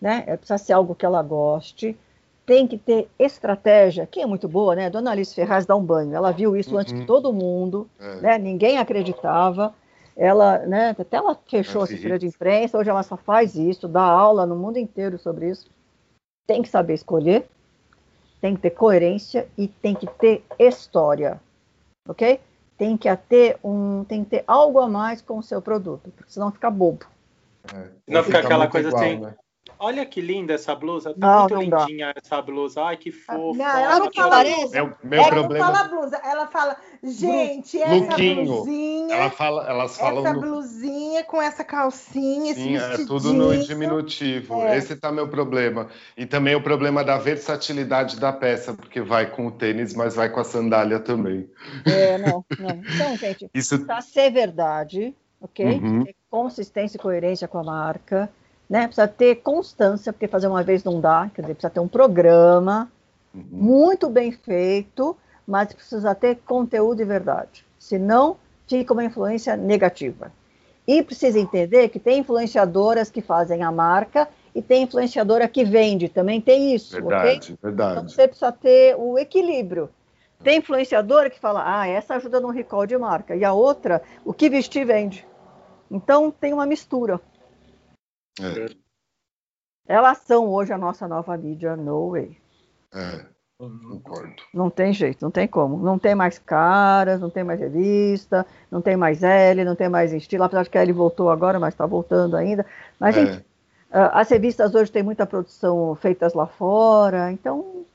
né? 0.00 0.24
É, 0.26 0.36
precisa 0.36 0.58
ser 0.58 0.72
algo 0.72 0.94
que 0.94 1.06
ela 1.06 1.22
goste. 1.22 1.96
Tem 2.44 2.66
que 2.66 2.78
ter 2.78 3.08
estratégia, 3.18 4.06
que 4.06 4.20
é 4.20 4.26
muito 4.26 4.48
boa, 4.48 4.74
né? 4.74 4.88
Dona 4.88 5.10
Alice 5.10 5.34
Ferraz 5.34 5.66
dá 5.66 5.76
um 5.76 5.84
banho. 5.84 6.14
Ela 6.14 6.32
viu 6.32 6.56
isso 6.56 6.72
uhum. 6.72 6.80
antes 6.80 6.94
de 6.94 7.04
todo 7.04 7.32
mundo, 7.32 7.88
é. 8.00 8.16
né? 8.16 8.38
Ninguém 8.38 8.78
acreditava. 8.78 9.74
Ela, 10.16 10.58
né, 10.66 10.96
até 10.98 11.16
ela 11.16 11.38
fechou 11.46 11.82
a 11.82 11.84
assessoria 11.84 12.18
de 12.18 12.26
imprensa, 12.26 12.76
hoje 12.76 12.90
ela 12.90 13.04
só 13.04 13.16
faz 13.16 13.54
isso, 13.54 13.86
dá 13.86 14.02
aula 14.02 14.44
no 14.44 14.56
mundo 14.56 14.76
inteiro 14.76 15.16
sobre 15.16 15.48
isso. 15.48 15.70
Tem 16.44 16.60
que 16.60 16.68
saber 16.68 16.94
escolher, 16.94 17.46
tem 18.40 18.56
que 18.56 18.62
ter 18.62 18.70
coerência 18.70 19.46
e 19.56 19.68
tem 19.68 19.94
que 19.94 20.08
ter 20.08 20.44
história, 20.58 21.40
ok? 22.08 22.40
Tem 22.76 22.96
que 22.96 23.14
ter 23.16 23.58
um, 23.62 24.02
tem 24.02 24.24
que 24.24 24.30
ter 24.30 24.44
algo 24.44 24.80
a 24.80 24.88
mais 24.88 25.22
com 25.22 25.38
o 25.38 25.42
seu 25.42 25.62
produto, 25.62 26.10
porque 26.16 26.32
senão 26.32 26.50
fica 26.50 26.68
bobo. 26.68 27.06
É, 27.74 27.88
não 28.06 28.22
fica 28.22 28.38
aquela 28.38 28.68
coisa 28.68 28.88
igual, 28.88 29.02
assim. 29.02 29.20
Né? 29.20 29.34
Olha 29.80 30.04
que 30.04 30.20
linda 30.20 30.54
essa 30.54 30.74
blusa. 30.74 31.14
Tá 31.14 31.18
não, 31.18 31.40
muito 31.48 31.70
não 31.70 31.86
lindinha 31.86 32.12
dá. 32.12 32.20
essa 32.22 32.42
blusa. 32.42 32.82
Ai, 32.82 32.96
que 32.96 33.12
fofa. 33.12 33.58
Não, 33.58 33.78
ela 33.78 33.98
não 34.00 34.12
fala 34.12 34.44
blusa. 34.44 34.74
Meu, 34.74 34.94
meu 35.04 35.20
ela 35.20 35.30
problema... 35.30 35.66
não 35.66 35.74
fala 35.74 35.88
blusa. 35.88 36.20
Ela 36.24 36.46
fala, 36.46 36.76
gente, 37.02 37.80
essa 37.80 37.94
Luquinho. 37.94 38.44
blusinha. 38.44 39.14
Ela 39.14 39.30
fala, 39.30 39.68
elas 39.68 39.96
falam 39.96 40.26
essa 40.26 40.38
blusinha 40.38 41.24
com 41.24 41.40
essa 41.40 41.62
calcinha, 41.62 42.52
esse 42.52 42.60
Sim, 42.60 42.76
é 42.76 43.06
tudo 43.06 43.32
no 43.32 43.56
diminutivo. 43.56 44.62
É. 44.62 44.76
Esse 44.76 44.96
tá 44.96 45.12
meu 45.12 45.28
problema. 45.28 45.88
E 46.16 46.26
também 46.26 46.56
o 46.56 46.62
problema 46.62 47.04
da 47.04 47.16
versatilidade 47.16 48.18
da 48.18 48.32
peça, 48.32 48.74
porque 48.74 49.00
vai 49.00 49.30
com 49.30 49.46
o 49.46 49.52
tênis, 49.52 49.94
mas 49.94 50.16
vai 50.16 50.28
com 50.28 50.40
a 50.40 50.44
sandália 50.44 50.98
também. 50.98 51.48
É, 51.84 52.18
não, 52.18 52.44
não. 52.58 52.82
Então, 52.94 53.16
gente, 53.16 53.48
Isso... 53.54 53.84
pra 53.84 54.00
ser 54.00 54.30
verdade, 54.30 55.14
ok? 55.40 55.64
Uhum. 55.66 56.04
Consistência 56.30 56.96
e 56.96 57.00
coerência 57.00 57.48
com 57.48 57.58
a 57.58 57.64
marca 57.64 58.30
né? 58.68 58.86
Precisa 58.86 59.08
ter 59.08 59.36
constância, 59.36 60.12
porque 60.12 60.28
fazer 60.28 60.46
uma 60.46 60.62
vez 60.62 60.84
não 60.84 61.00
dá, 61.00 61.30
quer 61.34 61.42
dizer, 61.42 61.54
precisa 61.54 61.70
ter 61.70 61.80
um 61.80 61.88
programa 61.88 62.90
uhum. 63.34 63.44
muito 63.50 64.10
bem 64.10 64.30
feito, 64.30 65.16
mas 65.46 65.72
precisa 65.72 66.14
ter 66.14 66.36
conteúdo 66.46 67.00
e 67.00 67.04
verdade. 67.04 67.64
Senão, 67.78 68.36
fica 68.66 68.92
uma 68.92 69.04
influência 69.04 69.56
negativa. 69.56 70.30
E 70.86 71.02
precisa 71.02 71.38
entender 71.38 71.88
que 71.88 71.98
tem 71.98 72.18
influenciadoras 72.18 73.10
que 73.10 73.20
fazem 73.22 73.62
a 73.62 73.72
marca 73.72 74.28
e 74.54 74.60
tem 74.60 74.82
influenciadora 74.82 75.46
que 75.46 75.64
vende, 75.64 76.08
também 76.08 76.40
tem 76.40 76.74
isso, 76.74 76.94
verdade, 76.94 77.52
ok? 77.52 77.58
Verdade. 77.62 77.92
Então 77.92 78.08
você 78.08 78.26
precisa 78.26 78.52
ter 78.52 78.96
o 78.98 79.18
equilíbrio. 79.18 79.88
Tem 80.42 80.58
influenciadora 80.58 81.28
que 81.28 81.38
fala, 81.38 81.62
ah, 81.64 81.86
essa 81.86 82.14
ajuda 82.14 82.40
no 82.40 82.48
recall 82.48 82.86
de 82.86 82.96
marca, 82.96 83.34
e 83.34 83.44
a 83.44 83.52
outra, 83.52 84.00
o 84.24 84.32
que 84.32 84.48
vestir 84.48 84.86
vende. 84.86 85.26
Então 85.90 86.30
tem 86.30 86.52
uma 86.52 86.66
mistura. 86.66 87.20
É. 88.40 88.74
Elas 89.86 90.18
são 90.18 90.48
hoje 90.48 90.72
a 90.72 90.78
nossa 90.78 91.08
nova 91.08 91.36
mídia, 91.36 91.74
no 91.76 92.10
way. 92.10 92.36
É, 92.94 93.24
concordo. 93.58 94.34
Não 94.52 94.68
tem 94.68 94.92
jeito, 94.92 95.22
não 95.22 95.30
tem 95.30 95.48
como. 95.48 95.78
Não 95.78 95.98
tem 95.98 96.14
mais 96.14 96.38
caras, 96.38 97.20
não 97.20 97.30
tem 97.30 97.42
mais 97.42 97.58
revista, 97.58 98.46
não 98.70 98.82
tem 98.82 98.96
mais 98.96 99.22
L, 99.22 99.64
não 99.64 99.74
tem 99.74 99.88
mais 99.88 100.12
estilo. 100.12 100.44
Apesar 100.44 100.62
de 100.62 100.70
que 100.70 100.78
a 100.78 100.82
L 100.82 100.92
voltou 100.92 101.30
agora, 101.30 101.58
mas 101.58 101.74
está 101.74 101.86
voltando 101.86 102.36
ainda. 102.36 102.66
Mas, 103.00 103.16
é. 103.16 103.24
gente, 103.24 103.46
as 103.90 104.28
revistas 104.28 104.74
hoje 104.74 104.92
têm 104.92 105.02
muita 105.02 105.26
produção 105.26 105.94
feitas 105.94 106.34
lá 106.34 106.46
fora, 106.46 107.32
então 107.32 107.86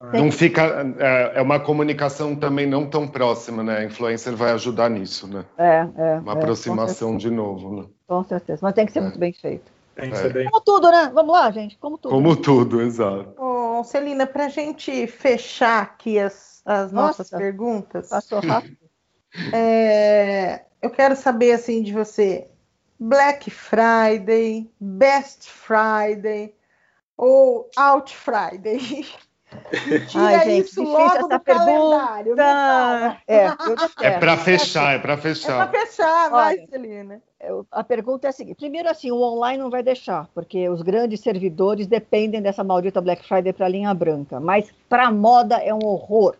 não 0.00 0.30
fica. 0.30 0.62
É, 0.98 1.38
é, 1.38 1.42
uma 1.42 1.58
comunicação 1.58 2.36
também 2.36 2.66
não 2.66 2.88
tão 2.88 3.08
próxima, 3.08 3.62
né? 3.62 3.78
A 3.78 3.84
influencer 3.84 4.36
vai 4.36 4.52
ajudar 4.52 4.90
nisso, 4.90 5.26
né? 5.26 5.44
É, 5.56 5.86
é. 5.96 6.18
Uma 6.18 6.32
é, 6.32 6.36
aproximação 6.36 7.16
de 7.16 7.30
novo, 7.30 7.82
né? 7.82 7.88
Com 8.06 8.22
certeza. 8.24 8.60
Mas 8.62 8.74
tem 8.74 8.86
que 8.86 8.92
ser 8.92 8.98
é. 8.98 9.02
muito 9.02 9.18
bem 9.18 9.32
feito. 9.32 9.72
Tem 9.94 10.10
que 10.10 10.16
ser 10.16 10.32
bem. 10.32 10.50
Como 10.50 10.62
tudo, 10.62 10.90
né? 10.90 11.10
Vamos 11.14 11.32
lá, 11.32 11.50
gente. 11.50 11.78
Como 11.78 11.96
tudo. 11.96 12.14
Como 12.14 12.36
tudo, 12.36 12.82
exato. 12.82 13.34
Celina, 13.84 14.26
para 14.26 14.46
a 14.46 14.48
gente 14.48 15.06
fechar 15.06 15.82
aqui 15.82 16.18
as, 16.18 16.60
as 16.64 16.92
nossas 16.92 17.30
Nossa, 17.30 17.38
perguntas. 17.38 18.08
Passou 18.08 18.40
rápido. 18.40 18.76
É, 19.52 20.64
eu 20.80 20.88
quero 20.88 21.14
saber 21.14 21.52
assim 21.52 21.82
de 21.82 21.92
você. 21.92 22.48
Black 22.98 23.50
Friday, 23.50 24.70
Best 24.80 25.50
Friday 25.50 26.54
ou 27.18 27.68
Out 27.76 28.16
Friday? 28.16 29.06
Ai, 30.14 30.44
gente, 30.44 30.66
isso 30.66 30.82
logo 30.82 31.16
essa 31.16 31.38
pergunta. 31.38 33.22
É, 33.26 33.46
é 34.02 34.18
para 34.18 34.36
fechar, 34.36 34.94
é 34.94 34.98
para 34.98 35.16
fechar. 35.16 35.62
É 35.62 35.68
para 35.68 35.86
fechar, 35.86 36.30
vai, 36.30 36.56
Olha, 36.56 36.66
Celina. 36.66 37.22
A 37.70 37.84
pergunta 37.84 38.26
é 38.26 38.30
a 38.30 38.32
seguinte: 38.32 38.56
primeiro, 38.56 38.88
assim, 38.88 39.10
o 39.10 39.20
online 39.20 39.62
não 39.62 39.70
vai 39.70 39.82
deixar, 39.82 40.28
porque 40.34 40.68
os 40.68 40.82
grandes 40.82 41.20
servidores 41.20 41.86
dependem 41.86 42.42
dessa 42.42 42.64
maldita 42.64 43.00
Black 43.00 43.26
Friday 43.26 43.52
para 43.52 43.66
a 43.66 43.68
linha 43.68 43.94
branca. 43.94 44.40
Mas 44.40 44.72
para 44.88 45.06
a 45.06 45.12
moda 45.12 45.56
é 45.56 45.72
um 45.72 45.84
horror. 45.84 46.36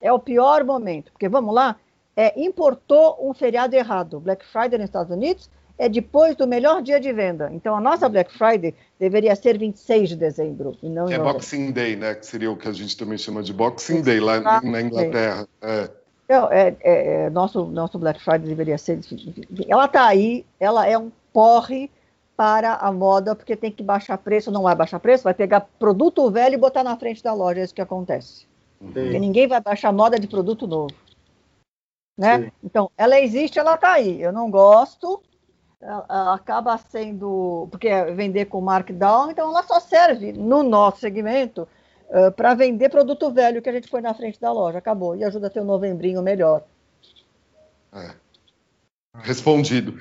É 0.00 0.10
o 0.10 0.18
pior 0.18 0.64
momento, 0.64 1.12
porque 1.12 1.28
vamos 1.28 1.54
lá, 1.54 1.76
é, 2.16 2.40
importou 2.40 3.18
um 3.20 3.34
feriado 3.34 3.76
errado, 3.76 4.18
Black 4.18 4.46
Friday 4.46 4.78
nos 4.78 4.86
Estados 4.86 5.12
Unidos, 5.14 5.50
é 5.80 5.88
depois 5.88 6.36
do 6.36 6.46
melhor 6.46 6.82
dia 6.82 7.00
de 7.00 7.10
venda. 7.10 7.50
Então, 7.54 7.74
a 7.74 7.80
nossa 7.80 8.06
Black 8.06 8.30
Friday 8.36 8.74
deveria 8.98 9.34
ser 9.34 9.56
26 9.56 10.10
de 10.10 10.16
dezembro. 10.16 10.76
E 10.82 10.90
não 10.90 11.08
é 11.08 11.18
Boxing 11.18 11.72
Day, 11.72 11.96
né? 11.96 12.14
Que 12.14 12.26
seria 12.26 12.50
o 12.50 12.56
que 12.56 12.68
a 12.68 12.72
gente 12.72 12.94
também 12.94 13.16
chama 13.16 13.42
de 13.42 13.54
Boxing 13.54 14.02
Day 14.02 14.20
lá 14.20 14.60
na 14.60 14.82
Inglaterra. 14.82 15.48
É. 15.62 15.88
Então, 16.26 16.52
é, 16.52 16.76
é, 16.82 17.24
é, 17.24 17.30
nosso, 17.30 17.64
nosso 17.64 17.98
Black 17.98 18.22
Friday 18.22 18.46
deveria 18.46 18.76
ser. 18.76 19.00
Ela 19.66 19.86
está 19.86 20.06
aí, 20.06 20.44
ela 20.60 20.86
é 20.86 20.98
um 20.98 21.10
porre 21.32 21.90
para 22.36 22.74
a 22.74 22.92
moda, 22.92 23.34
porque 23.34 23.56
tem 23.56 23.72
que 23.72 23.82
baixar 23.82 24.18
preço, 24.18 24.50
não 24.50 24.64
vai 24.64 24.74
baixar 24.74 25.00
preço, 25.00 25.24
vai 25.24 25.34
pegar 25.34 25.66
produto 25.78 26.30
velho 26.30 26.54
e 26.54 26.58
botar 26.58 26.84
na 26.84 26.96
frente 26.96 27.22
da 27.22 27.32
loja, 27.32 27.60
é 27.60 27.64
isso 27.64 27.74
que 27.74 27.80
acontece. 27.80 28.46
Uhum. 28.78 28.92
Porque 28.92 29.18
ninguém 29.18 29.48
vai 29.48 29.62
baixar 29.62 29.92
moda 29.92 30.20
de 30.20 30.26
produto 30.26 30.66
novo. 30.66 30.92
Né? 32.18 32.52
Então, 32.62 32.90
ela 32.98 33.18
existe, 33.18 33.58
ela 33.58 33.76
está 33.76 33.92
aí. 33.94 34.20
Eu 34.20 34.30
não 34.30 34.50
gosto, 34.50 35.22
ela 35.80 36.34
acaba 36.34 36.76
sendo, 36.76 37.66
porque 37.70 37.88
é 37.88 38.12
vender 38.12 38.44
com 38.46 38.60
markdown, 38.60 39.30
então 39.30 39.48
ela 39.48 39.62
só 39.62 39.80
serve 39.80 40.32
no 40.32 40.62
nosso 40.62 41.00
segmento 41.00 41.66
uh, 42.08 42.30
para 42.32 42.54
vender 42.54 42.90
produto 42.90 43.30
velho 43.30 43.62
que 43.62 43.68
a 43.68 43.72
gente 43.72 43.88
põe 43.88 44.02
na 44.02 44.12
frente 44.12 44.38
da 44.38 44.52
loja, 44.52 44.78
acabou, 44.78 45.16
e 45.16 45.24
ajuda 45.24 45.46
a 45.46 45.50
ter 45.50 45.60
um 45.60 45.64
novembrinho 45.64 46.22
melhor. 46.22 46.64
É. 47.94 48.10
Respondido. 49.22 49.98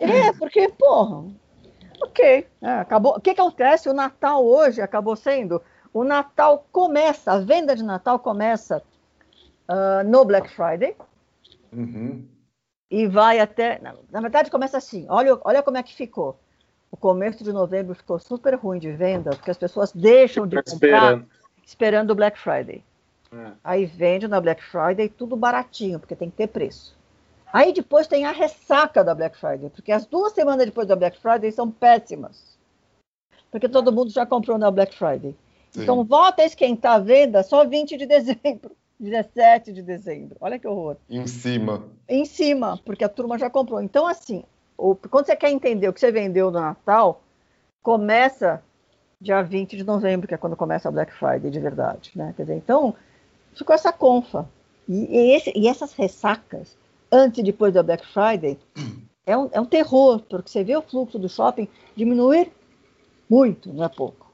é, 0.00 0.32
porque, 0.32 0.68
porra, 0.70 1.24
ok, 2.02 2.46
é, 2.60 2.70
acabou. 2.80 3.16
O 3.16 3.20
que, 3.20 3.32
que 3.32 3.40
acontece? 3.40 3.88
O 3.88 3.94
Natal 3.94 4.44
hoje 4.44 4.80
acabou 4.80 5.14
sendo, 5.14 5.62
o 5.94 6.02
Natal 6.02 6.66
começa, 6.72 7.32
a 7.32 7.38
venda 7.38 7.76
de 7.76 7.84
Natal 7.84 8.18
começa 8.18 8.82
uh, 9.68 10.02
no 10.04 10.24
Black 10.24 10.50
Friday, 10.50 10.96
uhum 11.72 12.37
e 12.90 13.06
vai 13.06 13.40
até. 13.40 13.80
Na 14.10 14.20
verdade, 14.20 14.50
começa 14.50 14.78
assim: 14.78 15.06
olha, 15.08 15.38
olha 15.44 15.62
como 15.62 15.76
é 15.76 15.82
que 15.82 15.94
ficou. 15.94 16.38
O 16.90 16.96
começo 16.96 17.44
de 17.44 17.52
novembro 17.52 17.94
ficou 17.94 18.18
super 18.18 18.54
ruim 18.54 18.78
de 18.78 18.90
venda, 18.90 19.30
porque 19.30 19.50
as 19.50 19.58
pessoas 19.58 19.92
deixam 19.92 20.46
de 20.46 20.56
comprar 20.56 20.72
esperando, 20.72 21.26
esperando 21.64 22.10
o 22.10 22.14
Black 22.14 22.38
Friday. 22.38 22.82
É. 23.30 23.52
Aí 23.62 23.84
vende 23.84 24.26
na 24.26 24.40
Black 24.40 24.62
Friday 24.62 25.08
tudo 25.08 25.36
baratinho, 25.36 25.98
porque 25.98 26.16
tem 26.16 26.30
que 26.30 26.36
ter 26.36 26.46
preço. 26.46 26.96
Aí 27.52 27.72
depois 27.72 28.06
tem 28.06 28.24
a 28.24 28.32
ressaca 28.32 29.04
da 29.04 29.14
Black 29.14 29.36
Friday, 29.38 29.70
porque 29.70 29.92
as 29.92 30.06
duas 30.06 30.32
semanas 30.32 30.66
depois 30.66 30.86
da 30.86 30.96
Black 30.96 31.18
Friday 31.18 31.52
são 31.52 31.70
péssimas. 31.70 32.56
Porque 33.50 33.68
todo 33.68 33.92
mundo 33.92 34.10
já 34.10 34.26
comprou 34.26 34.58
na 34.58 34.70
Black 34.70 34.94
Friday. 34.96 35.34
Sim. 35.70 35.82
Então 35.82 36.04
volta 36.04 36.42
a 36.42 36.46
esquentar 36.46 36.94
a 36.94 36.98
venda 36.98 37.42
só 37.42 37.64
20 37.64 37.96
de 37.96 38.06
dezembro, 38.06 38.74
17 38.98 39.72
de 39.72 39.82
dezembro. 39.82 40.36
Olha 40.40 40.58
que 40.58 40.66
horror. 40.66 40.96
Em 41.08 41.26
cima. 41.26 41.84
Em 42.08 42.24
cima, 42.24 42.78
porque 42.84 43.04
a 43.04 43.08
turma 43.08 43.38
já 43.38 43.48
comprou. 43.48 43.80
Então, 43.80 44.06
assim, 44.06 44.44
quando 44.76 45.26
você 45.26 45.36
quer 45.36 45.50
entender 45.50 45.88
o 45.88 45.92
que 45.92 46.00
você 46.00 46.10
vendeu 46.10 46.50
no 46.50 46.60
Natal, 46.60 47.22
começa 47.82 48.62
dia 49.20 49.42
20 49.42 49.76
de 49.76 49.84
novembro, 49.84 50.28
que 50.28 50.34
é 50.34 50.38
quando 50.38 50.56
começa 50.56 50.88
a 50.88 50.92
Black 50.92 51.12
Friday 51.12 51.50
de 51.50 51.60
verdade. 51.60 52.12
Né? 52.14 52.32
Quer 52.36 52.42
dizer, 52.42 52.56
então, 52.56 52.94
ficou 53.54 53.74
essa 53.74 53.92
confa. 53.92 54.48
E, 54.88 55.16
e, 55.16 55.34
esse, 55.34 55.52
e 55.54 55.68
essas 55.68 55.92
ressacas 55.92 56.76
antes 57.10 57.40
e 57.40 57.42
depois 57.42 57.74
da 57.74 57.82
Black 57.82 58.06
Friday, 58.06 58.58
é 59.26 59.36
um, 59.36 59.48
é 59.52 59.60
um 59.60 59.64
terror, 59.64 60.20
porque 60.28 60.50
você 60.50 60.64
vê 60.64 60.76
o 60.76 60.82
fluxo 60.82 61.18
do 61.18 61.28
shopping 61.28 61.68
diminuir 61.96 62.50
muito, 63.28 63.72
não 63.72 63.84
é 63.84 63.88
pouco. 63.88 64.32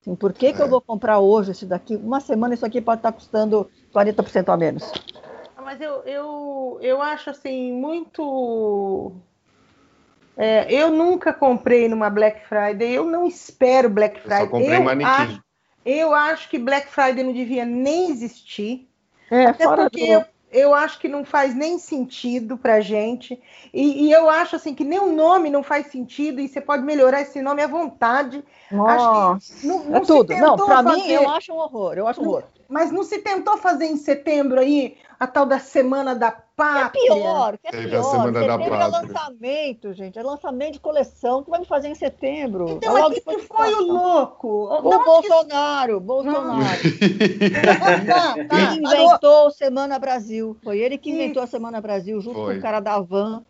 Assim, 0.00 0.14
por 0.14 0.32
que, 0.32 0.52
que 0.52 0.60
eu 0.60 0.66
é. 0.66 0.68
vou 0.68 0.80
comprar 0.80 1.20
hoje 1.20 1.50
esse 1.50 1.66
daqui? 1.66 1.96
Uma 1.96 2.20
semana 2.20 2.54
isso 2.54 2.64
aqui 2.64 2.80
pode 2.80 3.00
estar 3.00 3.12
custando 3.12 3.70
40% 3.94 4.48
a 4.48 4.56
menos. 4.56 4.92
Mas 5.62 5.80
eu, 5.80 6.02
eu, 6.04 6.78
eu 6.80 7.02
acho 7.02 7.30
assim, 7.30 7.72
muito. 7.72 9.12
É, 10.36 10.72
eu 10.72 10.90
nunca 10.90 11.32
comprei 11.32 11.88
numa 11.88 12.08
Black 12.10 12.46
Friday, 12.48 12.92
eu 12.92 13.04
não 13.04 13.26
espero 13.26 13.88
Black 13.88 14.20
Friday. 14.20 14.40
Eu 14.40 14.44
só 14.46 14.50
comprei 14.50 14.76
eu 14.76 14.84
manequim. 14.84 15.10
Acho, 15.10 15.42
eu 15.84 16.14
acho 16.14 16.48
que 16.48 16.58
Black 16.58 16.88
Friday 16.88 17.22
não 17.22 17.32
devia 17.32 17.64
nem 17.64 18.10
existir. 18.10 18.88
É, 19.30 19.46
até 19.46 19.68
porque 19.68 20.16
do 20.16 20.24
eu 20.52 20.74
acho 20.74 20.98
que 20.98 21.08
não 21.08 21.24
faz 21.24 21.54
nem 21.54 21.78
sentido 21.78 22.58
para 22.58 22.80
gente. 22.80 23.40
E, 23.72 24.06
e, 24.06 24.12
eu 24.12 24.28
acho 24.28 24.56
assim 24.56 24.74
que 24.74 24.84
nem 24.84 24.98
o 24.98 25.12
nome 25.12 25.48
não 25.48 25.62
faz 25.62 25.86
sentido 25.86 26.40
e 26.40 26.48
você 26.48 26.60
pode 26.60 26.82
melhorar 26.82 27.20
esse 27.20 27.40
nome 27.40 27.62
à 27.62 27.68
vontade. 27.68 28.42
Nossa, 28.70 29.38
não, 29.64 29.84
não 29.84 29.96
é 29.98 30.00
tudo. 30.00 30.36
Não, 30.36 30.56
para 30.56 30.82
mim 30.82 31.08
eu 31.08 31.28
acho 31.28 31.52
um 31.52 31.58
horror. 31.58 31.94
Eu 31.96 32.08
acho 32.08 32.20
um 32.20 32.28
horror. 32.28 32.44
Mas 32.70 32.92
não 32.92 33.02
se 33.02 33.18
tentou 33.18 33.58
fazer 33.58 33.86
em 33.86 33.96
setembro 33.96 34.60
aí 34.60 34.96
a 35.18 35.26
tal 35.26 35.44
da 35.44 35.58
Semana 35.58 36.14
da 36.14 36.30
Pátria? 36.30 37.00
É 37.00 37.14
pior, 37.14 37.58
que 37.58 37.66
é 37.66 37.70
Teve 37.72 37.88
pior. 37.88 38.00
A 38.00 38.02
Semana 38.04 38.32
setembro 38.32 38.46
da 38.46 38.64
é 38.64 38.68
Pátria. 38.68 38.84
é 38.84 38.86
lançamento, 38.86 39.92
gente. 39.92 40.18
É 40.18 40.22
lançamento 40.22 40.72
de 40.74 40.80
coleção 40.80 41.42
que 41.42 41.50
vai 41.50 41.58
me 41.58 41.66
fazer 41.66 41.88
em 41.88 41.96
setembro. 41.96 42.70
Então, 42.70 42.96
é 42.96 43.02
aqui 43.02 43.20
que 43.20 43.38
foi 43.40 43.74
o 43.74 43.82
louco? 43.82 44.48
O 44.72 45.04
Bolsonaro, 45.04 46.00
que... 46.00 46.06
Bolsonaro. 46.06 46.80
tá, 48.06 48.44
tá, 48.48 48.74
inventou 48.76 49.48
a 49.48 49.50
Semana 49.50 49.98
Brasil. 49.98 50.56
Foi 50.62 50.78
ele 50.78 50.96
que 50.96 51.10
inventou 51.10 51.42
a 51.42 51.48
Semana 51.48 51.80
Brasil, 51.80 52.20
junto 52.20 52.36
foi. 52.36 52.54
com 52.54 52.60
o 52.60 52.62
cara 52.62 52.78
da 52.78 53.00
Van. 53.00 53.42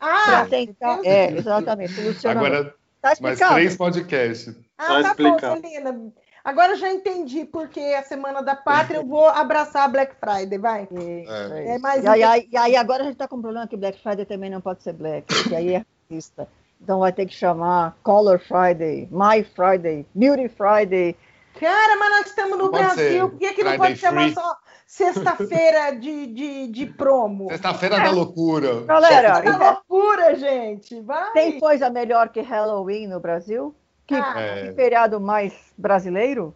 Ah, 0.00 0.46
tentar... 0.48 1.00
é, 1.04 1.32
exatamente. 1.32 1.92
Agora, 2.28 2.72
tá 3.02 3.12
mais 3.20 3.40
três 3.40 3.76
podcasts. 3.76 4.54
Ah, 4.78 5.02
tá, 5.02 5.14
tá 5.14 5.14
bom, 5.16 5.38
Celina. 5.38 6.12
Agora 6.44 6.72
eu 6.72 6.76
já 6.76 6.90
entendi 6.90 7.44
porque 7.44 7.80
a 7.80 8.02
Semana 8.02 8.42
da 8.42 8.54
Pátria 8.54 8.98
eu 8.98 9.06
vou 9.06 9.26
abraçar 9.26 9.84
a 9.84 9.88
Black 9.88 10.14
Friday, 10.16 10.58
vai. 10.58 10.88
É, 10.92 11.74
é 11.74 11.78
mais 11.78 12.04
e, 12.04 12.08
aí, 12.08 12.48
e 12.50 12.56
aí 12.56 12.76
agora 12.76 13.02
a 13.02 13.04
gente 13.04 13.14
está 13.14 13.28
com 13.28 13.36
um 13.36 13.42
problema 13.42 13.66
que 13.66 13.76
Black 13.76 14.02
Friday 14.02 14.24
também 14.24 14.50
não 14.50 14.60
pode 14.60 14.82
ser 14.82 14.92
Black, 14.92 15.26
porque 15.26 15.54
aí 15.54 15.74
é 15.74 15.84
racista. 16.10 16.48
Então 16.80 17.00
vai 17.00 17.12
ter 17.12 17.26
que 17.26 17.34
chamar 17.34 17.96
Color 18.02 18.38
Friday, 18.38 19.08
My 19.10 19.44
Friday, 19.44 20.06
Beauty 20.14 20.48
Friday. 20.48 21.16
Cara, 21.58 21.96
mas 21.96 22.10
nós 22.10 22.26
estamos 22.26 22.56
no 22.56 22.70
Brasil, 22.70 23.30
por 23.30 23.38
que, 23.38 23.52
que 23.52 23.64
não 23.64 23.76
pode 23.76 23.96
chamar 23.96 24.30
só 24.30 24.56
sexta-feira 24.86 25.90
de, 25.90 26.26
de, 26.28 26.66
de 26.68 26.86
promo? 26.86 27.48
Sexta-feira 27.50 27.96
é. 27.96 28.04
da 28.04 28.10
loucura. 28.10 28.80
Galera, 28.82 29.40
da 29.40 29.56
loucura, 29.72 30.36
gente. 30.36 31.00
Vai. 31.00 31.32
Tem 31.32 31.58
coisa 31.58 31.90
melhor 31.90 32.28
que 32.28 32.40
Halloween 32.40 33.08
no 33.08 33.18
Brasil? 33.18 33.74
Que, 34.08 34.14
ah, 34.14 34.40
é. 34.40 34.72
feriado 34.72 35.20
mais 35.20 35.52
brasileiro? 35.76 36.54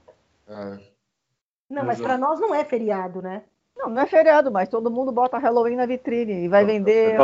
É. 0.48 0.78
Não, 1.68 1.84
mas 1.84 2.00
para 2.00 2.16
nós 2.16 2.40
não 2.40 2.54
é 2.54 2.64
feriado, 2.64 3.20
né? 3.20 3.42
Não, 3.76 3.90
não 3.90 4.02
é 4.02 4.06
feriado, 4.06 4.50
mas 4.50 4.70
todo 4.70 4.90
mundo 4.90 5.12
bota 5.12 5.36
Halloween 5.36 5.76
na 5.76 5.84
vitrine 5.84 6.44
e 6.44 6.48
vai 6.48 6.64
vender. 6.64 7.12
É, 7.12 7.18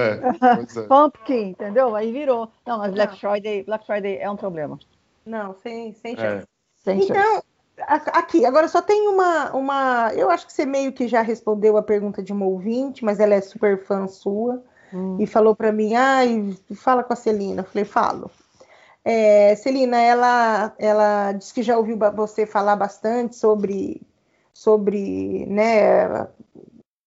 é. 0.00 0.16
Pumpkin, 0.88 1.50
entendeu? 1.50 1.94
Aí 1.94 2.10
virou. 2.12 2.50
Não, 2.66 2.78
mas 2.78 2.92
Black 2.92 3.20
Friday, 3.20 3.62
Black 3.64 3.84
Friday 3.84 4.16
é 4.16 4.30
um 4.30 4.36
problema. 4.36 4.78
Não, 5.26 5.54
sem, 5.54 5.92
sem 5.92 6.14
é. 6.14 6.16
chance. 6.16 6.46
Sem 6.76 7.02
então, 7.02 7.16
chance. 7.16 8.10
aqui, 8.10 8.46
agora 8.46 8.68
só 8.68 8.80
tem 8.80 9.06
uma, 9.06 9.52
uma. 9.52 10.12
Eu 10.14 10.30
acho 10.30 10.46
que 10.46 10.52
você 10.52 10.64
meio 10.64 10.92
que 10.92 11.08
já 11.08 11.20
respondeu 11.20 11.76
a 11.76 11.82
pergunta 11.82 12.22
de 12.22 12.32
uma 12.32 12.46
ouvinte, 12.46 13.04
mas 13.04 13.20
ela 13.20 13.34
é 13.34 13.40
super 13.42 13.84
fã 13.84 14.06
sua. 14.06 14.62
Hum. 14.94 15.18
E 15.20 15.26
falou 15.26 15.54
para 15.54 15.72
mim, 15.72 15.94
ai, 15.94 16.56
fala 16.74 17.04
com 17.04 17.12
a 17.12 17.16
Celina. 17.16 17.60
Eu 17.60 17.66
falei, 17.66 17.84
falo. 17.84 18.30
É, 19.04 19.54
Celina, 19.56 20.00
ela, 20.00 20.74
ela 20.78 21.32
disse 21.32 21.52
que 21.52 21.62
já 21.62 21.76
ouviu 21.76 21.98
você 22.16 22.46
falar 22.46 22.74
bastante 22.74 23.36
sobre, 23.36 24.00
sobre 24.52 25.44
né, 25.46 26.26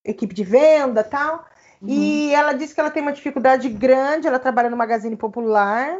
equipe 0.05 0.35
de 0.35 0.43
venda 0.43 1.03
tal. 1.03 1.45
Uhum. 1.81 1.89
E 1.89 2.33
ela 2.33 2.53
disse 2.53 2.73
que 2.73 2.79
ela 2.79 2.91
tem 2.91 3.01
uma 3.01 3.11
dificuldade 3.11 3.67
grande, 3.69 4.27
ela 4.27 4.39
trabalha 4.39 4.69
no 4.69 4.77
Magazine 4.77 5.15
Popular. 5.15 5.99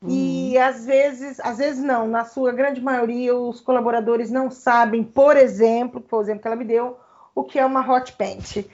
Uhum. 0.00 0.08
E 0.08 0.58
às 0.58 0.86
vezes, 0.86 1.40
às 1.40 1.58
vezes 1.58 1.82
não, 1.82 2.06
na 2.06 2.24
sua 2.24 2.52
grande 2.52 2.80
maioria, 2.80 3.36
os 3.36 3.60
colaboradores 3.60 4.30
não 4.30 4.50
sabem, 4.50 5.02
por 5.02 5.36
exemplo, 5.36 6.00
por 6.00 6.22
exemplo 6.22 6.42
que 6.42 6.46
ela 6.46 6.56
me 6.56 6.64
deu, 6.64 6.96
o 7.34 7.42
que 7.42 7.58
é 7.58 7.66
uma 7.66 7.88
hot 7.88 8.12
paint. 8.12 8.64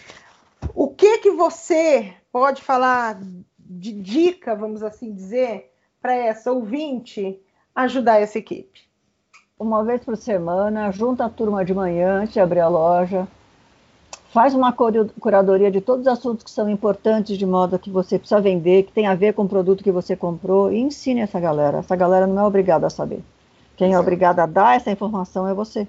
O 0.74 0.88
que 0.88 1.18
que 1.18 1.30
você 1.30 2.14
pode 2.32 2.62
falar 2.62 3.18
de 3.58 3.92
dica, 3.92 4.54
vamos 4.54 4.82
assim 4.82 5.12
dizer, 5.12 5.70
para 6.08 6.16
essa 6.16 6.50
ouvinte 6.50 7.38
ajudar 7.74 8.18
essa 8.18 8.38
equipe? 8.38 8.80
Uma 9.58 9.84
vez 9.84 10.02
por 10.02 10.16
semana, 10.16 10.90
junta 10.90 11.26
a 11.26 11.28
turma 11.28 11.62
de 11.66 11.74
manhã 11.74 12.22
antes 12.22 12.32
de 12.32 12.40
abrir 12.40 12.60
a 12.60 12.68
loja, 12.68 13.28
faz 14.30 14.54
uma 14.54 14.72
curadoria 14.72 15.70
de 15.70 15.82
todos 15.82 16.06
os 16.06 16.10
assuntos 16.10 16.42
que 16.44 16.50
são 16.50 16.66
importantes 16.70 17.36
de 17.36 17.44
modo 17.44 17.78
que 17.78 17.90
você 17.90 18.18
precisa 18.18 18.40
vender, 18.40 18.84
que 18.84 18.92
tem 18.92 19.06
a 19.06 19.14
ver 19.14 19.34
com 19.34 19.42
o 19.42 19.48
produto 19.50 19.84
que 19.84 19.92
você 19.92 20.16
comprou, 20.16 20.72
e 20.72 20.78
ensine 20.78 21.20
essa 21.20 21.38
galera. 21.38 21.80
Essa 21.80 21.94
galera 21.94 22.26
não 22.26 22.42
é 22.42 22.46
obrigada 22.46 22.86
a 22.86 22.90
saber. 22.90 23.22
Quem 23.76 23.92
é 23.92 24.00
obrigado 24.00 24.40
a 24.40 24.46
dar 24.46 24.76
essa 24.76 24.90
informação 24.90 25.46
é 25.46 25.52
você. 25.52 25.86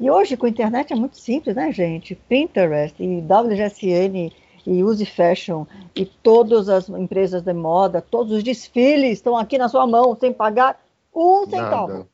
E 0.00 0.10
hoje, 0.10 0.34
com 0.34 0.46
a 0.46 0.48
internet, 0.48 0.94
é 0.94 0.96
muito 0.96 1.18
simples, 1.18 1.54
né, 1.54 1.70
gente? 1.72 2.14
Pinterest 2.14 2.96
e 3.02 3.20
WGSN 3.20 4.32
e 4.66 4.82
Use 4.82 5.06
Fashion 5.06 5.64
e 5.94 6.04
todas 6.04 6.68
as 6.68 6.88
empresas 6.88 7.42
de 7.42 7.52
moda, 7.52 8.02
todos 8.02 8.32
os 8.32 8.42
desfiles 8.42 9.12
estão 9.12 9.36
aqui 9.36 9.56
na 9.56 9.68
sua 9.68 9.86
mão 9.86 10.16
sem 10.18 10.32
pagar 10.32 10.80
um 11.14 11.46
centavo. 11.46 11.92
Nada. 11.92 12.08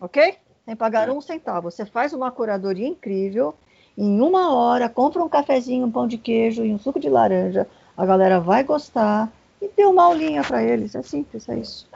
Ok? 0.00 0.34
Sem 0.64 0.76
pagar 0.76 1.08
é. 1.08 1.12
um 1.12 1.20
centavo. 1.20 1.70
Você 1.70 1.84
faz 1.84 2.12
uma 2.12 2.30
curadoria 2.30 2.86
incrível, 2.86 3.54
em 3.96 4.20
uma 4.20 4.54
hora, 4.54 4.88
compra 4.88 5.22
um 5.22 5.28
cafezinho, 5.28 5.86
um 5.86 5.90
pão 5.90 6.06
de 6.06 6.18
queijo 6.18 6.64
e 6.64 6.72
um 6.72 6.78
suco 6.78 7.00
de 7.00 7.08
laranja. 7.08 7.66
A 7.96 8.06
galera 8.06 8.40
vai 8.40 8.64
gostar 8.64 9.30
e 9.60 9.68
dê 9.68 9.84
uma 9.84 10.04
aulinha 10.04 10.42
para 10.42 10.62
eles. 10.62 10.94
É 10.94 11.02
simples, 11.02 11.48
é 11.48 11.58
isso. 11.58 11.88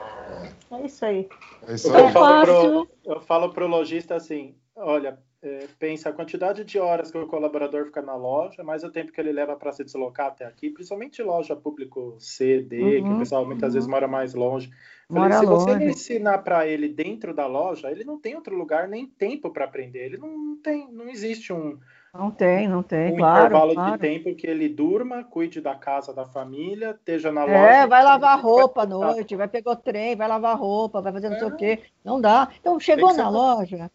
É 0.71 0.85
isso 0.85 1.05
aí. 1.05 1.27
É 1.67 1.73
isso 1.73 1.93
aí. 1.93 2.03
Eu, 2.03 2.09
falo 2.09 2.41
pro, 2.41 2.87
eu 3.05 3.21
falo 3.21 3.49
pro 3.49 3.67
lojista 3.67 4.15
assim: 4.15 4.55
olha, 4.75 5.17
é, 5.41 5.67
pensa 5.77 6.09
a 6.09 6.13
quantidade 6.13 6.63
de 6.63 6.79
horas 6.79 7.11
que 7.11 7.17
o 7.17 7.27
colaborador 7.27 7.85
fica 7.85 8.01
na 8.01 8.15
loja, 8.15 8.63
mais 8.63 8.83
o 8.83 8.91
tempo 8.91 9.11
que 9.11 9.21
ele 9.21 9.31
leva 9.31 9.55
para 9.55 9.71
se 9.71 9.83
deslocar 9.83 10.27
até 10.27 10.45
aqui, 10.45 10.69
principalmente 10.69 11.21
loja 11.21 11.55
público 11.55 12.15
C, 12.19 12.61
D, 12.61 12.97
uhum, 12.97 13.03
que 13.03 13.13
o 13.13 13.19
pessoal 13.19 13.45
muitas 13.45 13.69
uhum. 13.69 13.73
vezes 13.73 13.89
mora 13.89 14.07
mais 14.07 14.33
longe. 14.33 14.69
Falei, 15.09 15.37
se 15.37 15.45
longe. 15.45 15.65
você 15.65 15.85
ensinar 15.85 16.39
para 16.39 16.67
ele 16.67 16.89
dentro 16.89 17.33
da 17.33 17.45
loja, 17.45 17.91
ele 17.91 18.03
não 18.03 18.19
tem 18.19 18.35
outro 18.35 18.55
lugar 18.55 18.87
nem 18.87 19.05
tempo 19.05 19.51
para 19.51 19.65
aprender. 19.65 20.05
Ele 20.05 20.17
não 20.17 20.57
tem, 20.57 20.91
não 20.91 21.07
existe 21.07 21.53
um 21.53 21.77
não 22.13 22.31
tem, 22.31 22.67
não 22.67 22.81
tem, 22.81 23.13
um 23.13 23.17
claro. 23.17 23.45
intervalo 23.45 23.73
claro. 23.75 23.91
de 23.91 23.99
tempo 23.99 24.35
que 24.35 24.47
ele 24.47 24.67
durma, 24.67 25.23
cuide 25.23 25.61
da 25.61 25.75
casa, 25.75 26.11
da 26.11 26.25
família, 26.25 26.91
esteja 26.91 27.31
na 27.31 27.41
é, 27.41 27.45
loja. 27.45 27.75
É, 27.75 27.87
vai 27.87 28.03
lavar 28.03 28.41
roupa 28.41 28.81
à 28.81 28.85
noite, 28.87 29.35
vai 29.35 29.47
pegar 29.47 29.71
o 29.71 29.75
trem, 29.75 30.15
vai 30.15 30.27
lavar 30.27 30.57
roupa, 30.57 30.99
vai 30.99 31.13
fazer 31.13 31.29
não 31.29 31.35
é. 31.35 31.39
sei 31.39 31.47
o 31.47 31.55
quê. 31.55 31.79
Não 32.03 32.19
dá. 32.19 32.49
Então, 32.59 32.79
chegou 32.79 33.13
na 33.13 33.29
loja, 33.29 33.91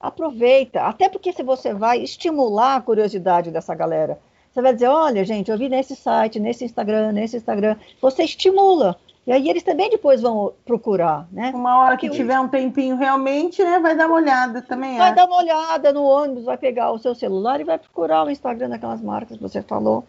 aproveita. 0.00 0.82
Até 0.82 1.08
porque 1.08 1.32
se 1.32 1.42
você 1.42 1.74
vai 1.74 2.02
estimular 2.02 2.76
a 2.76 2.80
curiosidade 2.80 3.50
dessa 3.50 3.74
galera, 3.74 4.18
você 4.52 4.62
vai 4.62 4.72
dizer, 4.72 4.88
olha, 4.88 5.24
gente, 5.24 5.50
eu 5.50 5.58
vi 5.58 5.68
nesse 5.68 5.94
site, 5.94 6.40
nesse 6.40 6.64
Instagram, 6.64 7.12
nesse 7.12 7.36
Instagram. 7.36 7.76
Você 8.00 8.24
estimula. 8.24 8.96
E 9.26 9.32
aí 9.32 9.48
eles 9.48 9.62
também 9.62 9.90
depois 9.90 10.22
vão 10.22 10.54
procurar, 10.64 11.28
né? 11.30 11.52
Uma 11.54 11.78
hora 11.78 11.98
que 11.98 12.08
tiver 12.08 12.40
um 12.40 12.48
tempinho 12.48 12.96
realmente, 12.96 13.62
né? 13.62 13.78
Vai 13.78 13.94
dar 13.94 14.06
uma 14.06 14.16
olhada 14.16 14.62
também. 14.62 14.96
Vai 14.96 15.10
é. 15.10 15.14
dar 15.14 15.26
uma 15.26 15.36
olhada 15.36 15.92
no 15.92 16.02
ônibus, 16.02 16.44
vai 16.44 16.56
pegar 16.56 16.90
o 16.92 16.98
seu 16.98 17.14
celular 17.14 17.60
e 17.60 17.64
vai 17.64 17.78
procurar 17.78 18.24
o 18.24 18.30
Instagram 18.30 18.70
daquelas 18.70 19.02
marcas 19.02 19.36
que 19.36 19.42
você 19.42 19.60
falou. 19.60 20.02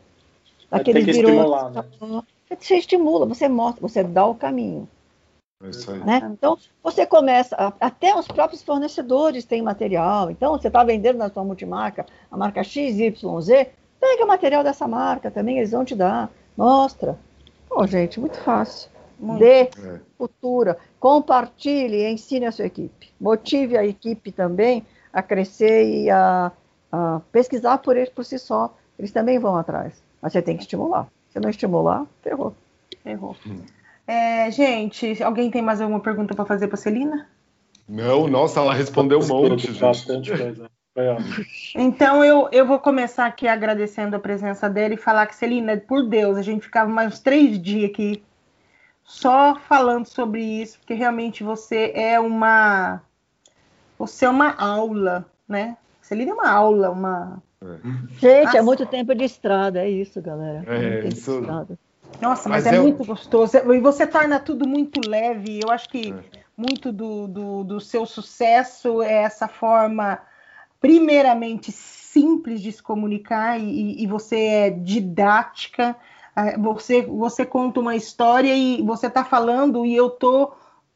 Aqueles 0.72 1.06
virou. 1.06 1.70
Né? 1.70 1.84
Você 2.58 2.78
estimula, 2.78 3.26
você 3.26 3.50
mostra, 3.50 3.82
você 3.82 4.04
dá 4.04 4.26
o 4.26 4.34
caminho. 4.34 4.88
É 5.64 5.70
isso 5.70 5.92
aí. 5.92 6.00
Né? 6.00 6.22
Então, 6.32 6.58
você 6.82 7.06
começa, 7.06 7.56
até 7.80 8.16
os 8.16 8.28
próprios 8.28 8.64
fornecedores 8.64 9.44
têm 9.46 9.62
material. 9.62 10.32
Então, 10.32 10.54
você 10.54 10.68
está 10.68 10.84
vendendo 10.84 11.18
na 11.18 11.30
sua 11.30 11.44
multimarca 11.44 12.06
a 12.32 12.38
marca 12.38 12.64
XYZ, 12.64 13.14
Pega 14.00 14.26
material 14.26 14.64
dessa 14.64 14.88
marca 14.88 15.30
também, 15.30 15.58
eles 15.58 15.72
vão 15.72 15.84
te 15.84 15.94
dar. 15.94 16.32
Mostra. 16.56 17.20
Pô, 17.68 17.86
gente, 17.86 18.20
muito 18.20 18.38
fácil. 18.38 18.90
Muito. 19.20 19.40
Dê 19.40 19.64
é. 19.64 19.70
cultura, 20.18 20.78
compartilhe 21.00 21.98
e 21.98 22.10
ensine 22.10 22.46
a 22.46 22.52
sua 22.52 22.66
equipe. 22.66 23.12
Motive 23.20 23.78
a 23.78 23.86
equipe 23.86 24.32
também 24.32 24.86
a 25.12 25.22
crescer 25.22 25.86
e 25.86 26.10
a, 26.10 26.52
a 26.92 27.22
pesquisar 27.32 27.80
por 27.80 27.98
eles 27.98 28.10
por 28.10 28.24
si 28.24 28.40
só. 28.40 28.74
Eles 28.98 29.12
também 29.12 29.38
vão 29.38 29.58
atrás. 29.58 30.02
Mas 30.22 30.32
você 30.32 30.42
tem 30.42 30.56
que 30.56 30.64
estimular. 30.64 31.08
Se 31.30 31.40
não 31.40 31.50
estimular, 31.50 32.06
ferrou. 32.22 32.56
Ferrou. 33.04 33.36
Hum. 33.46 33.62
É, 34.10 34.50
gente, 34.50 35.22
alguém 35.22 35.52
tem 35.52 35.62
mais 35.62 35.80
alguma 35.80 36.00
pergunta 36.00 36.34
para 36.34 36.44
fazer 36.44 36.68
para 36.68 36.78
Celina? 36.78 37.28
Não, 37.88 38.28
nossa, 38.28 38.60
ela 38.60 38.74
respondeu 38.74 39.20
um 39.20 39.28
monte, 39.28 39.68
gente. 39.68 39.80
Bastante 39.80 40.36
coisa. 40.36 40.68
Então 41.76 42.24
eu, 42.24 42.50
eu 42.52 42.66
vou 42.66 42.80
começar 42.80 43.28
aqui 43.28 43.48
agradecendo 43.48 44.16
a 44.16 44.20
presença 44.20 44.68
dela 44.68 44.96
e 44.96 44.98
falar 44.98 45.28
que, 45.28 45.36
Celina, 45.36 45.78
por 45.78 46.08
Deus, 46.08 46.40
a 46.40 46.42
gente 46.42 46.64
ficava 46.64 46.90
mais 46.90 47.20
três 47.20 47.62
dias 47.62 47.92
aqui 47.92 48.24
só 49.04 49.56
falando 49.68 50.08
sobre 50.08 50.42
isso, 50.42 50.80
porque 50.80 50.96
realmente 50.96 51.44
você 51.44 51.92
é 51.94 52.20
uma. 52.20 53.04
Você 54.00 54.26
é 54.26 54.30
uma 54.30 54.56
aula, 54.56 55.24
né? 55.48 55.78
Celina 56.02 56.32
é 56.32 56.34
uma 56.34 56.50
aula, 56.50 56.90
uma. 56.90 57.44
É. 57.62 57.68
Gente, 58.18 58.46
Nossa. 58.46 58.58
é 58.58 58.62
muito 58.64 58.88
tempo 58.88 59.14
de 59.14 59.26
estrada, 59.26 59.80
é 59.80 59.90
isso, 59.90 60.20
galera. 60.20 60.64
É, 60.66 61.08
isso. 61.08 61.42
Nossa, 62.22 62.50
mas, 62.50 62.66
mas 62.66 62.74
é 62.74 62.78
eu... 62.78 62.84
muito 62.84 63.04
gostoso. 63.06 63.58
E 63.58 63.80
você 63.80 64.06
torna 64.06 64.40
tudo 64.40 64.68
muito 64.68 65.00
leve. 65.08 65.60
Eu 65.64 65.72
acho 65.72 65.90
que 65.90 66.14
é. 66.14 66.40
muito 66.58 66.92
do, 66.92 67.28
do, 67.28 67.64
do 67.64 67.80
seu 67.80 68.06
sucesso 68.06 69.02
é 69.02 69.24
essa 69.24 69.48
forma, 69.48 70.20
primeiramente, 70.82 71.72
simples 71.72 72.62
de 72.62 72.72
se 72.72 72.84
comunicar, 72.84 73.60
e, 73.60 74.02
e 74.02 74.08
você 74.08 74.38
é 74.40 74.70
didática. 74.70 75.96
É, 76.36 76.58
você, 76.58 77.02
você 77.02 77.46
conta 77.46 77.80
uma 77.80 77.96
história 77.96 78.56
e 78.56 78.82
você 78.82 79.08
está 79.08 79.24
falando, 79.24 79.86
e 79.86 79.96
eu 79.96 80.10
tô, 80.10 80.54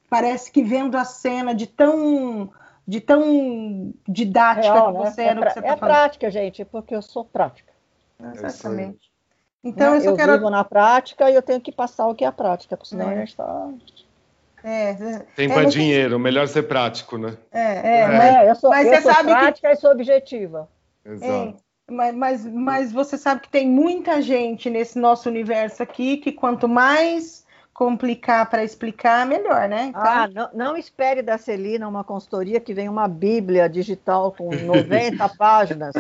parece 0.10 0.52
que 0.52 0.64
vendo 0.64 0.98
a 0.98 1.06
cena 1.06 1.54
de 1.54 1.68
tão 1.68 2.52
de 2.86 3.00
tão 3.00 3.94
didática 4.08 4.74
Real, 4.74 4.92
que 4.92 5.00
né? 5.00 5.10
você 5.10 5.22
né? 5.22 5.30
é, 5.30 5.36
pra, 5.36 5.48
que 5.48 5.54
você 5.54 5.62
tá 5.62 5.68
é 5.68 5.78
falando. 5.78 5.96
prática, 5.96 6.32
gente, 6.32 6.66
porque 6.66 6.96
eu 6.96 7.02
sou 7.02 7.24
prática. 7.24 7.72
Exatamente. 8.34 9.13
Então, 9.64 9.94
né? 9.94 10.00
eu, 10.00 10.12
eu 10.12 10.16
quero... 10.16 10.34
vivo 10.34 10.50
na 10.50 10.64
prática 10.64 11.30
e 11.30 11.36
eu 11.36 11.42
tenho 11.42 11.62
que 11.62 11.72
passar 11.72 12.08
o 12.08 12.16
que 12.16 12.26
é 12.26 12.28
a 12.28 12.32
prática, 12.32 12.76
porque 12.76 12.90
senão 12.90 13.10
é. 13.10 13.14
a 13.14 13.18
gente 13.20 13.30
está. 13.30 13.70
É, 14.64 14.90
é, 14.92 15.26
Tempo 15.36 15.60
é, 15.60 15.64
é 15.64 15.66
dinheiro, 15.66 16.20
melhor 16.20 16.48
ser 16.48 16.64
prático, 16.64 17.18
né? 17.18 17.38
É, 17.52 17.62
é, 17.62 18.46
é. 18.46 18.50
eu 18.50 18.56
sou, 18.56 18.70
mas 18.70 18.88
eu 18.88 18.94
você 18.94 19.02
sou 19.02 19.14
sabe 19.14 19.30
prática 19.30 19.68
que... 19.68 19.74
e 19.74 19.78
sou 19.78 19.92
objetiva. 19.92 20.70
Exato. 21.06 21.32
É, 21.32 21.54
mas, 21.92 22.16
mas, 22.16 22.46
mas 22.46 22.92
você 22.92 23.18
sabe 23.18 23.42
que 23.42 23.50
tem 23.50 23.68
muita 23.68 24.22
gente 24.22 24.70
nesse 24.70 24.98
nosso 24.98 25.28
universo 25.30 25.84
aqui 25.84 26.18
que 26.18 26.32
quanto 26.32 26.68
mais 26.68 27.44
complicar 27.74 28.50
para 28.50 28.64
explicar, 28.64 29.26
melhor, 29.26 29.68
né? 29.68 29.88
Então... 29.88 30.02
Ah, 30.02 30.28
não, 30.28 30.50
não, 30.54 30.78
espere 30.78 31.22
da 31.22 31.38
Celina 31.38 31.88
uma 31.88 32.04
consultoria 32.04 32.60
que 32.60 32.74
vem 32.74 32.88
uma 32.88 33.08
bíblia 33.08 33.68
digital 33.68 34.32
com 34.32 34.50
90 34.56 35.28
páginas. 35.30 35.94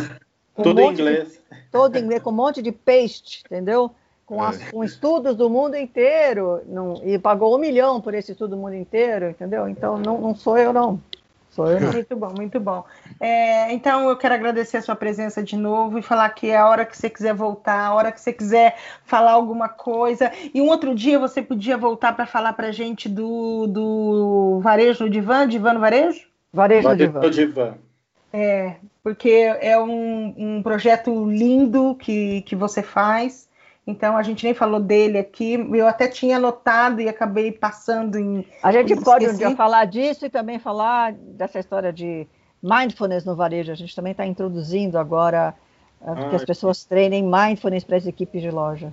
Todo 0.55 0.80
um 0.80 0.81
em 0.81 0.91
inglês. 0.91 1.34
De, 1.34 1.57
todo 1.71 1.95
em 1.95 2.01
inglês, 2.03 2.21
com 2.21 2.30
um 2.30 2.34
monte 2.34 2.61
de 2.61 2.71
paste, 2.71 3.43
entendeu? 3.45 3.91
Com, 4.25 4.41
as, 4.41 4.61
é. 4.61 4.71
com 4.71 4.84
estudos 4.84 5.35
do 5.35 5.49
mundo 5.49 5.75
inteiro. 5.75 6.61
Não, 6.67 7.01
e 7.03 7.17
pagou 7.17 7.55
um 7.55 7.59
milhão 7.59 7.99
por 7.99 8.13
esse 8.13 8.31
estudo 8.31 8.51
do 8.51 8.61
mundo 8.61 8.75
inteiro, 8.75 9.30
entendeu? 9.30 9.67
Então 9.67 9.97
não, 9.97 10.19
não 10.21 10.35
sou 10.35 10.57
eu, 10.57 10.71
não. 10.71 11.01
Sou 11.49 11.69
eu, 11.69 11.80
não. 11.80 11.91
Muito 11.93 12.15
bom, 12.15 12.34
muito 12.35 12.59
bom. 12.59 12.84
É, 13.19 13.71
então 13.73 14.09
eu 14.09 14.17
quero 14.17 14.34
agradecer 14.34 14.77
a 14.77 14.81
sua 14.81 14.95
presença 14.95 15.43
de 15.43 15.55
novo 15.55 15.99
e 15.99 16.01
falar 16.01 16.27
que 16.30 16.49
é 16.49 16.57
a 16.57 16.67
hora 16.67 16.85
que 16.85 16.97
você 16.97 17.09
quiser 17.09 17.34
voltar, 17.34 17.85
a 17.85 17.93
hora 17.93 18.11
que 18.11 18.19
você 18.19 18.34
quiser 18.34 18.75
falar 19.05 19.34
alguma 19.34 19.69
coisa. 19.69 20.31
E 20.53 20.59
um 20.59 20.67
outro 20.67 20.95
dia 20.95 21.19
você 21.19 21.41
podia 21.41 21.77
voltar 21.77 22.15
para 22.15 22.25
falar 22.25 22.53
para 22.53 22.71
gente 22.71 23.07
do, 23.07 23.67
do 23.67 24.59
varejo 24.61 25.03
no 25.03 25.09
divã, 25.09 25.47
divã 25.47 25.73
no 25.73 25.80
varejo? 25.80 26.27
Varejo 26.51 26.89
no 26.89 26.95
divã. 26.95 27.30
divã. 27.30 27.75
É, 28.35 28.77
porque 29.03 29.30
é 29.30 29.80
um, 29.80 30.34
um 30.35 30.64
projeto 30.64 31.30
lindo 31.30 31.95
que, 31.95 32.41
que 32.41 32.55
você 32.55 32.81
faz. 32.81 33.47
Então 33.85 34.18
a 34.18 34.23
gente 34.23 34.43
nem 34.43 34.55
falou 34.55 34.80
dele 34.80 35.19
aqui. 35.19 35.53
Eu 35.53 35.88
até 35.88 36.07
tinha 36.07 36.38
anotado 36.38 36.99
e 36.99 37.07
acabei 37.07 37.51
passando 37.51 38.18
em. 38.18 38.43
A 38.64 38.72
gente 38.72 38.95
pode 39.01 39.27
um 39.27 39.38
dia 39.38 39.55
falar 39.55 39.85
disso 39.85 40.26
e 40.26 40.30
também 40.30 40.57
falar 40.57 41.14
dessa 41.14 41.60
história 41.60 41.93
de 41.93 42.26
mindfulness 42.61 43.23
no 43.23 43.35
varejo. 43.35 43.72
A 43.72 43.76
gente 43.76 43.95
também 43.95 44.14
está 44.14 44.26
introduzindo 44.26 44.97
agora 44.97 45.53
ah, 46.01 46.30
que 46.30 46.35
as 46.35 46.45
pessoas 46.45 46.84
treinem 46.85 47.23
mindfulness 47.23 47.84
para 47.84 47.97
as 47.97 48.07
equipes 48.07 48.41
de 48.41 48.49
loja. 48.49 48.91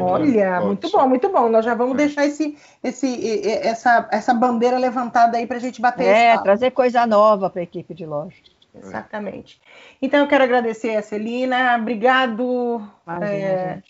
Olha, 0.00 0.60
muito 0.62 0.90
bom, 0.90 1.08
muito 1.08 1.28
bom. 1.28 1.48
Nós 1.48 1.64
já 1.64 1.74
vamos 1.74 1.94
é. 1.94 1.98
deixar 1.98 2.26
esse, 2.26 2.58
esse, 2.82 3.48
essa, 3.48 4.08
essa 4.10 4.34
bandeira 4.34 4.78
levantada 4.78 5.36
aí 5.36 5.46
para 5.46 5.58
a 5.58 5.60
gente 5.60 5.80
bater. 5.80 6.06
É, 6.06 6.38
trazer 6.38 6.72
coisa 6.72 7.06
nova 7.06 7.48
para 7.48 7.60
a 7.60 7.62
equipe 7.62 7.94
de 7.94 8.04
loja. 8.04 8.34
Exatamente. 8.78 9.60
Então 10.00 10.20
eu 10.20 10.26
quero 10.26 10.44
agradecer 10.44 10.96
a 10.96 11.02
Celina, 11.02 11.76
obrigado. 11.76 12.82
é, 13.22 13.82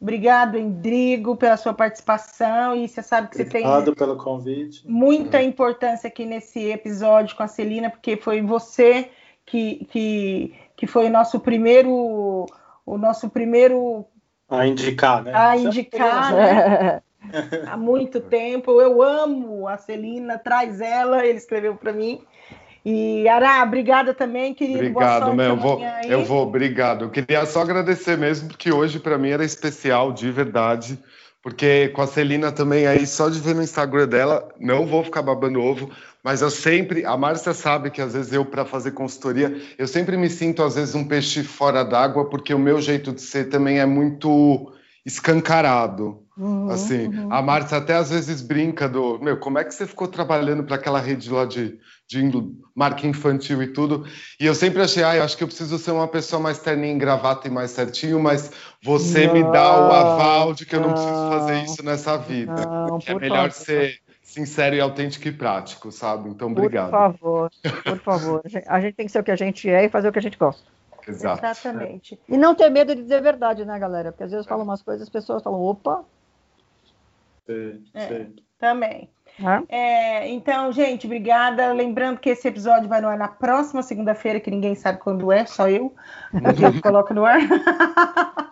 obrigado, 0.00 0.56
Endrigo, 0.56 1.36
pela 1.36 1.56
sua 1.56 1.74
participação. 1.74 2.74
E 2.74 2.88
você 2.88 3.02
sabe 3.02 3.28
que 3.28 3.42
obrigado 3.42 3.52
você 3.52 3.58
tem. 3.58 3.66
Obrigado 3.66 3.96
pelo 3.96 4.16
convite. 4.16 4.82
Muita 4.86 5.42
importância 5.42 6.08
aqui 6.08 6.24
nesse 6.24 6.70
episódio 6.70 7.36
com 7.36 7.42
a 7.42 7.48
Celina, 7.48 7.90
porque 7.90 8.16
foi 8.16 8.42
você 8.42 9.10
que, 9.44 9.86
que, 9.90 10.54
que 10.76 10.86
foi 10.86 11.06
o 11.06 11.10
nosso 11.10 11.40
primeiro. 11.40 12.46
O 12.84 12.96
nosso 12.98 13.28
primeiro. 13.28 14.06
A 14.48 14.66
indicar, 14.66 15.22
né? 15.22 15.32
A 15.34 15.56
indicar, 15.56 16.32
né? 16.34 17.02
Há 17.68 17.76
muito 17.76 18.20
tempo. 18.20 18.80
Eu 18.80 19.02
amo 19.02 19.68
a 19.68 19.76
Celina, 19.76 20.38
traz 20.38 20.80
ela, 20.80 21.26
ele 21.26 21.38
escreveu 21.38 21.76
para 21.76 21.92
mim. 21.92 22.22
E 22.84 23.28
Ará, 23.28 23.62
obrigada 23.62 24.14
também, 24.14 24.54
querido. 24.54 24.78
Obrigado, 24.78 25.34
meu. 25.34 25.46
Eu 25.46 25.56
vou, 25.56 25.80
eu 26.08 26.24
vou, 26.24 26.42
obrigado. 26.46 27.04
Eu 27.04 27.10
queria 27.10 27.44
só 27.46 27.62
agradecer 27.62 28.16
mesmo, 28.16 28.48
porque 28.48 28.72
hoje 28.72 28.98
para 28.98 29.18
mim 29.18 29.30
era 29.30 29.44
especial, 29.44 30.12
de 30.12 30.30
verdade. 30.30 30.98
Porque 31.42 31.88
com 31.88 32.02
a 32.02 32.06
Celina 32.06 32.50
também 32.50 32.86
aí, 32.86 33.06
só 33.06 33.28
de 33.28 33.38
ver 33.40 33.54
no 33.54 33.62
Instagram 33.62 34.08
dela, 34.08 34.48
não 34.58 34.86
vou 34.86 35.04
ficar 35.04 35.22
babando 35.22 35.60
ovo, 35.62 35.90
mas 36.22 36.42
eu 36.42 36.50
sempre, 36.50 37.06
a 37.06 37.16
Márcia 37.16 37.54
sabe 37.54 37.90
que 37.90 38.02
às 38.02 38.12
vezes 38.12 38.32
eu, 38.32 38.44
para 38.44 38.64
fazer 38.64 38.90
consultoria, 38.90 39.56
eu 39.78 39.86
sempre 39.86 40.16
me 40.16 40.28
sinto 40.28 40.62
às 40.62 40.74
vezes 40.74 40.94
um 40.94 41.04
peixe 41.06 41.44
fora 41.44 41.84
d'água, 41.84 42.28
porque 42.28 42.52
o 42.52 42.58
meu 42.58 42.80
jeito 42.80 43.12
de 43.12 43.22
ser 43.22 43.48
também 43.48 43.78
é 43.78 43.86
muito 43.86 44.72
escancarado. 45.06 46.22
Uhum, 46.36 46.70
assim, 46.70 47.08
uhum. 47.08 47.32
a 47.32 47.40
Márcia 47.40 47.78
até 47.78 47.94
às 47.94 48.10
vezes 48.10 48.42
brinca 48.42 48.88
do, 48.88 49.18
meu, 49.18 49.38
como 49.38 49.58
é 49.58 49.64
que 49.64 49.74
você 49.74 49.86
ficou 49.86 50.06
trabalhando 50.06 50.62
para 50.62 50.76
aquela 50.76 51.00
rede 51.00 51.30
lá 51.30 51.44
de, 51.44 51.78
de 52.08 52.22
marca 52.74 53.06
infantil 53.06 53.62
e 53.62 53.68
tudo? 53.68 54.06
E 54.40 54.46
eu 54.46 54.54
sempre 54.54 54.82
achei, 54.82 55.04
ah, 55.04 55.16
eu 55.16 55.22
acho 55.22 55.36
que 55.36 55.44
eu 55.44 55.48
preciso 55.48 55.78
ser 55.78 55.90
uma 55.90 56.08
pessoa 56.08 56.40
mais 56.40 56.58
terninha 56.58 56.92
em 56.92 56.98
gravata 56.98 57.46
e 57.46 57.50
mais 57.50 57.70
certinho, 57.70 58.18
mas 58.18 58.50
você 58.82 59.26
não, 59.26 59.34
me 59.34 59.42
dá 59.44 59.80
o 59.80 59.92
aval 59.92 60.54
de 60.54 60.64
que 60.64 60.74
eu 60.74 60.80
não, 60.80 60.88
não 60.88 60.94
preciso 60.94 61.28
fazer 61.28 61.64
isso 61.64 61.84
nessa 61.84 62.16
vida. 62.16 62.54
Não, 62.66 62.98
é 63.06 63.14
melhor 63.14 63.50
favor. 63.50 63.52
ser 63.52 63.98
sincero 64.22 64.74
e 64.74 64.80
autêntico 64.80 65.28
e 65.28 65.32
prático, 65.32 65.92
sabe? 65.92 66.30
Então, 66.30 66.50
obrigado. 66.50 66.90
Por 66.90 66.98
favor, 66.98 67.50
por 67.84 67.98
favor. 67.98 68.42
A 68.66 68.80
gente 68.80 68.94
tem 68.94 69.06
que 69.06 69.12
ser 69.12 69.20
o 69.20 69.24
que 69.24 69.30
a 69.30 69.36
gente 69.36 69.68
é 69.68 69.84
e 69.84 69.88
fazer 69.88 70.08
o 70.08 70.12
que 70.12 70.18
a 70.18 70.22
gente 70.22 70.38
gosta. 70.38 70.66
Exato. 71.06 71.44
Exatamente. 71.44 72.18
E 72.28 72.36
não 72.36 72.54
ter 72.54 72.68
medo 72.70 72.94
de 72.94 73.02
dizer 73.02 73.22
verdade, 73.22 73.64
né, 73.64 73.78
galera? 73.78 74.12
Porque 74.12 74.24
às 74.24 74.30
vezes 74.30 74.46
falam 74.46 74.64
umas 74.64 74.82
coisas, 74.82 75.02
as 75.02 75.08
pessoas 75.08 75.42
falam, 75.42 75.60
opa, 75.60 76.04
Sim, 77.48 77.82
é, 77.94 78.26
Também. 78.58 79.08
É, 79.68 80.28
então, 80.28 80.72
gente, 80.72 81.06
obrigada. 81.06 81.72
Lembrando 81.72 82.18
que 82.18 82.30
esse 82.30 82.48
episódio 82.48 82.88
vai 82.88 83.00
no 83.00 83.08
ar 83.08 83.16
na 83.16 83.28
próxima 83.28 83.82
segunda-feira, 83.82 84.40
que 84.40 84.50
ninguém 84.50 84.74
sabe 84.74 84.98
quando 84.98 85.30
é, 85.30 85.46
só 85.46 85.68
eu. 85.68 85.94
Eu 86.32 86.82
coloco 86.82 87.14
no 87.14 87.24
ar. 87.24 87.38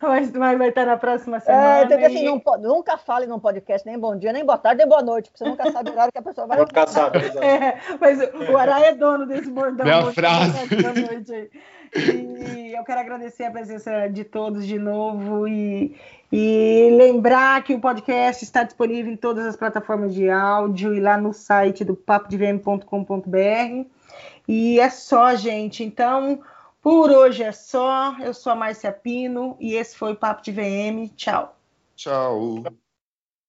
mas, 0.00 0.30
mas 0.32 0.58
vai 0.58 0.68
estar 0.68 0.86
na 0.86 0.96
próxima 0.96 1.38
é, 1.38 1.40
semana. 1.40 1.78
É, 1.78 1.84
então, 1.84 2.06
assim, 2.06 2.24
não, 2.24 2.42
nunca 2.60 2.96
fale 2.96 3.26
num 3.26 3.38
podcast 3.38 3.86
nem 3.86 3.98
bom 3.98 4.16
dia, 4.16 4.32
nem 4.32 4.44
boa 4.44 4.58
tarde, 4.58 4.78
nem 4.78 4.88
boa 4.88 5.02
noite, 5.02 5.30
porque 5.30 5.44
você 5.44 5.50
nunca 5.50 5.70
sabe 5.70 5.90
o 5.90 5.92
horário 5.92 6.12
que 6.12 6.18
a 6.18 6.22
pessoa 6.22 6.46
vai. 6.46 6.58
Nunca 6.58 6.86
sabe. 6.86 7.18
É, 7.42 7.78
mas 8.00 8.18
o 8.50 8.56
Ará 8.56 8.80
é 8.80 8.94
dono 8.94 9.26
desse 9.26 9.50
bordão. 9.50 9.84
Minha 9.84 10.12
frase. 10.12 11.50
E 11.94 12.72
eu 12.74 12.84
quero 12.84 13.00
agradecer 13.00 13.44
a 13.44 13.50
presença 13.50 14.08
de 14.08 14.24
todos 14.24 14.66
de 14.66 14.78
novo 14.78 15.46
e, 15.46 15.94
e 16.30 16.88
lembrar 16.96 17.62
que 17.62 17.74
o 17.74 17.80
podcast 17.80 18.42
está 18.42 18.62
disponível 18.62 19.12
em 19.12 19.16
todas 19.16 19.46
as 19.46 19.56
plataformas 19.56 20.14
de 20.14 20.30
áudio 20.30 20.94
e 20.94 21.00
lá 21.00 21.18
no 21.18 21.32
site 21.32 21.84
do 21.84 21.94
papodvm.com.br. 21.94 23.86
E 24.48 24.80
é 24.80 24.90
só, 24.90 25.34
gente. 25.34 25.84
Então, 25.84 26.40
por 26.80 27.10
hoje 27.10 27.42
é 27.42 27.52
só. 27.52 28.16
Eu 28.20 28.32
sou 28.32 28.52
a 28.52 28.56
Márcia 28.56 28.90
Pino 28.90 29.56
e 29.60 29.74
esse 29.74 29.96
foi 29.96 30.12
o 30.12 30.16
Papo 30.16 30.42
de 30.42 30.50
VM. 30.50 31.10
Tchau. 31.14 31.56
Tchau. 31.94 32.64